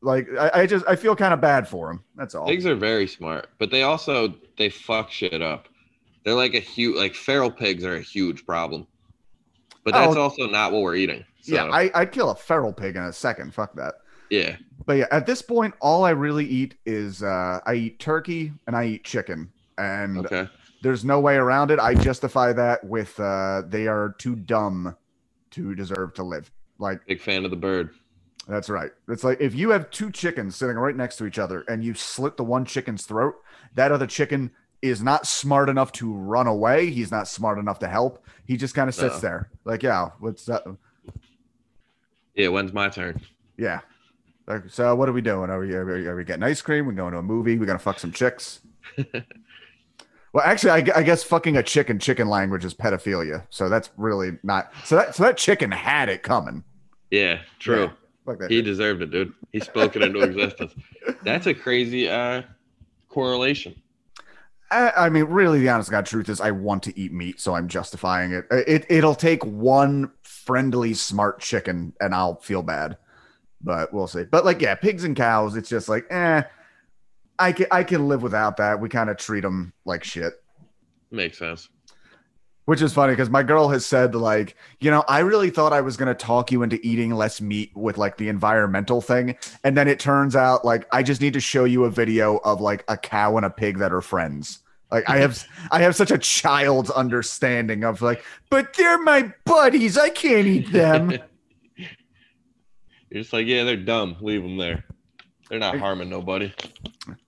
Like 0.00 0.28
I, 0.38 0.50
I 0.54 0.66
just 0.66 0.84
I 0.86 0.96
feel 0.96 1.16
kind 1.16 1.34
of 1.34 1.40
bad 1.40 1.66
for 1.66 1.88
them. 1.88 2.04
That's 2.14 2.34
all. 2.34 2.46
Pigs 2.46 2.66
are 2.66 2.76
very 2.76 3.06
smart, 3.06 3.48
but 3.58 3.70
they 3.70 3.82
also 3.82 4.34
they 4.56 4.68
fuck 4.68 5.10
shit 5.10 5.40
up. 5.40 5.68
They're 6.24 6.34
like 6.34 6.54
a 6.54 6.60
huge 6.60 6.96
like 6.96 7.14
feral 7.14 7.50
pigs 7.50 7.84
are 7.84 7.96
a 7.96 8.02
huge 8.02 8.44
problem. 8.44 8.86
But 9.90 9.98
that's 10.00 10.16
Oh. 10.16 10.20
also 10.20 10.46
not 10.46 10.72
what 10.72 10.82
we're 10.82 10.96
eating. 10.96 11.24
So, 11.40 11.54
Yeah, 11.54 11.64
I, 11.64 11.90
I'd 11.94 12.12
kill 12.12 12.30
a 12.30 12.34
feral 12.34 12.72
pig 12.72 12.96
in 12.96 13.02
a 13.02 13.12
second. 13.12 13.54
Fuck 13.54 13.74
that. 13.76 13.94
yeah. 14.30 14.56
But 14.86 14.94
yeah, 14.98 15.06
at 15.10 15.26
this 15.26 15.40
point, 15.42 15.74
all 15.80 16.04
I 16.04 16.10
really 16.10 16.46
eat 16.46 16.74
is 16.86 17.22
uh, 17.22 17.60
I 17.66 17.74
eat 17.74 17.98
turkey 17.98 18.52
and 18.66 18.76
I 18.76 18.84
eat 18.86 19.04
chicken, 19.04 19.50
and 19.78 20.18
Okay. 20.18 20.48
there's 20.82 21.04
no 21.04 21.20
way 21.20 21.36
around 21.36 21.70
it. 21.70 21.78
I 21.78 21.94
justify 21.94 22.52
that 22.54 22.84
with 22.84 23.18
uh, 23.20 23.62
they 23.68 23.86
are 23.86 24.14
too 24.18 24.34
dumb 24.36 24.94
to 25.52 25.74
deserve 25.74 26.14
to 26.14 26.22
live. 26.22 26.50
Like 26.78 27.04
Big 27.06 27.20
fan 27.20 27.44
of 27.44 27.50
the 27.50 27.56
bird. 27.56 27.90
that's 28.46 28.68
right. 28.70 28.90
It's 29.08 29.24
like 29.24 29.40
if 29.40 29.54
you 29.54 29.70
have 29.70 29.90
two 29.90 30.10
chickens 30.10 30.56
sitting 30.56 30.76
right 30.76 30.96
next 30.96 31.16
to 31.16 31.26
each 31.26 31.38
other 31.38 31.62
and 31.68 31.82
you 31.84 31.92
slit 31.94 32.36
the 32.36 32.44
one 32.44 32.64
chicken's 32.64 33.04
throat, 33.04 33.34
that 33.74 33.92
other 33.92 34.06
chicken 34.06 34.50
is 34.82 35.02
not 35.02 35.26
smart 35.26 35.68
enough 35.68 35.92
to 35.92 36.12
run 36.12 36.46
away. 36.46 36.90
He's 36.90 37.10
not 37.10 37.26
smart 37.28 37.58
enough 37.58 37.78
to 37.80 37.88
help. 37.88 38.24
He 38.46 38.56
just 38.56 38.74
kind 38.74 38.88
of 38.88 38.94
sits 38.94 39.16
No. 39.16 39.20
there, 39.20 39.50
like, 39.64 39.82
yeah, 39.82 40.10
what's 40.20 40.44
that? 40.46 40.64
Yeah, 42.34 42.48
when's 42.48 42.72
my 42.72 42.88
turn? 42.88 43.20
Yeah. 43.56 43.80
Like, 44.46 44.70
so 44.70 44.94
what 44.94 45.08
are 45.08 45.12
we 45.12 45.20
doing? 45.20 45.50
Are 45.50 45.58
we, 45.60 45.74
are 45.74 45.84
we 45.84 46.06
are 46.06 46.16
we 46.16 46.24
getting 46.24 46.42
ice 46.42 46.62
cream? 46.62 46.86
We're 46.86 46.92
going 46.92 47.12
to 47.12 47.18
a 47.18 47.22
movie? 47.22 47.58
We're 47.58 47.66
gonna 47.66 47.78
fuck 47.78 47.98
some 47.98 48.12
chicks? 48.12 48.60
well, 48.96 50.44
actually, 50.44 50.70
I, 50.70 50.98
I 50.98 51.02
guess 51.02 51.22
fucking 51.22 51.56
a 51.56 51.62
chicken 51.62 51.98
chicken 51.98 52.28
language 52.28 52.64
is 52.64 52.72
pedophilia. 52.72 53.44
So 53.50 53.68
that's 53.68 53.90
really 53.96 54.38
not. 54.42 54.72
So 54.84 54.96
that 54.96 55.14
so 55.14 55.24
that 55.24 55.36
chicken 55.36 55.70
had 55.70 56.08
it 56.08 56.22
coming. 56.22 56.64
Yeah, 57.10 57.40
true. 57.58 57.84
Yeah. 57.84 57.90
Fuck 58.24 58.38
that. 58.38 58.50
He 58.50 58.58
shit. 58.58 58.64
deserved 58.64 59.02
it, 59.02 59.10
dude. 59.10 59.32
He 59.52 59.60
spoke 59.60 59.96
it 59.96 60.02
into 60.02 60.20
existence. 60.22 60.74
That's 61.24 61.46
a 61.46 61.52
crazy 61.54 62.08
uh 62.08 62.42
correlation. 63.08 63.74
I, 64.70 64.92
I 64.96 65.08
mean, 65.08 65.24
really, 65.24 65.60
the 65.60 65.68
honest 65.70 65.90
God 65.90 66.06
truth 66.06 66.28
is, 66.28 66.40
I 66.40 66.50
want 66.50 66.82
to 66.84 66.98
eat 66.98 67.12
meat, 67.12 67.40
so 67.40 67.54
I'm 67.54 67.68
justifying 67.68 68.32
it. 68.32 68.46
It 68.50 68.86
it'll 68.88 69.14
take 69.14 69.44
one 69.44 70.10
friendly, 70.22 70.94
smart 70.94 71.40
chicken, 71.40 71.94
and 72.00 72.14
I'll 72.14 72.36
feel 72.36 72.62
bad, 72.62 72.98
but 73.62 73.92
we'll 73.92 74.06
see. 74.06 74.24
But 74.24 74.44
like, 74.44 74.60
yeah, 74.60 74.74
pigs 74.74 75.04
and 75.04 75.16
cows, 75.16 75.56
it's 75.56 75.68
just 75.68 75.88
like, 75.88 76.06
eh. 76.10 76.42
I 77.38 77.52
can 77.52 77.66
I 77.70 77.84
can 77.84 78.08
live 78.08 78.22
without 78.22 78.56
that. 78.56 78.80
We 78.80 78.88
kind 78.88 79.08
of 79.08 79.16
treat 79.16 79.42
them 79.42 79.72
like 79.84 80.02
shit. 80.02 80.34
Makes 81.10 81.38
sense. 81.38 81.68
Which 82.68 82.82
is 82.82 82.92
funny 82.92 83.14
because 83.14 83.30
my 83.30 83.42
girl 83.42 83.70
has 83.70 83.86
said, 83.86 84.14
like, 84.14 84.54
you 84.78 84.90
know, 84.90 85.02
I 85.08 85.20
really 85.20 85.48
thought 85.48 85.72
I 85.72 85.80
was 85.80 85.96
going 85.96 86.08
to 86.08 86.14
talk 86.14 86.52
you 86.52 86.62
into 86.62 86.78
eating 86.86 87.14
less 87.14 87.40
meat 87.40 87.70
with 87.74 87.96
like 87.96 88.18
the 88.18 88.28
environmental 88.28 89.00
thing. 89.00 89.38
And 89.64 89.74
then 89.74 89.88
it 89.88 89.98
turns 89.98 90.36
out, 90.36 90.66
like, 90.66 90.86
I 90.92 91.02
just 91.02 91.22
need 91.22 91.32
to 91.32 91.40
show 91.40 91.64
you 91.64 91.84
a 91.84 91.90
video 91.90 92.36
of 92.44 92.60
like 92.60 92.84
a 92.86 92.98
cow 92.98 93.38
and 93.38 93.46
a 93.46 93.48
pig 93.48 93.78
that 93.78 93.90
are 93.90 94.02
friends. 94.02 94.58
Like, 94.92 95.08
I 95.08 95.16
have, 95.16 95.42
I 95.70 95.80
have 95.80 95.96
such 95.96 96.10
a 96.10 96.18
child's 96.18 96.90
understanding 96.90 97.84
of 97.84 98.02
like, 98.02 98.22
but 98.50 98.74
they're 98.74 99.02
my 99.02 99.32
buddies. 99.46 99.96
I 99.96 100.10
can't 100.10 100.46
eat 100.46 100.70
them. 100.70 101.12
You're 103.08 103.22
just 103.22 103.32
like, 103.32 103.46
yeah, 103.46 103.64
they're 103.64 103.78
dumb. 103.78 104.18
Leave 104.20 104.42
them 104.42 104.58
there. 104.58 104.84
They're 105.48 105.58
not 105.58 105.78
harming 105.78 106.10
nobody. 106.10 106.52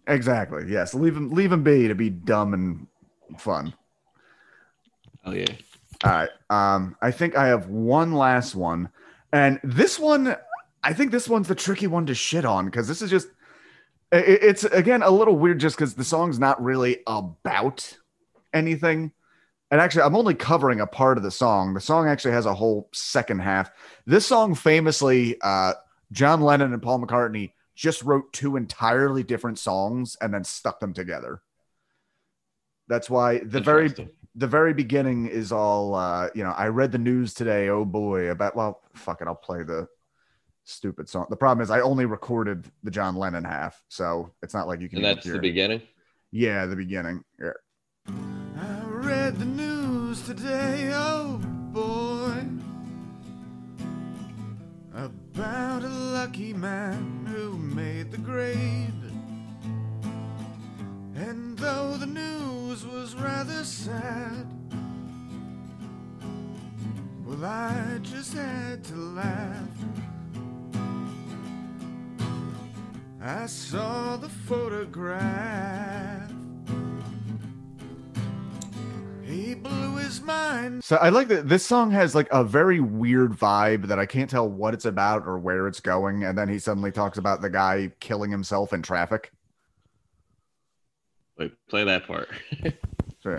exactly. 0.06 0.64
Yes. 0.68 0.92
Leave 0.92 1.14
them, 1.14 1.30
leave 1.30 1.48
them 1.48 1.62
be 1.62 1.88
to 1.88 1.94
be 1.94 2.10
dumb 2.10 2.52
and 2.52 2.86
fun. 3.40 3.72
Oh 5.24 5.32
yeah. 5.32 5.46
All 6.04 6.10
right. 6.10 6.30
Um, 6.48 6.96
I 7.02 7.10
think 7.10 7.36
I 7.36 7.48
have 7.48 7.66
one 7.68 8.12
last 8.12 8.54
one, 8.54 8.88
and 9.32 9.60
this 9.62 9.98
one, 9.98 10.34
I 10.82 10.92
think 10.94 11.10
this 11.12 11.28
one's 11.28 11.48
the 11.48 11.54
tricky 11.54 11.86
one 11.86 12.06
to 12.06 12.14
shit 12.14 12.44
on 12.44 12.64
because 12.66 12.88
this 12.88 13.02
is 13.02 13.10
just, 13.10 13.28
i- 14.12 14.16
i- 14.16 14.20
it's 14.20 14.64
again 14.64 15.02
a 15.02 15.10
little 15.10 15.36
weird 15.36 15.60
just 15.60 15.76
because 15.76 15.94
the 15.94 16.04
song's 16.04 16.38
not 16.38 16.62
really 16.62 17.00
about 17.06 17.96
anything. 18.54 19.12
And 19.70 19.80
actually, 19.80 20.02
I'm 20.02 20.16
only 20.16 20.34
covering 20.34 20.80
a 20.80 20.86
part 20.86 21.16
of 21.16 21.22
the 21.22 21.30
song. 21.30 21.74
The 21.74 21.80
song 21.80 22.08
actually 22.08 22.32
has 22.32 22.46
a 22.46 22.54
whole 22.54 22.88
second 22.92 23.40
half. 23.40 23.70
This 24.06 24.26
song 24.26 24.54
famously, 24.56 25.36
uh, 25.42 25.74
John 26.10 26.40
Lennon 26.40 26.72
and 26.72 26.82
Paul 26.82 27.00
McCartney 27.00 27.52
just 27.76 28.02
wrote 28.02 28.32
two 28.32 28.56
entirely 28.56 29.22
different 29.22 29.58
songs 29.60 30.16
and 30.20 30.34
then 30.34 30.42
stuck 30.42 30.80
them 30.80 30.92
together. 30.92 31.40
That's 32.88 33.08
why 33.08 33.38
the 33.38 33.60
very. 33.60 33.88
The 34.34 34.46
very 34.46 34.72
beginning 34.72 35.26
is 35.26 35.50
all 35.52 35.94
uh 35.94 36.28
you 36.34 36.44
know 36.44 36.50
i 36.56 36.66
read 36.68 36.92
the 36.92 36.98
news 36.98 37.34
today 37.34 37.68
oh 37.68 37.84
boy 37.84 38.30
about 38.30 38.54
well 38.54 38.80
fuck 38.94 39.20
it 39.20 39.26
i'll 39.26 39.34
play 39.34 39.62
the 39.62 39.88
stupid 40.64 41.08
song 41.08 41.26
the 41.30 41.36
problem 41.36 41.62
is 41.62 41.70
i 41.70 41.80
only 41.80 42.04
recorded 42.06 42.70
the 42.84 42.90
john 42.90 43.16
lennon 43.16 43.42
half 43.44 43.82
so 43.88 44.30
it's 44.42 44.54
not 44.54 44.68
like 44.68 44.80
you 44.80 44.88
can 44.88 44.98
And 44.98 45.04
that's 45.06 45.24
hear 45.24 45.32
the 45.34 45.38
it. 45.38 45.42
beginning. 45.42 45.82
yeah 46.30 46.66
the 46.66 46.76
beginning 46.76 47.24
yeah. 47.40 47.50
I 48.08 48.82
read 48.88 49.38
the 49.38 49.44
news 49.46 50.22
today, 50.22 50.90
oh 50.94 51.38
boy, 51.72 52.44
about 54.94 55.82
a 55.82 55.88
lucky 55.88 56.52
man 56.52 57.26
who 57.30 57.56
made 57.56 58.10
the 58.10 58.18
grade. 58.18 58.92
And 61.20 61.58
though 61.58 61.98
the 61.98 62.06
news 62.06 62.86
was 62.86 63.14
rather 63.14 63.62
sad, 63.62 64.46
well, 67.26 67.44
I 67.44 67.98
just 68.00 68.32
had 68.32 68.82
to 68.84 68.94
laugh. 68.94 69.68
I 73.20 73.44
saw 73.44 74.16
the 74.16 74.30
photograph. 74.30 76.32
He 79.22 79.54
blew 79.54 79.96
his 79.96 80.22
mind. 80.22 80.82
so 80.82 80.96
i 80.96 81.08
like 81.08 81.28
that 81.28 81.48
this 81.48 81.64
song 81.64 81.92
has 81.92 82.16
like 82.16 82.26
a 82.32 82.42
very 82.42 82.80
weird 82.80 83.30
vibe 83.30 83.86
that 83.86 83.96
i 83.96 84.04
can't 84.04 84.28
tell 84.28 84.48
what 84.48 84.74
it's 84.74 84.86
about 84.86 85.24
or 85.24 85.38
where 85.38 85.68
it's 85.68 85.78
going 85.78 86.24
and 86.24 86.36
then 86.36 86.48
he 86.48 86.58
suddenly 86.58 86.90
talks 86.90 87.16
about 87.16 87.40
the 87.40 87.48
guy 87.48 87.92
killing 88.00 88.28
himself 88.28 88.72
in 88.72 88.82
traffic 88.82 89.30
Wait, 91.40 91.52
play 91.70 91.84
that 91.84 92.06
part. 92.06 92.28
so, 93.22 93.34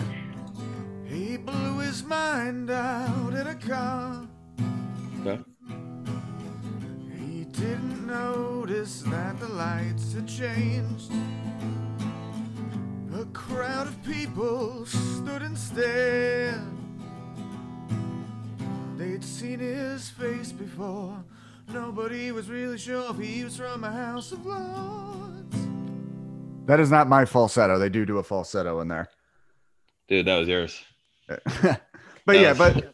He 1.05 1.37
blew 1.37 1.77
his 1.77 2.03
mind 2.03 2.71
out 2.71 3.31
in 3.31 3.45
a 3.45 3.53
car. 3.53 4.27
Okay. 5.19 5.39
He 7.19 7.43
didn't 7.43 8.07
notice 8.07 9.03
that 9.03 9.39
the 9.39 9.49
lights 9.49 10.13
had 10.13 10.27
changed. 10.27 11.11
A 13.13 13.25
crowd 13.33 13.85
of 13.85 14.03
people 14.03 14.83
stood 14.87 15.43
and 15.43 15.55
stared. 15.55 16.59
They'd 18.97 19.23
seen 19.23 19.59
his 19.59 20.09
face 20.09 20.51
before. 20.51 21.23
Nobody 21.71 22.31
was 22.31 22.49
really 22.49 22.79
sure 22.79 23.11
if 23.11 23.19
he 23.19 23.43
was 23.43 23.57
from 23.57 23.83
a 23.83 23.91
house 23.91 24.31
of 24.31 24.43
lords. 24.43 25.50
That 26.65 26.79
is 26.79 26.91
not 26.91 27.07
my 27.07 27.25
falsetto 27.25 27.77
they 27.79 27.89
do 27.89 28.05
do 28.05 28.17
a 28.17 28.23
falsetto 28.23 28.79
in 28.81 28.87
there 28.87 29.09
Dude, 30.07 30.25
that 30.25 30.39
was 30.39 30.47
yours. 30.49 30.83
but 32.25 32.35
yeah, 32.37 32.49
was- 32.51 32.57
but 32.57 32.93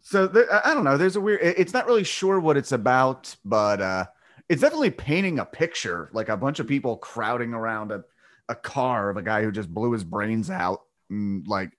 so 0.00 0.26
there, 0.26 0.46
I 0.66 0.72
don't 0.72 0.84
know. 0.84 0.96
There's 0.96 1.16
a 1.16 1.20
weird. 1.20 1.40
It's 1.42 1.74
not 1.74 1.84
really 1.86 2.04
sure 2.04 2.40
what 2.40 2.56
it's 2.56 2.72
about, 2.72 3.36
but 3.44 3.82
uh, 3.82 4.06
it's 4.48 4.62
definitely 4.62 4.92
painting 4.92 5.38
a 5.38 5.44
picture, 5.44 6.08
like 6.14 6.30
a 6.30 6.36
bunch 6.38 6.58
of 6.58 6.66
people 6.66 6.96
crowding 6.96 7.52
around 7.52 7.92
a, 7.92 8.02
a 8.48 8.54
car 8.54 9.10
of 9.10 9.18
a 9.18 9.22
guy 9.22 9.42
who 9.42 9.52
just 9.52 9.68
blew 9.68 9.92
his 9.92 10.04
brains 10.04 10.48
out, 10.48 10.80
and 11.10 11.46
like. 11.46 11.70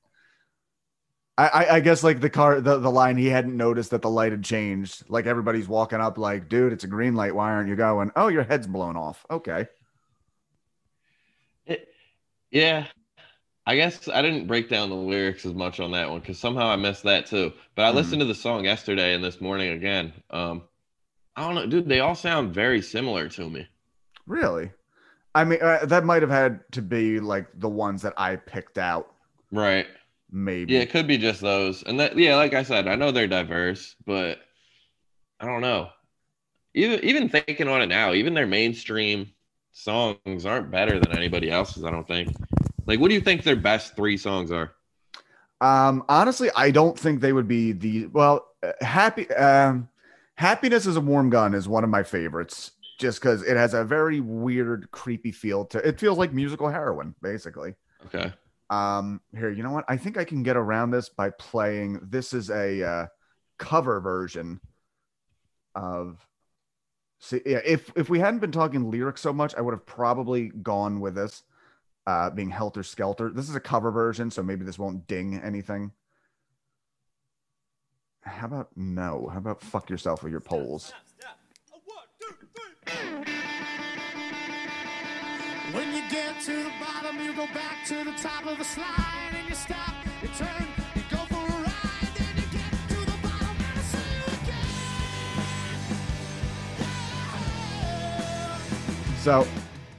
I, 1.39 1.67
I- 1.71 1.79
guess 1.79 2.03
like 2.03 2.19
the 2.19 2.29
car 2.29 2.61
the, 2.61 2.77
the 2.77 2.91
line 2.91 3.17
he 3.17 3.27
hadn't 3.27 3.57
noticed 3.57 3.89
that 3.91 4.03
the 4.03 4.09
light 4.09 4.31
had 4.33 4.43
changed 4.43 5.03
like 5.07 5.25
everybody's 5.27 5.67
walking 5.67 5.99
up 5.99 6.17
like 6.17 6.49
dude 6.49 6.73
it's 6.73 6.83
a 6.83 6.88
green 6.88 7.13
light 7.13 7.35
why 7.35 7.51
aren't 7.53 7.69
you 7.69 7.75
going 7.75 8.11
oh 8.15 8.27
your 8.27 8.41
head's 8.43 8.65
blown 8.65 8.97
off 8.97 9.23
okay 9.29 9.67
yeah. 12.51 12.87
I 13.65 13.75
guess 13.75 14.07
I 14.09 14.21
didn't 14.21 14.47
break 14.47 14.69
down 14.69 14.89
the 14.89 14.95
lyrics 14.95 15.45
as 15.45 15.53
much 15.53 15.79
on 15.79 15.91
that 15.91 16.09
one 16.09 16.21
because 16.21 16.39
somehow 16.39 16.67
I 16.67 16.77
missed 16.77 17.03
that 17.03 17.27
too. 17.27 17.53
But 17.75 17.85
I 17.85 17.91
Mhm. 17.91 17.91
listened 17.91 18.21
to 18.21 18.25
the 18.25 18.35
song 18.35 18.65
yesterday 18.65 19.13
and 19.13 19.23
this 19.23 19.41
morning 19.41 19.71
again. 19.71 20.13
Um, 20.29 20.63
I 21.35 21.45
don't 21.47 21.55
know, 21.55 21.67
dude. 21.67 21.89
They 21.89 21.99
all 22.01 22.15
sound 22.15 22.53
very 22.53 22.81
similar 22.81 23.29
to 23.29 23.49
me. 23.49 23.67
Really? 24.25 24.71
I 25.35 25.45
mean, 25.45 25.61
uh, 25.61 25.85
that 25.87 26.05
might 26.05 26.21
have 26.23 26.31
had 26.31 26.61
to 26.73 26.81
be 26.81 27.19
like 27.19 27.47
the 27.55 27.69
ones 27.69 28.01
that 28.03 28.13
I 28.17 28.37
picked 28.37 28.77
out 28.77 29.13
Right. 29.51 29.87
maybe. 30.31 30.73
Yeah, 30.73 30.81
it 30.81 30.91
could 30.91 31.07
be 31.07 31.17
just 31.17 31.41
those. 31.41 31.83
And 31.83 31.99
that 31.99 32.17
yeah, 32.17 32.35
like 32.37 32.53
I 32.53 32.63
said, 32.63 32.87
I 32.87 32.95
know 32.95 33.11
they're 33.11 33.27
diverse, 33.27 33.95
but 34.05 34.39
I 35.39 35.45
don't 35.45 35.61
know. 35.61 35.89
Even 36.75 37.03
even 37.03 37.29
thinking 37.29 37.67
on 37.69 37.81
it 37.83 37.87
now, 37.87 38.13
even 38.13 38.33
their 38.35 38.47
mainstream 38.47 39.33
songs 39.78 40.45
aren't 40.45 40.71
better 40.71 40.99
than 40.99 41.15
anybody 41.15 41.51
else's, 41.51 41.84
I 41.84 41.91
don't 41.91 42.07
think. 42.07 42.36
Like 42.86 42.99
what 42.99 43.09
do 43.09 43.13
you 43.13 43.21
think 43.21 43.43
their 43.43 43.55
best 43.55 43.95
3 43.95 44.17
songs 44.17 44.51
are? 44.51 44.71
Um, 45.61 46.03
honestly, 46.09 46.49
I 46.55 46.71
don't 46.71 46.97
think 46.97 47.21
they 47.21 47.34
would 47.34 47.47
be 47.47 47.71
the 47.71 48.07
well. 48.07 48.47
Happy, 48.82 49.30
um, 49.32 49.88
happiness 50.36 50.86
is 50.86 50.95
a 50.95 51.01
warm 51.01 51.30
gun 51.30 51.53
is 51.53 51.67
one 51.67 51.84
of 51.84 51.89
my 51.89 52.03
favorites, 52.03 52.71
just 52.99 53.21
because 53.21 53.43
it 53.43 53.57
has 53.57 53.73
a 53.73 53.84
very 53.84 54.19
weird, 54.19 54.89
creepy 54.91 55.32
feel 55.32 55.65
to. 55.65 55.88
It 55.88 55.99
feels 55.99 56.17
like 56.17 56.34
musical 56.34 56.69
heroin, 56.69 57.15
basically. 57.21 57.75
Okay. 58.05 58.32
Um, 58.69 59.21
here, 59.36 59.49
you 59.49 59.63
know 59.63 59.71
what? 59.71 59.86
I 59.88 59.97
think 59.97 60.17
I 60.17 60.25
can 60.25 60.43
get 60.43 60.57
around 60.57 60.91
this 60.91 61.09
by 61.09 61.32
playing. 61.32 61.99
This 62.03 62.34
is 62.34 62.49
a 62.49 62.84
uh, 62.84 63.07
cover 63.57 63.99
version 63.99 64.59
of. 65.75 66.26
See, 67.20 67.41
yeah, 67.45 67.61
if 67.65 67.91
if 67.95 68.09
we 68.09 68.20
hadn't 68.20 68.41
been 68.41 68.51
talking 68.51 68.91
lyrics 68.91 69.22
so 69.22 69.34
much, 69.34 69.55
I 69.55 69.61
would 69.61 69.74
have 69.74 69.86
probably 69.86 70.49
gone 70.49 70.99
with 70.99 71.15
this, 71.15 71.43
uh, 72.05 72.30
being 72.30 72.49
Helter 72.49 72.84
Skelter. 72.84 73.32
This 73.32 73.49
is 73.49 73.55
a 73.55 73.59
cover 73.59 73.91
version, 73.91 74.30
so 74.30 74.43
maybe 74.43 74.63
this 74.63 74.78
won't 74.78 75.07
ding 75.07 75.39
anything. 75.43 75.91
How 78.22 78.45
about 78.45 78.70
no? 78.76 79.30
How 79.32 79.39
about 79.39 79.61
fuck 79.61 79.89
yourself 79.89 80.22
with 80.22 80.32
your 80.32 80.41
polls? 80.41 80.93
When 85.74 85.93
you 85.93 86.01
get 86.09 86.41
to 86.45 86.63
the 86.63 86.72
bottom, 86.80 87.20
you 87.24 87.34
go 87.34 87.45
back 87.47 87.86
to 87.88 88.03
the 88.03 88.13
top 88.13 88.45
of 88.45 88.57
the 88.57 88.63
slide 88.63 89.32
and 89.34 89.49
you 89.49 89.55
stop, 89.55 89.93
you 90.22 90.30
turn, 90.30 90.68
So 99.28 99.45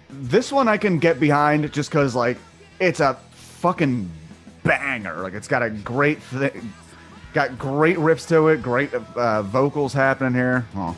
this 0.09 0.51
one 0.51 0.69
I 0.69 0.79
can 0.79 0.99
get 0.99 1.21
behind 1.21 1.71
just 1.71 1.91
because 1.91 2.15
like 2.15 2.39
it's 2.81 3.01
a 3.01 3.13
fucking 3.33 4.11
banger. 4.63 5.21
Like 5.21 5.35
it's 5.35 5.47
got 5.47 5.63
a 5.63 5.69
great 5.69 6.23
thing, 6.23 6.73
got 7.35 7.59
great 7.59 7.99
riffs 7.99 8.27
to 8.29 8.49
it, 8.49 8.63
great 8.63 8.95
uh, 8.95 9.43
vocals 9.43 9.93
happening 9.93 10.33
here. 10.33 10.67
Oh. 10.75 10.97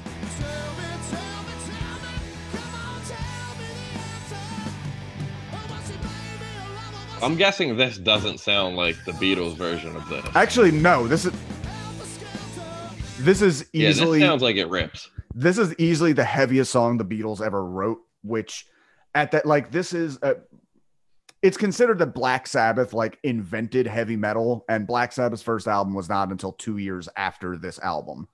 I'm 7.20 7.34
guessing 7.34 7.76
this 7.76 7.98
doesn't 7.98 8.38
sound 8.38 8.76
like 8.76 8.94
the 9.04 9.10
Beatles 9.10 9.56
version 9.56 9.96
of 9.96 10.08
this. 10.08 10.24
Actually, 10.36 10.70
no. 10.70 11.08
This 11.08 11.24
is 11.24 11.32
this 13.18 13.42
is 13.42 13.62
easily 13.72 13.82
Yeah, 13.82 13.88
this 13.88 13.96
easily 13.96 14.20
sounds 14.20 14.42
like 14.42 14.54
it 14.54 14.68
rips. 14.68 15.10
this 15.34 15.58
is 15.58 15.74
easily 15.78 16.12
the 16.12 16.22
heaviest 16.22 16.70
song 16.70 16.96
the 16.96 17.04
Beatles 17.04 17.44
ever 17.44 17.64
wrote. 17.64 17.98
Which 18.22 18.66
at 19.14 19.30
that 19.32 19.46
like 19.46 19.70
this 19.70 19.92
is 19.92 20.18
a, 20.22 20.36
it's 21.42 21.56
considered 21.56 21.98
that 21.98 22.14
Black 22.14 22.46
Sabbath 22.46 22.92
like 22.92 23.18
invented 23.22 23.86
heavy 23.86 24.16
metal, 24.16 24.64
and 24.68 24.86
Black 24.86 25.12
Sabbath's 25.12 25.42
first 25.42 25.66
album 25.66 25.94
was 25.94 26.08
not 26.08 26.30
until 26.30 26.52
two 26.52 26.76
years 26.78 27.08
after 27.16 27.56
this 27.56 27.78
album. 27.78 28.28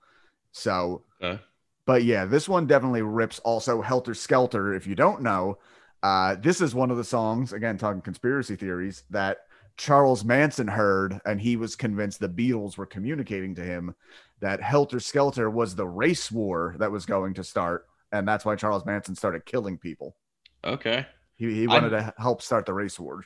So, 0.51 1.03
Okay. 1.21 1.41
but 1.85 2.03
yeah, 2.03 2.25
this 2.25 2.49
one 2.49 2.67
definitely 2.67 3.01
rips. 3.01 3.39
Also, 3.39 3.81
Helter 3.81 4.13
Skelter. 4.13 4.73
If 4.73 4.87
you 4.87 4.95
don't 4.95 5.21
know, 5.21 5.57
uh, 6.03 6.35
this 6.35 6.61
is 6.61 6.75
one 6.75 6.91
of 6.91 6.97
the 6.97 7.03
songs 7.03 7.53
again 7.53 7.77
talking 7.77 8.01
conspiracy 8.01 8.55
theories 8.55 9.03
that 9.09 9.37
Charles 9.77 10.25
Manson 10.25 10.67
heard, 10.67 11.21
and 11.25 11.39
he 11.39 11.55
was 11.55 11.75
convinced 11.75 12.19
the 12.19 12.27
Beatles 12.27 12.77
were 12.77 12.85
communicating 12.85 13.55
to 13.55 13.61
him 13.61 13.95
that 14.39 14.61
Helter 14.61 14.99
Skelter 14.99 15.49
was 15.49 15.75
the 15.75 15.87
race 15.87 16.31
war 16.31 16.75
that 16.79 16.91
was 16.91 17.05
going 17.05 17.35
to 17.35 17.43
start, 17.43 17.87
and 18.17 18.27
that's 18.27 18.45
why 18.45 18.55
Charles 18.55 18.85
Manson 18.85 19.15
started 19.15 19.45
killing 19.45 19.77
people. 19.77 20.15
Okay. 20.63 21.05
He, 21.35 21.53
he 21.53 21.67
wanted 21.67 21.89
to 21.91 22.13
help 22.17 22.41
start 22.41 22.65
the 22.65 22.73
race 22.73 22.99
wars. 22.99 23.25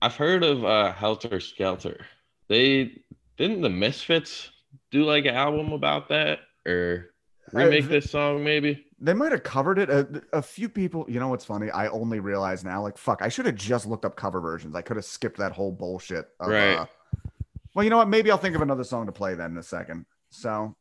I've 0.00 0.14
heard 0.16 0.42
of 0.44 0.64
uh 0.64 0.92
Helter 0.92 1.40
Skelter. 1.40 2.06
They 2.48 3.02
didn't 3.36 3.62
the 3.62 3.70
Misfits 3.70 4.50
do 4.90 5.04
like 5.04 5.24
an 5.24 5.34
album 5.34 5.72
about 5.72 6.08
that 6.10 6.40
or 6.66 7.10
remake 7.52 7.84
Uh, 7.84 7.88
this 7.88 8.10
song 8.10 8.44
maybe? 8.44 8.86
They 9.00 9.14
might 9.14 9.32
have 9.32 9.42
covered 9.42 9.78
it. 9.78 9.90
A, 9.90 10.22
a 10.32 10.40
few 10.42 10.68
people, 10.68 11.04
you 11.08 11.20
know 11.20 11.28
what's 11.28 11.44
funny? 11.44 11.70
I 11.70 11.88
only 11.88 12.20
realize 12.20 12.64
now, 12.64 12.80
like, 12.82 12.96
fuck, 12.96 13.20
I 13.20 13.28
should 13.28 13.44
have 13.44 13.56
just 13.56 13.86
looked 13.86 14.04
up 14.04 14.16
cover 14.16 14.40
versions. 14.40 14.74
I 14.74 14.82
could 14.82 14.96
have 14.96 15.04
skipped 15.04 15.36
that 15.38 15.52
whole 15.52 15.72
bullshit. 15.72 16.26
Of, 16.40 16.48
Right. 16.48 16.74
uh, 16.78 16.86
well, 17.74 17.84
you 17.84 17.90
know 17.90 17.98
what? 17.98 18.08
Maybe 18.08 18.30
I'll 18.30 18.38
think 18.38 18.56
of 18.56 18.62
another 18.62 18.84
song 18.84 19.04
to 19.06 19.12
play 19.12 19.34
then 19.34 19.50
in 19.50 19.58
a 19.58 19.62
second. 19.62 20.06
So, 20.30 20.74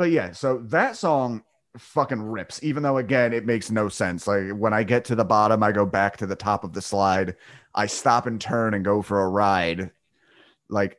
but 0.00 0.10
yeah, 0.10 0.32
so 0.32 0.56
that 0.68 0.96
song 0.96 1.42
fucking 1.76 2.22
rips, 2.22 2.62
even 2.62 2.82
though, 2.82 2.96
again, 2.96 3.34
it 3.34 3.44
makes 3.44 3.70
no 3.70 3.90
sense. 3.90 4.26
Like, 4.26 4.52
when 4.52 4.72
I 4.72 4.82
get 4.82 5.04
to 5.04 5.14
the 5.14 5.26
bottom, 5.26 5.62
I 5.62 5.72
go 5.72 5.84
back 5.84 6.16
to 6.16 6.26
the 6.26 6.34
top 6.34 6.64
of 6.64 6.72
the 6.72 6.80
slide. 6.80 7.36
I 7.74 7.84
stop 7.84 8.24
and 8.24 8.40
turn 8.40 8.72
and 8.72 8.82
go 8.82 9.02
for 9.02 9.20
a 9.20 9.28
ride. 9.28 9.90
Like, 10.70 10.96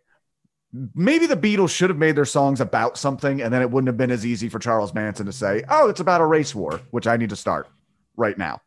maybe 0.93 1.25
the 1.25 1.35
Beatles 1.35 1.75
should 1.75 1.89
have 1.89 1.97
made 1.97 2.15
their 2.15 2.25
songs 2.25 2.61
about 2.61 2.95
something, 2.95 3.41
and 3.41 3.51
then 3.51 3.63
it 3.63 3.71
wouldn't 3.71 3.87
have 3.87 3.97
been 3.97 4.11
as 4.11 4.23
easy 4.23 4.49
for 4.49 4.59
Charles 4.59 4.93
Manson 4.93 5.25
to 5.25 5.33
say, 5.33 5.63
"Oh, 5.67 5.89
it's 5.89 5.99
about 5.99 6.21
a 6.21 6.25
race 6.27 6.53
war," 6.53 6.79
which 6.91 7.07
I 7.07 7.17
need 7.17 7.31
to 7.31 7.35
start 7.35 7.67
right 8.15 8.37
now. 8.37 8.61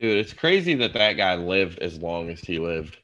Dude, 0.00 0.18
it's 0.18 0.32
crazy 0.32 0.74
that 0.74 0.94
that 0.94 1.12
guy 1.12 1.36
lived 1.36 1.78
as 1.78 1.96
long 2.02 2.28
as 2.28 2.40
he 2.40 2.58
lived. 2.58 2.96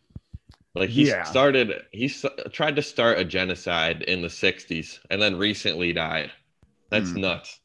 Like 0.74 0.90
he 0.90 1.04
Yeah. 1.04 1.24
started 1.24 1.82
he 1.92 2.06
s- 2.06 2.24
tried 2.52 2.76
to 2.76 2.82
start 2.82 3.18
a 3.18 3.24
genocide 3.24 4.02
in 4.02 4.22
the 4.22 4.30
60s 4.30 5.00
and 5.10 5.20
then 5.20 5.36
recently 5.38 5.92
died. 5.92 6.32
That's 6.90 7.14
Hmm. 7.14 7.20
nuts. 7.20 7.60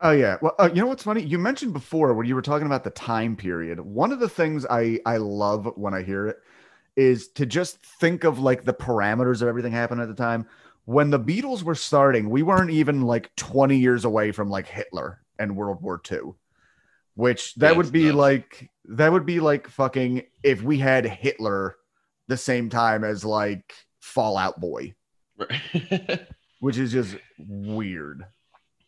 Oh 0.00 0.12
yeah. 0.12 0.38
Well, 0.40 0.54
uh, 0.58 0.70
you 0.72 0.80
know 0.80 0.86
what's 0.86 1.02
funny? 1.02 1.22
You 1.22 1.38
mentioned 1.38 1.72
before 1.74 2.14
when 2.14 2.26
you 2.26 2.34
were 2.34 2.42
talking 2.42 2.66
about 2.66 2.84
the 2.84 2.90
time 2.90 3.36
period. 3.36 3.80
One 3.80 4.12
of 4.12 4.20
the 4.20 4.28
things 4.28 4.64
I 4.70 4.98
I 5.04 5.18
love 5.18 5.70
when 5.76 5.92
I 5.92 6.02
hear 6.02 6.26
it 6.28 6.38
is 6.96 7.28
to 7.30 7.46
just 7.46 7.84
think 8.00 8.24
of 8.24 8.38
like 8.38 8.64
the 8.64 8.72
parameters 8.74 9.42
of 9.42 9.48
everything 9.48 9.72
happening 9.72 10.02
at 10.02 10.08
the 10.08 10.14
time. 10.14 10.46
When 10.86 11.10
the 11.10 11.20
Beatles 11.20 11.62
were 11.62 11.74
starting, 11.74 12.30
we 12.30 12.42
weren't 12.42 12.70
even 12.70 13.02
like 13.02 13.34
20 13.36 13.78
years 13.78 14.04
away 14.04 14.32
from 14.32 14.48
like 14.48 14.66
Hitler 14.66 15.22
and 15.38 15.56
World 15.56 15.82
War 15.82 15.98
II. 15.98 16.34
Which 17.14 17.54
that 17.56 17.72
Yeah, 17.72 17.76
would 17.76 17.92
be 17.92 18.04
nuts. 18.06 18.16
like 18.16 18.70
that 18.90 19.10
would 19.12 19.26
be 19.26 19.40
like 19.40 19.68
fucking 19.68 20.22
if 20.42 20.62
we 20.62 20.78
had 20.78 21.04
Hitler 21.06 21.76
the 22.28 22.36
same 22.36 22.68
time 22.68 23.04
as 23.04 23.24
like 23.24 23.72
Fall 24.00 24.36
Out 24.36 24.60
Boy, 24.60 24.94
Right. 25.38 26.20
which 26.60 26.76
is 26.78 26.92
just 26.92 27.16
weird. 27.38 28.24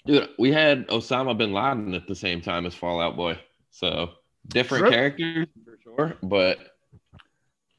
Dude, 0.05 0.29
we 0.39 0.51
had 0.53 0.89
Osama 0.89 1.37
bin 1.39 1.53
Laden 1.53 1.95
at 1.95 2.07
the 2.09 2.15
same 2.15 2.41
time 2.41 2.67
as 2.67 2.75
Fall 2.75 3.01
Out 3.01 3.17
Boy. 3.17 3.39
So 3.71 4.11
different 4.49 4.83
True. 4.85 4.91
characters 4.91 5.47
for 5.65 5.79
sure, 5.83 6.17
but 6.23 6.59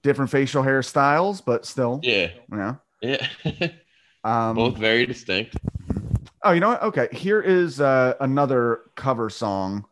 Different 0.02 0.32
facial 0.32 0.64
hairstyles, 0.64 1.42
but 1.46 1.66
still, 1.66 2.02
yeah. 2.04 2.30
yeah. 2.52 2.76
Yeah. 3.02 3.28
Um, 4.26 4.56
Both 4.56 4.78
very 4.78 5.06
distinct. 5.06 5.58
Oh, 6.46 6.52
you 6.54 6.62
know 6.62 6.70
what? 6.70 6.82
Okay, 6.84 7.10
here 7.12 7.42
is 7.42 7.82
uh, 7.82 8.14
another 8.22 8.80
cover 8.96 9.30
song 9.30 9.84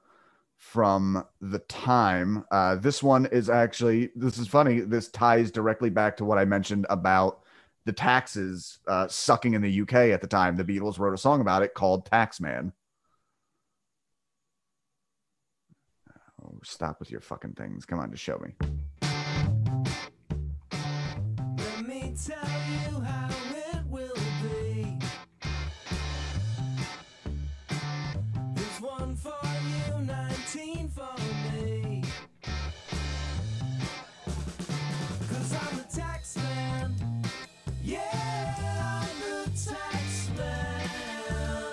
from 0.71 1.25
the 1.41 1.59
time. 1.59 2.45
Uh, 2.49 2.75
this 2.75 3.03
one 3.03 3.25
is 3.25 3.49
actually 3.49 4.09
this 4.15 4.37
is 4.37 4.47
funny. 4.47 4.79
This 4.79 5.09
ties 5.09 5.51
directly 5.51 5.89
back 5.89 6.15
to 6.17 6.25
what 6.25 6.37
I 6.37 6.45
mentioned 6.45 6.85
about 6.89 7.41
the 7.83 7.91
taxes 7.91 8.79
uh, 8.87 9.05
sucking 9.09 9.53
in 9.53 9.61
the 9.61 9.81
UK 9.81 9.93
at 9.93 10.21
the 10.21 10.27
time. 10.27 10.55
The 10.55 10.63
Beatles 10.63 10.97
wrote 10.97 11.13
a 11.13 11.17
song 11.17 11.41
about 11.41 11.61
it 11.61 11.73
called 11.73 12.09
"Taxman." 12.09 12.71
Oh, 16.41 16.57
stop 16.63 17.01
with 17.01 17.11
your 17.11 17.19
fucking 17.21 17.53
things. 17.53 17.85
Come 17.85 17.99
on, 17.99 18.09
just 18.09 18.23
show 18.23 18.39
me. 18.39 18.53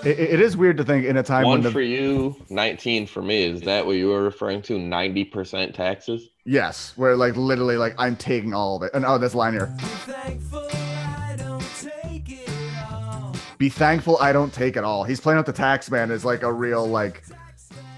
It, 0.09 0.19
it 0.19 0.41
is 0.41 0.57
weird 0.57 0.79
to 0.79 0.85
think 0.85 1.05
in 1.05 1.19
a 1.19 1.23
time 1.23 1.45
One 1.45 1.57
when 1.57 1.63
the 1.63 1.71
for 1.71 1.83
you, 1.83 2.35
19 2.49 3.07
for 3.07 3.21
me. 3.21 3.43
Is 3.43 3.61
that 3.63 3.85
what 3.85 3.93
you 3.93 4.09
were 4.09 4.23
referring 4.23 4.63
to? 4.63 4.79
90% 4.79 5.75
taxes? 5.75 6.31
yes, 6.45 6.95
where 6.97 7.15
like 7.15 7.37
literally 7.37 7.77
like 7.77 7.95
I'm 7.99 8.17
taking 8.17 8.55
all 8.55 8.77
of 8.77 8.83
it. 8.83 8.93
And 8.95 9.05
oh, 9.05 9.19
this 9.19 9.35
line 9.35 9.53
here. 9.53 9.67
Be 9.77 9.85
thankful 9.85 10.69
I 10.71 11.37
don't 11.37 11.63
take 11.79 12.31
it 12.31 12.49
all. 12.91 13.37
be 13.59 13.69
thankful 13.69 14.19
I 14.19 14.33
don't 14.33 14.53
take 14.53 14.77
it 14.79 14.85
all. 14.85 15.05
He's 15.05 15.21
playing 15.21 15.39
up 15.39 15.45
the 15.45 15.53
tax 15.53 15.91
man 15.91 16.11
as 16.11 16.25
like 16.25 16.43
a 16.43 16.53
real 16.53 16.87
like 16.87 17.23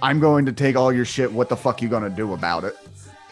I'm 0.02 0.18
going 0.18 0.46
to 0.46 0.52
take 0.52 0.74
all 0.74 0.92
your 0.92 1.04
shit. 1.04 1.30
What 1.30 1.48
the 1.48 1.56
fuck 1.56 1.80
you 1.80 1.88
gonna 1.88 2.10
do 2.10 2.32
about 2.32 2.64
it? 2.64 2.76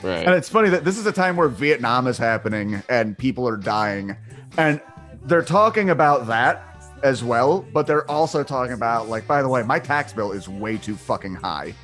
Right. 0.03 0.24
And 0.24 0.37
it's 0.37 0.49
funny 0.49 0.68
that 0.68 0.85
this 0.85 0.99
is 0.99 1.07
a 1.07 1.12
time 1.12 1.37
where 1.37 1.49
Vietnam 1.49 2.07
is 2.07 2.16
happening 2.16 2.81
and 2.89 3.18
people 3.18 3.49
are 3.49 3.57
dying. 3.57 4.16
And 4.57 4.81
they're 5.24 5.43
talking 5.43 5.91
about 5.91 6.29
that 6.29 6.78
as 7.03 7.22
well, 7.22 7.64
but 7.72 7.86
they're 7.86 8.09
also 8.11 8.42
talking 8.42 8.72
about, 8.72 9.09
like, 9.09 9.26
by 9.26 9.42
the 9.42 9.49
way, 9.49 9.62
my 9.62 9.78
tax 9.78 10.12
bill 10.12 10.32
is 10.32 10.49
way 10.49 10.76
too 10.76 10.96
fucking 10.96 11.34
high. 11.34 11.74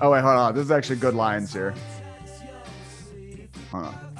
Oh, 0.00 0.10
wait, 0.10 0.22
hold 0.22 0.36
on. 0.36 0.54
This 0.54 0.64
is 0.64 0.70
actually 0.70 0.96
good 0.96 1.14
lines 1.14 1.52
here. 1.52 1.74
Hold 3.70 3.84
on. 3.86 4.10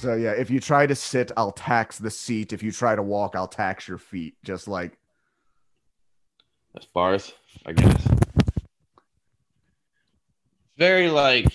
So 0.00 0.14
yeah, 0.16 0.32
if 0.32 0.50
you 0.50 0.60
try 0.60 0.86
to 0.86 0.94
sit, 0.94 1.32
I'll 1.34 1.50
tax 1.50 1.96
the 1.96 2.10
seat. 2.10 2.52
If 2.52 2.62
you 2.62 2.70
try 2.72 2.94
to 2.94 3.02
walk, 3.02 3.34
I'll 3.34 3.48
tax 3.48 3.88
your 3.88 3.96
feet. 3.96 4.34
Just 4.44 4.68
like 4.68 4.98
As 6.76 6.84
far 6.92 7.14
as 7.14 7.32
I 7.66 7.72
guess. 7.72 8.08
Very 10.76 11.08
like 11.08 11.52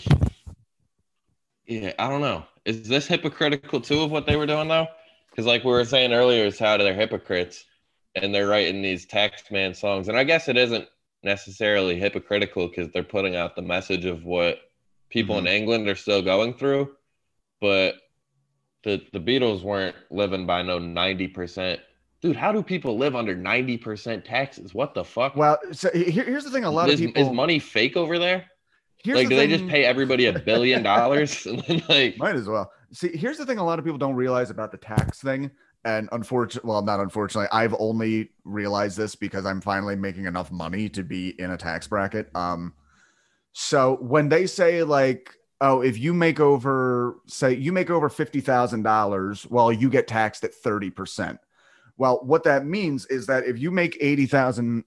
Yeah, 1.66 1.94
I 2.00 2.10
don't 2.10 2.22
know. 2.22 2.46
Is 2.66 2.88
this 2.88 3.08
hypocritical 3.08 3.82
too 3.82 4.02
of 4.02 4.12
what 4.12 4.26
they 4.26 4.36
were 4.36 4.46
doing 4.46 4.68
though? 4.68 4.88
Because 5.30 5.46
like 5.46 5.64
we 5.64 5.72
were 5.72 5.86
saying 5.86 6.14
earlier, 6.14 6.46
is 6.46 6.60
how 6.60 6.78
they're 6.78 6.94
hypocrites 6.94 7.66
and 8.16 8.34
they're 8.34 8.48
writing 8.48 8.82
these 8.82 9.06
taxman 9.06 9.76
songs. 9.76 10.08
And 10.08 10.18
I 10.18 10.24
guess 10.24 10.48
it 10.48 10.58
isn't 10.58 10.88
necessarily 11.24 12.00
hypocritical 12.00 12.68
because 12.68 12.92
they're 12.92 13.04
putting 13.04 13.36
out 13.36 13.56
the 13.56 13.62
message 13.62 14.06
of 14.06 14.24
what 14.24 14.60
people 15.10 15.38
in 15.38 15.46
mm-hmm. 15.46 15.54
England 15.54 15.88
are 15.88 15.96
still 15.96 16.22
going 16.22 16.54
through. 16.54 16.92
But 17.62 17.96
the 18.84 19.02
the 19.12 19.20
Beatles 19.20 19.64
weren't 19.64 19.96
living 20.10 20.46
by 20.46 20.62
no 20.62 20.80
90%. 20.80 21.80
Dude, 22.22 22.36
how 22.36 22.52
do 22.52 22.62
people 22.62 22.98
live 22.98 23.16
under 23.16 23.36
90% 23.36 24.26
taxes? 24.26 24.74
What 24.74 24.94
the 24.94 25.04
fuck? 25.04 25.36
well. 25.36 25.58
So 25.72 25.90
here- 25.92 26.26
here's 26.26 26.44
the 26.44 26.52
thing: 26.52 26.66
a 26.66 26.72
lot 26.72 26.90
is, 26.90 27.00
of 27.00 27.08
people. 27.08 27.24
is 27.24 27.32
money 27.32 27.60
fake 27.60 27.96
over 27.96 28.20
there? 28.20 28.46
here's 29.04 29.18
like, 29.18 29.30
the 29.30 29.36
do 29.36 29.38
they 29.38 29.48
just 29.48 29.68
pay 29.68 29.86
everybody 29.86 30.26
a 30.26 30.38
billion 30.40 30.84
dollars? 30.84 31.46
and 31.46 31.64
then, 31.68 31.84
like, 31.90 32.18
Might 32.18 32.36
as 32.36 32.48
well. 32.48 32.72
See, 32.92 33.16
here's 33.16 33.38
the 33.38 33.46
thing: 33.46 33.58
a 33.58 33.64
lot 33.64 33.80
of 33.80 33.86
people 33.86 33.98
don't 33.98 34.16
realize 34.16 34.50
about 34.50 34.72
the 34.72 34.78
tax 34.78 35.22
thing, 35.22 35.52
and 35.86 36.10
unfortunately, 36.12 36.68
well, 36.68 36.82
not 36.82 37.00
unfortunately, 37.00 37.50
I've 37.52 37.76
only 37.80 38.32
realized 38.44 38.98
this 38.98 39.16
because 39.16 39.46
I'm 39.46 39.62
finally 39.62 39.96
making 39.96 40.26
enough 40.26 40.52
money 40.52 40.90
to 40.90 41.04
be 41.04 41.40
in 41.40 41.52
a 41.52 41.58
tax 41.58 41.88
bracket. 41.88 42.30
Um, 42.36 42.74
so 43.54 43.98
when 44.02 44.30
they 44.30 44.48
say 44.48 44.84
like, 44.84 45.36
oh, 45.62 45.82
if 45.82 45.98
you 45.98 46.14
make 46.14 46.40
over, 46.40 47.18
say, 47.28 47.54
you 47.54 47.72
make 47.72 47.90
over 47.90 48.10
fifty 48.10 48.42
thousand 48.42 48.84
dollars, 48.84 49.46
well, 49.50 49.72
you 49.72 49.90
get 49.90 50.08
taxed 50.08 50.44
at 50.44 50.54
thirty 50.54 50.90
percent. 50.90 51.40
Well, 52.00 52.22
what 52.24 52.46
that 52.46 52.66
means 52.66 53.06
is 53.08 53.28
that 53.28 53.44
if 53.46 53.60
you 53.60 53.72
make 53.72 53.98
eighty 54.00 54.26
thousand, 54.26 54.86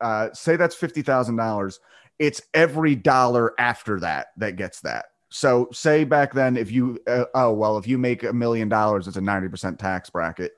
uh, 0.00 0.30
say 0.32 0.56
that's 0.56 0.74
fifty 0.74 1.02
thousand 1.02 1.36
dollars, 1.36 1.78
it's 2.18 2.40
every 2.54 2.96
dollar 2.96 3.52
after 3.60 4.00
that 4.00 4.28
that 4.38 4.56
gets 4.56 4.80
that. 4.80 5.04
So 5.28 5.68
say 5.70 6.04
back 6.04 6.32
then, 6.32 6.56
if 6.56 6.72
you 6.72 6.98
uh, 7.06 7.26
oh 7.34 7.52
well, 7.52 7.76
if 7.76 7.86
you 7.86 7.98
make 7.98 8.22
a 8.22 8.32
million 8.32 8.70
dollars, 8.70 9.06
it's 9.06 9.18
a 9.18 9.20
ninety 9.20 9.48
percent 9.48 9.78
tax 9.78 10.08
bracket. 10.08 10.52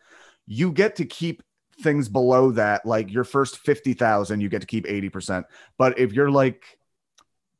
You 0.46 0.70
get 0.70 0.94
to 0.96 1.04
keep 1.04 1.42
things 1.82 2.08
below 2.08 2.52
that, 2.52 2.86
like 2.86 3.12
your 3.12 3.24
first 3.24 3.58
fifty 3.58 3.92
thousand, 3.92 4.40
you 4.40 4.48
get 4.48 4.60
to 4.60 4.68
keep 4.68 4.86
eighty 4.86 5.08
percent. 5.08 5.46
But 5.78 5.98
if 5.98 6.12
you're 6.12 6.30
like 6.30 6.78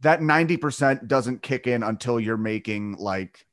that 0.03 0.22
ninety 0.22 0.57
percent 0.57 1.09
doesn't 1.09 1.43
kick 1.43 1.66
in 1.66 1.82
until 1.82 2.20
you're 2.20 2.36
making 2.36 2.99
like 2.99 3.47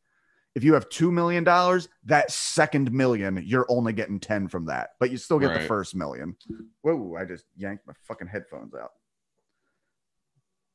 if 0.55 0.63
you 0.63 0.73
have 0.73 0.87
two 0.89 1.11
million 1.11 1.43
dollars, 1.43 1.89
that 2.05 2.31
second 2.31 2.91
million, 2.91 3.43
you're 3.45 3.65
only 3.69 3.91
getting 3.91 4.19
ten 4.19 4.47
from 4.47 4.65
that, 4.65 4.91
but 4.99 5.11
you 5.11 5.17
still 5.17 5.37
get 5.37 5.53
the 5.53 5.67
first 5.67 5.95
million. 5.95 6.35
Whoa! 6.81 7.17
I 7.19 7.25
just 7.25 7.43
yanked 7.57 7.85
my 7.85 7.93
fucking 8.07 8.27
headphones 8.27 8.73
out. 8.73 8.91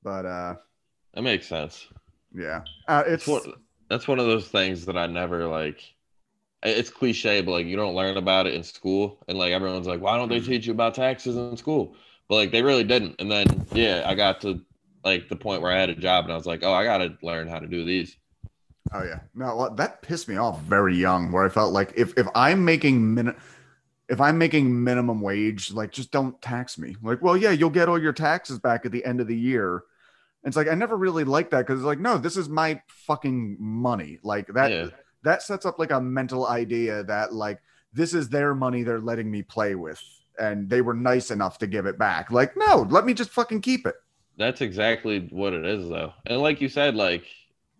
But 0.02 0.26
uh, 0.26 0.54
that 1.14 1.22
makes 1.22 1.46
sense. 1.46 1.88
yeah, 2.34 2.60
uh, 2.88 3.04
it's 3.06 3.26
It's 3.26 3.46
one, 3.46 3.54
that's 3.88 4.06
one 4.06 4.18
of 4.18 4.26
those 4.26 4.48
things 4.48 4.84
that 4.86 4.96
I 4.98 5.06
never 5.06 5.46
like. 5.46 5.82
It's 6.62 6.90
cliche, 6.90 7.40
but 7.40 7.52
like 7.52 7.66
you 7.66 7.76
don't 7.76 7.94
learn 7.94 8.18
about 8.18 8.46
it 8.46 8.54
in 8.54 8.62
school, 8.62 9.24
and 9.28 9.38
like 9.38 9.52
everyone's 9.52 9.86
like, 9.86 10.02
"Why 10.02 10.18
don't 10.18 10.28
they 10.28 10.40
teach 10.40 10.66
you 10.66 10.72
about 10.72 10.94
taxes 10.94 11.36
in 11.36 11.56
school?" 11.56 11.96
But 12.28 12.34
like 12.34 12.52
they 12.52 12.60
really 12.60 12.84
didn't. 12.84 13.16
And 13.18 13.30
then 13.30 13.66
yeah, 13.72 14.04
I 14.06 14.14
got 14.14 14.42
to 14.42 14.60
like 15.04 15.30
the 15.30 15.36
point 15.36 15.62
where 15.62 15.72
I 15.72 15.80
had 15.80 15.88
a 15.88 15.94
job, 15.94 16.24
and 16.24 16.32
I 16.34 16.36
was 16.36 16.44
like, 16.44 16.62
"Oh, 16.62 16.74
I 16.74 16.84
got 16.84 16.98
to 16.98 17.16
learn 17.22 17.48
how 17.48 17.60
to 17.60 17.66
do 17.66 17.86
these." 17.86 18.18
Oh 18.92 19.04
yeah, 19.04 19.20
no, 19.34 19.72
that 19.76 20.02
pissed 20.02 20.28
me 20.28 20.36
off 20.36 20.60
very 20.62 20.96
young. 20.96 21.30
Where 21.30 21.44
I 21.44 21.48
felt 21.48 21.72
like 21.72 21.92
if 21.96 22.16
if 22.18 22.26
I'm 22.34 22.64
making 22.64 23.14
min, 23.14 23.34
if 24.08 24.20
I'm 24.20 24.36
making 24.38 24.82
minimum 24.82 25.20
wage, 25.20 25.72
like 25.72 25.92
just 25.92 26.10
don't 26.10 26.40
tax 26.42 26.76
me. 26.78 26.96
Like, 27.02 27.22
well, 27.22 27.36
yeah, 27.36 27.50
you'll 27.52 27.70
get 27.70 27.88
all 27.88 28.00
your 28.00 28.12
taxes 28.12 28.58
back 28.58 28.84
at 28.84 28.92
the 28.92 29.04
end 29.04 29.20
of 29.20 29.28
the 29.28 29.36
year. 29.36 29.84
It's 30.42 30.56
like 30.56 30.68
I 30.68 30.74
never 30.74 30.96
really 30.96 31.24
liked 31.24 31.52
that 31.52 31.66
because 31.66 31.78
it's 31.80 31.86
like, 31.86 32.00
no, 32.00 32.18
this 32.18 32.36
is 32.36 32.48
my 32.48 32.82
fucking 33.06 33.56
money. 33.60 34.18
Like 34.22 34.48
that 34.54 34.70
Yeah. 34.70 34.86
that 35.22 35.42
sets 35.42 35.64
up 35.66 35.78
like 35.78 35.92
a 35.92 36.00
mental 36.00 36.46
idea 36.48 37.04
that 37.04 37.32
like 37.32 37.60
this 37.92 38.14
is 38.14 38.28
their 38.28 38.54
money 38.54 38.82
they're 38.82 39.00
letting 39.00 39.30
me 39.30 39.42
play 39.42 39.74
with, 39.76 40.02
and 40.38 40.68
they 40.68 40.80
were 40.80 40.94
nice 40.94 41.30
enough 41.30 41.58
to 41.58 41.66
give 41.66 41.86
it 41.86 41.98
back. 41.98 42.30
Like, 42.32 42.56
no, 42.56 42.86
let 42.90 43.04
me 43.04 43.14
just 43.14 43.30
fucking 43.30 43.60
keep 43.60 43.86
it. 43.86 43.94
That's 44.36 44.62
exactly 44.62 45.28
what 45.30 45.52
it 45.52 45.66
is, 45.66 45.88
though. 45.88 46.14
And 46.26 46.40
like 46.40 46.60
you 46.60 46.68
said, 46.70 46.94
like, 46.94 47.24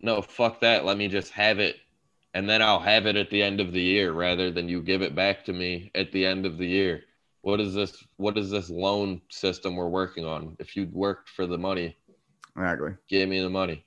no, 0.00 0.22
fuck 0.22 0.60
that. 0.60 0.84
Let 0.84 0.96
me 0.96 1.08
just 1.08 1.32
have 1.32 1.58
it, 1.58 1.76
and 2.34 2.48
then 2.48 2.62
I'll 2.62 2.80
have 2.80 3.06
it 3.06 3.16
at 3.16 3.30
the 3.30 3.42
end 3.42 3.60
of 3.60 3.72
the 3.72 3.80
year, 3.80 4.12
rather 4.12 4.50
than 4.50 4.68
you 4.68 4.82
give 4.82 5.02
it 5.02 5.14
back 5.14 5.44
to 5.46 5.52
me 5.52 5.90
at 5.94 6.12
the 6.12 6.24
end 6.26 6.46
of 6.46 6.58
the 6.58 6.66
year. 6.66 7.02
What 7.42 7.60
is 7.60 7.72
this? 7.74 8.04
What 8.16 8.36
is 8.36 8.50
this 8.50 8.68
loan 8.70 9.20
system 9.30 9.76
we're 9.76 9.88
working 9.88 10.24
on? 10.24 10.56
If 10.58 10.76
you 10.76 10.88
worked 10.92 11.28
for 11.30 11.46
the 11.46 11.58
money, 11.58 11.96
Exactly. 12.56 12.92
give 13.08 13.28
me 13.28 13.40
the 13.40 13.48
money. 13.50 13.84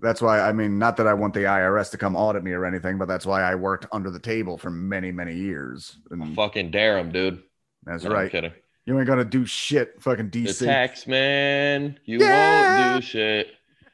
That's 0.00 0.20
why 0.20 0.40
I 0.40 0.52
mean, 0.52 0.78
not 0.78 0.96
that 0.98 1.06
I 1.06 1.14
want 1.14 1.34
the 1.34 1.40
IRS 1.44 1.90
to 1.92 1.98
come 1.98 2.16
audit 2.16 2.42
me 2.44 2.52
or 2.52 2.64
anything, 2.64 2.98
but 2.98 3.06
that's 3.08 3.26
why 3.26 3.42
I 3.42 3.54
worked 3.54 3.86
under 3.92 4.10
the 4.10 4.18
table 4.18 4.58
for 4.58 4.70
many, 4.70 5.12
many 5.12 5.34
years. 5.34 5.98
And 6.10 6.34
Fucking 6.34 6.72
him, 6.72 7.10
dude. 7.12 7.42
that's 7.84 8.04
No, 8.04 8.10
I'm 8.10 8.16
right. 8.16 8.30
kidding. 8.30 8.52
You 8.86 8.98
ain't 8.98 9.06
gonna 9.06 9.24
do 9.24 9.46
shit, 9.46 10.02
fucking 10.02 10.28
The 10.30 10.44
DC. 10.44 10.66
tax 10.66 11.06
man, 11.06 11.98
you 12.04 12.18
Yeah. 12.20 12.30
won't 12.90 13.00
do 13.00 13.06
shit. 13.06 13.48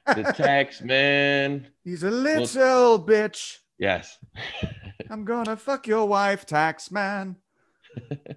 The 0.07 0.33
tax 0.37 0.83
man. 0.83 1.69
He's 1.85 2.03
a 2.03 2.11
little 2.11 3.05
bitch. 3.05 3.59
Yes. 3.79 4.19
I'm 5.11 5.25
gonna 5.25 5.57
fuck 5.57 5.87
your 5.87 6.07
wife, 6.07 6.47
tax 6.47 6.91
man. 6.91 7.37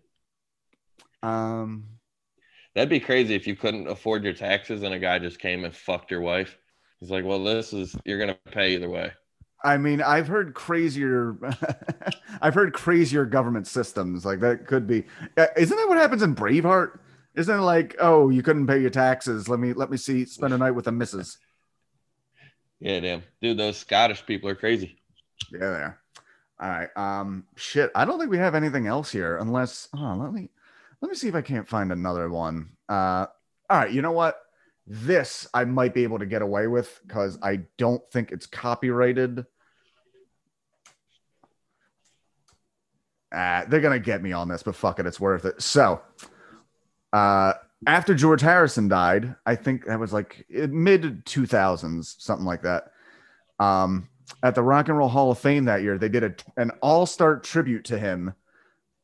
um, 1.24 1.86
That'd 2.76 2.90
be 2.90 3.00
crazy 3.00 3.36
if 3.36 3.46
you 3.46 3.56
couldn't 3.56 3.88
afford 3.88 4.24
your 4.24 4.34
taxes 4.34 4.82
and 4.82 4.94
a 4.94 5.00
guy 5.00 5.20
just 5.20 5.40
came 5.40 5.64
and 5.64 5.76
fucked 5.76 6.10
your 6.10 6.22
wife. 6.22 6.58
He's 7.00 7.12
like, 7.12 7.26
well, 7.26 7.44
this 7.44 7.74
is, 7.74 7.96
you're 8.06 8.26
to 8.26 8.38
pay 8.52 8.74
either 8.74 8.90
way. 8.90 9.12
I 9.64 9.78
mean, 9.78 10.02
I've 10.02 10.28
heard 10.28 10.54
crazier. 10.54 11.38
I've 12.42 12.54
heard 12.54 12.74
crazier 12.74 13.26
government 13.26 13.68
systems. 13.68 14.26
Like 14.26 14.40
that 14.40 14.68
could 14.68 14.88
be. 14.88 15.06
Uh, 15.38 15.48
Isn't 15.56 15.78
that 15.78 15.88
what 15.88 15.98
happens 15.98 16.22
in 16.22 16.36
Braveheart? 16.36 17.00
Isn't 17.36 17.60
it 17.60 17.62
like, 17.62 17.96
oh, 18.00 18.30
you 18.30 18.44
couldn't 18.44 18.68
pay 18.68 18.80
your 18.80 18.90
taxes? 18.90 19.48
Let 19.48 19.60
me 19.60 19.74
let 19.74 19.90
me 19.90 19.98
see. 19.98 20.26
Spend 20.26 20.54
a 20.54 20.58
night 20.58 20.72
with 20.72 20.86
the 20.86 20.92
missus. 20.92 21.38
Yeah, 22.84 23.00
damn. 23.00 23.24
Dude, 23.42 23.58
those 23.58 23.78
Scottish 23.78 24.26
people 24.26 24.50
are 24.50 24.56
crazy. 24.56 25.00
Yeah, 25.54 25.60
they 25.60 25.66
are. 25.66 26.00
All 26.60 26.70
right. 26.70 26.90
Um, 26.98 27.46
shit. 27.56 27.90
I 27.96 28.04
don't 28.04 28.20
think 28.20 28.30
we 28.30 28.38
have 28.38 28.56
anything 28.56 28.88
else 28.88 29.10
here, 29.10 29.38
unless. 29.38 29.88
Oh, 29.96 30.18
let 30.20 30.34
me 30.34 30.50
let 31.00 31.10
me 31.10 31.16
see 31.16 31.30
if 31.30 31.36
I 31.36 31.42
can't 31.42 31.68
find 31.68 31.94
another 31.94 32.30
one. 32.30 32.72
Uh, 32.90 33.28
all 33.70 33.80
right. 33.80 33.92
You 33.92 34.02
know 34.02 34.12
what? 34.12 34.38
This 34.86 35.48
I 35.54 35.64
might 35.64 35.94
be 35.94 36.04
able 36.04 36.20
to 36.20 36.26
get 36.26 36.42
away 36.42 36.68
with 36.68 37.00
because 37.08 37.40
I 37.42 37.62
don't 37.78 38.04
think 38.12 38.34
it's 38.34 38.48
copyrighted. 38.48 39.46
Uh, 43.34 43.64
they're 43.70 43.80
gonna 43.80 43.98
get 43.98 44.22
me 44.22 44.34
on 44.34 44.50
this, 44.50 44.62
but 44.62 44.76
fuck 44.76 45.00
it, 45.00 45.06
it's 45.06 45.22
worth 45.22 45.46
it. 45.46 45.62
So, 45.62 46.02
uh, 47.14 47.54
after 47.88 48.14
George 48.14 48.42
Harrison 48.42 48.88
died, 48.88 49.36
I 49.46 49.56
think 49.56 49.86
that 49.86 50.00
was 50.00 50.14
like 50.14 50.46
mid 50.50 51.26
two 51.26 51.46
thousands, 51.46 52.16
something 52.20 52.46
like 52.46 52.64
that. 52.64 52.92
Um, 53.60 54.10
at 54.42 54.56
the 54.56 54.64
Rock 54.64 54.90
and 54.90 54.98
Roll 54.98 55.10
Hall 55.10 55.32
of 55.32 55.40
Fame 55.40 55.66
that 55.66 55.82
year, 55.82 55.98
they 55.98 56.10
did 56.10 56.24
a, 56.24 56.36
an 56.58 56.72
all 56.82 57.06
star 57.06 57.40
tribute 57.40 57.86
to 57.86 57.98
him 57.98 58.34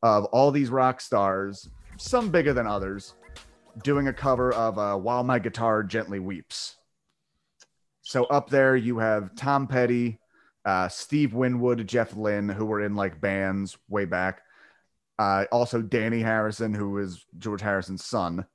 of 0.01 0.25
all 0.25 0.51
these 0.51 0.69
rock 0.69 1.01
stars, 1.01 1.69
some 1.97 2.29
bigger 2.29 2.53
than 2.53 2.67
others, 2.67 3.15
doing 3.83 4.07
a 4.07 4.13
cover 4.13 4.53
of 4.53 4.77
uh, 4.77 4.95
While 4.95 5.23
My 5.23 5.39
Guitar 5.39 5.83
Gently 5.83 6.19
Weeps. 6.19 6.77
So 8.01 8.25
up 8.25 8.49
there, 8.49 8.75
you 8.75 8.97
have 8.99 9.35
Tom 9.35 9.67
Petty, 9.67 10.19
uh, 10.65 10.87
Steve 10.87 11.33
Winwood, 11.33 11.85
Jeff 11.87 12.15
Lynne, 12.15 12.49
who 12.49 12.65
were 12.65 12.81
in 12.81 12.95
like 12.95 13.21
bands 13.21 13.77
way 13.87 14.05
back. 14.05 14.41
Uh, 15.19 15.45
also, 15.51 15.81
Dhani 15.81 16.21
Harrison, 16.21 16.73
who 16.73 16.97
is 16.97 17.25
George 17.37 17.61
Harrison's 17.61 18.05
son. 18.05 18.45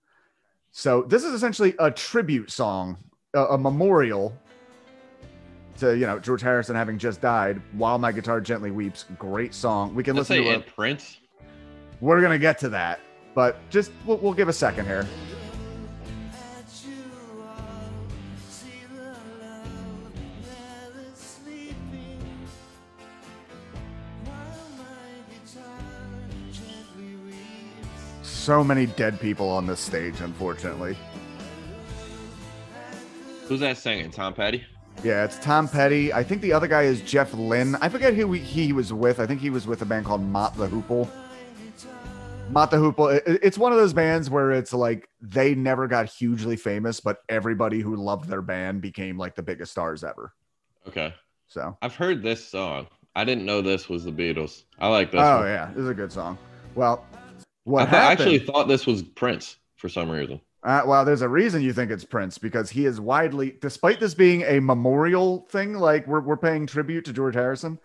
So 0.77 1.03
this 1.03 1.23
is 1.23 1.33
essentially 1.33 1.73
a 1.79 1.89
tribute 1.89 2.51
song, 2.51 2.99
a, 3.33 3.45
a 3.45 3.59
memorial 3.59 4.37
to 5.79 5.97
you 5.97 6.05
know 6.05 6.19
George 6.19 6.43
Harrison 6.43 6.75
having 6.75 6.99
just 6.99 7.21
died. 7.21 7.63
While 7.75 7.97
my 7.99 8.11
guitar 8.11 8.41
gently 8.41 8.73
weeps, 8.73 9.05
great 9.17 9.55
song. 9.55 9.95
We 9.95 10.03
can 10.03 10.17
Let's 10.17 10.31
listen 10.31 10.45
to 10.45 10.51
it. 10.51 10.67
Prince. 10.67 11.21
We're 12.01 12.21
gonna 12.21 12.41
get 12.41 12.59
to 12.59 12.69
that, 12.71 12.99
but 13.37 13.57
just 13.71 13.93
we'll, 14.05 14.17
we'll 14.17 14.35
give 14.35 14.49
a 14.49 14.53
second 14.53 14.87
here. 14.87 15.07
So 28.45 28.63
many 28.63 28.85
dead 28.85 29.19
people 29.21 29.49
on 29.49 29.67
this 29.67 29.81
stage, 29.81 30.21
unfortunately. 30.21 30.99
Who's 33.47 33.61
that 33.61 33.79
singing? 33.79 34.11
Tom 34.11 34.35
Petty. 34.35 34.63
Yeah, 35.03 35.25
it's 35.25 35.39
Tom 35.39 35.67
Petty. 35.67 36.13
I 36.13 36.23
think 36.23 36.43
the 36.43 36.53
other 36.53 36.67
guy 36.67 36.83
is 36.83 37.01
Jeff 37.01 37.33
Lynne. 37.33 37.75
I 37.77 37.89
forget 37.89 38.13
who 38.13 38.33
he, 38.33 38.75
was 38.75 38.93
with. 38.93 39.19
I 39.19 39.27
think 39.27 39.41
he 39.41 39.49
was 39.49 39.67
with 39.67 39.81
a 39.81 39.87
band 39.87 40.05
called 40.05 40.21
Mott 40.21 40.55
the 40.59 40.69
Hoople. 40.69 41.09
Mott 42.51 42.71
the 42.71 42.77
Hoople. 42.77 43.19
it's 43.27 43.57
one 43.57 43.73
of 43.73 43.79
those 43.79 43.95
bands 43.95 44.29
where 44.29 44.53
it's 44.53 44.75
like 44.75 45.09
they 45.23 45.55
never 45.55 45.89
got 45.89 46.11
hugely 46.11 46.57
famous, 46.57 47.01
but 47.01 47.21
everybody 47.31 47.81
who 47.81 47.97
loved 47.97 48.29
their 48.29 48.43
band 48.43 48.83
became 48.83 49.17
like 49.17 49.35
the 49.35 49.43
biggest 49.43 49.73
stars 49.73 50.05
ever. 50.05 50.35
Okay. 50.87 51.15
So, 51.47 51.79
I've 51.81 51.97
heard 51.97 52.23
this 52.23 52.47
song. 52.47 52.89
I 53.17 53.25
didn't 53.25 53.47
know 53.47 53.63
this 53.63 53.89
was 53.89 54.05
the 54.05 54.13
Beatles. 54.13 54.65
I 54.79 54.89
like 54.89 55.11
this. 55.11 55.23
oh 55.23 55.39
one. 55.39 55.47
yeah, 55.47 55.71
this 55.71 55.85
is 55.85 55.89
a 55.89 55.95
good 55.95 56.13
song. 56.13 56.37
Well, 56.75 57.07
what 57.65 57.89
I 57.89 57.91
happened? 57.91 58.21
actually 58.21 58.39
thought 58.41 58.69
this 58.69 58.87
was 58.87 59.03
Prince 59.03 59.57
for 59.77 59.89
some 59.89 60.11
reason. 60.11 60.41
Uh, 60.63 60.83
well, 60.87 61.05
there's 61.05 61.21
a 61.21 61.29
reason 61.29 61.61
you 61.61 61.75
think 61.75 61.91
it's 61.91 62.05
Prince 62.05 62.39
because 62.39 62.71
he 62.71 62.87
is 62.87 62.99
widely, 62.99 63.55
despite 63.61 64.01
this 64.01 64.15
being 64.15 64.43
a 64.45 64.61
memorial 64.61 65.47
thing, 65.51 65.75
like 65.75 66.07
we're, 66.07 66.21
we're 66.21 66.39
paying 66.39 66.67
tribute 66.67 67.05
to 67.05 67.13
George 67.13 67.35
Harrison. 67.35 67.79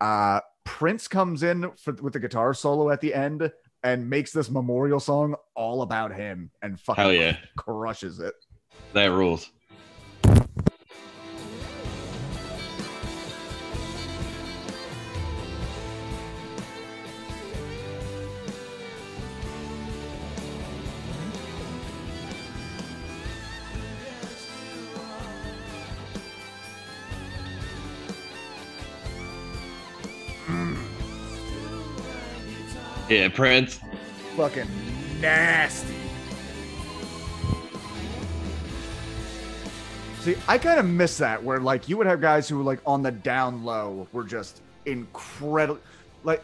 Uh, 0.00 0.40
Prince 0.64 1.06
comes 1.06 1.42
in 1.42 1.70
for, 1.76 1.92
with 1.92 2.14
the 2.14 2.20
guitar 2.20 2.54
solo 2.54 2.90
at 2.90 3.02
the 3.02 3.12
end 3.12 3.52
and 3.82 4.08
makes 4.08 4.32
this 4.32 4.50
memorial 4.50 4.98
song 5.00 5.34
all 5.54 5.82
about 5.82 6.14
him 6.14 6.50
and 6.62 6.80
fucking 6.80 7.02
Hell 7.02 7.12
yeah. 7.12 7.36
crushes 7.56 8.18
it. 8.20 8.34
That 8.94 9.10
rules. 9.10 9.50
Yeah, 33.08 33.28
Prince. 33.28 33.80
Fucking 34.36 34.68
nasty. 35.20 35.94
See, 40.20 40.36
I 40.48 40.56
kind 40.56 40.80
of 40.80 40.86
miss 40.86 41.18
that 41.18 41.42
where 41.42 41.60
like 41.60 41.88
you 41.88 41.98
would 41.98 42.06
have 42.06 42.20
guys 42.20 42.48
who 42.48 42.56
were 42.58 42.64
like 42.64 42.80
on 42.86 43.02
the 43.02 43.10
down 43.12 43.62
low 43.62 44.08
were 44.12 44.24
just 44.24 44.62
incredible. 44.86 45.78
Like 46.22 46.42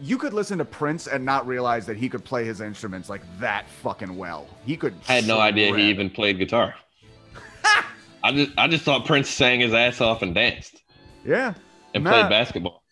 you 0.00 0.16
could 0.16 0.32
listen 0.32 0.56
to 0.58 0.64
Prince 0.64 1.08
and 1.08 1.24
not 1.24 1.46
realize 1.46 1.84
that 1.86 1.98
he 1.98 2.08
could 2.08 2.24
play 2.24 2.44
his 2.46 2.62
instruments 2.62 3.10
like 3.10 3.20
that 3.38 3.68
fucking 3.82 4.16
well. 4.16 4.46
He 4.64 4.76
could. 4.78 4.94
I 5.08 5.14
had 5.14 5.26
no 5.26 5.38
idea 5.40 5.76
he 5.76 5.90
even 5.90 6.08
played 6.08 6.38
guitar. 6.38 6.74
I 8.24 8.32
just 8.32 8.50
I 8.56 8.66
just 8.66 8.84
thought 8.84 9.04
Prince 9.04 9.28
sang 9.28 9.60
his 9.60 9.74
ass 9.74 10.00
off 10.00 10.22
and 10.22 10.34
danced 10.34 10.82
Yeah. 11.24 11.52
and 11.94 12.04
Nah. 12.04 12.10
played 12.12 12.30
basketball. 12.30 12.82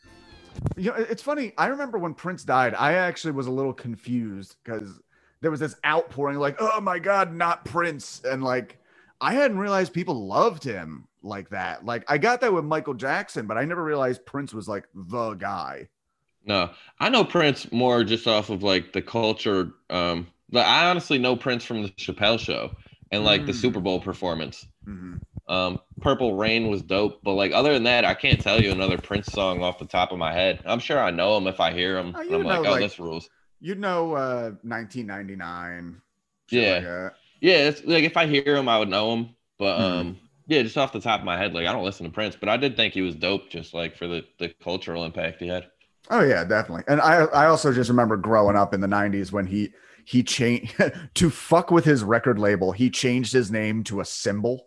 You 0.76 0.90
know, 0.90 0.96
it's 0.96 1.22
funny. 1.22 1.52
I 1.56 1.66
remember 1.66 1.98
when 1.98 2.14
Prince 2.14 2.44
died, 2.44 2.74
I 2.74 2.94
actually 2.94 3.32
was 3.32 3.46
a 3.46 3.50
little 3.50 3.72
confused 3.72 4.56
because 4.62 5.00
there 5.40 5.50
was 5.50 5.60
this 5.60 5.76
outpouring, 5.84 6.38
like, 6.38 6.56
"Oh 6.58 6.80
my 6.80 6.98
God, 6.98 7.34
not 7.34 7.64
Prince!" 7.64 8.22
And 8.24 8.42
like, 8.42 8.78
I 9.20 9.34
hadn't 9.34 9.58
realized 9.58 9.92
people 9.92 10.26
loved 10.26 10.64
him 10.64 11.08
like 11.22 11.48
that. 11.50 11.84
Like, 11.84 12.04
I 12.08 12.18
got 12.18 12.40
that 12.42 12.52
with 12.52 12.64
Michael 12.64 12.94
Jackson, 12.94 13.46
but 13.46 13.56
I 13.56 13.64
never 13.64 13.82
realized 13.82 14.26
Prince 14.26 14.52
was 14.52 14.68
like 14.68 14.86
the 14.94 15.34
guy. 15.34 15.88
No, 16.44 16.70
I 17.00 17.08
know 17.08 17.24
Prince 17.24 17.70
more 17.72 18.04
just 18.04 18.26
off 18.26 18.50
of 18.50 18.62
like 18.62 18.92
the 18.92 19.02
culture. 19.02 19.72
Um, 19.90 20.28
like 20.52 20.66
I 20.66 20.88
honestly 20.88 21.18
know 21.18 21.36
Prince 21.36 21.64
from 21.64 21.82
the 21.82 21.88
Chappelle 21.90 22.38
Show 22.38 22.70
and 23.10 23.24
like 23.24 23.46
the 23.46 23.52
Mm. 23.52 23.56
Super 23.56 23.80
Bowl 23.80 24.00
performance. 24.00 24.66
Mhm. 24.86 25.20
Um, 25.48 25.78
Purple 26.00 26.34
Rain 26.36 26.68
was 26.68 26.82
dope, 26.82 27.20
but 27.22 27.34
like 27.34 27.52
other 27.52 27.72
than 27.72 27.84
that, 27.84 28.04
I 28.04 28.14
can't 28.14 28.40
tell 28.40 28.60
you 28.60 28.72
another 28.72 28.98
Prince 28.98 29.26
song 29.28 29.62
off 29.62 29.78
the 29.78 29.84
top 29.86 30.10
of 30.12 30.18
my 30.18 30.32
head. 30.32 30.60
I'm 30.66 30.80
sure 30.80 30.98
I 31.00 31.10
know 31.12 31.36
him 31.36 31.46
if 31.46 31.60
I 31.60 31.72
hear 31.72 31.96
him. 31.98 32.14
Oh, 32.16 32.20
I'm 32.34 32.42
like, 32.42 32.58
oh, 32.58 32.62
like- 32.62 32.80
this 32.80 32.98
rules. 32.98 33.28
You'd 33.60 33.78
know, 33.78 34.12
uh, 34.14 34.50
1999. 34.62 36.00
Yeah. 36.50 36.72
like. 37.04 37.12
Yeah, 37.40 37.68
it's 37.68 37.84
like 37.84 38.04
if 38.04 38.16
I 38.16 38.26
hear 38.26 38.56
him, 38.56 38.68
I 38.68 38.78
would 38.78 38.88
know 38.88 39.12
him. 39.14 39.30
But 39.58 39.78
Mhm. 39.78 39.80
um, 40.00 40.18
yeah, 40.46 40.62
just 40.62 40.76
off 40.76 40.92
the 40.92 41.00
top 41.00 41.20
of 41.20 41.26
my 41.26 41.36
head, 41.38 41.54
like 41.54 41.66
I 41.66 41.72
don't 41.72 41.84
listen 41.84 42.06
to 42.06 42.12
Prince, 42.12 42.36
but 42.38 42.48
I 42.48 42.56
did 42.56 42.76
think 42.76 42.94
he 42.94 43.02
was 43.02 43.14
dope, 43.14 43.48
just 43.50 43.72
like 43.74 43.96
for 43.96 44.06
the 44.06 44.24
the 44.38 44.48
cultural 44.62 45.04
impact 45.04 45.40
he 45.40 45.48
had. 45.48 45.66
Oh 46.10 46.22
yeah, 46.22 46.44
definitely. 46.44 46.84
And 46.88 47.00
I 47.00 47.24
I 47.24 47.46
also 47.46 47.72
just 47.72 47.90
remember 47.90 48.16
growing 48.16 48.56
up 48.56 48.74
in 48.74 48.80
the 48.80 48.86
90s 48.86 49.32
when 49.32 49.46
he 49.46 49.72
he 50.04 50.22
changed 50.22 50.74
to 51.14 51.30
fuck 51.30 51.70
with 51.70 51.84
his 51.84 52.04
record 52.04 52.38
label, 52.38 52.72
he 52.72 52.90
changed 52.90 53.32
his 53.32 53.50
name 53.50 53.82
to 53.84 54.00
a 54.00 54.04
symbol. 54.04 54.66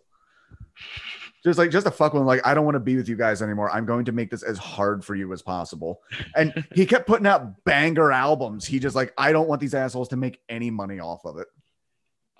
Just 1.42 1.58
like 1.58 1.70
just 1.70 1.86
to 1.86 1.90
fuck 1.90 2.12
him, 2.12 2.26
like 2.26 2.46
I 2.46 2.52
don't 2.52 2.66
want 2.66 2.74
to 2.74 2.80
be 2.80 2.96
with 2.96 3.08
you 3.08 3.16
guys 3.16 3.40
anymore. 3.40 3.70
I'm 3.70 3.86
going 3.86 4.04
to 4.04 4.12
make 4.12 4.30
this 4.30 4.42
as 4.42 4.58
hard 4.58 5.04
for 5.04 5.14
you 5.14 5.32
as 5.32 5.40
possible. 5.40 6.02
And 6.36 6.66
he 6.74 6.84
kept 6.84 7.06
putting 7.06 7.26
out 7.26 7.64
banger 7.64 8.12
albums. 8.12 8.66
He 8.66 8.78
just 8.78 8.94
like, 8.94 9.14
I 9.16 9.32
don't 9.32 9.48
want 9.48 9.60
these 9.60 9.74
assholes 9.74 10.08
to 10.08 10.16
make 10.16 10.40
any 10.48 10.70
money 10.70 11.00
off 11.00 11.24
of 11.24 11.38
it. 11.38 11.48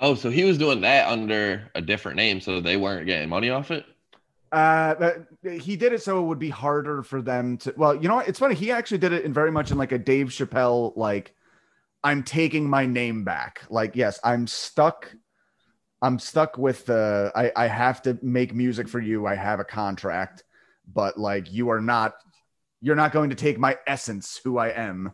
Oh, 0.01 0.15
so 0.15 0.31
he 0.31 0.45
was 0.45 0.59
doing 0.59 0.83
that 0.83 1.09
under 1.09 1.71
a 1.75 1.81
different 1.81 2.17
name, 2.17 2.41
so 2.41 2.61
they 2.61 2.77
weren't 2.77 3.07
getting 3.07 3.29
money 3.29 3.51
off 3.51 3.71
it. 3.71 3.85
Uh, 4.53 5.13
he 5.61 5.77
did 5.77 5.93
it 5.93 6.03
so 6.03 6.19
it 6.19 6.27
would 6.27 6.39
be 6.39 6.49
harder 6.51 7.03
for 7.03 7.23
them 7.23 7.57
to. 7.59 7.75
Well, 7.77 7.95
you 7.95 8.09
know 8.09 8.17
what? 8.17 8.29
It's 8.29 8.39
funny. 8.39 8.55
He 8.55 8.71
actually 8.71 8.99
did 8.99 9.13
it 9.13 9.25
in 9.25 9.33
very 9.33 9.53
much 9.53 9.71
in 9.71 9.79
like 9.79 9.93
a 9.93 9.99
Dave 9.99 10.29
Chappelle, 10.29 10.97
like, 10.97 11.35
I'm 12.03 12.23
taking 12.23 12.69
my 12.69 12.87
name 12.87 13.25
back. 13.25 13.63
Like, 13.69 13.95
yes, 13.95 14.19
I'm 14.25 14.47
stuck. 14.47 15.15
I'm 16.03 16.19
stuck 16.19 16.57
with 16.59 16.87
the. 16.87 17.33
I 17.35 17.53
I 17.57 17.67
have 17.67 18.03
to 18.03 18.19
make 18.23 18.55
music 18.55 18.89
for 18.89 19.01
you. 19.01 19.27
I 19.27 19.35
have 19.35 19.61
a 19.61 19.65
contract, 19.65 20.45
but 20.93 21.19
like, 21.19 21.53
you 21.53 21.71
are 21.71 21.81
not. 21.81 22.15
You're 22.81 22.97
not 22.97 23.13
going 23.13 23.31
to 23.31 23.37
take 23.37 23.59
my 23.59 23.77
essence, 23.87 24.41
who 24.43 24.57
I 24.57 24.69
am. 24.69 25.13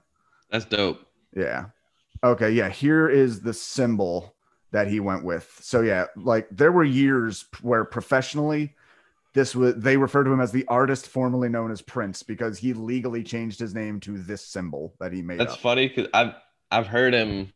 That's 0.50 0.64
dope. 0.64 1.04
Yeah. 1.34 1.66
Okay. 2.22 2.50
Yeah. 2.50 2.68
Here 2.68 3.08
is 3.08 3.40
the 3.40 3.52
symbol 3.52 4.36
that 4.70 4.88
he 4.88 5.00
went 5.00 5.24
with. 5.24 5.58
So 5.62 5.80
yeah, 5.80 6.06
like 6.16 6.48
there 6.50 6.70
were 6.72 6.84
years 6.84 7.46
where 7.62 7.84
professionally, 7.84 8.74
this 9.34 9.54
was 9.54 9.74
they 9.76 9.96
referred 9.96 10.24
to 10.24 10.32
him 10.32 10.40
as 10.40 10.52
the 10.52 10.66
artist 10.68 11.08
formerly 11.08 11.48
known 11.48 11.70
as 11.70 11.82
Prince 11.82 12.22
because 12.22 12.58
he 12.58 12.72
legally 12.72 13.22
changed 13.22 13.58
his 13.58 13.74
name 13.74 14.00
to 14.00 14.18
this 14.18 14.46
symbol 14.46 14.94
that 15.00 15.12
he 15.12 15.22
made 15.22 15.40
That's 15.40 15.54
up. 15.54 15.60
funny 15.60 15.88
because 15.88 16.08
I've 16.14 16.34
I've 16.70 16.86
heard 16.86 17.14
him. 17.14 17.52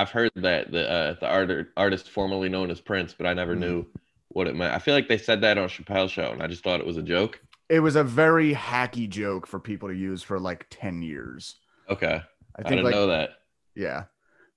I've 0.00 0.10
heard 0.10 0.30
that 0.36 0.72
the 0.72 0.90
uh, 0.90 1.14
the 1.20 1.28
art, 1.28 1.68
artist 1.76 2.08
formerly 2.10 2.48
known 2.48 2.70
as 2.70 2.80
Prince, 2.80 3.14
but 3.16 3.26
I 3.26 3.34
never 3.34 3.54
Mhm. 3.54 3.58
knew 3.60 3.86
what 4.28 4.46
it 4.46 4.56
meant. 4.56 4.74
I 4.74 4.78
feel 4.78 4.94
like 4.94 5.08
they 5.08 5.18
said 5.18 5.40
that 5.42 5.58
on 5.58 5.68
Chappelle 5.68 6.08
show, 6.08 6.30
and 6.32 6.42
I 6.42 6.46
just 6.46 6.62
thought 6.64 6.80
it 6.80 6.86
was 6.86 6.96
a 6.96 7.02
joke. 7.02 7.40
It 7.68 7.80
was 7.80 7.96
a 7.96 8.04
very 8.04 8.54
hacky 8.54 9.08
joke 9.08 9.46
for 9.46 9.60
people 9.60 9.88
to 9.88 9.94
use 9.94 10.22
for 10.22 10.40
like 10.40 10.66
10 10.70 11.02
years. 11.02 11.56
Okay, 11.88 12.06
I 12.06 12.22
I, 12.56 12.62
think 12.62 12.68
didn't 12.68 12.84
like 12.84 12.94
know 12.94 13.06
that. 13.08 13.30
yeah. 13.74 14.04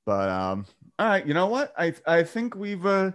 But 0.06 0.30
um 0.30 0.66
all 1.00 1.08
right, 1.08 1.26
you 1.26 1.34
know 1.34 1.48
what? 1.48 1.74
I 1.78 1.94
I 2.08 2.24
think 2.24 2.56
we've 2.56 2.86
uh 2.86 3.12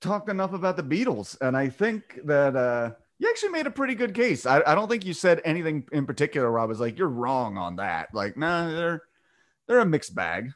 talked 0.00 0.28
enough 0.28 0.52
about 0.52 0.76
the 0.76 0.82
Beatles 0.82 1.36
and 1.40 1.56
I 1.56 1.68
think 1.68 2.20
that 2.24 2.54
uh 2.54 2.92
you 3.18 3.28
actually 3.30 3.52
made 3.52 3.66
a 3.66 3.70
pretty 3.70 3.94
good 3.94 4.14
case. 4.14 4.44
I, 4.44 4.62
I 4.66 4.74
don't 4.74 4.88
think 4.88 5.04
you 5.06 5.14
said 5.14 5.40
anything 5.44 5.88
in 5.90 6.04
particular 6.06 6.50
Rob 6.50 6.64
I 6.64 6.66
was 6.66 6.80
like, 6.80 6.98
you're 6.98 7.08
wrong 7.08 7.56
on 7.56 7.76
that. 7.76 8.12
Like, 8.12 8.36
nah, 8.36 8.68
they're 8.68 9.02
they're 9.66 9.80
a 9.80 9.86
mixed 9.86 10.14
bag. 10.14 10.52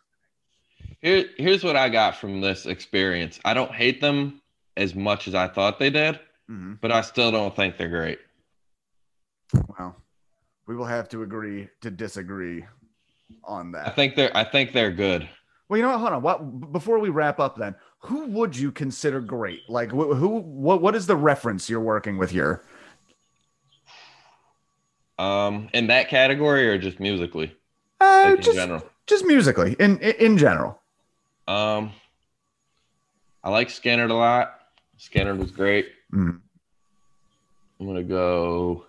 Here, 1.03 1.27
here's 1.37 1.65
what 1.65 1.77
I 1.77 1.89
got 1.89 2.17
from 2.17 2.41
this 2.41 2.67
experience. 2.67 3.41
I 3.45 3.55
don't 3.55 3.73
hate 3.73 4.01
them 4.01 4.41
as 4.77 4.95
much 4.95 5.29
as 5.29 5.35
I 5.35 5.49
thought 5.49 5.79
they 5.79 5.91
did, 5.91 6.21
Mhm. 6.51 6.79
but 6.81 6.93
I 6.93 7.01
still 7.01 7.31
don't 7.31 7.55
think 7.57 7.77
they're 7.77 7.89
great. 7.89 8.19
Well, 9.79 9.97
we 10.67 10.77
will 10.77 10.85
have 10.85 11.09
to 11.11 11.23
agree 11.23 11.69
to 11.81 11.91
disagree 11.91 12.65
on 13.45 13.73
that. 13.73 13.87
I 13.89 13.91
think 13.91 14.15
they're 14.15 14.37
I 14.37 14.45
think 14.45 14.73
they're 14.73 14.93
good. 14.93 15.29
Well, 15.69 15.77
you 15.79 15.83
know 15.85 15.91
what? 15.91 16.01
Hold 16.01 16.13
on. 16.13 16.23
What 16.23 16.73
before 16.73 16.99
we 16.99 17.09
wrap 17.11 17.39
up, 17.41 17.57
then, 17.57 17.75
who 18.01 18.27
would 18.27 18.57
you 18.57 18.71
consider 18.73 19.21
great? 19.21 19.63
Like, 19.69 19.91
wh- 19.91 20.17
who? 20.17 20.29
What? 20.41 20.81
What 20.83 20.95
is 20.95 21.07
the 21.07 21.17
reference 21.17 21.71
you're 21.71 21.81
working 21.81 22.19
with 22.19 22.31
here? 22.31 22.63
Um, 25.19 25.69
in 25.75 25.87
that 25.89 26.09
category 26.09 26.67
or 26.69 26.79
just 26.79 26.99
musically, 26.99 27.55
Uh, 28.01 28.23
like 28.27 28.37
in 28.39 28.43
just, 28.43 28.57
general. 28.57 28.83
just 29.07 29.25
musically, 29.27 29.77
in, 29.79 29.99
in 30.01 30.39
general. 30.39 30.80
Um, 31.51 31.93
I 33.43 33.51
like 33.51 33.69
Skynyrd 33.69 34.11
a 34.11 34.15
lot. 34.15 34.55
Skynyrd 34.99 35.39
was 35.39 35.51
great. 35.51 35.89
Mhm. 36.13 36.41
I'm 37.81 37.87
gonna 37.87 38.03
go. 38.03 38.85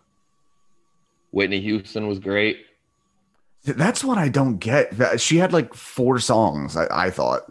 Whitney 1.32 1.62
Houston 1.62 2.08
was 2.08 2.20
great. 2.20 2.66
That's 3.64 4.04
what 4.04 4.18
I 4.18 4.28
don't 4.28 4.58
get. 4.58 4.92
That- 4.98 5.22
She 5.22 5.38
had 5.38 5.54
like 5.54 5.74
four 5.74 6.20
songs. 6.20 6.76
I, 6.76 6.88
I 6.92 7.10
thought. 7.10 7.44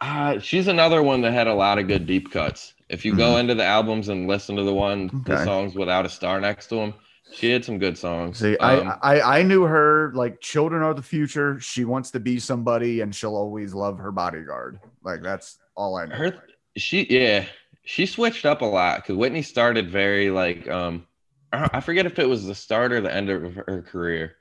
Uh, 0.00 0.38
she's 0.38 0.68
another 0.68 1.02
one 1.02 1.22
that 1.22 1.32
had 1.32 1.48
a 1.48 1.54
lot 1.54 1.78
of 1.78 1.88
good 1.88 2.06
deep 2.06 2.30
cuts. 2.30 2.74
If 2.88 3.04
you 3.04 3.14
go 3.16 3.36
into 3.38 3.54
the 3.56 3.64
albums 3.64 4.08
and 4.08 4.28
listen 4.28 4.54
to 4.56 4.62
the 4.62 4.72
one, 4.72 5.10
the 5.26 5.44
songs 5.44 5.74
without 5.74 6.06
a 6.06 6.08
star 6.08 6.40
next 6.40 6.68
to 6.68 6.76
them, 6.76 6.94
she 7.32 7.50
had 7.50 7.64
some 7.64 7.78
good 7.78 7.96
songs. 7.98 8.38
See, 8.38 8.56
Um, 8.58 8.88
I, 9.02 9.16
I 9.18 9.38
I 9.38 9.42
knew 9.42 9.62
her 9.64 10.12
like 10.14 10.40
children 10.40 10.82
are 10.82 10.94
the 10.94 11.02
future. 11.02 11.58
She 11.60 11.84
wants 11.84 12.10
to 12.12 12.20
be 12.20 12.38
somebody, 12.38 13.00
and 13.00 13.14
she'll 13.14 13.36
always 13.36 13.74
love 13.74 13.98
her 13.98 14.12
bodyguard. 14.12 14.80
Like 15.02 15.22
that's 15.22 15.58
all 15.76 15.96
I 15.96 16.06
know. 16.06 16.16
her 16.16 16.42
she 16.76 17.06
yeah 17.10 17.44
she 17.84 18.06
switched 18.06 18.44
up 18.44 18.60
a 18.62 18.64
lot 18.64 18.96
because 18.98 19.16
whitney 19.16 19.42
started 19.42 19.90
very 19.90 20.30
like 20.30 20.68
um 20.68 21.06
I 21.52 21.68
I 21.74 21.80
forget 21.80 22.06
if 22.06 22.18
it 22.18 22.28
was 22.28 22.44
the 22.46 22.54
start 22.54 22.92
or 22.92 23.00
the 23.00 23.12
end 23.14 23.30
of 23.30 23.54
her 23.54 23.82
career 23.82 24.36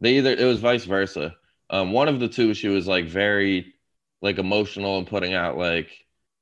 they 0.00 0.18
either 0.18 0.32
it 0.32 0.44
was 0.44 0.60
vice 0.60 0.84
versa 0.84 1.34
um 1.70 1.92
one 1.92 2.08
of 2.08 2.20
the 2.20 2.28
two 2.28 2.54
she 2.54 2.68
was 2.68 2.86
like 2.86 3.06
very 3.06 3.74
like 4.22 4.38
emotional 4.38 4.98
and 4.98 5.06
putting 5.06 5.32
out 5.34 5.56
like 5.56 5.88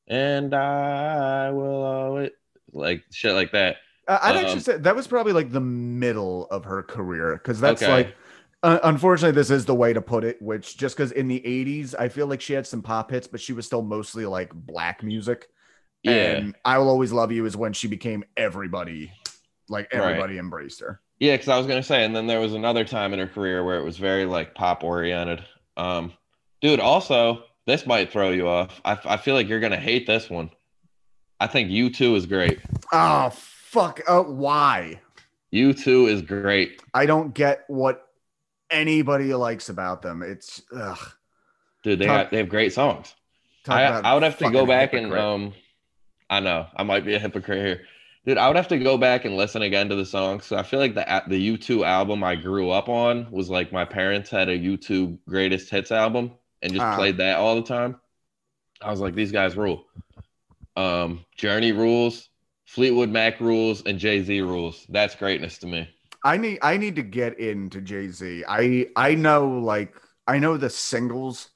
and 0.06 0.54
i 0.54 1.50
will 1.50 1.82
always 1.82 2.30
like 2.72 3.04
shit 3.12 3.34
like 3.34 3.52
that 3.52 3.76
I'd 4.08 4.36
Um, 4.36 4.44
actually 4.44 4.60
say 4.60 4.76
that 4.78 4.96
was 4.96 5.06
probably 5.06 5.32
like 5.32 5.52
the 5.52 5.60
middle 5.60 6.46
of 6.50 6.64
her 6.64 6.82
career 6.82 7.34
because 7.34 7.60
that's 7.60 7.82
Okay. 7.82 7.92
like, 7.92 8.16
uh, 8.62 8.78
unfortunately, 8.84 9.34
this 9.34 9.50
is 9.50 9.66
the 9.66 9.74
way 9.74 9.92
to 9.92 10.00
put 10.00 10.24
it. 10.24 10.40
Which 10.40 10.76
just 10.78 10.96
because 10.96 11.12
in 11.12 11.28
the 11.28 11.40
'80s, 11.44 11.94
I 11.98 12.08
feel 12.08 12.26
like 12.26 12.40
she 12.40 12.54
had 12.54 12.66
some 12.66 12.82
pop 12.82 13.10
hits, 13.10 13.26
but 13.26 13.40
she 13.40 13.52
was 13.52 13.66
still 13.66 13.82
mostly 13.82 14.24
like 14.26 14.52
black 14.54 15.02
music. 15.02 15.48
yeah 16.02 16.32
And 16.38 16.54
"I 16.64 16.78
Will 16.78 16.88
Always 16.88 17.12
Love 17.12 17.32
You" 17.32 17.44
is 17.44 17.56
when 17.56 17.72
she 17.72 17.86
became 17.88 18.24
everybody, 18.36 19.12
like 19.68 19.88
Right. 19.92 20.00
everybody 20.00 20.38
embraced 20.38 20.80
her. 20.80 21.00
Yeah, 21.20 21.34
because 21.34 21.48
I 21.48 21.58
was 21.58 21.66
gonna 21.66 21.82
say, 21.82 22.04
and 22.04 22.14
then 22.16 22.26
there 22.26 22.40
was 22.40 22.54
another 22.54 22.84
time 22.84 23.12
in 23.12 23.18
her 23.18 23.26
career 23.26 23.64
where 23.64 23.78
it 23.78 23.84
was 23.84 23.98
very 23.98 24.24
like 24.24 24.54
pop 24.54 24.84
oriented. 24.84 25.44
Um, 25.76 26.12
dude, 26.62 26.80
also 26.80 27.44
this 27.66 27.84
might 27.86 28.10
throw 28.10 28.30
you 28.30 28.48
off. 28.48 28.80
I, 28.84 28.98
I 29.04 29.16
feel 29.18 29.34
like 29.34 29.48
you're 29.48 29.60
gonna 29.60 29.76
hate 29.76 30.06
this 30.06 30.30
one. 30.30 30.50
I 31.40 31.46
think 31.46 31.70
U2 31.70 32.16
is 32.16 32.26
great. 32.26 32.58
Oh 32.92 33.30
fuck! 33.68 34.00
Uh, 34.08 34.22
why? 34.22 35.00
U2 35.52 36.08
is 36.08 36.22
great, 36.22 36.82
I 36.94 37.06
don't 37.06 37.32
get 37.34 37.64
what 37.68 38.06
anybody 38.70 39.32
likes 39.34 39.68
about 39.70 40.02
them. 40.02 40.22
It's 40.22 40.62
ugh. 40.74 40.98
dude. 41.82 41.98
They 41.98 42.06
Talk- 42.06 42.24
got, 42.24 42.30
they 42.30 42.36
have 42.38 42.48
great 42.48 42.72
songs. 42.72 43.14
I, 43.66 43.84
I 43.84 44.14
would 44.14 44.22
have 44.22 44.38
to 44.38 44.50
go 44.50 44.64
back 44.64 44.94
and 44.94 45.12
um, 45.12 45.52
I 46.30 46.40
know 46.40 46.66
I 46.76 46.82
might 46.84 47.04
be 47.04 47.14
a 47.14 47.18
hypocrite 47.18 47.64
here, 47.66 47.82
dude. 48.24 48.38
I 48.38 48.46
would 48.46 48.56
have 48.56 48.68
to 48.68 48.78
go 48.78 48.96
back 48.96 49.26
and 49.26 49.36
listen 49.36 49.60
again 49.62 49.90
to 49.90 49.94
the 49.94 50.06
songs. 50.06 50.46
So 50.46 50.56
I 50.56 50.62
feel 50.62 50.80
like 50.80 50.94
the 50.94 51.22
the 51.28 51.58
U2 51.58 51.84
album 51.84 52.24
I 52.24 52.34
grew 52.34 52.70
up 52.70 52.88
on 52.88 53.30
was 53.30 53.50
like 53.50 53.70
my 53.72 53.84
parents 53.84 54.30
had 54.30 54.48
a 54.48 54.58
U2 54.58 55.18
greatest 55.28 55.68
hits 55.70 55.92
album 55.92 56.32
and 56.62 56.72
just 56.72 56.82
Ah. 56.84 56.96
played 56.96 57.18
that 57.18 57.36
all 57.38 57.56
the 57.56 57.62
time. 57.62 57.96
I 58.80 58.90
was 58.90 59.00
like, 59.00 59.14
these 59.14 59.32
guys 59.32 59.56
rule. 59.56 59.84
Um, 60.76 61.24
Journey 61.36 61.72
rules, 61.72 62.28
Fleetwood 62.68 63.08
Mac 63.08 63.40
rules, 63.40 63.82
and 63.86 63.98
Jay 63.98 64.22
Z 64.22 64.42
rules. 64.42 64.84
That's 64.90 65.14
greatness 65.14 65.56
to 65.58 65.66
me. 65.66 65.88
I 66.22 66.36
need 66.36 66.58
I 66.60 66.76
need 66.76 66.96
to 66.96 67.02
get 67.02 67.38
into 67.40 67.80
Jay 67.80 68.08
Z. 68.08 68.44
I 68.46 68.88
I 68.94 69.14
know 69.14 69.58
like 69.58 69.94
I 70.26 70.38
know 70.38 70.58
the 70.58 70.68
singles. 70.68 71.48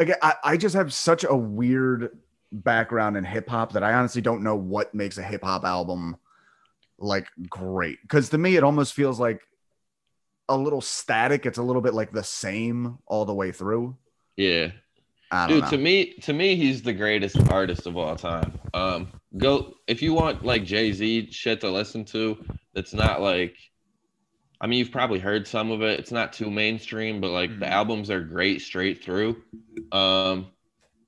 Again, 0.00 0.16
I, 0.22 0.34
I 0.42 0.56
just 0.56 0.74
have 0.74 0.92
such 0.92 1.22
a 1.22 1.36
weird 1.36 2.18
background 2.50 3.16
in 3.16 3.22
hip 3.22 3.48
hop 3.48 3.72
that 3.74 3.84
I 3.84 3.92
honestly 3.92 4.22
don't 4.22 4.42
know 4.42 4.56
what 4.56 4.92
makes 4.92 5.18
a 5.18 5.22
hip 5.22 5.44
hop 5.44 5.64
album 5.64 6.16
like 6.98 7.28
great. 7.48 8.02
Because 8.02 8.30
to 8.30 8.38
me, 8.38 8.56
it 8.56 8.64
almost 8.64 8.92
feels 8.94 9.20
like 9.20 9.42
a 10.48 10.56
little 10.56 10.80
static. 10.80 11.46
It's 11.46 11.58
a 11.58 11.62
little 11.62 11.82
bit 11.82 11.94
like 11.94 12.10
the 12.10 12.24
same 12.24 12.98
all 13.06 13.24
the 13.24 13.34
way 13.34 13.52
through. 13.52 13.96
Yeah, 14.36 14.72
I 15.30 15.46
don't 15.46 15.56
dude. 15.56 15.64
know. 15.64 15.70
To 15.70 15.78
me, 15.78 16.14
to 16.22 16.32
me, 16.32 16.56
he's 16.56 16.82
the 16.82 16.92
greatest 16.92 17.36
artist 17.52 17.86
of 17.86 17.96
all 17.96 18.16
time. 18.16 18.58
Um, 18.74 19.12
go 19.36 19.74
if 19.86 20.02
you 20.02 20.14
want 20.14 20.44
like 20.44 20.64
Jay 20.64 20.92
Z 20.92 21.30
shit 21.32 21.60
to 21.62 21.70
listen 21.70 22.04
to. 22.06 22.44
That's 22.74 22.94
not 22.94 23.20
like. 23.20 23.56
I 24.60 24.66
mean, 24.66 24.78
you've 24.78 24.92
probably 24.92 25.18
heard 25.18 25.48
some 25.48 25.70
of 25.70 25.80
it. 25.82 25.98
It's 25.98 26.12
not 26.12 26.34
too 26.34 26.50
mainstream, 26.50 27.20
but 27.20 27.30
like 27.30 27.58
the 27.58 27.64
Mhm. 27.66 27.70
albums 27.70 28.10
are 28.10 28.20
great 28.20 28.60
straight 28.60 29.02
through. 29.02 29.42
Um, 29.90 30.48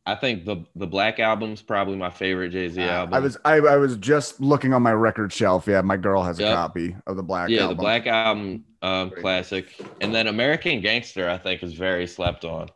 I 0.06 0.14
think 0.16 0.44
the 0.44 0.64
the 0.74 0.86
Black 0.86 1.20
album's 1.20 1.62
probably 1.62 1.96
my 1.96 2.10
favorite 2.10 2.50
Jay 2.50 2.68
Z 2.68 2.80
album. 2.80 3.14
I 3.14 3.20
was 3.20 3.36
I, 3.44 3.56
I 3.58 3.76
was 3.76 3.96
just 3.98 4.40
looking 4.40 4.72
on 4.72 4.82
my 4.82 4.92
record 4.92 5.32
shelf. 5.32 5.66
Yeah, 5.66 5.82
my 5.82 5.96
girl 5.96 6.22
has 6.22 6.40
a 6.40 6.44
copy 6.44 6.96
of 7.06 7.16
the 7.16 7.22
Black 7.22 7.50
yeah, 7.50 7.62
album. 7.62 7.76
the 7.76 7.80
Black 7.82 8.06
album, 8.06 8.64
um, 8.82 9.10
classic, 9.10 9.74
and 10.00 10.14
then 10.14 10.26
American 10.26 10.80
Gangster, 10.80 11.28
I 11.28 11.38
think, 11.38 11.62
is 11.62 11.74
very 11.74 12.06
slept 12.06 12.44
on. 12.44 12.68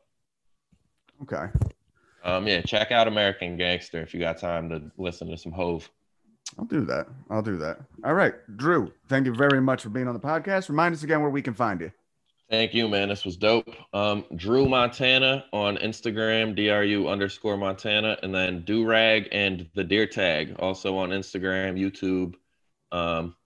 Okay. 1.23 1.47
Um, 2.27 2.49
yeah, 2.49 2.61
check 2.61 2.91
out 2.91 3.07
American 3.07 3.57
Gangster 3.57 4.03
if 4.03 4.13
you 4.13 4.19
got 4.19 4.39
time 4.39 4.69
to 4.71 4.83
listen 4.99 5.31
to 5.31 5.39
some 5.39 5.53
Hov. 5.53 5.89
I'll 6.59 6.65
do 6.65 6.85
that. 6.87 7.07
I'll 7.31 7.43
do 7.43 7.57
that. 7.59 7.79
All 8.05 8.15
right. 8.15 8.35
Dru, 8.57 8.93
thank 9.09 9.27
you 9.27 9.35
very 9.35 9.61
much 9.61 9.83
for 9.83 9.91
being 9.91 10.09
on 10.09 10.15
the 10.15 10.21
podcast. 10.21 10.69
Remind 10.69 10.93
us 10.93 11.05
again 11.05 11.21
where 11.21 11.31
we 11.31 11.41
can 11.41 11.55
find 11.55 11.81
you. 11.81 11.93
Thank 12.51 12.75
you, 12.75 12.89
man. 12.89 13.09
This 13.09 13.25
was 13.25 13.37
dope. 13.37 13.69
Um, 13.93 14.25
Dru 14.35 14.69
Montana 14.69 15.45
on 15.53 15.77
Instagram, 15.77 16.57
DRU 16.57 17.09
underscore 17.09 17.57
Montana, 17.57 18.19
and 18.23 18.35
then 18.35 18.63
Do 18.65 18.85
Rag 18.85 19.29
and 19.31 19.69
the 19.75 19.85
Deer 19.85 20.07
Tag 20.07 20.57
also 20.59 20.97
on 20.97 21.11
Instagram, 21.11 21.79
YouTube, 21.79 22.35
um, 22.91 23.37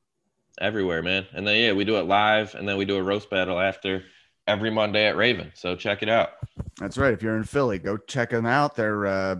everywhere, 0.58 1.02
man. 1.02 1.26
And 1.34 1.46
then 1.46 1.56
yeah, 1.56 1.72
we 1.72 1.84
do 1.84 1.96
it 1.96 2.06
live, 2.06 2.54
and 2.54 2.66
then 2.66 2.78
we 2.78 2.86
do 2.86 2.96
a 2.96 3.02
roast 3.02 3.28
battle 3.28 3.60
after 3.60 4.04
every 4.50 4.70
Monday 4.70 5.06
at 5.06 5.16
Raven. 5.16 5.52
So 5.54 5.76
check 5.76 6.02
it 6.02 6.08
out. 6.08 6.30
That's 6.78 6.98
right. 6.98 7.12
If 7.12 7.22
you're 7.22 7.36
in 7.36 7.44
Philly, 7.44 7.78
go 7.78 7.96
check 7.96 8.30
them 8.30 8.46
out. 8.46 8.74
They're 8.74 9.06
uh, 9.06 9.36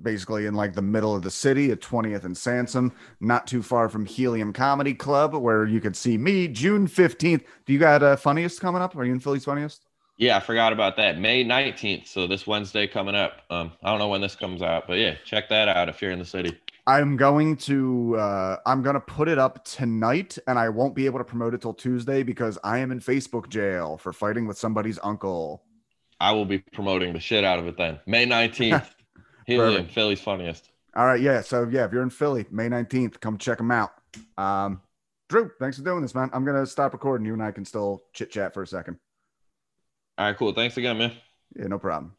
basically 0.00 0.46
in 0.46 0.54
like 0.54 0.74
the 0.74 0.82
middle 0.82 1.14
of 1.14 1.22
the 1.22 1.30
city 1.30 1.70
at 1.72 1.80
20th 1.80 2.24
and 2.24 2.36
Sansom, 2.36 2.92
not 3.20 3.46
too 3.46 3.62
far 3.62 3.88
from 3.88 4.06
Helium 4.06 4.52
Comedy 4.52 4.94
Club, 4.94 5.34
where 5.34 5.66
you 5.66 5.80
could 5.80 5.96
see 5.96 6.16
me 6.16 6.46
June 6.48 6.86
15th. 6.86 7.42
Do 7.66 7.72
you 7.72 7.78
got 7.78 8.02
uh, 8.02 8.16
Funniest 8.16 8.60
coming 8.60 8.80
up? 8.80 8.96
Are 8.96 9.04
you 9.04 9.12
in 9.12 9.20
Philly's 9.20 9.44
Funniest? 9.44 9.86
Yeah, 10.16 10.36
I 10.36 10.40
forgot 10.40 10.72
about 10.72 10.96
that. 10.96 11.18
May 11.18 11.44
19th. 11.44 12.06
So 12.06 12.28
this 12.28 12.46
Wednesday 12.46 12.86
coming 12.86 13.16
up. 13.16 13.42
Um, 13.50 13.72
I 13.82 13.90
don't 13.90 13.98
know 13.98 14.08
when 14.08 14.20
this 14.20 14.36
comes 14.36 14.62
out, 14.62 14.86
but 14.86 14.98
yeah, 14.98 15.16
check 15.24 15.48
that 15.48 15.68
out 15.68 15.88
if 15.88 16.00
you're 16.00 16.12
in 16.12 16.20
the 16.20 16.24
city. 16.24 16.56
I'm 16.86 17.16
going 17.16 17.56
to 17.58 18.16
uh 18.16 18.56
I'm 18.66 18.82
gonna 18.82 19.00
put 19.00 19.28
it 19.28 19.38
up 19.38 19.64
tonight 19.64 20.38
and 20.46 20.58
I 20.58 20.68
won't 20.68 20.94
be 20.94 21.06
able 21.06 21.18
to 21.18 21.24
promote 21.24 21.54
it 21.54 21.62
till 21.62 21.72
Tuesday 21.72 22.22
because 22.22 22.58
I 22.62 22.78
am 22.78 22.92
in 22.92 23.00
Facebook 23.00 23.48
jail 23.48 23.96
for 23.96 24.12
fighting 24.12 24.46
with 24.46 24.58
somebody's 24.58 24.98
uncle. 25.02 25.64
I 26.20 26.32
will 26.32 26.44
be 26.44 26.58
promoting 26.58 27.12
the 27.12 27.20
shit 27.20 27.42
out 27.42 27.58
of 27.58 27.66
it 27.66 27.76
then. 27.76 28.00
May 28.06 28.26
19th. 28.26 28.86
Helium, 29.46 29.88
Philly's 29.88 30.20
funniest. 30.20 30.70
All 30.96 31.04
right, 31.04 31.20
yeah. 31.20 31.42
So 31.42 31.68
yeah, 31.70 31.84
if 31.84 31.92
you're 31.92 32.02
in 32.02 32.10
Philly, 32.10 32.46
May 32.50 32.68
19th, 32.68 33.20
come 33.20 33.38
check 33.38 33.58
them 33.58 33.70
out. 33.70 33.92
Um 34.36 34.82
Dru, 35.30 35.50
thanks 35.58 35.78
for 35.78 35.84
doing 35.84 36.02
this, 36.02 36.14
man. 36.14 36.28
I'm 36.34 36.44
gonna 36.44 36.66
stop 36.66 36.92
recording. 36.92 37.26
You 37.26 37.32
and 37.32 37.42
I 37.42 37.50
can 37.50 37.64
still 37.64 38.04
chit 38.12 38.30
chat 38.30 38.52
for 38.52 38.62
a 38.62 38.66
second. 38.66 38.98
All 40.18 40.26
right, 40.26 40.36
cool. 40.36 40.52
Thanks 40.52 40.76
again, 40.76 40.98
man. 40.98 41.12
Yeah, 41.56 41.66
no 41.66 41.78
problem. 41.78 42.14